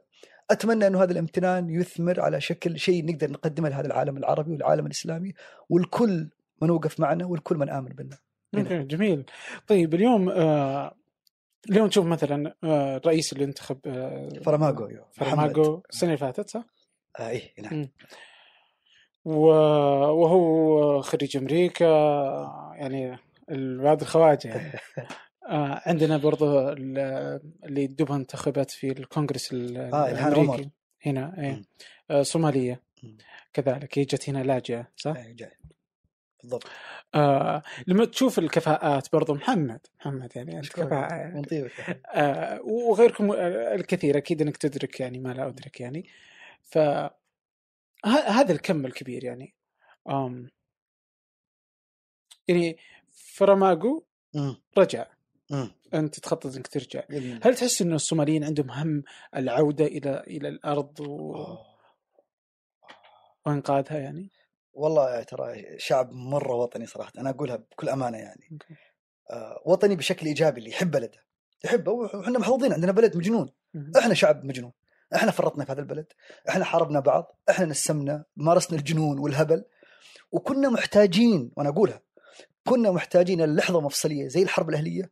أتمنى 0.51 0.87
أنه 0.87 1.03
هذا 1.03 1.13
الامتنان 1.13 1.71
يثمر 1.71 2.21
على 2.21 2.41
شكل 2.41 2.79
شيء 2.79 3.05
نقدر 3.05 3.31
نقدمه 3.31 3.69
لهذا 3.69 3.87
العالم 3.87 4.17
العربي 4.17 4.53
والعالم 4.53 4.87
الإسلامي 4.87 5.33
والكل 5.69 6.29
من 6.63 6.71
وقف 6.71 7.01
معنا 7.01 7.27
والكل 7.27 7.57
من 7.57 7.71
آمن 7.71 7.89
بنا 7.89 8.19
جميل 8.83 9.25
طيب 9.67 9.95
اليوم 9.95 10.29
آه 10.29 10.95
اليوم 11.71 11.89
تشوف 11.89 12.07
مثلا 12.07 12.55
آه 12.65 12.97
الرئيس 12.97 13.33
اللي 13.33 13.45
انتخب 13.45 13.79
آه 13.87 14.29
فرماغو 14.45 14.87
أيوه. 14.89 15.07
فرماغو 15.13 15.83
السنة 15.91 16.09
اللي 16.09 16.19
فاتت 16.19 16.51
صح؟ 16.51 16.65
آه 17.21 17.29
إيه 17.29 17.53
نعم 17.63 17.75
مم. 17.75 17.89
و- 19.25 20.11
وهو 20.21 21.01
خريج 21.03 21.37
أمريكا 21.37 21.85
يعني 22.75 23.19
الواد 23.51 24.01
الخواجة 24.01 24.49
يعني 24.49 24.73
آه 25.51 25.83
عندنا 25.87 26.17
برضو 26.17 26.69
ال- 26.69 27.41
اللي 27.65 27.87
دوبها 27.87 28.17
انتخبت 28.17 28.71
في 28.71 28.89
الكونغرس 28.93 29.53
ال- 29.53 29.77
آه، 29.77 30.11
الأمريكي 30.11 30.41
عمر. 30.41 30.69
هنا 31.07 31.35
إيه. 31.39 31.63
آه 32.11 32.23
صومالية 32.23 32.83
مم. 33.03 33.17
كذلك 33.53 33.99
هي 33.99 34.05
جت 34.05 34.29
هنا 34.29 34.43
لاجئة 34.43 34.89
صح؟ 34.97 35.17
إيه، 35.17 35.33
جاي. 35.33 35.51
بالضبط 36.43 36.65
آه 37.15 37.63
لما 37.87 38.05
تشوف 38.05 38.39
الكفاءات 38.39 39.13
برضو 39.13 39.35
محمد 39.35 39.81
محمد 40.01 40.33
يعني 40.37 40.57
أنت. 40.59 40.69
كفاءة 40.73 41.15
يعني. 41.15 41.69
آه 42.07 42.61
وغيركم 42.63 43.33
الكثير 43.33 44.17
أكيد 44.17 44.43
إنك 44.43 44.57
تدرك 44.57 45.01
يعني 45.01 45.19
ما 45.19 45.29
لا 45.33 45.47
أدرك 45.49 45.81
يعني 45.81 46.07
ف 46.63 46.79
هذا 48.07 48.53
الكم 48.53 48.87
الكبير 48.87 49.25
يعني 49.25 49.55
آم 50.09 50.51
يعني 52.49 52.77
فراماجو 53.13 54.03
مم. 54.35 54.57
رجع. 54.79 55.07
أنت 55.95 56.21
تخطط 56.21 56.57
إنك 56.57 56.67
ترجع. 56.67 57.03
الله. 57.11 57.41
هل 57.43 57.55
تحس 57.55 57.83
انه 57.83 57.95
الصوماليين 57.95 58.45
عندهم 58.45 58.71
هم 58.71 59.03
العودة 59.37 59.85
إلى 59.85 60.21
إلى 60.27 60.49
الأرض 60.49 61.01
و... 61.01 61.37
وإنقاذها 63.47 63.99
يعني؟ 63.99 64.31
والله 64.73 65.23
ترى 65.23 65.79
شعب 65.79 66.13
مرة 66.13 66.55
وطني 66.55 66.87
صراحة 66.87 67.13
أنا 67.19 67.31
أقولها 67.31 67.57
بكل 67.57 67.89
أمانة 67.89 68.19
يعني. 68.19 68.59
آه، 69.31 69.63
وطني 69.67 69.97
بشكل 69.97 70.27
إيجابي 70.27 70.59
اللي 70.59 70.71
يحب 70.71 70.91
بلده. 70.91 71.25
يحبه 71.65 71.93
وإحنا 71.93 72.39
محظوظين 72.39 72.73
عندنا 72.73 72.93
بلد 72.93 73.17
مجنون. 73.17 73.49
إحنا 73.99 74.15
شعب 74.15 74.45
مجنون. 74.45 74.73
إحنا 75.15 75.31
فرطنا 75.31 75.65
في 75.65 75.73
هذا 75.73 75.81
البلد. 75.81 76.13
إحنا 76.49 76.65
حاربنا 76.65 77.01
بعض. 77.01 77.39
إحنا 77.51 77.67
نسمنا 77.67 78.25
مارسنا 78.37 78.79
الجنون 78.79 79.19
والهبل. 79.19 79.65
وكنا 80.33 80.69
محتاجين 80.69 81.53
وأنا 81.57 81.69
أقولها 81.69 82.03
كنا 82.67 82.91
محتاجين 82.91 83.41
للحظه 83.43 83.81
مفصلية 83.81 84.29
زي 84.29 84.43
الحرب 84.43 84.71
الأهلية 84.71 85.11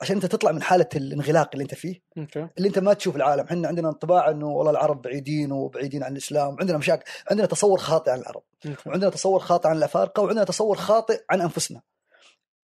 عشان 0.00 0.16
انت 0.16 0.26
تطلع 0.26 0.52
من 0.52 0.62
حالة 0.62 0.88
الانغلاق 0.96 1.50
اللي 1.52 1.62
انت 1.62 1.74
فيه. 1.74 2.00
أوكي. 2.18 2.48
اللي 2.58 2.68
انت 2.68 2.78
ما 2.78 2.92
تشوف 2.92 3.16
العالم. 3.16 3.44
إحنا 3.44 3.68
عندنا 3.68 3.88
انطباع 3.88 4.30
انه 4.30 4.46
والله 4.46 4.70
العرب 4.70 5.02
بعيدين 5.02 5.52
وبعيدين 5.52 6.02
عن 6.02 6.12
الإسلام 6.12 6.56
عندنا 6.60 6.78
مشاكل. 6.78 7.04
عندنا 7.30 7.46
تصور 7.46 7.78
خاطئ 7.78 8.10
عن 8.10 8.18
العرب. 8.18 8.42
أوكي. 8.66 8.88
وعندنا 8.88 9.10
تصور 9.10 9.40
خاطئ 9.40 9.68
عن 9.68 9.76
الأفارقة 9.76 10.22
وعندنا 10.22 10.44
تصور 10.44 10.76
خاطئ 10.76 11.24
عن 11.30 11.40
أنفسنا. 11.40 11.82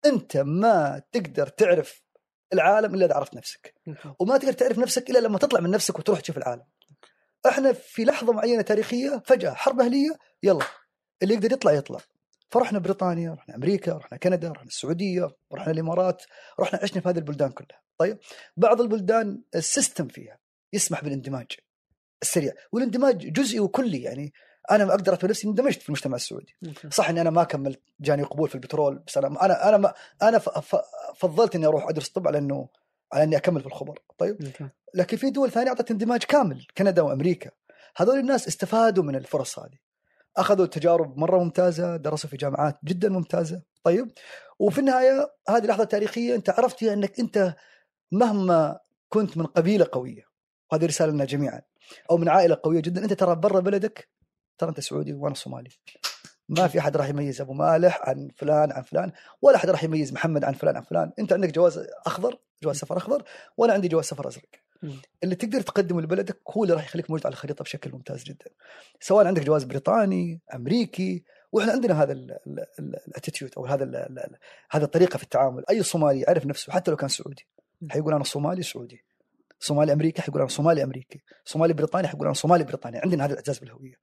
انت 0.05 0.37
ما 0.37 1.01
تقدر 1.11 1.47
تعرف 1.47 2.03
العالم 2.53 2.95
إلا 2.95 3.05
إذا 3.05 3.15
عرفت 3.15 3.35
نفسك. 3.35 3.73
أوكي. 3.87 4.13
وما 4.19 4.37
تقدر 4.37 4.53
تعرف 4.53 4.79
نفسك 4.79 5.09
إلا 5.09 5.19
لما 5.19 5.37
تطلع 5.37 5.59
من 5.59 5.71
نفسك 5.71 5.99
وتروح 5.99 6.19
تشوف 6.19 6.37
العالم. 6.37 6.63
إحنا 7.47 7.73
في 7.73 8.05
لحظة 8.05 8.33
معينة 8.33 8.61
تاريخية 8.61 9.23
فجأة 9.25 9.53
حرب 9.53 9.81
أهلية 9.81 10.17
يلا 10.43 10.65
اللي 11.23 11.33
يقدر 11.33 11.51
يطلع 11.51 11.71
يطلع. 11.71 11.99
فرحنا 12.53 12.79
بريطانيا 12.79 13.33
رحنا 13.33 13.55
أمريكا 13.55 13.93
رحنا 13.93 14.17
كندا 14.17 14.51
رحنا 14.51 14.67
السعودية 14.67 15.35
رحنا 15.53 15.71
الإمارات 15.71 16.23
رحنا 16.59 16.79
عشنا 16.83 17.01
في 17.01 17.09
هذه 17.09 17.17
البلدان 17.17 17.51
كلها. 17.51 17.81
طيب 17.97 18.17
بعض 18.57 18.81
البلدان 18.81 19.41
ال 19.55 19.63
system 19.63 20.07
فيها 20.07 20.39
يسمح 20.73 21.03
بالاندماج 21.03 21.51
السريع 22.21 22.53
والاندماج 22.71 23.17
جزئي 23.17 23.59
وكلي 23.59 24.01
يعني. 24.01 24.33
أنا 24.71 24.83
أقدر 24.83 25.11
اعتبر 25.11 25.29
نفسي 25.29 25.47
اندمجت 25.47 25.81
في 25.81 25.89
المجتمع 25.89 26.15
السعودي. 26.15 26.55
صح 26.89 27.09
إني 27.09 27.21
أنا 27.21 27.29
ما 27.29 27.43
كملت 27.43 27.81
جاني 27.99 28.23
قبول 28.23 28.49
في 28.49 28.55
البترول 28.55 28.99
بس 29.07 29.17
أنا 29.17 29.45
أنا 29.45 29.69
أنا 29.69 29.77
ما 29.77 29.93
أنا 30.21 30.39
فضلت 31.15 31.55
إني 31.55 31.65
أروح 31.65 31.89
أدرس 31.89 32.09
طب 32.09 32.27
على 32.27 32.37
إنه 32.37 32.69
على 33.13 33.23
إني 33.23 33.37
أكمل 33.37 33.61
في 33.61 33.67
الخبر. 33.67 33.99
طيب. 34.17 34.51
لكن 34.93 35.17
في 35.17 35.29
دول 35.29 35.51
ثانية 35.51 35.69
أعطت 35.69 35.91
اندماج 35.91 36.23
كامل 36.23 36.65
كندا 36.77 37.01
وأمريكا. 37.01 37.51
هذول 37.97 38.19
الناس 38.19 38.47
استفادوا 38.47 39.03
من 39.03 39.15
الفرص 39.15 39.59
هذه. 39.59 39.77
أخذوا 40.37 40.65
تجارب 40.65 41.17
مرة 41.17 41.43
ممتازة 41.43 41.97
درسوا 41.97 42.29
في 42.29 42.37
جامعات 42.37 42.79
جدا 42.83 43.09
ممتازة. 43.09 43.61
طيب 43.83 44.11
وفي 44.59 44.79
النهاية 44.79 45.33
هذه 45.49 45.65
لحظة 45.65 45.83
تاريخية 45.83 46.35
أنت 46.35 46.49
عرفت 46.49 46.77
فيها 46.79 46.93
أنك 46.93 47.19
أنت 47.19 47.55
مهما 48.11 48.79
كنت 49.09 49.37
من 49.37 49.45
قبيلة 49.45 49.87
قوية 49.91 50.23
وهذه 50.71 50.85
رسالة 50.85 51.11
لنا 51.11 51.25
جميعا 51.25 51.61
أو 52.11 52.17
من 52.17 52.29
عائلة 52.29 52.57
قوية 52.63 52.79
جدا 52.79 53.03
أنت 53.03 53.13
ترى 53.13 53.35
برا 53.35 53.59
بلدك 53.59 54.09
ترى 54.57 54.69
أنت 54.69 54.79
سعودي 54.79 55.13
وأنا 55.13 55.35
صومالي. 55.35 55.69
ما 56.49 56.67
في 56.67 56.79
أحد 56.79 56.97
راح 56.97 57.09
يميز 57.09 57.41
أبو 57.41 57.53
مالح 57.53 58.01
عن 58.03 58.29
فلان 58.35 58.71
عن 58.71 58.81
فلان 58.81 59.11
ولا 59.41 59.55
أحد 59.55 59.69
راح 59.69 59.83
يميز 59.83 60.13
محمد 60.13 60.43
عن 60.43 60.53
فلان 60.53 60.75
عن 60.75 60.81
فلان. 60.81 61.11
أنت 61.19 61.33
عندك 61.33 61.51
جواز 61.51 61.87
أخضر 62.05 62.39
جواز 62.63 62.75
سفر 62.75 62.97
أخضر 62.97 63.23
وأنا 63.57 63.73
عندي 63.73 63.87
جواز 63.87 64.05
سفر 64.05 64.27
أزرق. 64.27 64.45
اللي 65.23 65.35
تقدر 65.35 65.61
تقدمه 65.61 66.01
لبلدك 66.01 66.37
هو 66.49 66.63
اللي 66.63 66.75
راح 66.75 66.85
يخليك 66.85 67.09
موجود 67.09 67.25
على 67.25 67.33
الخريطة 67.33 67.63
بشكل 67.63 67.91
ممتاز 67.91 68.23
جدا. 68.23 68.45
سواء 68.99 69.27
عندك 69.27 69.41
جواز 69.43 69.63
بريطاني 69.63 70.41
أمريكي 70.53 71.23
وإحنا 71.51 71.71
عندنا 71.71 72.03
هذا 72.03 72.13
ال 73.07 73.12
attitude 73.12 73.51
أو 73.57 73.65
هذا 73.65 74.07
هذه 74.71 74.83
الطريقة 74.83 75.17
في 75.17 75.23
التعامل. 75.23 75.63
أي 75.69 75.83
صومالي 75.83 76.21
يعرف 76.21 76.45
نفسه 76.45 76.73
حتى 76.73 76.91
لو 76.91 76.97
كان 76.97 77.09
سعودي 77.09 77.47
حيقول 77.89 78.13
أنا 78.13 78.23
صومالي 78.23 78.63
سعودي 78.63 79.03
صومالي 79.59 79.93
أمريكي 79.93 80.21
حيقول 80.21 80.41
أنا 80.41 80.49
صومالي 80.49 80.83
أمريكي 80.83 81.21
صومالي 81.45 81.73
بريطاني 81.73 82.07
حيقول 82.07 82.25
أنا 82.25 82.33
صومالي 82.33 82.63
بريطاني. 82.63 82.97
عندنا 82.97 83.25
هذا 83.25 83.31
الاعتزاز 83.31 83.59
بالهوية. 83.59 83.95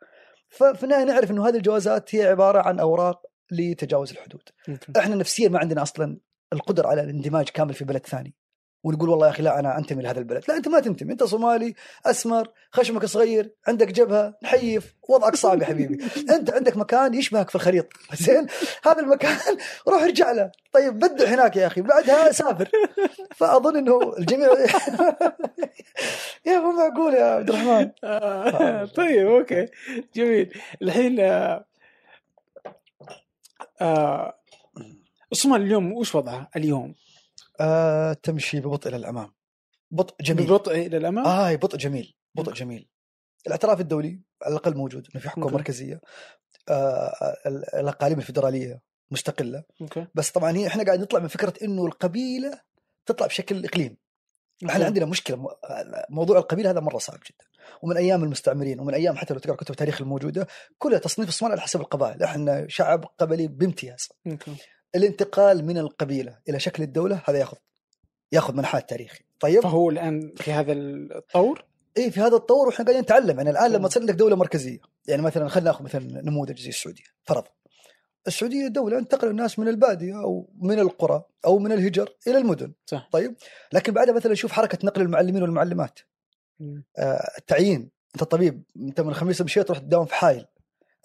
ففي 0.50 0.84
النهايه 0.84 1.04
نعرف 1.04 1.30
إنه 1.30 1.48
هذه 1.48 1.56
الجوازات 1.56 2.14
هي 2.14 2.26
عبارة 2.26 2.62
عن 2.68 2.80
أوراق 2.80 3.22
لتجاوز 3.50 4.10
الحدود. 4.10 4.42
إحنا 4.98 5.14
نفسيا 5.14 5.48
ما 5.48 5.58
عندنا 5.58 5.82
أصلا 5.82 6.18
القدرة 6.52 6.88
على 6.88 7.02
الاندماج 7.02 7.48
كامل 7.48 7.74
في 7.74 7.84
بلد 7.84 8.06
ثاني 8.06 8.34
ونقول 8.84 9.08
والله 9.08 9.26
يا 9.26 9.30
أخي 9.32 9.42
لا 9.42 9.58
أنا 9.58 9.78
أنتمي 9.78 10.02
لهذا 10.02 10.18
البلد. 10.18 10.44
لا 10.48 10.56
أنت 10.56 10.68
ما 10.68 10.80
تنتمي. 10.80 11.12
أنت 11.12 11.22
صومالي 11.24 11.74
أسمر 12.06 12.48
خشمك 12.70 13.04
صغير 13.04 13.54
عندك 13.68 13.92
جبهة 13.92 14.34
نحيف 14.42 14.94
وضعك 15.08 15.36
صعب 15.36 15.60
يا 15.62 15.66
حبيبي. 15.66 16.04
أنت 16.36 16.50
عندك 16.52 16.76
مكان 16.76 17.14
يشبهك 17.14 17.48
في 17.48 17.54
الخريطة. 17.54 17.88
زين؟ 18.14 18.46
هذا 18.84 19.00
المكان 19.00 19.38
روح 19.88 20.02
ارجع 20.02 20.32
له. 20.32 20.50
طيب 20.72 20.98
بدع 20.98 21.24
هناك 21.24 21.56
يا 21.56 21.66
أخي. 21.66 21.80
بعدها 21.80 22.32
سافر. 22.32 22.68
فأظن 23.36 23.76
إنه 23.76 24.12
الجميع 24.18 24.48
يا 26.46 26.58
مو 26.58 26.72
معقول 26.72 27.14
يا 27.14 27.24
عبد 27.24 27.50
الرحمن. 27.50 27.90
آه، 28.04 28.84
طيب 28.84 29.26
أوكي. 29.26 29.66
جميل. 30.14 30.54
الحين 30.82 31.20
آه، 31.20 31.64
آه، 33.80 34.34
الصومال 35.32 35.62
اليوم 35.62 35.92
وش 35.92 36.14
وضعها 36.14 36.48
اليوم؟ 36.56 36.94
آه 37.60 38.12
تمشي 38.12 38.60
ببطء 38.60 38.88
إلى 38.88 38.96
الأمام. 38.96 39.32
بطء 39.90 40.14
جميل. 40.22 40.46
ببطء 40.46 40.72
إلى 40.72 40.96
الأمام؟ 40.96 41.26
آه 41.26 41.54
بطء 41.54 41.76
جميل 41.76 42.14
بطء 42.34 42.48
مم. 42.50 42.54
جميل. 42.54 42.88
الاعتراف 43.46 43.80
الدولي 43.80 44.20
على 44.42 44.52
الأقل 44.52 44.76
موجود 44.76 45.08
إنه 45.14 45.22
في 45.22 45.28
حكومه 45.30 45.46
أوكي. 45.46 45.56
مركزية. 45.56 46.00
آه 46.68 47.36
ال- 47.46 47.74
الأقاليم 47.74 48.18
الفدراليه 48.18 48.82
مستقلة. 49.10 49.64
أوكي. 49.80 50.06
بس 50.14 50.30
طبعا 50.30 50.56
هي 50.56 50.66
إحنا 50.66 50.84
قاعد 50.84 51.00
نطلع 51.00 51.20
من 51.20 51.28
فكرة 51.28 51.54
إنه 51.62 51.86
القبيلة 51.86 52.60
تطلع 53.06 53.26
بشكل 53.26 53.64
إقليم. 53.64 53.96
إحنا 54.68 54.84
عندنا 54.84 55.06
مشكلة 55.06 55.46
موضوع 56.10 56.38
القبيلة 56.38 56.70
هذا 56.70 56.80
مرة 56.80 56.98
صعب 56.98 57.18
جدا. 57.18 57.44
ومن 57.82 57.96
أيام 57.96 58.24
المستعمرين 58.24 58.80
ومن 58.80 58.94
أيام 58.94 59.16
حتى 59.16 59.34
لو 59.34 59.40
تقرأ 59.40 59.56
كتب 59.56 59.70
التاريخ 59.70 60.00
الموجودة 60.00 60.46
كلها 60.78 60.98
تصنيف 60.98 61.28
الصومال 61.28 61.52
على 61.52 61.60
حسب 61.60 61.80
القبائل. 61.80 62.22
إحنا 62.22 62.66
شعب 62.68 63.04
قبلي 63.18 63.46
بامتياز. 63.48 64.08
الانتقال 64.94 65.66
من 65.66 65.78
القبيلة 65.78 66.38
إلى 66.48 66.60
شكل 66.60 66.82
الدولة 66.82 67.22
هذا 67.24 67.38
ياخذ 67.38 67.56
ياخذ 68.32 68.54
منحى 68.54 68.80
تاريخي. 68.80 69.24
طيب؟ 69.40 69.62
فهو 69.62 69.90
الآن 69.90 70.32
في 70.36 70.52
هذا 70.52 70.72
الطور؟ 70.72 71.64
اي 71.96 72.10
في 72.10 72.20
هذا 72.20 72.36
التطور 72.36 72.66
وإحنا 72.66 72.84
قاعدين 72.84 73.02
نتعلم. 73.02 73.36
يعني 73.36 73.50
الآن. 73.50 73.72
لما 73.72 73.88
تصير 73.88 74.02
عندك 74.02 74.14
دولة 74.14 74.36
مركزية 74.36 74.78
يعني 75.08 75.22
مثلا 75.22 75.48
خلينا 75.48 75.70
نأخذ 75.70 75.84
مثلا 75.84 76.22
نموذج 76.22 76.58
زي 76.58 76.68
السعودية 76.68 77.04
فرض 77.24 77.44
السعودية 78.26 78.66
دولة 78.66 78.98
انتقل 78.98 79.28
الناس 79.28 79.58
من 79.58 79.68
البادية 79.68 80.22
أو 80.22 80.50
من 80.60 80.78
القرى 80.78 81.24
أو 81.44 81.58
من 81.58 81.72
الهجر 81.72 82.16
إلى 82.26 82.38
المدن. 82.38 82.72
صح. 82.86 83.08
طيب؟ 83.12 83.34
لكن 83.72 83.92
بعدها 83.92 84.14
مثلا 84.14 84.34
شوف 84.34 84.52
حركة 84.52 84.78
نقل 84.84 85.02
المعلمين 85.02 85.42
والمعلمات. 85.42 86.00
آه 86.98 87.30
التعيين. 87.38 87.90
أنت 88.14 88.24
طبيب 88.24 88.62
أنت 88.76 89.00
من 89.00 89.08
الخميس 89.08 89.42
مشيت 89.42 89.66
تروح 89.66 89.78
تداوم 89.78 90.06
في 90.06 90.14
حايل. 90.14 90.46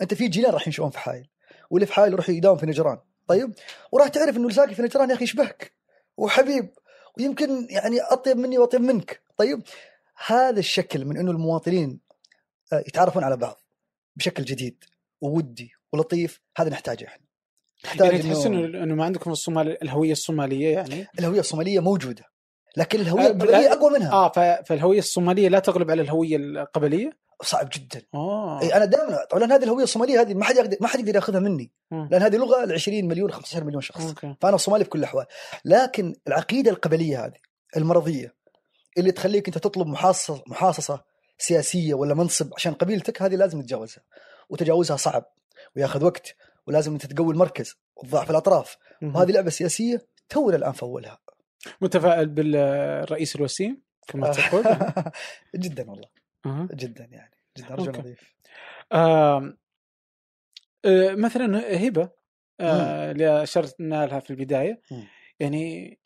أنت 0.02 0.14
في 0.14 0.28
جيلان 0.28 0.52
راح 0.52 0.68
ينشؤون 0.68 0.90
في 0.90 1.00
حايل 1.00 1.30
واللي 1.70 1.86
في 1.86 1.94
حايل 1.94 2.14
يروح 2.14 2.30
يداوم 2.30 2.58
في 2.58 2.66
نجران. 2.66 2.98
طيب؟ 3.28 3.54
وراح 3.92 4.08
تعرف 4.08 4.38
إنه 4.38 4.50
ساكن 4.50 4.74
في 4.74 4.82
نجران 4.82 5.10
يا 5.10 5.16
أخي 5.16 5.24
يشبهك. 5.24 5.72
وحبيب 6.18 6.70
ويمكن 7.18 7.68
يعني 7.70 8.02
أطيب 8.02 8.38
مني 8.38 8.58
وأطيب 8.58 8.82
منك. 8.82 9.22
طيب؟ 9.38 9.62
هذا 10.26 10.60
الشكل 10.60 11.06
من 11.06 11.18
إنه 11.18 11.32
المواطنين 11.32 12.00
آه، 12.74 12.84
يتعرفون 12.88 13.24
على 13.24 13.38
بعض 13.38 13.62
بشكل 14.16 14.44
جديد 14.44 14.84
وودي 15.22 15.72
ولطيف 15.94 16.42
هذا 16.58 16.70
نحتاجه 16.70 17.08
إحنا. 17.08 17.26
نحتاج 17.86 18.12
يعني 18.12 18.24
تحس 18.24 18.46
انه 18.46 18.84
إنه 18.84 18.96
ما 18.96 19.06
عندكم 19.06 19.32
الصومال 19.32 19.84
الهوية 19.84 20.12
الصومالية 20.12 20.74
يعني؟ 20.74 21.08
الهوية 21.20 21.40
الصومالية 21.40 21.80
موجودة 21.80 22.24
لكن 22.78 23.00
الهوية 23.00 23.24
آه، 23.24 23.28
القبلية 23.28 23.74
أقوى 23.74 23.92
منها. 23.92 24.12
آه 24.12 24.32
فالهوية 24.62 25.00
الصومالية 25.00 25.50
لا 25.50 25.60
تغلب 25.60 25.92
على 25.92 26.02
الهوية 26.02 26.38
القبلية؟ 26.38 27.10
صعب 27.44 27.70
جدا. 27.74 28.02
آه. 28.14 28.62
اي 28.62 28.76
أنا 28.76 28.86
دائما 28.86 29.26
طبعا 29.32 29.44
هذه 29.44 29.64
الهوية 29.64 29.84
الصومالية 29.84 30.22
هذه 30.22 30.34
ما 30.34 30.46
حد 30.46 30.56
يقدر 30.56 30.78
ما 30.82 30.88
حد 30.88 31.00
يقدر 31.00 31.16
يأخذها 31.16 31.40
مني. 31.40 31.72
مم. 31.92 32.08
لأن 32.12 32.22
هذه 32.22 32.36
لغة 32.36 32.66
ل 32.66 32.74
20 32.74 33.08
مليون 33.08 33.32
15 33.32 33.64
مليون 33.64 33.82
شخص. 33.82 34.06
أوكي. 34.06 34.36
فأنا 34.42 34.58
صومالي 34.58 34.84
في 34.84 34.90
كل 34.90 35.00
الأحوال. 35.00 35.26
لكن 35.66 36.16
العقيدة 36.28 36.72
القبلية 36.72 37.26
هذه 37.26 37.38
المرضية 37.78 38.36
اللي 38.98 39.12
تخليك 39.12 39.48
أنت 39.48 39.58
تطلب 39.58 39.88
محاصصه 39.88 40.44
محاصصة 40.48 41.04
سياسية 41.38 41.94
ولا 41.94 42.14
منصب 42.14 42.54
عشان 42.54 42.74
قبيلتك 42.74 43.22
هذه 43.22 43.36
لازم 43.36 43.62
تتجاوزها. 43.62 44.04
وتجاوزها 44.50 44.98
صعب 44.98 45.26
وياخذ 45.76 46.04
وقت 46.04 46.36
ولازم 46.68 46.94
أنت 46.94 47.06
تقوي 47.06 47.34
المركز 47.34 47.76
وتضاعف 47.96 48.32
الأطراف. 48.32 48.78
مم. 49.02 49.16
وهذه 49.16 49.32
لعبة 49.32 49.50
سياسية 49.50 50.06
تونا 50.30 50.56
الآن 50.56 50.72
في 50.72 50.84
اولها 50.84 51.20
متفائل 51.82 52.28
بالرئيس 52.28 53.36
الوسيم 53.36 53.82
كما 54.08 54.32
تقول 54.32 54.64
جدا 55.56 55.90
والله. 55.92 56.08
جدا 56.74 57.08
يعني 57.12 57.36
جدا 57.58 57.76
رجل. 57.76 58.00
نظيف 58.00 58.36
آم، 58.94 59.58
آه، 60.86 61.16
مثلا 61.16 61.78
هبة 61.88 62.10
آه، 62.60 63.12
اللي 63.12 63.44
أشرت 63.44 63.76
لها 63.80 64.20
في 64.20 64.30
البداية 64.30 64.82
مم. 64.92 65.04
يعني 65.40 66.00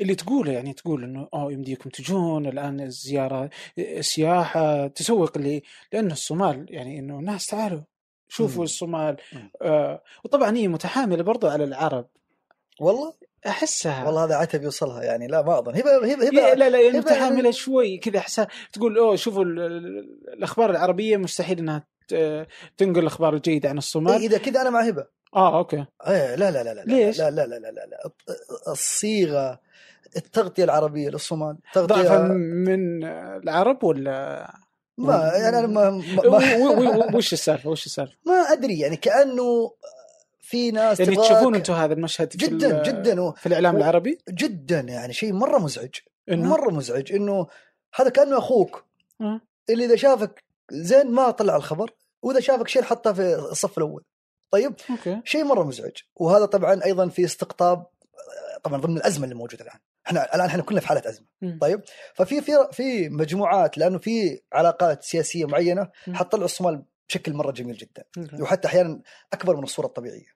اللي 0.00 0.14
تقوله 0.14 0.52
يعني 0.52 0.72
تقول 0.72 1.04
إنه 1.04 1.28
آه 1.34 1.52
يمديكم 1.52 1.90
تجون 1.90 2.46
الآن 2.46 2.80
الزيارة 2.80 3.50
السياحة 3.78 4.86
تسوق 4.86 5.38
لي 5.38 5.62
لأن 5.92 6.10
الصومال 6.10 6.66
يعني 6.68 6.98
إنه 6.98 7.18
الناس 7.18 7.46
تعالوا 7.46 7.80
شوفوا 8.28 8.56
مم. 8.58 8.62
الصومال 8.62 9.16
مم. 9.32 9.50
آه 9.62 10.02
وطبعا 10.24 10.56
هي 10.56 10.68
متحاملة 10.68 11.22
برضو 11.22 11.48
على 11.48 11.64
العرب 11.64 12.08
والله 12.80 13.14
احسها 13.46 14.04
والله 14.06 14.24
هذا 14.24 14.34
عتب 14.36 14.62
يوصلها 14.62 15.02
يعني 15.02 15.26
لا 15.26 15.42
ما 15.42 15.58
اظن 15.58 15.74
هبه 15.76 15.96
هبه 15.96 16.26
هبه 16.26 16.54
لا 16.54 16.68
لا 16.68 16.80
يعني 16.80 16.98
متحامله 16.98 17.50
شوي 17.50 17.98
كذا 17.98 18.18
احسها 18.18 18.48
تقول 18.72 18.98
اوه 18.98 19.16
شوفوا 19.16 19.44
ال- 19.44 19.58
ال- 19.60 20.08
الاخبار 20.32 20.70
العربيه 20.70 21.16
مستحيل 21.16 21.58
انها 21.58 21.86
تنقل 22.76 22.98
الاخبار 22.98 23.34
الجيده 23.34 23.68
عن 23.68 23.78
الصومال 23.78 24.12
إيه 24.12 24.26
اذا 24.26 24.38
كذا 24.38 24.60
أنا 24.60 24.70
مع 24.70 24.80
هبه 24.80 25.06
آه 25.36 25.58
أوكي 25.58 25.84
إيه 26.08 26.34
لا 26.34 26.50
لا 26.50 26.62
لا 26.62 26.74
لا 26.74 26.80
ليش؟ 26.86 27.18
لا 27.18 27.30
لا 27.30 27.46
لا 27.46 27.54
لا 27.58 27.70
لا, 27.70 27.86
لا. 27.86 28.10
الصيغه 28.68 29.60
التغطيه 30.16 30.64
العربيه 30.64 31.08
للصومال 31.08 31.56
ضعفا 31.78 32.02
تغطيه 32.02 32.18
من 32.28 33.04
العرب 33.04 33.84
ولا 33.84 34.48
ما 34.98 35.32
يعني 35.34 35.58
أنا 35.58 35.66
ما, 35.66 35.90
ما, 35.90 37.16
وش 37.16 37.32
السالفه 37.32 37.70
وش 37.70 37.86
السالفه؟ 37.86 38.14
ما 38.26 38.34
ادري 38.34 38.78
يعني 38.78 38.96
كانه 38.96 39.70
في 40.44 40.70
ناس 40.70 41.00
يعني 41.00 41.16
تشوفون 41.16 41.54
أنتم 41.54 41.72
هذا 41.74 41.94
المشهد 41.94 42.32
في 42.32 42.38
جدا 42.38 42.80
ال- 42.80 42.82
جدا. 42.82 43.20
و- 43.20 43.32
في 43.32 43.46
الإعلام 43.46 43.74
و- 43.74 43.78
العربي؟ 43.78 44.18
جدا 44.30 44.80
يعني 44.80 45.12
شيء 45.12 45.32
مرة 45.32 45.58
مزعج 45.58 45.90
إنه؟ 46.28 46.48
مرة 46.48 46.70
مزعج. 46.70 47.12
إنه 47.12 47.46
هذا 47.94 48.08
كأنه 48.08 48.38
أخوك 48.38 48.84
آه. 49.20 49.40
اللي 49.70 49.84
إذا 49.84 49.96
شافك 49.96 50.44
زين 50.70 51.10
ما 51.10 51.30
طلع 51.30 51.56
الخبر 51.56 51.90
وإذا 52.22 52.40
شافك 52.40 52.68
شيء 52.68 52.82
حطه 52.82 53.12
في 53.12 53.34
الصف 53.34 53.78
الأول. 53.78 54.04
طيب؟ 54.50 54.74
أوكي. 54.90 55.20
شيء 55.24 55.44
مرة 55.44 55.62
مزعج. 55.64 55.92
وهذا 56.16 56.44
طبعا 56.44 56.84
أيضا 56.84 57.08
في 57.08 57.24
استقطاب 57.24 57.86
طبعا 58.62 58.80
ضمن 58.80 58.96
الأزمة 58.96 59.24
اللي 59.24 59.34
موجودة 59.34 59.64
الآن. 59.64 59.78
إحنا 60.06 60.34
الآن 60.34 60.46
إحنا 60.46 60.62
كلنا 60.62 60.80
في 60.80 60.86
حالة 60.88 61.02
أزمة. 61.06 61.26
مم. 61.42 61.58
طيب؟ 61.60 61.82
ففي 62.14 62.40
في 62.40 62.52
في 62.72 63.08
مجموعات 63.08 63.78
لأنه 63.78 63.98
في 63.98 64.40
علاقات 64.52 65.04
سياسية 65.04 65.44
معينة. 65.44 65.88
حتطلع 66.12 66.44
الصومال 66.44 66.82
بشكل 67.08 67.32
مرة 67.32 67.50
جميل 67.52 67.76
جدا. 67.76 68.04
أوكي. 68.18 68.42
وحتى 68.42 68.68
أحيانا 68.68 69.02
أكبر 69.32 69.56
من 69.56 69.62
الصورة 69.62 69.86
الطبيعية. 69.86 70.34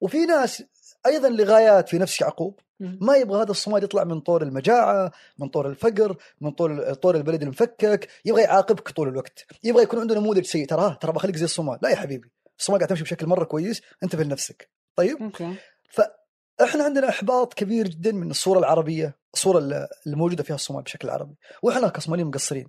وفي 0.00 0.26
ناس 0.26 0.62
أيضا 1.06 1.28
لغايات 1.28 1.88
في 1.88 1.98
نفس 1.98 2.20
يعقوب 2.20 2.60
مم. 2.80 2.98
ما 3.00 3.16
يبغى 3.16 3.42
هذا 3.42 3.50
الصومال 3.50 3.84
يطلع 3.84 4.04
من 4.04 4.20
طور 4.20 4.42
المجاعة 4.42 5.12
من 5.38 5.48
طور 5.48 5.68
الفقر 5.68 6.16
من 6.40 6.50
طور 6.50 6.94
طور 6.94 7.16
البلد 7.16 7.42
المفكك 7.42 8.08
يبغى 8.24 8.42
يعاقبك 8.42 8.90
طول 8.90 9.08
الوقت. 9.08 9.46
يبغى 9.64 9.82
يكون 9.82 10.00
عنده 10.00 10.14
نموذج 10.14 10.44
سيء. 10.44 10.66
ترى 10.66 10.98
ترى 11.00 11.12
بخليك 11.12 11.36
زي 11.36 11.44
الصومال 11.44 11.78
لا 11.82 11.88
يا 11.88 11.96
حبيبي 11.96 12.30
الصومال 12.58 12.78
قاعد 12.78 12.88
تمشي 12.88 13.02
بشكل 13.02 13.26
مرة 13.26 13.44
كويس 13.44 13.82
انتبه 14.02 14.24
لنفسك 14.24 14.70
طيب؟ 14.96 15.22
أوكي. 15.22 15.54
إحنا 16.62 16.84
عندنا 16.84 17.08
إحباط 17.08 17.54
كبير 17.54 17.88
جدا 17.88 18.12
من 18.12 18.30
الصورة 18.30 18.58
العربية 18.58 19.16
الصورة 19.34 19.58
اللي 19.58 20.16
موجوده 20.16 20.42
فيها 20.42 20.54
الصومال 20.54 20.82
بشكل 20.82 21.10
عربي. 21.10 21.34
وإحنا 21.62 21.88
كصوماليين 21.88 22.28
مقصرين. 22.28 22.68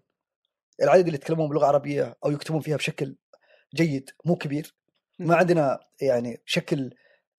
العدد 0.82 1.06
اللي 1.06 1.16
يتكلمون 1.16 1.50
بلغة 1.50 1.66
عربية 1.66 2.18
أو 2.26 2.32
يكتبون 2.32 2.62
فيها 2.62 2.78
بشكل 2.78 3.16
جيد 3.76 4.10
مو 4.26 4.36
كبير. 4.36 4.74
ما 5.20 5.36
عندنا 5.36 5.80
يعني 6.02 6.42
شكل 6.46 6.94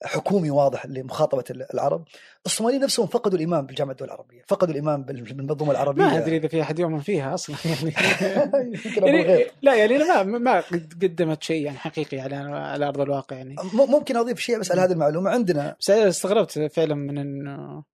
حكومي 0.04 0.50
واضح 0.50 0.86
لمخاطبة 0.86 1.44
العرب. 1.74 2.04
الصوماليين 2.46 2.82
نفسهم 2.82 3.06
فقدوا 3.06 3.34
الإيمان 3.36 3.66
بالجامعة 3.66 3.92
الدول 3.92 4.08
العربية 4.08 4.42
فقدوا 4.48 4.70
الإيمان 4.74 5.02
بال- 5.02 5.22
بالمنظومة 5.22 5.70
العربية. 5.70 6.02
ما 6.02 6.18
أدري 6.18 6.36
إذا 6.36 6.48
في 6.48 6.62
أحد 6.62 6.78
يؤمن 6.78 7.00
فيها 7.00 7.34
أصلا 7.34 7.56
يعني. 7.64 7.94
يعني 8.96 9.46
لا 9.62 9.74
يعني 9.74 9.98
ما 9.98 10.22
ما 10.22 10.60
قد- 10.60 10.92
قدمت 11.04 11.42
شيء 11.42 11.64
يعني 11.64 11.78
حقيقي 11.78 12.20
على 12.20 12.36
على 12.36 12.88
أرض 12.88 13.00
الواقع 13.00 13.36
يعني. 13.36 13.56
ممكن 13.74 14.16
أضيف 14.16 14.38
شيء 14.38 14.58
بس 14.58 14.72
على 14.72 14.80
هذه 14.80 14.92
المعلومة. 14.92 15.30
عندنا 15.30 15.76
بس 15.80 15.90
استغربت 15.90 16.58
فعلا 16.58 16.94
من 16.94 17.18
انه 17.18 17.84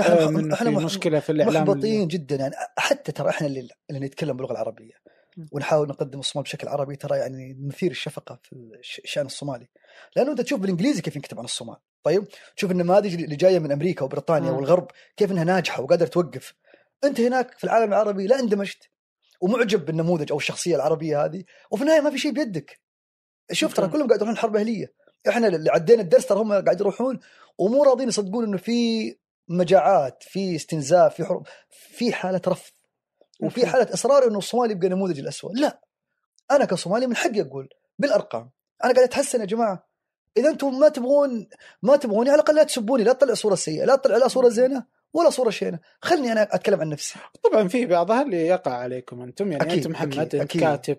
إحنا 0.00 0.22
آه، 0.24 0.26
من 0.30 0.52
إحنا 0.52 0.70
في 0.70 0.76
مح- 0.76 0.82
مشكلة 0.84 1.20
في 1.20 1.32
الإعلام 1.32 1.62
محبطين 1.64 2.08
جدا 2.08 2.36
يعني. 2.36 2.54
حتى 2.78 3.12
ترى 3.12 3.28
إحنا 3.28 3.46
اللي, 3.46 3.68
اللي 3.90 4.06
نتكلم 4.06 4.36
باللغة 4.36 4.52
العربية. 4.52 4.92
ونحاول 5.52 5.88
نقدم 5.88 6.18
الصومال 6.18 6.44
بشكل 6.44 6.68
عربي. 6.68 6.96
ترى 6.96 7.18
يعني 7.18 7.56
نثير 7.68 7.90
الشفقة 7.90 8.38
في 8.42 8.52
الش- 8.52 9.00
الشان 9.04 9.26
الصومالي. 9.26 9.68
لأنه 10.16 10.30
أنت 10.30 10.40
تشوف 10.40 10.60
بالإنجليزي 10.60 11.02
كيف 11.02 11.16
ينكتب 11.16 11.38
عن 11.38 11.44
الصومال. 11.44 11.76
طيب؟ 12.02 12.24
تشوف 12.56 12.70
النماذج 12.70 13.22
اللي 13.22 13.36
جاية 13.36 13.58
من 13.58 13.72
أمريكا 13.72 14.04
وبريطانيا. 14.04 14.50
والغرب 14.56 14.88
كيف 15.16 15.32
إنها 15.32 15.44
ناجحة 15.44 15.82
وقادرة 15.82 16.06
توقف. 16.06 16.54
أنت 17.04 17.20
هناك 17.20 17.58
في 17.58 17.64
العالم 17.64 17.88
العربي 17.88 18.26
لا 18.26 18.40
اندمجت 18.40 18.88
ومعجب 19.40 19.84
بالنموذج 19.84 20.32
أو 20.32 20.36
الشخصية 20.38 20.76
العربية 20.76 21.24
هذه. 21.24 21.44
وفي 21.70 21.82
النهاية 21.82 22.00
ما 22.00 22.10
في 22.10 22.18
شيء 22.18 22.32
بيدك. 22.32 22.80
شوف 23.52 23.74
ترى 23.74 23.84
أوكي. 23.86 23.96
كلهم 23.96 24.06
قاعد 24.08 24.20
يروحون 24.20 24.36
حرب 24.36 24.56
أهلية. 24.56 24.92
إحنا 25.28 25.46
اللي 25.48 25.70
عدينا 25.70 26.02
الدرس 26.02 26.26
ترى 26.26 26.38
هم 26.38 26.52
قاعد 26.52 26.80
يروحون 26.80 27.20
ومو 27.58 27.82
راضيين 27.84 28.08
يصدقون 28.08 28.44
إنه 28.44 28.56
في 28.56 29.16
مجاعات 29.48 30.22
في 30.22 30.56
استنزاف 30.56 31.14
في 31.14 31.24
حروب 31.24 31.46
في 31.70 32.12
حالة 32.12 32.40
رفض. 32.48 32.72
وفي. 33.40 33.66
حالة 33.66 33.94
إصرار 33.94 34.28
إنه 34.28 34.38
الصومالي 34.38 34.72
يبقى 34.72 34.88
نموذج 34.88 35.18
الاسوء 35.18 35.52
لا. 35.54 35.80
أنا 36.50 36.64
كصومالي 36.64 37.06
من 37.06 37.16
حقي 37.16 37.40
أقول 37.40 37.68
بالأرقام. 37.98 38.50
أنا 38.84 38.92
قاعد 38.92 39.04
أتحسن 39.04 39.40
يا 39.40 39.44
جماعة. 39.44 39.88
إذا 40.36 40.48
أنتم 40.50 40.78
ما 40.78 40.88
تبغون 40.88 41.48
ما 41.82 41.96
تبغوني 41.96 42.30
على 42.30 42.36
الأقل 42.40 42.54
لا 42.54 42.62
تسبوني. 42.64 43.04
لا 43.04 43.12
تطلع 43.12 43.34
صورة 43.34 43.54
سيئة 43.54 43.84
لا 43.84 43.96
تطلع 43.96 44.16
لا 44.16 44.28
صورة 44.28 44.48
زينة 44.48 44.84
ولا 45.12 45.30
صورة 45.30 45.50
شينة. 45.50 45.78
خلني 46.02 46.32
أنا 46.32 46.42
أتكلم 46.42 46.80
عن 46.80 46.88
نفسي. 46.88 47.18
طبعا 47.44 47.68
في 47.68 47.86
بعضها 47.86 48.22
اللي 48.22 48.46
يقع 48.46 48.72
عليكم 48.72 49.22
أنتم. 49.22 49.52
يعني 49.52 49.64
أكيد، 49.64 49.76
انت 49.76 49.86
محمد 49.86 50.18
أكيد، 50.18 50.40
أكيد. 50.40 50.60
كاتب 50.60 50.98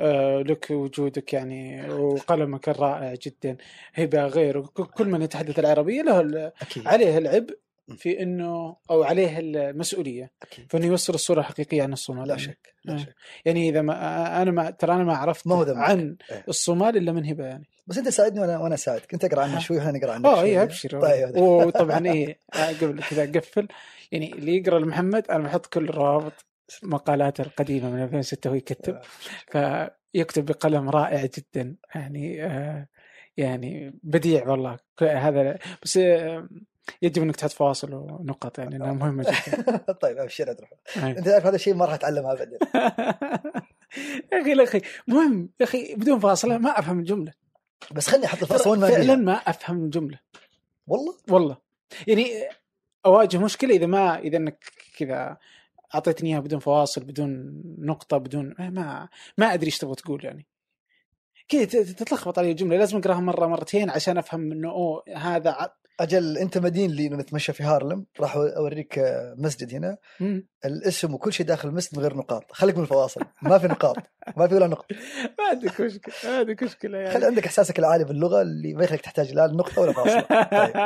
آه 0.00 0.42
لك 0.42 0.70
وجودك 0.70 1.32
يعني 1.32 1.90
وقلمك 1.90 2.68
الرائع 2.68 3.14
جدا. 3.22 3.56
هبة 3.94 4.26
غيره 4.26 4.60
ك- 4.60 4.80
كل 4.82 5.06
من 5.06 5.22
يتحدث 5.22 5.58
العربية 5.58 6.02
له 6.02 6.52
أكيد. 6.62 6.86
عليه 6.88 7.18
العبء. 7.18 7.58
في 7.96 8.22
إنه 8.22 8.76
أو 8.90 9.02
عليه 9.02 9.38
المسؤولية 9.38 10.30
أكيد. 10.42 10.66
في 10.70 10.76
انه 10.76 10.86
يوصل 10.86 11.14
الصورة 11.14 11.40
الحقيقية 11.40 11.82
عن 11.82 11.92
الصومال. 11.92 12.28
لا 12.28 12.36
شك 12.36 12.74
لا 12.84 12.94
آه. 12.94 12.96
شك. 12.96 13.14
يعني 13.44 13.68
إذا 13.68 13.82
ما 13.82 14.42
أنا 14.42 14.50
ما 14.50 14.70
ترى 14.70 14.94
أنا 14.94 15.04
ما 15.04 15.16
عرفت 15.16 15.46
ما 15.46 15.54
هو. 15.54 15.64
عن 15.68 16.16
إيه. 16.30 16.44
الصومال 16.48 16.96
إلا 16.96 17.12
من 17.12 17.26
هبة 17.26 17.44
يعني. 17.44 17.68
بس 17.86 17.98
أنت 17.98 18.08
ساعدني 18.08 18.40
وأنا 18.40 18.58
وأنا 18.58 18.74
اساعدك 18.74 19.14
أنت 19.14 19.24
اقرأ 19.24 19.42
عنه 19.42 19.58
شوي 19.58 19.76
وإحنا 19.76 19.92
نقرا 19.92 20.12
عنك 20.12 20.24
آه 20.26 20.34
شوي. 20.34 20.44
اي 20.44 20.62
أبشر. 20.62 21.00
طيب 21.00 21.36
وطبعا 21.36 22.08
آه، 22.54 22.68
قبل 22.80 23.02
كذا 23.02 23.24
أقفل. 23.24 23.68
يعني 24.12 24.32
اللي 24.32 24.56
يقرأ 24.56 24.78
لمحمد 24.78 25.30
أنا 25.30 25.44
بحط 25.44 25.66
كل 25.66 25.84
الروابط 25.84 26.44
مقالاته 26.82 27.42
القديمة 27.42 27.90
من 27.90 28.02
2006 28.02 28.50
وهو 28.50 28.56
يكتب 28.56 28.98
فيكتب 29.50 30.44
بقلم 30.44 30.90
رائع 30.90 31.26
جدا. 31.38 31.76
يعني 31.94 32.44
آه 32.44 32.88
يعني 33.36 33.98
بديع 34.02 34.48
والله. 34.48 34.78
هذا 35.02 35.58
بس 35.82 35.96
آه 35.96 36.48
يجب 37.02 37.22
أنك 37.22 37.36
تحط 37.36 37.50
فواصل 37.50 37.94
ونقط 37.94 38.58
يعني 38.58 38.76
إنها 38.76 38.92
مهمة 38.92 39.22
جدا. 39.22 39.76
طيب 40.02 40.18
أبشر 40.18 40.48
عبد 40.48 40.58
الرحمن 40.58 41.04
أي. 41.04 41.18
أنت 41.18 41.28
عارف 41.28 41.46
هذا 41.46 41.56
الشيء 41.56 41.74
ما 41.74 41.84
راح 41.84 41.94
أتعلمه 41.94 42.32
ابدا. 42.32 42.58
يا 44.32 44.40
أخي 44.40 44.50
يا 44.50 44.62
أخي 44.62 44.80
مهم. 45.08 45.50
يا 45.60 45.64
أخي 45.64 45.94
بدون 45.94 46.18
فاصلة 46.18 46.58
ما 46.58 46.78
أفهم 46.78 46.98
الجملة. 46.98 47.32
بس 47.92 48.08
خلني 48.08 48.26
أحط 48.26 48.42
الفاصل 48.42 48.78
ما 48.78 48.88
فعلا. 48.88 49.16
ما 49.16 49.32
أفهم 49.32 49.84
الجملة. 49.84 50.18
والله؟ 50.86 51.14
والله. 51.28 51.56
يعني 52.06 52.26
أواجه 53.06 53.38
مشكلة 53.38 53.74
إذا 53.74 53.86
ما 53.86 54.18
إذا 54.18 54.36
إنك 54.36 54.64
كذا 54.98 55.36
أعطيتني 55.94 56.30
إياها 56.30 56.40
بدون 56.40 56.58
فواصل 56.58 57.04
بدون 57.04 57.62
نقطة 57.78 58.18
بدون 58.18 58.54
ما 58.58 59.08
ما 59.38 59.54
أدري 59.54 59.66
إيش 59.66 59.78
تبغى 59.78 59.94
تقول 59.94 60.24
يعني. 60.24 60.46
كذا 61.48 61.64
تتلخبط 61.64 62.38
علي 62.38 62.50
الجملة. 62.50 62.76
لازم 62.76 62.98
أقراها 62.98 63.20
مرة 63.20 63.46
مرتين 63.46 63.90
عشان 63.90 64.18
أفهم 64.18 64.52
إنه 64.52 64.70
أوه 64.70 65.04
هذا. 65.16 65.72
أجل 66.00 66.38
أنت 66.38 66.58
مدين 66.58 66.90
لي 66.90 67.06
إنه 67.06 67.16
نتمشى 67.16 67.52
في 67.52 67.62
هارلم. 67.62 68.06
راح 68.20 68.36
أوريك 68.36 69.00
مسجد 69.38 69.74
هنا. 69.74 69.96
مم. 70.20 70.46
الاسم 70.64 71.14
وكل 71.14 71.32
شيء 71.32 71.46
داخل 71.46 71.68
المسجد 71.68 71.96
من 71.96 72.02
غير 72.02 72.16
نقاط. 72.16 72.52
خليك 72.52 72.76
من 72.76 72.82
الفواصل. 72.82 73.20
ما 73.42 73.58
في 73.58 73.66
نقاط. 73.66 73.96
ما 74.36 74.48
في 74.48 74.54
ولا 74.54 74.66
نقطة. 74.66 74.96
ما 75.38 75.44
عندك 75.50 75.80
مشكلة. 75.80 76.14
ما 76.24 76.38
عندك 76.38 76.62
مشكلة 76.62 76.98
خلي 76.98 77.12
يعني 77.12 77.24
عندك 77.24 77.46
إحساسك 77.46 77.78
العالي 77.78 78.04
باللغة 78.04 78.42
اللي 78.42 78.74
ما 78.74 78.84
يخليك 78.84 79.00
تحتاج 79.00 79.34
لا 79.34 79.46
نقطه 79.46 79.82
ولا 79.82 79.92
فاصلة. 79.92 80.20
طيب. 80.22 80.76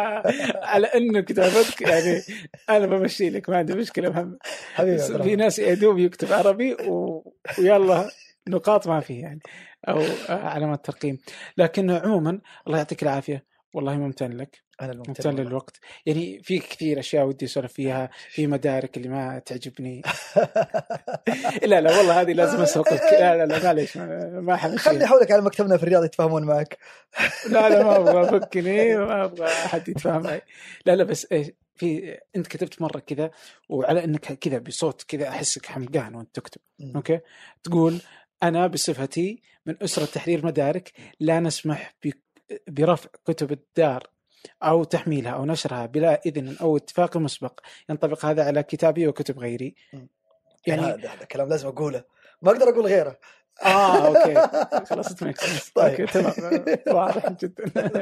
على 0.63 0.87
أنه 0.87 1.21
كتابتك 1.21 1.83
يعني 1.83 2.23
أنا 2.71 2.87
بمشي 2.87 3.31
لك. 3.31 3.49
ما 3.49 3.57
عندي 3.57 3.75
مشكلة 3.75 4.11
محمد. 4.11 4.39
حبيبي 4.75 4.99
في. 4.99 5.37
ناس 5.37 5.59
يدوب 5.59 5.99
يكتب 5.99 6.33
عربي 6.33 6.75
و... 6.75 7.23
ويلا 7.59 8.11
نقاط 8.49 8.87
ما 8.87 9.01
في 9.01 9.15
يعني. 9.21 9.41
أو 9.89 10.03
علامات 10.29 10.87
ترقيم. 10.87 11.19
لكن 11.57 11.91
عموما 11.91 12.41
الله 12.67 12.79
يعطيك 12.79 13.03
العافية. 13.03 13.46
والله 13.77 13.97
ممتن 13.97 14.33
لك. 14.37 14.63
أنا 14.81 14.95
ممتن 14.95 15.29
والله. 15.29 15.43
للوقت. 15.43 15.81
يعني 16.07 16.43
في 16.43 16.59
كثير 16.59 16.99
أشياء 16.99 17.27
ودي 17.27 17.45
أسولف 17.45 17.73
فيها 17.73 18.11
في 18.35 18.47
مدارك 18.47 18.97
اللي 18.97 19.09
ما 19.09 19.39
تعجبني. 19.39 20.03
لا 21.71 21.81
لا 21.81 21.99
والله 21.99 22.21
هذه 22.21 22.33
لازم 22.33 22.61
اسوق 22.61 22.93
لك 22.93 23.03
لا 23.21 23.37
لا 23.37 23.47
لا 23.47 23.65
معليش 23.65 23.97
ما 23.97 24.41
ما 24.41 24.57
خلني 24.57 24.79
حمشي 24.79 25.05
احولك 25.05 25.31
على 25.33 25.43
مكتبنا 25.43 25.77
في 25.77 25.83
الرياض 25.83 26.05
يتفاهمون 26.05 26.45
معك. 26.45 26.79
لا 27.51 27.69
لا 27.69 27.85
ما 27.85 27.97
أبغى 27.97 28.37
افكني 28.37 28.97
ما 28.97 29.25
أبغى 29.25 29.47
أحد 29.47 29.89
يتفاهم 29.89 30.23
معي. 30.23 30.43
لا 30.87 30.97
لا 30.97 31.05
بس 31.05 31.27
إيش 31.33 31.51
في 31.75 32.19
أنت 32.37 32.47
كتبت 32.47 32.83
مرة 32.83 32.99
كذا 32.99 33.31
وعلى 33.69 34.05
إنك 34.05 34.21
كذا 34.33 34.59
بصوت 34.59 35.03
كذا 35.03 35.29
أحسك 35.29 35.67
حمقان 35.67 36.15
وأنت 36.15 36.35
تكتب. 36.35 36.61
أوكي؟ 36.97 37.21
تقول 37.65 38.01
أنا 38.43 38.67
بصفتي 38.67 39.43
من 39.67 39.75
أسرة 39.83 40.05
تحرير 40.05 40.47
مدارك 40.47 40.93
لا 41.21 41.41
نسمح 41.41 41.95
برفع 42.69 43.09
كتب 43.27 43.53
الدار 43.53 44.11
أو 44.63 44.85
تحميلها 44.85 45.33
أو 45.33 45.45
نشرها 45.45 45.87
بلا 45.87 46.21
إذن 46.27 46.57
أو 46.61 46.77
اتفاق 46.77 47.17
مسبق. 47.17 47.61
ينطبق 47.91 48.25
هذا 48.25 48.45
على 48.45 48.63
كتابي 48.63 49.09
وكتب 49.09 49.39
غيري. 49.39 49.75
مم. 49.93 50.09
يعني 50.67 50.83
هذا 50.83 51.09
هذا 51.09 51.25
كلام 51.25 51.49
لازم 51.49 51.69
أقوله. 51.69 52.05
ما 52.43 52.51
أقدر 52.51 52.69
أقول 52.69 52.87
غيره. 52.87 53.19
آه 53.65 54.07
أوكي. 54.07 54.35
خلاص 54.91 55.13
sense. 55.13 55.73
طيب. 55.75 56.07
تمام. 56.07 56.65
واضح 56.87 57.33
جدا. 57.33 57.65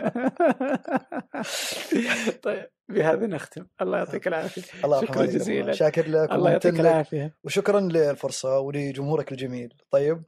طيب 2.43 2.71
بهذا 2.89 3.27
نختم. 3.27 3.67
الله 3.81 3.99
يعطيك 3.99 4.29
العافية. 4.29 4.63
الله 4.85 5.01
شكرا 5.01 5.27
جزيلا. 5.27 5.73
شاكر 5.73 6.09
لك 6.09 6.33
الله 6.33 6.51
يعطيك 6.51 6.81
العافية. 6.81 7.37
وشكرا 7.45 7.81
للفرصة 7.81 8.59
ولجمهورك 8.59 9.33
الجميل. 9.33 9.75
طيب 9.91 10.23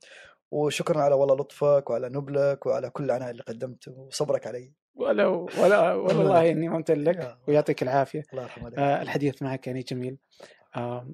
وشكرا 0.50 1.00
على 1.02 1.14
والله 1.14 1.34
لطفك 1.36 1.90
وعلى 1.90 2.08
نبلك 2.08 2.66
وعلى 2.66 2.90
كل 2.90 3.04
العناء 3.04 3.30
اللي 3.30 3.42
قدمته 3.42 3.92
وصبرك 3.92 4.46
علي. 4.46 4.72
ولا 4.94 5.26
ولا 5.26 5.94
والله 6.04 6.50
إني 6.50 6.68
ممتن 6.68 7.04
لك 7.04 7.38
ويعطيك 7.48 7.82
العافية. 7.82 8.22
الله 8.32 8.48
عليك. 8.62 8.78
آه 8.78 9.02
الحديث 9.02 9.42
معك 9.42 9.66
يعني 9.66 9.80
جميل. 9.82 10.18
آه 10.76 11.08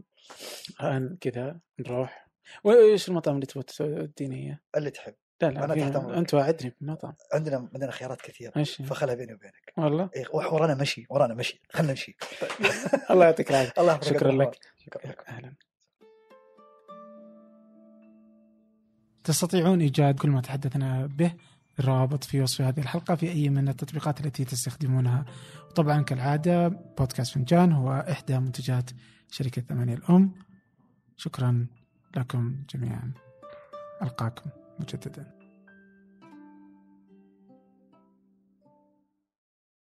الآن 0.81 1.17
كذا 1.21 1.59
نروح. 1.79 2.29
وايش 2.65 3.09
المطعم 3.09 3.35
اللي 3.35 3.47
تبغى 3.47 3.63
توديني 3.65 4.37
إياه؟ 4.47 4.59
اللي 4.77 4.91
تحب. 4.91 5.15
لا 5.43 5.49
لا 5.49 5.75
في- 5.75 5.81
تحت 5.81 5.97
أمرك. 5.97 6.17
أنت 6.17 6.35
واعدني 6.35 6.77
بمطعم 6.81 7.15
عندنا 7.33 7.69
عندنا 7.75 7.91
خيارات 7.91 8.21
كثيرة. 8.21 8.53
إيش 8.57 8.83
فخلها 8.83 9.15
بيني 9.15 9.35
وبينك. 9.35 9.73
والله؟ 9.77 10.11
إيه، 10.17 10.25
ورانا 10.33 10.75
مشي 10.75 11.07
ورانا 11.11 11.35
مشي. 11.35 11.61
خلنا 11.71 11.89
نمشي. 11.91 12.17
الله 13.11 13.25
يعطيك 13.25 13.51
العافية. 13.51 13.73
الله 13.83 14.01
شكرا. 14.01 14.33
لك. 14.33 14.59
شكرا 14.79 15.07
لك. 15.11 15.25
أهلا. 15.29 15.55
تستطيعون 19.25 19.81
إيجاد 19.81 20.19
كل 20.19 20.31
ما 20.31 20.41
تحدثنا 20.41 21.07
به 21.07 21.33
الروابط 21.79 22.25
في 22.25 22.41
وصف 22.41 22.61
هذه 22.61 22.81
الحلقة 22.81 23.15
في 23.15 23.29
أي 23.29 23.49
من 23.49 23.69
التطبيقات 23.69 24.27
التي 24.27 24.45
تستخدمونها. 24.45 25.25
وطبعا 25.71 26.03
كالعادة 26.03 26.69
بودكاست 26.69 27.35
فنجان 27.35 27.73
هو 27.73 28.07
إحدى 28.11 28.39
منتجات 28.39 28.91
شركة 29.31 29.63
ثمانية 29.63 29.95
الأم. 29.95 30.33
شكرا 31.17 31.67
لكم 32.17 32.57
جميعا. 32.75 33.13
ألقاكم 34.03 34.51
مجددا. 34.81 35.42